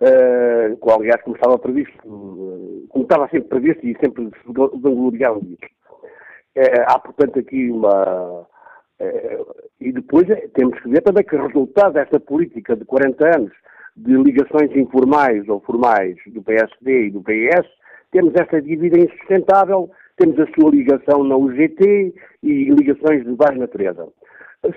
Uh, 0.01 0.77
com, 0.77 0.91
aliás, 0.91 1.21
como 1.23 1.35
estava 1.35 1.59
previsto, 1.59 1.97
como 2.89 3.03
estava 3.03 3.27
sempre 3.27 3.49
previsto 3.49 3.85
e 3.85 3.97
sempre 3.99 4.25
se 4.27 4.53
vangloriavam 4.53 5.41
disso. 5.41 5.59
É, 6.55 6.81
há, 6.87 6.99
portanto, 6.99 7.39
aqui 7.39 7.69
uma. 7.69 8.47
É, 8.99 9.39
e 9.79 9.91
depois 9.91 10.29
é, 10.29 10.47
temos 10.53 10.79
que 10.81 10.89
ver 10.89 11.01
também 11.01 11.23
que 11.23 11.35
resultado 11.35 11.93
desta 11.93 12.19
política 12.19 12.75
de 12.75 12.83
40 12.85 13.37
anos 13.37 13.51
de 13.95 14.13
ligações 14.15 14.75
informais 14.75 15.47
ou 15.47 15.59
formais 15.61 16.15
do 16.27 16.41
PSD 16.41 17.07
e 17.07 17.11
do 17.11 17.21
PS, 17.21 17.67
temos 18.11 18.33
esta 18.35 18.61
dívida 18.61 18.99
insustentável, 18.99 19.89
temos 20.17 20.39
a 20.39 20.47
sua 20.47 20.71
ligação 20.71 21.23
na 21.23 21.35
UGT 21.35 22.13
e 22.43 22.69
ligações 22.71 23.23
de 23.23 23.33
várias 23.35 23.59
natureza. 23.59 24.07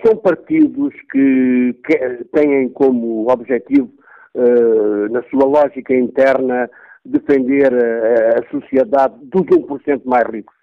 São 0.04 0.16
partidos 0.16 0.94
que, 1.10 1.74
que 1.84 2.24
têm 2.32 2.68
como 2.70 3.28
objetivo, 3.30 3.90
uh, 4.34 5.08
na 5.10 5.22
sua 5.24 5.44
lógica 5.44 5.94
interna, 5.94 6.70
defender 7.04 7.72
a, 7.72 8.38
a 8.38 8.50
sociedade 8.50 9.14
dos 9.24 9.42
1% 9.42 10.02
mais 10.04 10.24
ricos 10.28 10.61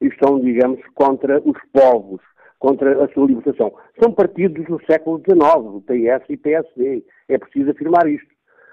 estão, 0.00 0.40
digamos, 0.40 0.80
contra 0.94 1.40
os 1.44 1.58
povos, 1.72 2.20
contra 2.58 3.04
a 3.04 3.08
sua 3.08 3.26
libertação. 3.26 3.72
São 4.00 4.12
partidos 4.12 4.66
do 4.66 4.80
século 4.84 5.18
XIX, 5.18 5.42
o 5.44 5.82
PS 5.82 6.24
e 6.28 6.36
PSD. 6.36 7.04
É 7.28 7.38
preciso 7.38 7.70
afirmar 7.70 8.06
isto. 8.08 8.28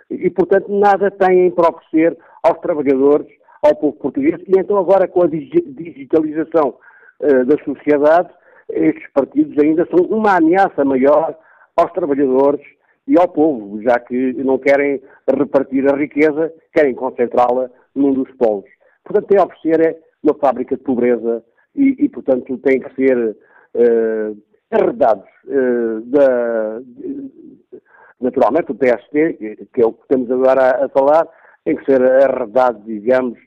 E, 0.09 0.29
portanto, 0.29 0.69
nada 0.69 1.11
têm 1.11 1.51
para 1.51 1.69
oferecer 1.69 2.17
aos 2.43 2.59
trabalhadores, 2.59 3.27
ao 3.61 3.75
povo 3.75 3.97
português, 3.97 4.39
e 4.47 4.59
então 4.59 4.77
agora 4.77 5.07
com 5.07 5.23
a 5.23 5.27
digitalização 5.27 6.75
uh, 7.21 7.45
da 7.45 7.57
sociedade, 7.63 8.29
estes 8.69 9.11
partidos 9.11 9.57
ainda 9.63 9.87
são 9.87 10.05
uma 10.05 10.37
ameaça 10.37 10.85
maior 10.85 11.35
aos 11.75 11.91
trabalhadores 11.91 12.65
e 13.07 13.17
ao 13.19 13.27
povo, 13.27 13.81
já 13.81 13.99
que 13.99 14.33
não 14.33 14.57
querem 14.57 15.01
repartir 15.27 15.91
a 15.91 15.97
riqueza, 15.97 16.53
querem 16.73 16.93
concentrá-la 16.93 17.69
num 17.95 18.11
dos 18.11 18.29
polos. 18.35 18.69
Portanto, 19.03 19.27
tem 19.27 19.39
a 19.39 19.45
oferecer 19.45 19.79
é 19.87 20.06
uma 20.23 20.33
fábrica 20.35 20.75
de 20.75 20.83
pobreza 20.83 21.43
e, 21.75 21.95
e 21.99 22.09
portanto, 22.09 22.57
tem 22.59 22.79
que 22.79 22.95
ser 22.95 23.17
uh, 23.75 24.37
arredados 24.71 25.29
uh, 25.45 26.01
da, 26.01 26.81
naturalmente 28.19 28.71
o 28.71 28.75
PST, 28.75 29.57
que 29.73 29.81
é 29.81 29.85
o 29.85 29.93
que 29.93 30.01
estamos 30.01 30.29
agora 30.31 30.61
a, 30.61 30.85
a 30.85 30.89
falar, 30.89 31.27
tem 31.63 31.75
que 31.75 31.85
ser 31.85 32.01
arredado, 32.01 32.81
digamos, 32.85 33.37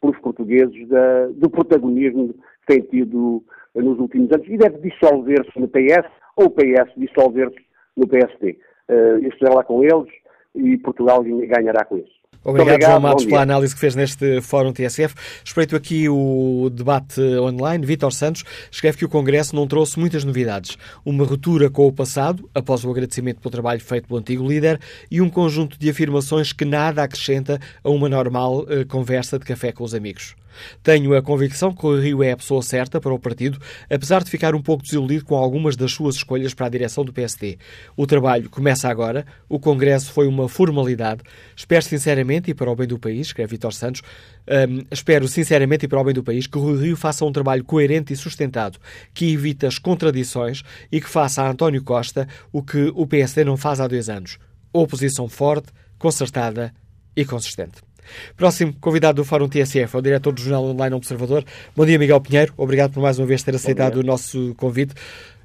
pelos 0.00 0.18
portugueses 0.18 0.88
da, 0.88 1.26
do 1.28 1.50
protagonismo 1.50 2.34
que 2.34 2.74
tem 2.74 2.80
tido 2.82 3.42
nos 3.74 3.98
últimos 3.98 4.30
anos 4.32 4.46
e 4.48 4.56
deve 4.56 4.78
dissolver-se 4.78 5.58
no 5.58 5.68
PS 5.68 6.08
ou 6.36 6.46
o 6.46 6.50
PS 6.50 6.92
dissolver-se 6.96 7.58
no 7.96 8.06
PSD. 8.06 8.58
Uh, 8.88 9.26
isto 9.26 9.46
é 9.46 9.50
lá 9.50 9.64
com 9.64 9.82
eles 9.82 10.08
e 10.54 10.76
Portugal 10.78 11.22
ganhará 11.22 11.84
com 11.84 11.98
isso. 11.98 12.17
Obrigado, 12.48 12.74
obrigado, 12.74 12.90
João 12.90 13.00
Matos, 13.00 13.24
pela 13.26 13.42
análise 13.42 13.74
que 13.74 13.80
fez 13.80 13.94
neste 13.94 14.40
Fórum 14.40 14.72
TSF. 14.72 15.14
Espreito 15.44 15.76
aqui 15.76 16.08
o 16.08 16.70
debate 16.72 17.20
online. 17.20 17.84
Vítor 17.84 18.10
Santos 18.10 18.42
escreve 18.70 18.96
que 18.96 19.04
o 19.04 19.08
Congresso 19.08 19.54
não 19.54 19.66
trouxe 19.66 19.98
muitas 19.98 20.24
novidades. 20.24 20.78
Uma 21.04 21.26
ruptura 21.26 21.68
com 21.68 21.86
o 21.86 21.92
passado, 21.92 22.48
após 22.54 22.84
o 22.84 22.90
agradecimento 22.90 23.38
pelo 23.42 23.52
trabalho 23.52 23.80
feito 23.80 24.08
pelo 24.08 24.18
antigo 24.18 24.48
líder, 24.48 24.80
e 25.10 25.20
um 25.20 25.28
conjunto 25.28 25.78
de 25.78 25.90
afirmações 25.90 26.50
que 26.50 26.64
nada 26.64 27.02
acrescenta 27.02 27.60
a 27.84 27.90
uma 27.90 28.08
normal 28.08 28.60
uh, 28.60 28.86
conversa 28.88 29.38
de 29.38 29.44
café 29.44 29.70
com 29.70 29.84
os 29.84 29.94
amigos. 29.94 30.34
Tenho 30.82 31.14
a 31.14 31.22
convicção 31.22 31.74
que 31.74 31.86
o 31.86 32.00
Rio 32.00 32.22
é 32.22 32.32
a 32.32 32.36
pessoa 32.36 32.62
certa 32.62 33.00
para 33.00 33.12
o 33.12 33.18
partido, 33.18 33.58
apesar 33.90 34.22
de 34.22 34.30
ficar 34.30 34.54
um 34.54 34.62
pouco 34.62 34.82
desiludido 34.82 35.24
com 35.24 35.36
algumas 35.36 35.76
das 35.76 35.92
suas 35.92 36.16
escolhas 36.16 36.54
para 36.54 36.66
a 36.66 36.70
direção 36.70 37.04
do 37.04 37.12
PSD. 37.12 37.58
O 37.96 38.06
trabalho 38.06 38.48
começa 38.50 38.88
agora, 38.88 39.26
o 39.48 39.58
Congresso 39.58 40.12
foi 40.12 40.26
uma 40.26 40.48
formalidade. 40.48 41.22
Espero 41.56 41.84
sinceramente 41.84 42.50
e 42.50 42.54
para 42.54 42.70
o 42.70 42.76
bem 42.76 42.86
do 42.86 42.98
país, 42.98 43.28
escreve 43.28 43.50
Vitor 43.50 43.72
Santos, 43.72 44.02
um, 44.46 44.84
espero 44.90 45.28
sinceramente 45.28 45.84
e 45.84 45.88
para 45.88 46.00
o 46.00 46.04
bem 46.04 46.14
do 46.14 46.22
país 46.22 46.46
que 46.46 46.58
o 46.58 46.76
Rio 46.76 46.96
faça 46.96 47.24
um 47.24 47.32
trabalho 47.32 47.64
coerente 47.64 48.12
e 48.12 48.16
sustentado, 48.16 48.78
que 49.12 49.32
evite 49.32 49.66
as 49.66 49.78
contradições 49.78 50.62
e 50.90 51.00
que 51.00 51.08
faça 51.08 51.42
a 51.42 51.50
António 51.50 51.82
Costa 51.82 52.28
o 52.52 52.62
que 52.62 52.92
o 52.94 53.06
PSD 53.06 53.44
não 53.44 53.56
faz 53.56 53.80
há 53.80 53.86
dois 53.86 54.08
anos. 54.08 54.38
Oposição 54.72 55.28
forte, 55.28 55.68
concertada 55.98 56.72
e 57.16 57.24
consistente. 57.24 57.87
Próximo 58.36 58.74
convidado 58.80 59.16
do 59.16 59.24
Fórum 59.24 59.48
TSF 59.48 59.96
é 59.96 59.98
o 59.98 60.02
diretor 60.02 60.32
do 60.32 60.40
Jornal 60.40 60.64
Online 60.64 60.94
Observador. 60.94 61.44
Bom 61.76 61.86
dia, 61.86 61.98
Miguel 61.98 62.20
Pinheiro. 62.20 62.52
Obrigado 62.56 62.92
por 62.92 63.02
mais 63.02 63.18
uma 63.18 63.26
vez 63.26 63.42
ter 63.42 63.54
aceitado 63.54 63.96
o 63.96 64.02
nosso 64.02 64.54
convite. 64.56 64.94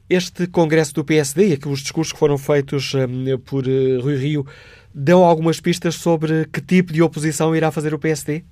Este 0.09 0.47
congresso 0.47 0.93
do 0.93 1.05
PSD 1.05 1.49
e 1.49 1.53
aqueles 1.53 1.79
discursos 1.79 2.11
que 2.13 2.19
foram 2.19 2.37
feitos 2.37 2.93
um, 2.93 3.37
por 3.39 3.65
uh, 3.65 4.01
Rui 4.01 4.15
Rio 4.15 4.45
dão 4.93 5.23
algumas 5.23 5.59
pistas 5.59 5.95
sobre 5.95 6.45
que 6.45 6.61
tipo 6.61 6.91
de 6.91 7.01
oposição 7.01 7.55
irá 7.55 7.71
fazer 7.71 7.93
o 7.93 7.99
PSD? 7.99 8.43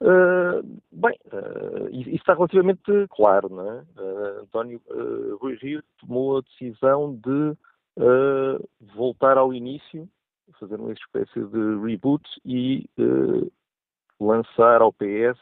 Uh, 0.00 0.62
bem, 0.90 1.18
uh, 1.32 1.88
isso 1.90 2.14
está 2.14 2.34
relativamente 2.34 2.82
claro, 3.10 3.48
não 3.48 3.68
é? 3.68 3.82
Uh, 4.00 4.42
António 4.42 4.80
Rui 5.40 5.58
Rio 5.60 5.82
tomou 6.00 6.38
a 6.38 6.40
decisão 6.40 7.14
de 7.14 7.56
voltar 8.96 9.36
ao 9.36 9.52
início 9.52 10.08
fazer 10.58 10.80
uma 10.80 10.92
espécie 10.92 11.40
de 11.40 11.78
reboot 11.84 12.22
e 12.44 12.88
uh, 12.98 13.52
lançar 14.20 14.80
ao 14.80 14.92
PS 14.92 15.38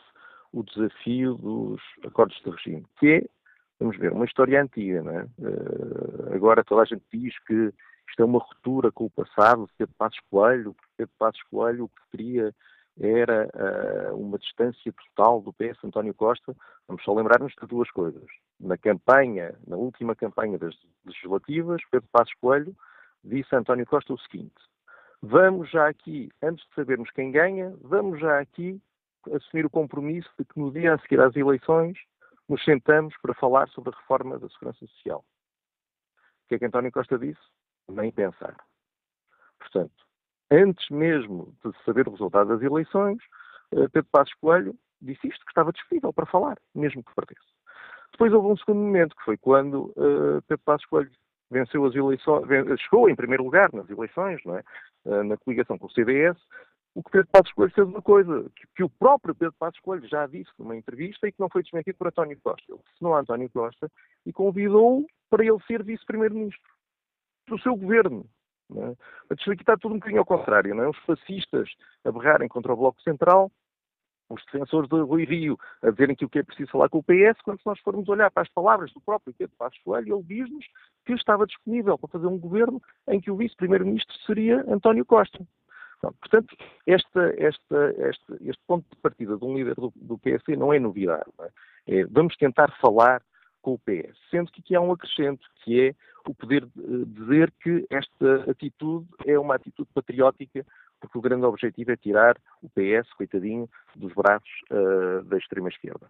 o 0.52 0.62
desafio 0.62 1.34
dos 1.34 1.80
acordos 2.04 2.40
de 2.42 2.50
regime, 2.50 2.86
que 2.98 3.08
é, 3.08 3.24
vamos 3.78 3.96
ver, 3.96 4.12
uma 4.12 4.24
história 4.24 4.60
antiga, 4.60 5.02
não 5.02 5.12
é? 5.12 5.22
Uh, 5.38 6.34
agora 6.34 6.64
toda 6.64 6.82
a 6.82 6.84
gente 6.84 7.04
diz 7.12 7.38
que 7.44 7.72
isto 8.08 8.22
é 8.22 8.24
uma 8.24 8.40
ruptura 8.40 8.90
com 8.90 9.04
o 9.04 9.10
passado 9.10 9.66
de 9.66 9.72
Pedro 9.78 9.94
Passos 9.96 10.20
Coelho, 10.30 10.74
Pedro 10.96 11.14
Passos 11.18 11.42
Coelho 11.44 11.84
o 11.84 11.88
que 11.88 12.16
queria 12.16 12.54
era 12.98 13.48
uh, 13.54 14.16
uma 14.16 14.38
distância 14.38 14.92
total 14.92 15.40
do 15.40 15.52
PS 15.52 15.78
António 15.84 16.12
Costa. 16.12 16.54
Vamos 16.86 17.02
só 17.04 17.14
lembrar-nos 17.14 17.54
de 17.54 17.66
duas 17.66 17.90
coisas. 17.90 18.24
Na 18.58 18.76
campanha, 18.76 19.54
na 19.66 19.76
última 19.76 20.14
campanha 20.14 20.58
das 20.58 20.74
legislativas, 21.06 21.80
Pedro 21.90 22.08
Passos 22.12 22.34
Coelho 22.40 22.76
disse 23.24 23.54
a 23.54 23.58
António 23.58 23.86
Costa 23.86 24.12
o 24.12 24.18
seguinte: 24.18 24.54
Vamos 25.22 25.70
já 25.70 25.88
aqui, 25.88 26.30
antes 26.42 26.66
de 26.66 26.74
sabermos 26.74 27.10
quem 27.10 27.30
ganha, 27.30 27.76
vamos 27.82 28.18
já 28.20 28.40
aqui 28.40 28.80
assumir 29.34 29.66
o 29.66 29.70
compromisso 29.70 30.30
de 30.38 30.44
que 30.46 30.58
no 30.58 30.72
dia 30.72 30.94
a 30.94 30.98
seguir 30.98 31.20
às 31.20 31.36
eleições 31.36 31.98
nos 32.48 32.64
sentamos 32.64 33.14
para 33.20 33.34
falar 33.34 33.68
sobre 33.68 33.90
a 33.90 33.98
reforma 33.98 34.38
da 34.38 34.48
Segurança 34.48 34.86
Social. 34.86 35.24
O 36.44 36.48
que 36.48 36.54
é 36.54 36.58
que 36.58 36.64
António 36.64 36.90
Costa 36.90 37.18
disse? 37.18 37.40
Nem 37.88 38.10
pensar. 38.10 38.56
Portanto, 39.58 39.92
antes 40.50 40.88
mesmo 40.88 41.54
de 41.64 41.70
saber 41.84 42.08
o 42.08 42.12
resultado 42.12 42.48
das 42.48 42.62
eleições, 42.62 43.18
eh, 43.72 43.88
Pedro 43.88 44.08
Passos 44.10 44.34
Coelho 44.40 44.74
disse 45.00 45.28
isto, 45.28 45.44
que 45.44 45.50
estava 45.50 45.72
disponível 45.72 46.12
para 46.12 46.26
falar, 46.26 46.58
mesmo 46.74 47.04
que 47.04 47.14
perdesse. 47.14 47.46
Depois 48.12 48.32
houve 48.32 48.48
um 48.48 48.56
segundo 48.56 48.80
momento, 48.80 49.16
que 49.16 49.24
foi 49.24 49.36
quando 49.36 49.92
uh, 49.96 50.42
Pedro 50.46 50.64
Passos 50.64 50.86
Coelho 50.86 51.10
venceu 51.50 51.84
as 51.84 51.94
eleições, 51.94 52.46
chegou 52.80 53.08
em 53.08 53.16
primeiro 53.16 53.44
lugar 53.44 53.72
nas 53.72 53.88
eleições, 53.88 54.40
não 54.44 54.56
é? 54.56 54.64
Eh, 55.06 55.22
na 55.22 55.36
coligação 55.36 55.78
com 55.78 55.86
o 55.86 55.90
CDS, 55.90 56.36
o 56.94 57.02
que 57.02 57.10
Pedro 57.10 57.28
Passos 57.28 57.52
Coelho 57.52 57.72
fez 57.72 57.86
uma 57.86 58.02
coisa 58.02 58.50
que, 58.54 58.66
que, 58.76 58.82
o 58.82 58.90
próprio 58.90 59.34
Pedro 59.34 59.54
Passos 59.58 59.80
Coelho 59.80 60.06
já 60.08 60.26
disse 60.26 60.50
numa 60.58 60.76
entrevista 60.76 61.26
e 61.26 61.32
que 61.32 61.40
não 61.40 61.48
foi 61.48 61.62
desmentido 61.62 61.96
por 61.96 62.08
António 62.08 62.38
Costa. 62.42 62.64
Ele 62.68 62.80
assinou 62.94 63.14
a 63.14 63.20
António 63.20 63.50
Costa 63.50 63.90
e 64.26 64.32
convidou-o 64.32 65.06
para 65.30 65.44
ele 65.44 65.58
ser 65.66 65.82
vice-primeiro-ministro 65.82 66.70
do 67.48 67.58
seu 67.60 67.76
governo. 67.76 68.26
Mas 68.68 69.40
aqui 69.40 69.62
está 69.62 69.76
tudo 69.76 69.94
um 69.94 69.98
bocadinho 69.98 70.20
ao 70.20 70.26
contrário. 70.26 70.74
Não 70.74 70.84
é? 70.84 70.88
Os 70.88 70.98
fascistas 70.98 71.70
a 72.04 72.12
berrarem 72.12 72.48
contra 72.48 72.72
o 72.72 72.76
Bloco 72.76 73.00
Central 73.02 73.50
os 74.30 74.44
defensores 74.44 74.88
de 74.88 75.00
Rui 75.00 75.24
Rio 75.24 75.58
a 75.82 75.90
dizerem 75.90 76.14
que 76.14 76.24
o 76.24 76.28
que 76.28 76.38
é 76.38 76.42
preciso 76.42 76.70
falar 76.70 76.88
com 76.88 76.98
o 76.98 77.02
PS, 77.02 77.40
quando 77.42 77.60
nós 77.66 77.78
formos 77.80 78.08
olhar 78.08 78.30
para 78.30 78.42
as 78.42 78.48
palavras 78.48 78.92
do 78.92 79.00
próprio 79.00 79.34
Pedro 79.34 79.54
Passos 79.58 79.78
Coelho, 79.82 80.16
ele 80.16 80.22
diz-nos 80.22 80.64
que 81.04 81.12
estava 81.12 81.46
disponível 81.46 81.98
para 81.98 82.08
fazer 82.08 82.26
um 82.26 82.38
governo 82.38 82.80
em 83.08 83.20
que 83.20 83.30
o 83.30 83.36
vice-primeiro-ministro 83.36 84.16
seria 84.26 84.64
António 84.68 85.04
Costa. 85.04 85.44
portanto, 86.00 86.56
esta, 86.86 87.34
esta, 87.36 87.94
este, 87.98 88.48
este, 88.48 88.62
ponto 88.66 88.86
de 88.90 88.96
partida 89.02 89.36
de 89.36 89.44
um 89.44 89.56
líder 89.56 89.74
do, 89.74 89.92
do 89.96 90.18
PSD 90.18 90.56
não 90.56 90.72
é 90.72 90.78
novidade. 90.78 91.28
Não 91.36 91.44
é? 91.44 91.50
É, 91.88 92.04
vamos 92.06 92.36
tentar 92.36 92.70
falar 92.80 93.22
com 93.60 93.74
o 93.74 93.78
PS, 93.78 94.16
sendo 94.30 94.50
que 94.50 94.60
aqui 94.60 94.74
há 94.74 94.80
um 94.80 94.92
acrescento, 94.92 95.46
que 95.62 95.88
é 95.88 95.94
o 96.26 96.34
poder 96.34 96.66
dizer 97.06 97.52
que 97.62 97.86
esta 97.90 98.50
atitude 98.50 99.06
é 99.26 99.38
uma 99.38 99.54
atitude 99.54 99.88
patriótica 99.94 100.64
porque 101.00 101.18
o 101.18 101.20
grande 101.20 101.46
objetivo 101.46 101.90
é 101.92 101.96
tirar 101.96 102.36
o 102.62 102.68
PS, 102.68 103.12
coitadinho, 103.14 103.68
dos 103.96 104.12
braços 104.12 104.50
uh, 104.70 105.24
da 105.24 105.38
extrema-esquerda. 105.38 106.08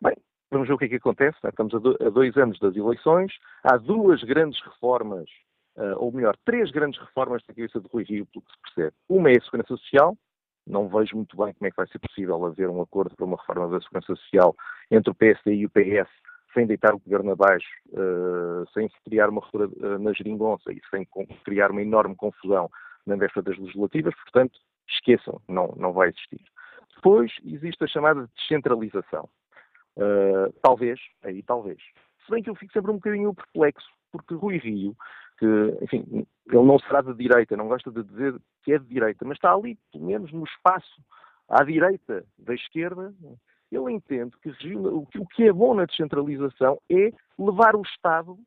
Bem, 0.00 0.16
vamos 0.50 0.68
ver 0.68 0.74
o 0.74 0.78
que 0.78 0.86
é 0.86 0.88
que 0.88 0.96
acontece. 0.96 1.38
Né? 1.42 1.50
Estamos 1.50 1.74
a, 1.74 1.78
do, 1.78 1.96
a, 2.00 2.10
dois 2.10 2.36
anos 2.36 2.58
das 2.58 2.74
eleições, 2.74 3.32
há 3.62 3.76
duas 3.76 4.22
grandes 4.24 4.60
reformas, 4.62 5.28
uh, 5.76 5.96
ou 5.96 6.12
melhor, 6.12 6.36
três 6.44 6.70
grandes 6.70 6.98
reformas 7.00 7.42
da 7.46 7.54
cabeça 7.54 7.80
de 7.80 7.88
Rui 7.88 8.04
Rio, 8.04 8.26
pelo 8.26 8.44
que 8.44 8.52
se 8.52 8.62
percebe. 8.62 8.96
Uma 9.08 9.30
é 9.30 9.36
a 9.36 9.42
Segurança 9.42 9.76
Social, 9.76 10.16
não 10.66 10.88
vejo 10.88 11.16
muito 11.16 11.36
bem 11.36 11.52
como 11.54 11.66
é 11.66 11.70
que 11.70 11.76
vai 11.76 11.86
ser 11.88 11.98
possível 11.98 12.44
haver 12.44 12.68
um 12.68 12.80
acordo 12.80 13.14
para 13.16 13.26
uma 13.26 13.36
reforma 13.36 13.68
da 13.68 13.80
Segurança 13.80 14.14
Social 14.14 14.54
entre 14.90 15.10
o 15.10 15.14
PSD 15.14 15.54
e 15.54 15.66
o 15.66 15.70
PS 15.70 16.08
sem 16.54 16.66
deitar 16.66 16.94
o 16.94 16.98
governo 16.98 17.32
abaixo, 17.32 17.68
uh, 17.92 18.68
sem 18.72 18.88
se 18.88 18.96
criar 19.04 19.28
uma 19.28 19.40
ruptura 19.40 19.68
uh, 19.68 19.98
na 19.98 20.12
geringonça 20.12 20.72
e 20.72 20.80
sem 20.90 21.06
criar 21.44 21.70
uma 21.70 21.82
enorme 21.82 22.16
confusão 22.16 22.68
na 23.10 23.16
véspera 23.16 23.42
das 23.42 23.58
legislativas, 23.58 24.14
portanto, 24.14 24.58
esqueçam, 24.88 25.40
não, 25.48 25.74
não 25.76 25.92
vai 25.92 26.08
existir. 26.08 26.40
Depois 26.94 27.32
existe 27.44 27.84
a 27.84 27.88
chamada 27.88 28.28
descentralização. 28.36 29.28
Uh, 29.96 30.52
talvez, 30.62 31.00
aí 31.22 31.42
talvez. 31.42 31.78
Se 32.24 32.30
bem 32.30 32.42
que 32.42 32.48
eu 32.48 32.54
fico 32.54 32.72
sempre 32.72 32.90
um 32.90 32.94
bocadinho 32.94 33.34
perplexo, 33.34 33.88
porque 34.12 34.34
Rui 34.34 34.58
Rio, 34.58 34.96
que, 35.38 35.46
enfim, 35.82 36.26
ele 36.46 36.64
não 36.64 36.78
será 36.78 37.02
de 37.02 37.14
direita, 37.14 37.56
não 37.56 37.68
gosta 37.68 37.90
de 37.90 38.02
dizer 38.04 38.34
que 38.62 38.72
é 38.72 38.78
de 38.78 38.86
direita, 38.86 39.24
mas 39.24 39.36
está 39.36 39.52
ali, 39.52 39.76
pelo 39.92 40.06
menos 40.06 40.32
no 40.32 40.44
espaço 40.44 41.02
à 41.48 41.64
direita 41.64 42.24
da 42.38 42.54
esquerda, 42.54 43.12
ele 43.72 43.92
entende 43.92 44.36
que 44.38 44.50
o 44.76 45.26
que 45.26 45.44
é 45.44 45.52
bom 45.52 45.74
na 45.74 45.84
descentralização 45.84 46.80
é 46.90 47.12
levar 47.38 47.74
o 47.74 47.82
Estado 47.82 48.38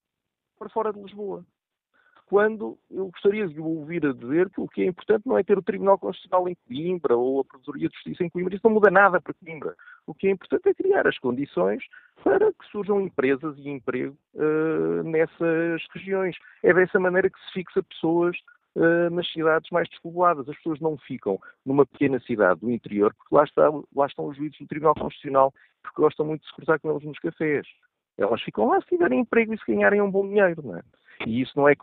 para 0.57 0.69
fora 0.69 0.94
de 0.94 1.02
Lisboa 1.02 1.45
quando 2.34 2.80
eu 2.89 3.11
gostaria 3.11 3.47
de 3.47 3.61
ouvir 3.61 4.03
a 4.07 4.11
dizer 4.11 4.49
que 4.49 4.60
o 4.60 4.68
que 4.68 4.81
é 4.81 4.85
importante 4.88 5.22
não 5.23 5.38
é 5.38 5.43
ter 5.43 5.55
o 5.55 5.61
Tribunal 5.61 5.99
Constitucional 5.99 6.49
em 6.49 6.57
Coimbra 6.68 7.15
ou 7.15 7.41
a 7.41 7.45
Procuradoria 7.45 7.88
de 7.88 7.93
Justiça 7.93 8.23
em 8.23 8.30
Coimbra. 8.31 8.55
Isso 8.55 8.65
não 8.65 8.73
muda 8.73 8.89
nada 8.89 9.22
para 9.22 9.35
Coimbra. 9.35 9.76
O 10.07 10.15
que 10.15 10.26
é 10.26 10.31
importante 10.31 10.68
é 10.68 10.73
criar 10.73 11.07
as 11.07 11.15
condições 11.19 11.84
para 12.23 12.51
que 12.51 12.65
surjam 12.72 12.99
empresas 13.01 13.55
e 13.60 13.69
emprego 13.69 14.18
uh, 14.34 15.03
nessas 15.03 15.85
regiões. 15.93 16.35
É 16.64 16.73
dessa 16.73 16.99
maneira 16.99 17.30
que 17.30 17.38
se 17.38 17.53
fixa 17.53 17.84
pessoas 17.84 18.35
uh, 18.77 19.11
nas 19.11 19.31
cidades 19.31 19.69
mais 19.69 19.88
despovoadas. 19.89 20.49
As 20.49 20.55
pessoas 20.55 20.80
não 20.80 20.97
ficam 20.97 21.39
numa 21.64 21.85
pequena 21.85 22.19
cidade 22.22 22.61
do 22.61 22.72
interior 22.72 23.14
porque 23.14 23.35
lá, 23.35 23.43
está, 23.43 23.69
lá 23.95 24.07
estão 24.07 24.26
os 24.26 24.35
juízes 24.35 24.57
do 24.57 24.65
Tribunal 24.65 24.95
Constitucional 24.95 25.53
porque 25.84 26.01
gostam 26.01 26.26
muito 26.26 26.41
de 26.41 26.47
se 26.47 26.55
cruzar 26.55 26.80
com 26.80 26.89
eles 26.89 27.03
nos 27.03 27.19
cafés. 27.19 27.68
Elas 28.18 28.41
ficam 28.41 28.69
lá 28.69 28.81
se 28.81 28.88
tiverem 28.88 29.19
emprego 29.19 29.53
e 29.53 29.57
se 29.60 29.72
ganharem 29.72 30.01
um 30.01 30.10
bom 30.10 30.27
dinheiro, 30.27 30.64
não 30.64 30.77
é? 30.77 30.81
E 31.26 31.41
isso 31.41 31.53
não, 31.56 31.68
é, 31.68 31.73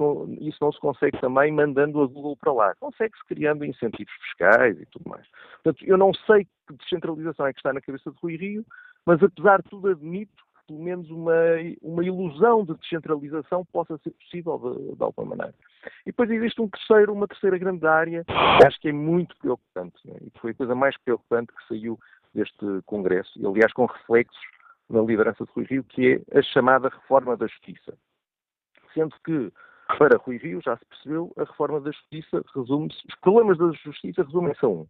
isso 0.41 0.59
não 0.61 0.73
se 0.73 0.81
consegue 0.81 1.21
também 1.21 1.53
mandando 1.53 2.03
a 2.03 2.07
Google 2.07 2.37
para 2.37 2.53
lá. 2.53 2.75
Consegue-se 2.77 3.25
criando 3.27 3.65
incentivos 3.65 4.13
fiscais 4.23 4.81
e 4.81 4.87
tudo 4.87 5.09
mais. 5.09 5.27
Portanto, 5.63 5.85
eu 5.85 5.97
não 5.97 6.13
sei 6.27 6.45
que 6.45 6.77
descentralização 6.77 7.47
é 7.47 7.53
que 7.53 7.59
está 7.59 7.73
na 7.73 7.81
cabeça 7.81 8.11
de 8.11 8.17
Rui 8.21 8.37
Rio, 8.37 8.65
mas 9.07 9.23
apesar 9.23 9.63
de 9.63 9.69
tudo 9.71 9.89
admito 9.89 10.45
pelo 10.71 10.81
menos 10.81 11.11
uma, 11.11 11.35
uma 11.83 12.05
ilusão 12.05 12.65
de 12.65 12.75
descentralização 12.77 13.65
possa 13.73 13.99
ser 13.99 14.11
possível 14.11 14.57
de, 14.57 14.97
de 14.97 15.03
alguma 15.03 15.35
maneira. 15.35 15.55
E 16.03 16.11
depois 16.11 16.31
existe 16.31 16.63
um 16.63 16.69
terceiro, 16.69 17.13
uma 17.13 17.27
terceira 17.27 17.59
grande 17.59 17.85
área 17.85 18.25
que 18.25 18.67
acho 18.67 18.81
que 18.81 18.89
é 18.89 18.93
muito 18.93 19.37
preocupante, 19.39 19.97
né? 20.05 20.15
e 20.21 20.31
que 20.31 20.39
foi 20.39 20.53
a 20.53 20.55
coisa 20.55 20.75
mais 20.77 20.97
preocupante 20.99 21.53
que 21.53 21.67
saiu 21.67 21.99
deste 22.33 22.83
Congresso, 22.87 23.33
e 23.37 23.45
aliás 23.45 23.73
com 23.73 23.87
reflexos 23.87 24.39
na 24.89 25.03
liderança 25.03 25.45
de 25.45 25.51
Rui 25.53 25.65
Rio, 25.65 25.85
que 25.85 26.23
é 26.31 26.39
a 26.39 26.43
chamada 26.43 26.89
reforma 26.89 27.37
da 27.37 27.49
justiça. 27.49 27.97
Sendo 28.95 29.15
que, 29.25 29.53
para 29.99 30.19
Rui 30.19 30.39
Rio, 30.39 30.61
já 30.63 30.77
se 30.77 30.85
percebeu, 30.87 31.33
a 31.37 31.45
reforma 31.45 31.81
da 31.81 31.91
justiça 31.91 32.43
resume-se, 32.55 33.01
os 33.09 33.15
problemas 33.21 33.59
da 33.59 33.71
justiça 33.73 34.23
resumem-se 34.23 34.65
a 34.65 34.69
um, 34.69 34.87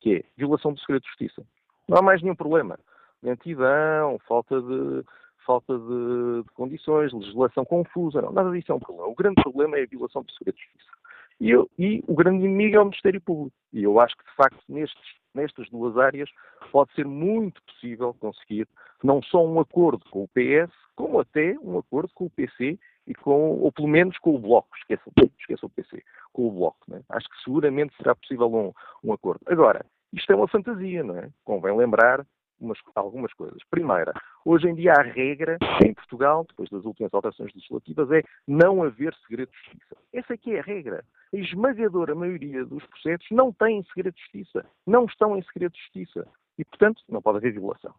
que 0.00 0.16
é 0.16 0.24
violação 0.36 0.72
do 0.72 0.80
segredo 0.80 1.02
de 1.02 1.08
justiça. 1.08 1.46
Não 1.88 1.98
há 1.98 2.02
mais 2.02 2.22
nenhum 2.22 2.34
problema. 2.34 2.78
Lentidão, 3.22 4.18
falta 4.26 4.60
de, 4.60 5.04
falta 5.46 5.78
de, 5.78 6.42
de 6.42 6.50
condições, 6.54 7.12
legislação 7.12 7.64
confusa, 7.64 8.20
não, 8.20 8.32
nada 8.32 8.50
disso 8.50 8.72
é 8.72 8.74
um 8.74 8.80
problema. 8.80 9.08
O 9.08 9.14
grande 9.14 9.42
problema 9.42 9.78
é 9.78 9.82
a 9.82 9.86
violação 9.86 10.22
do 10.22 10.32
segredo 10.32 10.56
de 10.56 10.62
justiça. 10.62 10.94
E, 11.40 11.50
eu, 11.50 11.68
e, 11.78 12.02
o 12.06 12.14
grande 12.14 12.44
inimigo 12.44 12.76
é 12.76 12.80
o 12.80 12.84
Ministério 12.84 13.20
Público. 13.20 13.56
E 13.72 13.82
eu 13.82 13.98
acho 14.00 14.16
que, 14.16 14.24
de 14.24 14.34
facto, 14.36 14.62
nestes, 14.68 15.02
nestas 15.34 15.68
duas 15.70 15.96
áreas 15.96 16.30
pode 16.70 16.92
ser 16.94 17.06
muito 17.06 17.60
possível 17.62 18.14
conseguir 18.14 18.68
não 19.02 19.22
só 19.22 19.44
um 19.44 19.60
acordo 19.60 20.04
com 20.10 20.24
o 20.24 20.28
PS, 20.28 20.72
como 20.94 21.20
até 21.20 21.56
um 21.60 21.78
acordo 21.78 22.10
com 22.14 22.26
o 22.26 22.30
PC 22.30 22.78
e 23.06 23.14
com, 23.14 23.60
ou 23.60 23.72
pelo 23.72 23.88
menos 23.88 24.18
com 24.18 24.34
o 24.34 24.38
Bloco, 24.38 24.76
esqueça, 24.76 25.10
esqueça 25.38 25.66
o 25.66 25.70
PC, 25.70 26.02
com 26.32 26.48
o 26.48 26.50
Bloco. 26.50 26.78
Né? 26.88 27.00
Acho 27.08 27.28
que 27.28 27.42
seguramente 27.42 27.94
será 27.96 28.14
possível 28.14 28.52
um, 28.52 28.72
um 29.02 29.12
acordo. 29.12 29.40
Agora, 29.46 29.84
isto 30.12 30.32
é 30.32 30.36
uma 30.36 30.48
fantasia, 30.48 31.02
não 31.02 31.16
é? 31.18 31.28
Convém 31.44 31.76
lembrar 31.76 32.24
umas, 32.60 32.78
algumas 32.94 33.32
coisas. 33.32 33.58
Primeira, 33.70 34.12
hoje 34.44 34.68
em 34.68 34.74
dia 34.74 34.92
a 34.92 35.02
regra 35.02 35.58
em 35.84 35.92
Portugal, 35.92 36.44
depois 36.48 36.68
das 36.70 36.84
últimas 36.84 37.12
alterações 37.12 37.52
legislativas, 37.54 38.10
é 38.10 38.22
não 38.46 38.82
haver 38.82 39.14
segredo 39.26 39.50
de 39.50 39.56
justiça. 39.58 39.96
Essa 40.12 40.36
que 40.36 40.52
é 40.52 40.60
a 40.60 40.62
regra. 40.62 41.04
A 41.32 41.36
esmagadora 41.36 42.14
maioria 42.14 42.64
dos 42.64 42.84
processos 42.86 43.26
não 43.30 43.52
têm 43.52 43.82
segredo 43.84 44.14
de 44.14 44.22
justiça. 44.22 44.64
Não 44.86 45.04
estão 45.04 45.36
em 45.36 45.42
segredo 45.42 45.72
de 45.72 45.80
justiça. 45.80 46.26
E, 46.58 46.64
portanto, 46.64 47.02
não 47.08 47.20
pode 47.20 47.38
haver 47.38 47.52
violação. 47.52 47.94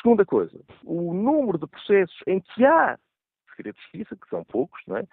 Segunda 0.00 0.24
coisa, 0.24 0.58
o 0.82 1.12
número 1.14 1.58
de 1.58 1.66
processos 1.66 2.16
em 2.26 2.40
que 2.40 2.64
há 2.64 2.98
segredo 3.54 3.76
de 3.76 3.82
justiça, 3.82 4.16
que 4.16 4.28
são 4.28 4.44
poucos, 4.44 4.80
não 4.86 4.96
é? 4.96 5.06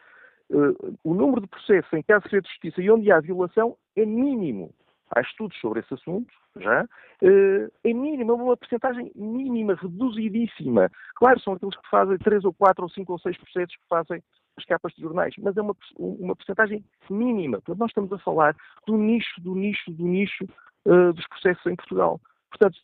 Uh, 0.49 0.97
o 1.03 1.13
número 1.13 1.41
de 1.41 1.47
processos 1.47 1.91
em 1.93 2.03
que 2.03 2.11
há 2.11 2.21
segredo 2.21 2.43
de 2.43 2.49
justiça 2.49 2.81
e 2.81 2.91
onde 2.91 3.11
há 3.11 3.19
violação 3.19 3.77
é 3.95 4.05
mínimo. 4.05 4.73
Há 5.13 5.21
estudos 5.21 5.57
sobre 5.59 5.79
esse 5.79 5.93
assunto, 5.93 6.33
já. 6.57 6.83
Uh, 7.21 7.71
é 7.83 7.93
mínimo, 7.93 8.31
é 8.31 8.35
uma 8.35 8.57
porcentagem 8.57 9.11
mínima, 9.15 9.75
reduzidíssima. 9.75 10.89
Claro, 11.15 11.39
são 11.39 11.53
aqueles 11.53 11.75
que 11.75 11.89
fazem 11.89 12.17
3 12.17 12.45
ou 12.45 12.53
4 12.53 12.83
ou 12.83 12.89
5 12.89 13.11
ou 13.11 13.19
6 13.19 13.37
processos 13.37 13.75
que 13.75 13.87
fazem 13.87 14.23
as 14.57 14.65
capas 14.65 14.93
de 14.93 15.01
jornais, 15.01 15.33
mas 15.37 15.55
é 15.55 15.61
uma, 15.61 15.75
uma 15.97 16.35
porcentagem 16.35 16.83
mínima. 17.09 17.57
Portanto, 17.57 17.79
nós 17.79 17.89
estamos 17.89 18.11
a 18.11 18.17
falar 18.19 18.55
do 18.85 18.97
nicho, 18.97 19.39
do 19.41 19.55
nicho, 19.55 19.91
do 19.91 20.05
nicho 20.05 20.45
uh, 20.85 21.13
dos 21.13 21.27
processos 21.27 21.65
em 21.65 21.75
Portugal. 21.75 22.19
Portanto, 22.49 22.77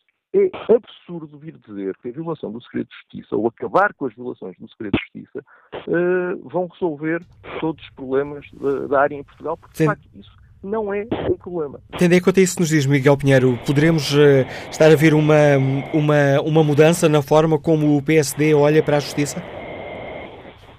é 0.46 0.50
absurdo 0.72 1.38
vir 1.38 1.58
dizer 1.66 1.96
que 1.98 2.08
a 2.08 2.12
violação 2.12 2.52
do 2.52 2.62
segredo 2.62 2.88
de 2.88 2.96
justiça 2.96 3.36
ou 3.36 3.46
acabar 3.46 3.92
com 3.94 4.06
as 4.06 4.14
violações 4.14 4.56
do 4.58 4.68
segredo 4.70 4.96
de 4.96 5.02
justiça 5.04 5.44
uh, 5.88 6.48
vão 6.48 6.66
resolver 6.66 7.22
todos 7.60 7.82
os 7.82 7.90
problemas 7.90 8.46
da, 8.52 8.86
da 8.86 9.00
área 9.00 9.16
em 9.16 9.24
Portugal, 9.24 9.56
porque 9.56 9.76
Sim. 9.76 9.84
de 9.84 9.90
facto 9.90 10.08
isso 10.14 10.36
não 10.62 10.92
é 10.92 11.06
um 11.30 11.36
problema. 11.36 11.80
Tendo 11.98 12.14
em 12.14 12.20
conta 12.20 12.40
isso 12.40 12.56
que 12.56 12.60
nos 12.60 12.68
diz 12.68 12.86
Miguel 12.86 13.16
Pinheiro, 13.16 13.58
poderemos 13.66 14.12
uh, 14.14 14.46
estar 14.70 14.90
a 14.90 14.96
ver 14.96 15.14
uma, 15.14 15.56
uma, 15.92 16.40
uma 16.44 16.64
mudança 16.64 17.08
na 17.08 17.22
forma 17.22 17.58
como 17.58 17.96
o 17.96 18.02
PSD 18.02 18.54
olha 18.54 18.82
para 18.82 18.96
a 18.96 19.00
justiça? 19.00 19.42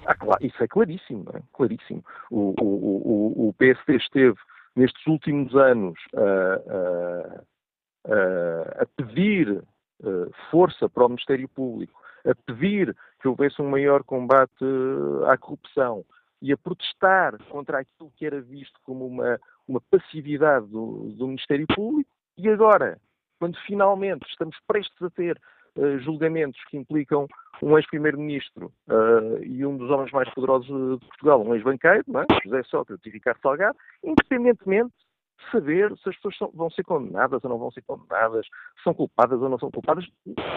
Ah, 0.06 0.14
claro, 0.14 0.44
isso 0.44 0.62
é 0.62 0.66
claríssimo, 0.66 1.24
é? 1.34 1.40
claríssimo. 1.52 2.04
O, 2.30 2.54
o, 2.60 2.64
o, 2.64 3.48
o 3.48 3.54
PSD 3.54 3.96
esteve 3.96 4.36
nestes 4.76 5.06
últimos 5.06 5.54
anos 5.54 5.98
uh, 6.14 7.42
a 8.06 8.86
pedir 8.96 9.62
força 10.50 10.88
para 10.88 11.04
o 11.04 11.08
Ministério 11.08 11.48
Público, 11.48 12.00
a 12.24 12.34
pedir 12.34 12.96
que 13.20 13.28
houvesse 13.28 13.60
um 13.60 13.68
maior 13.68 14.02
combate 14.02 14.64
à 15.26 15.36
corrupção 15.36 16.04
e 16.42 16.52
a 16.52 16.56
protestar 16.56 17.38
contra 17.50 17.80
aquilo 17.80 18.10
que 18.16 18.24
era 18.24 18.40
visto 18.40 18.78
como 18.84 19.06
uma, 19.06 19.38
uma 19.68 19.80
passividade 19.90 20.66
do, 20.66 21.10
do 21.10 21.26
Ministério 21.26 21.66
Público, 21.74 22.10
e 22.38 22.48
agora, 22.48 22.98
quando 23.38 23.58
finalmente 23.66 24.26
estamos 24.30 24.56
prestes 24.66 25.02
a 25.02 25.10
ter 25.10 25.38
uh, 25.76 25.98
julgamentos 25.98 26.58
que 26.70 26.78
implicam 26.78 27.26
um 27.62 27.76
ex-primeiro-ministro 27.76 28.72
uh, 28.88 29.44
e 29.44 29.64
um 29.66 29.76
dos 29.76 29.90
homens 29.90 30.10
mais 30.12 30.32
poderosos 30.32 30.98
de 30.98 31.06
Portugal, 31.06 31.42
um 31.42 31.54
ex-banqueiro, 31.54 32.04
é? 32.18 32.26
José 32.42 32.62
Sócrates 32.64 33.04
e 33.04 33.10
Ricardo 33.10 33.40
Salgado, 33.42 33.76
independentemente 34.02 34.94
saber 35.50 35.96
se 35.98 36.08
as 36.08 36.16
pessoas 36.16 36.36
são, 36.36 36.50
vão 36.54 36.70
ser 36.70 36.84
condenadas 36.84 37.42
ou 37.42 37.50
não 37.50 37.58
vão 37.58 37.70
ser 37.70 37.82
condenadas, 37.82 38.46
são 38.82 38.94
culpadas 38.94 39.40
ou 39.40 39.48
não 39.48 39.58
são 39.58 39.70
culpadas, 39.70 40.06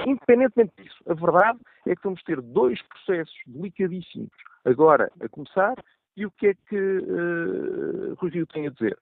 independentemente 0.05 0.73
disso. 0.77 0.97
A 1.07 1.13
verdade 1.13 1.59
é 1.87 1.95
que 1.95 2.03
vamos 2.03 2.23
ter 2.23 2.41
dois 2.41 2.81
processos 2.83 3.35
delicadíssimos 3.47 4.29
agora 4.65 5.11
a 5.21 5.29
começar 5.29 5.75
e 6.15 6.25
o 6.25 6.31
que 6.31 6.47
é 6.47 6.53
que 6.53 6.77
uh, 6.77 8.15
Rui 8.15 8.29
Rio 8.29 8.47
tem 8.47 8.67
a 8.67 8.69
dizer? 8.69 8.97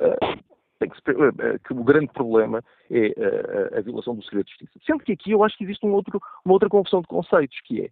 Uh, 0.00 0.42
tem 0.78 0.88
que, 0.88 0.96
se, 0.96 1.10
uh, 1.10 1.58
que, 1.64 1.72
o 1.72 1.84
grande 1.84 2.08
problema 2.08 2.62
é 2.90 3.08
uh, 3.08 3.78
a 3.78 3.80
violação 3.80 4.14
do 4.16 4.22
segredo 4.24 4.46
de 4.46 4.52
justiça. 4.52 4.80
Sendo 4.84 5.04
que 5.04 5.12
aqui 5.12 5.30
eu 5.30 5.44
acho 5.44 5.56
que 5.56 5.64
existe 5.64 5.86
um 5.86 5.92
outro, 5.92 6.20
uma 6.44 6.54
outra 6.54 6.68
confusão 6.68 7.02
de 7.02 7.06
conceitos, 7.06 7.60
que 7.64 7.82
é, 7.82 7.90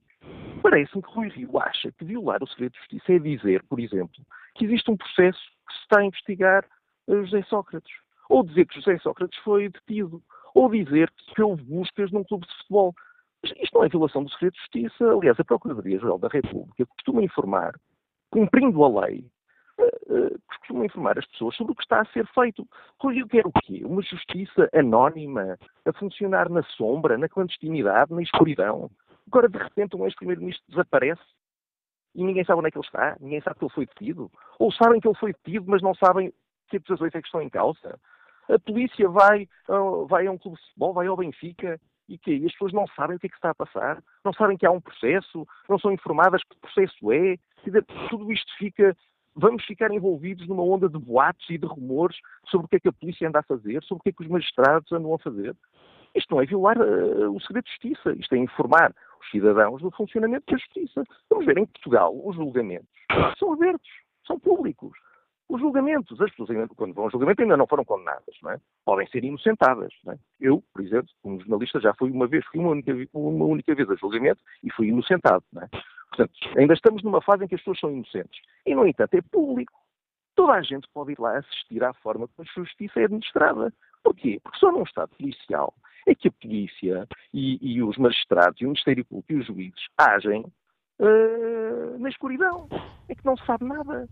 parece-me 0.63 1.03
que 1.03 1.13
Rui 1.13 1.29
Rio 1.29 1.59
acha 1.61 1.93
que 1.93 2.05
violar 2.05 2.43
o 2.43 2.49
segredo 2.49 2.73
de 2.73 2.79
justiça 2.79 3.13
é 3.13 3.19
dizer, 3.19 3.63
por 3.69 3.79
exemplo, 3.79 4.25
que 4.55 4.65
existe 4.65 4.91
um 4.91 4.97
processo 4.97 5.41
que 5.69 5.75
se 5.75 5.81
está 5.83 6.01
a 6.01 6.05
investigar 6.05 6.65
José 7.09 7.43
Sócrates. 7.43 7.93
Ou 8.29 8.45
dizer 8.45 8.67
que 8.67 8.77
José 8.77 8.99
Sócrates 8.99 9.39
foi 9.41 9.69
detido. 9.69 10.23
Ou 10.55 10.71
dizer 10.71 11.11
que 11.35 11.43
houve 11.43 11.63
buscas 11.63 12.11
num 12.11 12.25
clube 12.25 12.47
de 12.47 12.57
futebol. 12.59 12.95
Isto 13.43 13.79
não 13.79 13.85
é 13.85 13.89
violação 13.89 14.25
do 14.25 14.31
segredo 14.31 14.55
de 14.55 14.61
justiça. 14.61 15.13
Aliás, 15.13 15.39
a 15.41 15.45
Procuradoria-Geral 15.45 16.19
da 16.19 16.29
República 16.29 16.85
costuma 16.87 17.23
informar, 17.23 17.75
cumprindo 18.31 18.85
a 18.85 19.07
lei, 19.07 19.25
uh, 19.81 20.41
costuma 20.59 20.85
informar 20.85 21.19
as 21.19 21.27
pessoas 21.27 21.57
sobre 21.57 21.73
o 21.73 21.75
que 21.75 21.83
está 21.83 22.03
a 22.03 22.05
ser 22.07 22.27
feito. 22.35 22.69
Rui, 23.01 23.25
quer 23.29 23.47
o 23.47 23.53
quê? 23.65 23.83
Uma 23.85 24.03
justiça 24.03 24.69
anónima, 24.75 25.59
a 25.87 25.93
funcionar 25.95 26.51
na 26.51 26.63
sombra, 26.63 27.17
na 27.17 27.29
clandestinidade, 27.29 28.13
na 28.13 28.23
escuridão. 28.23 28.91
Agora, 29.27 29.49
de 29.49 29.57
repente, 29.57 29.97
um 29.97 30.05
ex-primeiro-ministro 30.05 30.65
desaparece 30.69 31.23
e 32.15 32.25
ninguém 32.25 32.45
sabe 32.45 32.59
onde 32.59 32.69
é 32.69 32.71
que 32.71 32.79
ele 32.79 32.87
está, 32.87 33.17
ninguém 33.21 33.41
sabe 33.41 33.59
que 33.59 33.65
ele 33.65 33.73
foi 33.73 33.87
detido. 33.87 34.31
Ou 34.59 34.73
sabem 34.73 35.01
que 35.01 35.07
ele 35.07 35.17
foi 35.17 35.33
detido, 35.33 35.65
mas 35.69 35.83
não 35.83 35.95
sabem 35.95 36.33
que 36.71 36.77
acusações 36.79 37.15
é 37.15 37.21
que 37.21 37.27
estão 37.27 37.43
em 37.43 37.51
causa? 37.51 37.99
A 38.49 38.59
polícia 38.59 39.09
vai, 39.09 39.49
vai 40.09 40.27
a 40.27 40.33
um 40.33 40.39
clube 40.39 40.57
de 40.57 40.65
futebol, 40.67 40.95
vai 40.95 41.07
ao 41.07 41.17
Benfica 41.17 41.79
e 42.09 42.19
que 42.19 42.45
as 42.45 42.53
pessoas 42.53 42.73
não 42.73 42.87
sabem 42.89 43.17
o 43.17 43.21
que 43.21 43.27
é 43.27 43.31
que 43.31 43.37
está 43.37 43.51
a 43.51 43.55
passar, 43.55 44.03
não 44.25 44.33
sabem 44.33 44.57
que 44.57 44.67
há 44.67 44.71
um 44.71 44.81
processo, 44.81 45.47
não 45.69 45.79
são 45.79 45.93
informadas 45.93 46.43
que 46.43 46.59
processo 46.59 47.13
é. 47.13 47.37
Tudo 48.09 48.33
isto 48.33 48.53
fica. 48.59 48.97
Vamos 49.37 49.65
ficar 49.65 49.93
envolvidos 49.93 50.49
numa 50.49 50.65
onda 50.65 50.89
de 50.89 50.99
boatos 50.99 51.49
e 51.49 51.57
de 51.57 51.65
rumores 51.67 52.17
sobre 52.49 52.67
o 52.67 52.69
que 52.69 52.77
é 52.77 52.81
que 52.81 52.89
a 52.89 52.93
polícia 52.93 53.29
anda 53.29 53.39
a 53.39 53.45
fazer, 53.45 53.81
sobre 53.85 54.01
o 54.01 54.03
que 54.03 54.09
é 54.09 54.13
que 54.13 54.23
os 54.23 54.29
magistrados 54.29 54.91
andam 54.91 55.15
a 55.15 55.19
fazer. 55.19 55.55
Isto 56.13 56.35
não 56.35 56.43
é 56.43 56.47
violar 56.47 56.77
uh, 56.77 57.33
o 57.33 57.41
segredo 57.41 57.65
de 57.65 57.71
justiça, 57.71 58.13
isto 58.19 58.35
é 58.35 58.39
informar 58.39 58.93
os 59.21 59.31
cidadãos 59.31 59.81
do 59.81 59.91
funcionamento 59.93 60.51
da 60.51 60.59
justiça. 60.59 61.05
Vamos 61.31 61.47
ver, 61.47 61.59
em 61.59 61.67
Portugal, 61.67 62.13
os 62.27 62.35
julgamentos 62.35 62.91
são 63.39 63.53
abertos, 63.53 63.89
são 64.27 64.39
públicos. 64.41 64.99
Os 65.51 65.61
julgamentos, 65.61 66.21
as 66.21 66.31
pessoas 66.31 66.69
quando 66.77 66.95
vão 66.95 67.05
ao 67.05 67.11
julgamento 67.11 67.43
ainda 67.43 67.57
não 67.57 67.67
foram 67.67 67.85
condenadas, 67.85 68.37
não 68.41 68.53
é? 68.53 68.61
podem 68.85 69.09
ser 69.09 69.25
inocentadas. 69.25 69.93
É? 70.07 70.17
Eu, 70.41 70.63
por 70.73 70.81
exemplo, 70.81 71.09
como 71.21 71.41
jornalista, 71.41 71.81
já 71.81 71.93
fui 71.95 72.09
uma 72.09 72.29
vez, 72.29 72.47
fui 72.47 72.61
uma 72.61 72.71
única, 72.71 72.93
uma 73.13 73.45
única 73.47 73.75
vez 73.75 73.91
a 73.91 73.97
julgamento 73.97 74.41
e 74.63 74.73
fui 74.73 74.87
inocentado. 74.87 75.43
É? 75.61 75.67
Portanto, 76.09 76.33
ainda 76.57 76.73
estamos 76.73 77.03
numa 77.03 77.21
fase 77.21 77.45
em 77.45 77.49
que 77.49 77.57
as 77.57 77.61
pessoas 77.63 77.81
são 77.81 77.91
inocentes. 77.91 78.41
E, 78.65 78.77
no 78.77 78.87
entanto, 78.87 79.15
é 79.15 79.23
público. 79.23 79.73
Toda 80.37 80.53
a 80.53 80.63
gente 80.63 80.87
pode 80.95 81.13
ir 81.13 81.19
lá 81.19 81.39
assistir 81.39 81.83
à 81.83 81.93
forma 81.95 82.29
como 82.29 82.49
a 82.49 82.61
justiça 82.61 83.01
é 83.01 83.05
administrada. 83.07 83.75
Porquê? 84.05 84.39
Porque 84.45 84.59
só 84.59 84.71
num 84.71 84.85
Estado 84.85 85.11
policial 85.17 85.75
é 86.07 86.15
que 86.15 86.29
a 86.29 86.33
polícia 86.33 87.09
e, 87.35 87.59
e 87.61 87.83
os 87.83 87.99
magistrados 87.99 88.61
e 88.61 88.67
o 88.67 88.69
Ministério 88.69 89.05
Público 89.05 89.33
e 89.33 89.37
os 89.37 89.47
juízes 89.47 89.89
agem 89.99 90.45
uh, 91.01 91.99
na 91.99 92.09
escuridão. 92.09 92.69
É 93.09 93.17
que 93.17 93.27
não 93.27 93.37
se 93.37 93.45
sabe 93.45 93.65
nada. 93.65 94.09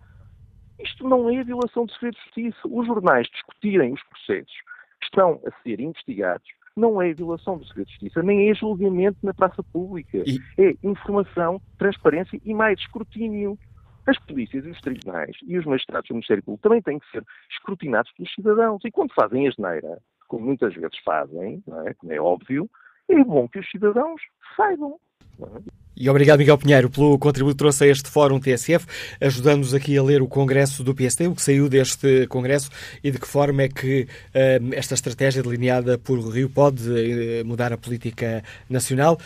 Isto 0.78 1.08
não 1.08 1.28
é 1.30 1.42
violação 1.42 1.86
de 1.86 1.92
segredo 1.94 2.14
de 2.14 2.22
justiça. 2.24 2.68
Os 2.68 2.86
jornais 2.86 3.28
discutirem 3.28 3.92
os 3.92 4.02
processos 4.04 4.54
que 5.00 5.06
estão 5.06 5.40
a 5.46 5.62
ser 5.62 5.80
investigados 5.80 6.48
não 6.78 7.02
é 7.02 7.12
violação 7.12 7.58
do 7.58 7.66
segredo 7.66 7.86
de 7.86 7.92
justiça, 7.94 8.22
nem 8.22 8.48
é 8.48 8.54
julgamento 8.54 9.18
na 9.22 9.34
praça 9.34 9.62
pública. 9.62 10.18
E... 10.18 10.40
É 10.56 10.74
informação, 10.82 11.60
transparência 11.76 12.40
e 12.44 12.54
mais 12.54 12.78
escrutínio. 12.78 13.58
As 14.06 14.18
polícias 14.20 14.64
e 14.64 14.70
os 14.70 14.80
tribunais 14.80 15.36
e 15.46 15.58
os 15.58 15.66
magistrados 15.66 16.08
do 16.08 16.14
Ministério 16.14 16.42
Público 16.42 16.62
também 16.62 16.80
têm 16.80 16.98
que 16.98 17.10
ser 17.10 17.22
escrutinados 17.50 18.10
pelos 18.12 18.32
cidadãos. 18.32 18.82
E 18.84 18.90
quando 18.90 19.12
fazem 19.12 19.46
a 19.46 19.50
geneira, 19.50 19.98
como 20.28 20.46
muitas 20.46 20.74
vezes 20.74 20.96
fazem, 21.04 21.62
é? 21.84 21.94
como 21.94 22.12
é 22.12 22.18
óbvio, 22.18 22.70
é 23.08 23.22
bom 23.22 23.46
que 23.48 23.58
os 23.58 23.70
cidadãos 23.70 24.22
saibam. 24.56 24.98
E 26.00 26.08
obrigado, 26.08 26.38
Miguel 26.38 26.56
Pinheiro, 26.56 26.88
pelo 26.88 27.18
contributo 27.18 27.56
que 27.56 27.58
trouxe 27.58 27.82
a 27.82 27.88
este 27.88 28.08
Fórum 28.08 28.38
TSF, 28.38 28.86
ajudando-nos 29.20 29.74
aqui 29.74 29.98
a 29.98 30.02
ler 30.02 30.22
o 30.22 30.28
Congresso 30.28 30.84
do 30.84 30.94
PSD, 30.94 31.26
o 31.26 31.34
que 31.34 31.42
saiu 31.42 31.68
deste 31.68 32.28
Congresso 32.28 32.70
e 33.02 33.10
de 33.10 33.18
que 33.18 33.26
forma 33.26 33.62
é 33.62 33.68
que 33.68 34.02
uh, 34.02 34.74
esta 34.74 34.94
estratégia 34.94 35.42
delineada 35.42 35.98
por 35.98 36.20
Rio 36.20 36.48
pode 36.48 36.88
uh, 36.88 37.44
mudar 37.44 37.72
a 37.72 37.76
política 37.76 38.44
nacional. 38.70 39.18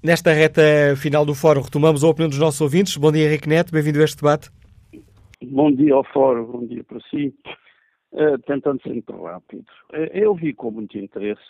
Nesta 0.00 0.32
reta 0.32 0.62
final 0.96 1.26
do 1.26 1.34
Fórum, 1.34 1.62
retomamos 1.62 2.04
a 2.04 2.08
opinião 2.08 2.28
dos 2.28 2.38
nossos 2.38 2.60
ouvintes. 2.60 2.96
Bom 2.96 3.10
dia, 3.10 3.26
Henrique 3.26 3.48
Neto, 3.48 3.72
bem-vindo 3.72 4.00
a 4.00 4.04
este 4.04 4.18
debate. 4.18 4.50
Bom 5.42 5.72
dia 5.72 5.94
ao 5.94 6.04
Fórum, 6.04 6.44
bom 6.44 6.64
dia 6.64 6.84
para 6.84 7.00
si. 7.10 7.34
Uh, 8.12 8.38
tentando 8.46 8.80
ser 8.82 8.90
muito 8.90 9.12
rápido. 9.20 9.64
eu 10.12 10.32
vi 10.36 10.52
com 10.52 10.70
muito 10.70 10.96
interesse 10.96 11.42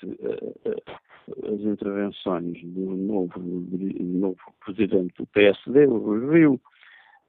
as 1.29 1.61
intervenções 1.61 2.63
do 2.63 2.97
novo, 2.97 3.39
novo 3.39 4.41
presidente 4.65 5.15
do 5.17 5.27
PSD, 5.27 5.87
o 5.87 6.31
Rio, 6.31 6.61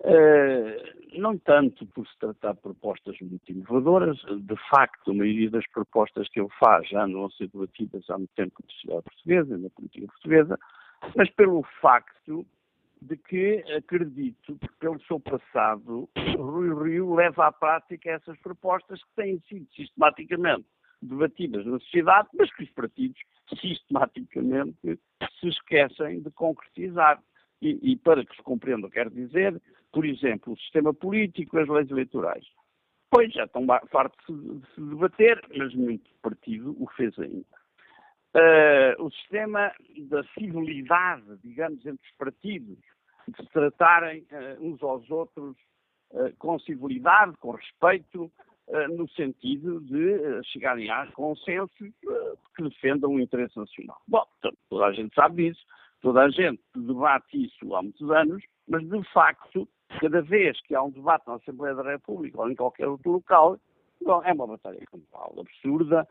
uh, 0.02 1.20
não 1.20 1.38
tanto 1.38 1.86
por 1.88 2.08
se 2.08 2.18
tratar 2.20 2.54
de 2.54 2.62
propostas 2.62 3.16
muito 3.22 3.50
inovadoras, 3.50 4.18
de 4.18 4.56
facto, 4.70 5.12
a 5.12 5.14
maioria 5.14 5.50
das 5.50 5.68
propostas 5.68 6.28
que 6.30 6.40
ele 6.40 6.50
faz 6.60 6.88
já 6.90 7.04
andam 7.04 7.26
a 7.26 7.30
ser 7.32 7.48
debatidas 7.48 8.10
há 8.10 8.18
muito 8.18 8.34
tempo 8.36 8.54
na 8.62 8.74
sociedade 8.74 9.04
portuguesa, 9.04 9.58
na 9.58 9.70
política 9.70 10.08
portuguesa, 10.08 10.60
mas 11.16 11.30
pelo 11.32 11.64
facto 11.82 12.46
de 13.02 13.18
que 13.18 13.64
acredito 13.78 14.58
que, 14.58 14.68
pelo 14.80 15.00
seu 15.04 15.20
passado, 15.20 16.10
Rui 16.38 16.74
Rio 16.84 17.14
leva 17.14 17.48
à 17.48 17.52
prática 17.52 18.12
essas 18.12 18.38
propostas 18.40 19.04
que 19.04 19.16
têm 19.16 19.40
sido 19.48 19.68
sistematicamente 19.76 20.66
debatidas 21.06 21.66
na 21.66 21.80
sociedade, 21.80 22.30
mas 22.38 22.54
que 22.54 22.64
os 22.64 22.70
partidos 22.72 23.22
sistematicamente 23.60 25.00
se 25.40 25.48
esquecem 25.48 26.22
de 26.22 26.32
concretizar. 26.32 27.22
E, 27.62 27.80
e 27.92 27.96
para 27.96 28.26
que 28.26 28.36
se 28.36 28.44
compreenda, 28.44 28.90
quero 28.90 29.10
dizer, 29.10 29.60
por 29.92 30.06
exemplo, 30.06 30.54
o 30.54 30.58
sistema 30.58 30.94
político, 30.94 31.58
as 31.58 31.68
leis 31.70 31.90
eleitorais. 31.90 32.46
Pois 33.10 33.32
já 33.32 33.46
estão 33.46 33.66
fartos 33.90 34.26
de, 34.28 34.62
se 34.74 34.82
debater, 34.82 35.42
mas 35.56 35.74
muito 35.74 36.10
partido 36.22 36.76
o 36.78 36.88
fez 36.92 37.18
ainda. 37.18 37.46
Uh, 38.36 39.02
o 39.02 39.10
sistema 39.12 39.72
da 40.10 40.22
civilidade, 40.34 41.24
digamos, 41.42 41.86
entre 41.86 42.06
os 42.06 42.18
partidos, 42.18 42.78
de 43.28 43.38
se 43.38 43.50
tratarem 43.52 44.28
uh, 44.32 44.62
uns 44.62 44.84
aos 44.84 45.10
outros 45.10 45.56
uh, 46.12 46.36
com 46.38 46.60
civilidade, 46.60 47.38
com 47.38 47.52
respeito, 47.52 48.30
no 48.90 49.08
sentido 49.10 49.80
de 49.82 50.14
eh, 50.14 50.42
chegarem 50.44 50.90
a 50.90 51.08
consensos 51.12 51.70
eh, 51.82 52.34
que 52.56 52.64
defendam 52.64 53.12
o 53.12 53.20
interesse 53.20 53.56
nacional. 53.58 53.98
Bom, 54.08 54.26
toda 54.70 54.86
a 54.86 54.92
gente 54.92 55.14
sabe 55.14 55.50
disso, 55.50 55.64
toda 56.02 56.24
a 56.24 56.30
gente 56.30 56.62
debate 56.76 57.46
isso 57.46 57.76
há 57.76 57.82
muitos 57.82 58.10
anos, 58.10 58.44
mas 58.68 58.88
de 58.88 59.04
facto, 59.12 59.68
cada 60.00 60.22
vez 60.22 60.60
que 60.62 60.74
há 60.74 60.82
um 60.82 60.90
debate 60.90 61.28
na 61.28 61.36
Assembleia 61.36 61.76
da 61.76 61.84
República 61.84 62.42
ou 62.42 62.50
em 62.50 62.56
qualquer 62.56 62.88
outro 62.88 63.12
local, 63.12 63.60
bom, 64.02 64.22
é 64.24 64.34
uma 64.34 64.48
batalha 64.48 64.84
campal 64.92 65.36
absurda, 65.38 66.08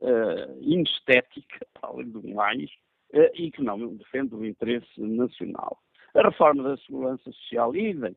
uh, 0.00 0.62
inestética, 0.62 1.66
além 1.82 2.08
do 2.08 2.26
mais, 2.28 2.70
uh, 3.12 3.30
e 3.34 3.50
que 3.50 3.62
não 3.62 3.96
defende 3.96 4.34
o 4.34 4.44
interesse 4.44 5.00
nacional. 5.00 5.78
A 6.14 6.22
reforma 6.22 6.62
da 6.62 6.76
segurança 6.78 7.24
social, 7.24 7.74
idem. 7.76 8.16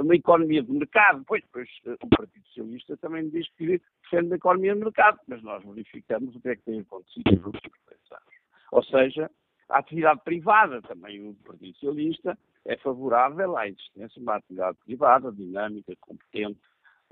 Uma 0.00 0.14
economia 0.14 0.62
de 0.62 0.72
mercado, 0.72 1.22
pois, 1.26 1.42
pois 1.52 1.68
o 1.84 2.08
Partido 2.08 2.46
Socialista 2.46 2.96
também 2.96 3.28
diz 3.28 3.46
que 3.56 3.80
defende 4.02 4.32
a 4.32 4.36
economia 4.36 4.74
de 4.74 4.80
mercado, 4.80 5.20
mas 5.28 5.42
nós 5.42 5.62
verificamos 5.64 6.34
o 6.34 6.40
que 6.40 6.48
é 6.48 6.56
que 6.56 6.62
tem 6.62 6.80
acontecido 6.80 7.30
nos 7.32 7.46
últimos 7.46 7.78
três 7.84 8.00
anos. 8.10 8.34
Ou 8.72 8.82
seja, 8.84 9.30
a 9.68 9.78
atividade 9.78 10.20
privada, 10.24 10.80
também 10.82 11.28
o 11.28 11.34
Partido 11.44 11.74
Socialista 11.74 12.38
é 12.64 12.76
favorável 12.78 13.56
à 13.56 13.68
existência 13.68 14.14
de 14.16 14.20
uma 14.20 14.36
atividade 14.36 14.78
privada, 14.84 15.32
dinâmica, 15.32 15.94
competente 16.00 16.60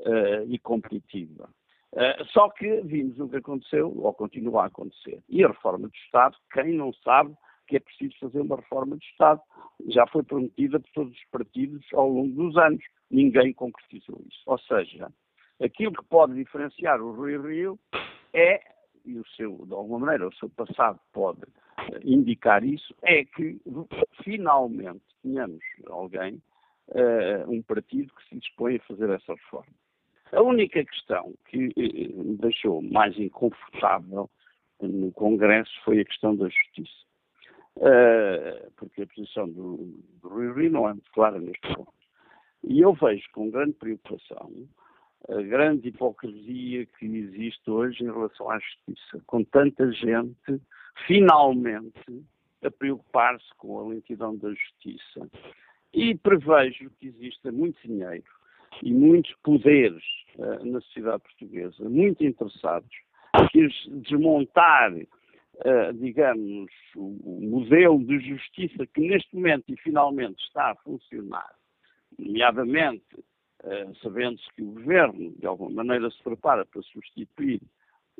uh, 0.00 0.44
e 0.48 0.58
competitiva. 0.58 1.48
Uh, 1.92 2.24
só 2.32 2.48
que 2.50 2.80
vimos 2.82 3.18
o 3.18 3.28
que 3.28 3.36
aconteceu, 3.36 3.92
ou 3.98 4.14
continua 4.14 4.62
a 4.62 4.66
acontecer. 4.66 5.22
E 5.28 5.44
a 5.44 5.48
reforma 5.48 5.88
do 5.88 5.94
Estado, 5.94 6.36
quem 6.52 6.72
não 6.74 6.92
sabe, 6.92 7.34
que 7.70 7.76
é 7.76 7.80
preciso 7.80 8.18
fazer 8.18 8.40
uma 8.40 8.56
reforma 8.56 8.96
de 8.96 9.04
Estado. 9.06 9.40
Já 9.86 10.04
foi 10.08 10.24
prometida 10.24 10.80
por 10.80 10.90
todos 10.90 11.12
os 11.12 11.24
partidos 11.30 11.86
ao 11.94 12.08
longo 12.08 12.34
dos 12.34 12.56
anos. 12.56 12.82
Ninguém 13.08 13.52
concretizou 13.52 14.20
isso. 14.28 14.42
Ou 14.46 14.58
seja, 14.58 15.08
aquilo 15.62 15.92
que 15.92 16.04
pode 16.06 16.34
diferenciar 16.34 17.00
o 17.00 17.12
Rui 17.12 17.38
Rio 17.38 17.78
é, 18.34 18.60
e 19.04 19.16
o 19.18 19.26
seu, 19.36 19.64
de 19.64 19.72
alguma 19.72 20.00
maneira, 20.00 20.26
o 20.26 20.34
seu 20.34 20.50
passado 20.50 20.98
pode 21.12 21.42
eh, 21.92 22.00
indicar 22.02 22.64
isso, 22.64 22.92
é 23.02 23.24
que 23.24 23.60
finalmente 24.24 25.04
tenhamos 25.22 25.62
alguém, 25.86 26.42
uh, 26.88 27.50
um 27.50 27.62
partido 27.62 28.12
que 28.14 28.28
se 28.28 28.36
dispõe 28.36 28.76
a 28.76 28.80
fazer 28.80 29.10
essa 29.10 29.32
reforma. 29.32 29.72
A 30.32 30.42
única 30.42 30.84
questão 30.84 31.34
que 31.48 31.58
me 31.58 32.36
deixou 32.36 32.82
mais 32.82 33.16
inconfortável 33.18 34.28
no 34.80 35.12
Congresso 35.12 35.72
foi 35.84 36.00
a 36.00 36.04
questão 36.04 36.36
da 36.36 36.48
justiça. 36.48 37.09
Uh, 37.76 38.70
porque 38.76 39.02
a 39.02 39.06
posição 39.06 39.48
do, 39.48 39.76
do 40.20 40.28
Rui 40.28 40.68
não 40.68 40.88
é 40.88 40.92
muito 40.92 41.10
clara 41.12 41.38
neste 41.38 41.60
ponto. 41.74 41.92
E 42.64 42.80
eu 42.80 42.92
vejo 42.92 43.24
com 43.32 43.50
grande 43.50 43.72
preocupação 43.74 44.50
a 45.28 45.42
grande 45.42 45.88
hipocrisia 45.88 46.86
que 46.86 47.06
existe 47.06 47.70
hoje 47.70 48.02
em 48.02 48.06
relação 48.06 48.50
à 48.50 48.58
justiça, 48.58 49.22
com 49.26 49.44
tanta 49.44 49.90
gente 49.92 50.60
finalmente 51.06 52.24
a 52.62 52.70
preocupar-se 52.70 53.48
com 53.56 53.78
a 53.78 53.88
lentidão 53.88 54.36
da 54.36 54.50
justiça. 54.50 55.30
E 55.92 56.16
prevejo 56.16 56.90
que 56.98 57.08
exista 57.08 57.50
muito 57.50 57.80
dinheiro 57.82 58.24
e 58.82 58.92
muitos 58.92 59.34
poderes 59.42 60.04
uh, 60.36 60.64
na 60.64 60.80
sociedade 60.80 61.22
portuguesa, 61.22 61.88
muito 61.88 62.24
interessados, 62.24 62.90
que 63.50 63.68
desmontar 63.88 64.92
uh, 65.60 65.92
digamos, 65.94 66.70
o 66.96 67.40
modelo 67.42 68.02
de 68.04 68.18
justiça 68.20 68.86
que 68.86 69.00
neste 69.00 69.34
momento 69.34 69.64
e 69.68 69.76
finalmente 69.76 70.42
está 70.44 70.70
a 70.70 70.76
funcionar, 70.76 71.54
nomeadamente 72.18 73.04
uh, 73.64 73.94
sabendo-se 74.02 74.48
que 74.54 74.62
o 74.62 74.72
Governo, 74.72 75.32
de 75.38 75.46
alguma 75.46 75.70
maneira, 75.70 76.10
se 76.10 76.22
prepara 76.22 76.64
para 76.64 76.82
substituir 76.82 77.60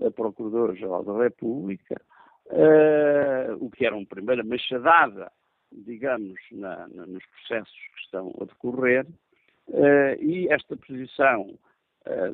a 0.04 0.10
Procuradora-Geral 0.10 1.04
da 1.04 1.22
República, 1.24 2.00
uh, 2.46 3.64
o 3.64 3.70
que 3.70 3.86
era 3.86 3.96
uma 3.96 4.06
primeira 4.06 4.44
machadada, 4.44 5.30
digamos, 5.72 6.38
na, 6.52 6.88
na, 6.88 7.06
nos 7.06 7.24
processos 7.26 7.74
que 7.94 8.00
estão 8.04 8.34
a 8.40 8.44
decorrer, 8.44 9.06
e 10.18 10.48
esta 10.52 10.76
posição 10.76 11.56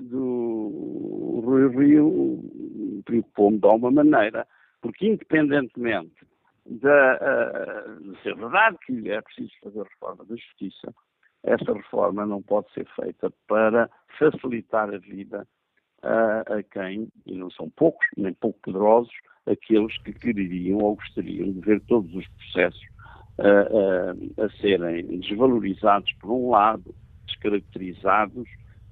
do 0.00 1.42
Rui 1.44 1.68
Rio 1.68 3.02
preocupou-me 3.04 3.58
de 3.58 3.66
alguma 3.66 4.02
maneira, 4.02 4.46
porque, 4.80 5.06
independentemente 5.06 6.26
da, 6.66 7.18
uh, 7.18 8.02
de 8.02 8.22
ser 8.22 8.34
verdade 8.36 8.76
que 8.84 9.10
é 9.10 9.20
preciso 9.20 9.52
fazer 9.62 9.82
reforma 9.82 10.24
da 10.24 10.36
justiça, 10.36 10.94
essa 11.44 11.72
reforma 11.72 12.26
não 12.26 12.42
pode 12.42 12.72
ser 12.72 12.86
feita 12.94 13.32
para 13.46 13.88
facilitar 14.18 14.92
a 14.92 14.98
vida 14.98 15.46
uh, 16.02 16.52
a 16.52 16.62
quem, 16.62 17.08
e 17.24 17.36
não 17.36 17.50
são 17.50 17.70
poucos, 17.70 18.06
nem 18.16 18.34
pouco 18.34 18.58
poderosos, 18.60 19.14
aqueles 19.46 19.96
que 19.98 20.12
quereriam 20.12 20.78
ou 20.78 20.96
gostariam 20.96 21.52
de 21.52 21.60
ver 21.60 21.80
todos 21.82 22.12
os 22.14 22.26
processos 22.28 22.82
uh, 23.38 24.42
a 24.42 24.50
serem 24.60 25.06
desvalorizados 25.20 26.12
por 26.14 26.32
um 26.32 26.50
lado, 26.50 26.94
descaracterizados 27.26 28.48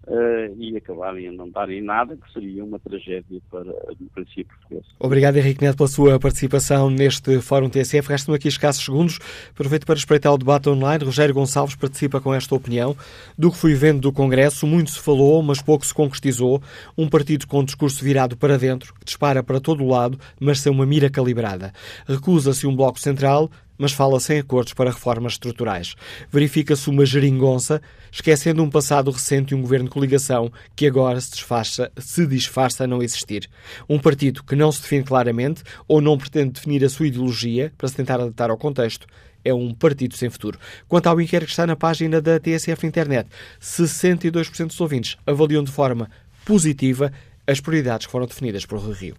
uh, 0.06 0.54
e 0.58 0.76
acabarem 0.76 1.28
a 1.28 1.32
não 1.32 1.48
darem 1.48 1.82
nada, 1.82 2.16
que 2.16 2.32
seria 2.32 2.64
uma 2.64 2.78
tragédia 2.78 3.40
para 3.50 3.70
a 3.70 3.94
democracia 3.98 4.44
portuguesa. 4.44 4.86
Obrigado, 4.98 5.36
Henrique 5.36 5.62
Neto, 5.62 5.76
pela 5.76 5.88
sua 5.88 6.18
participação 6.18 6.90
neste 6.90 7.40
Fórum 7.40 7.68
TSF. 7.68 8.08
Restam 8.08 8.34
aqui 8.34 8.48
escassos 8.48 8.84
segundos. 8.84 9.18
Aproveito 9.50 9.86
para 9.86 9.96
espreitar 9.96 10.32
o 10.32 10.38
debate 10.38 10.68
online. 10.68 11.04
Rogério 11.04 11.34
Gonçalves 11.34 11.76
participa 11.76 12.20
com 12.20 12.34
esta 12.34 12.54
opinião. 12.54 12.96
Do 13.36 13.50
que 13.50 13.58
fui 13.58 13.74
vendo 13.74 14.00
do 14.00 14.12
Congresso, 14.12 14.66
muito 14.66 14.90
se 14.90 15.00
falou, 15.00 15.42
mas 15.42 15.62
pouco 15.62 15.84
se 15.84 15.94
concretizou. 15.94 16.62
Um 16.96 17.08
partido 17.08 17.46
com 17.46 17.60
um 17.60 17.64
discurso 17.64 18.04
virado 18.04 18.36
para 18.36 18.58
dentro, 18.58 18.94
que 18.94 19.04
dispara 19.04 19.42
para 19.42 19.60
todo 19.60 19.82
o 19.82 19.88
lado, 19.88 20.18
mas 20.40 20.60
sem 20.60 20.70
uma 20.70 20.86
mira 20.86 21.10
calibrada. 21.10 21.72
Recusa-se 22.06 22.66
um 22.66 22.74
bloco 22.74 22.98
central, 22.98 23.50
mas 23.78 23.92
fala 23.92 24.20
sem 24.20 24.38
acordos 24.38 24.72
para 24.72 24.90
reformas 24.90 25.34
estruturais. 25.34 25.94
Verifica-se 26.30 26.88
uma 26.88 27.04
geringonça, 27.04 27.80
esquecendo 28.10 28.62
um 28.62 28.70
passado 28.70 29.10
recente 29.10 29.52
e 29.52 29.56
um 29.56 29.62
governo 29.62 29.86
de 29.86 29.90
coligação 29.90 30.50
que 30.74 30.86
agora 30.86 31.20
se, 31.20 31.32
disfarça, 31.32 31.90
se 31.98 32.26
disfarça 32.26 32.84
a 32.84 32.86
não 32.86 33.02
existir. 33.02 33.48
Um 33.88 33.98
partido 33.98 34.42
que 34.42 34.56
não 34.56 34.70
se 34.70 34.82
define 34.82 35.04
claramente 35.04 35.62
ou 35.88 36.00
não 36.00 36.18
pretende 36.18 36.52
definir 36.52 36.84
a 36.84 36.88
sua 36.88 37.06
ideologia 37.06 37.72
para 37.76 37.88
se 37.88 37.96
tentar 37.96 38.14
adaptar 38.14 38.50
ao 38.50 38.58
contexto 38.58 39.06
é 39.44 39.52
um 39.52 39.74
partido 39.74 40.16
sem 40.16 40.30
futuro. 40.30 40.58
Quanto 40.88 41.06
ao 41.06 41.20
inquérito 41.20 41.48
que 41.48 41.52
está 41.52 41.66
na 41.66 41.76
página 41.76 42.20
da 42.20 42.40
TSF 42.40 42.86
internet, 42.86 43.28
62% 43.60 44.68
dos 44.68 44.80
ouvintes 44.80 45.16
avaliam 45.26 45.62
de 45.62 45.70
forma 45.70 46.10
positiva 46.44 47.12
as 47.46 47.60
prioridades 47.60 48.06
que 48.06 48.12
foram 48.12 48.26
definidas 48.26 48.64
por 48.64 48.78
Rui 48.78 48.94
Rio. 48.94 49.16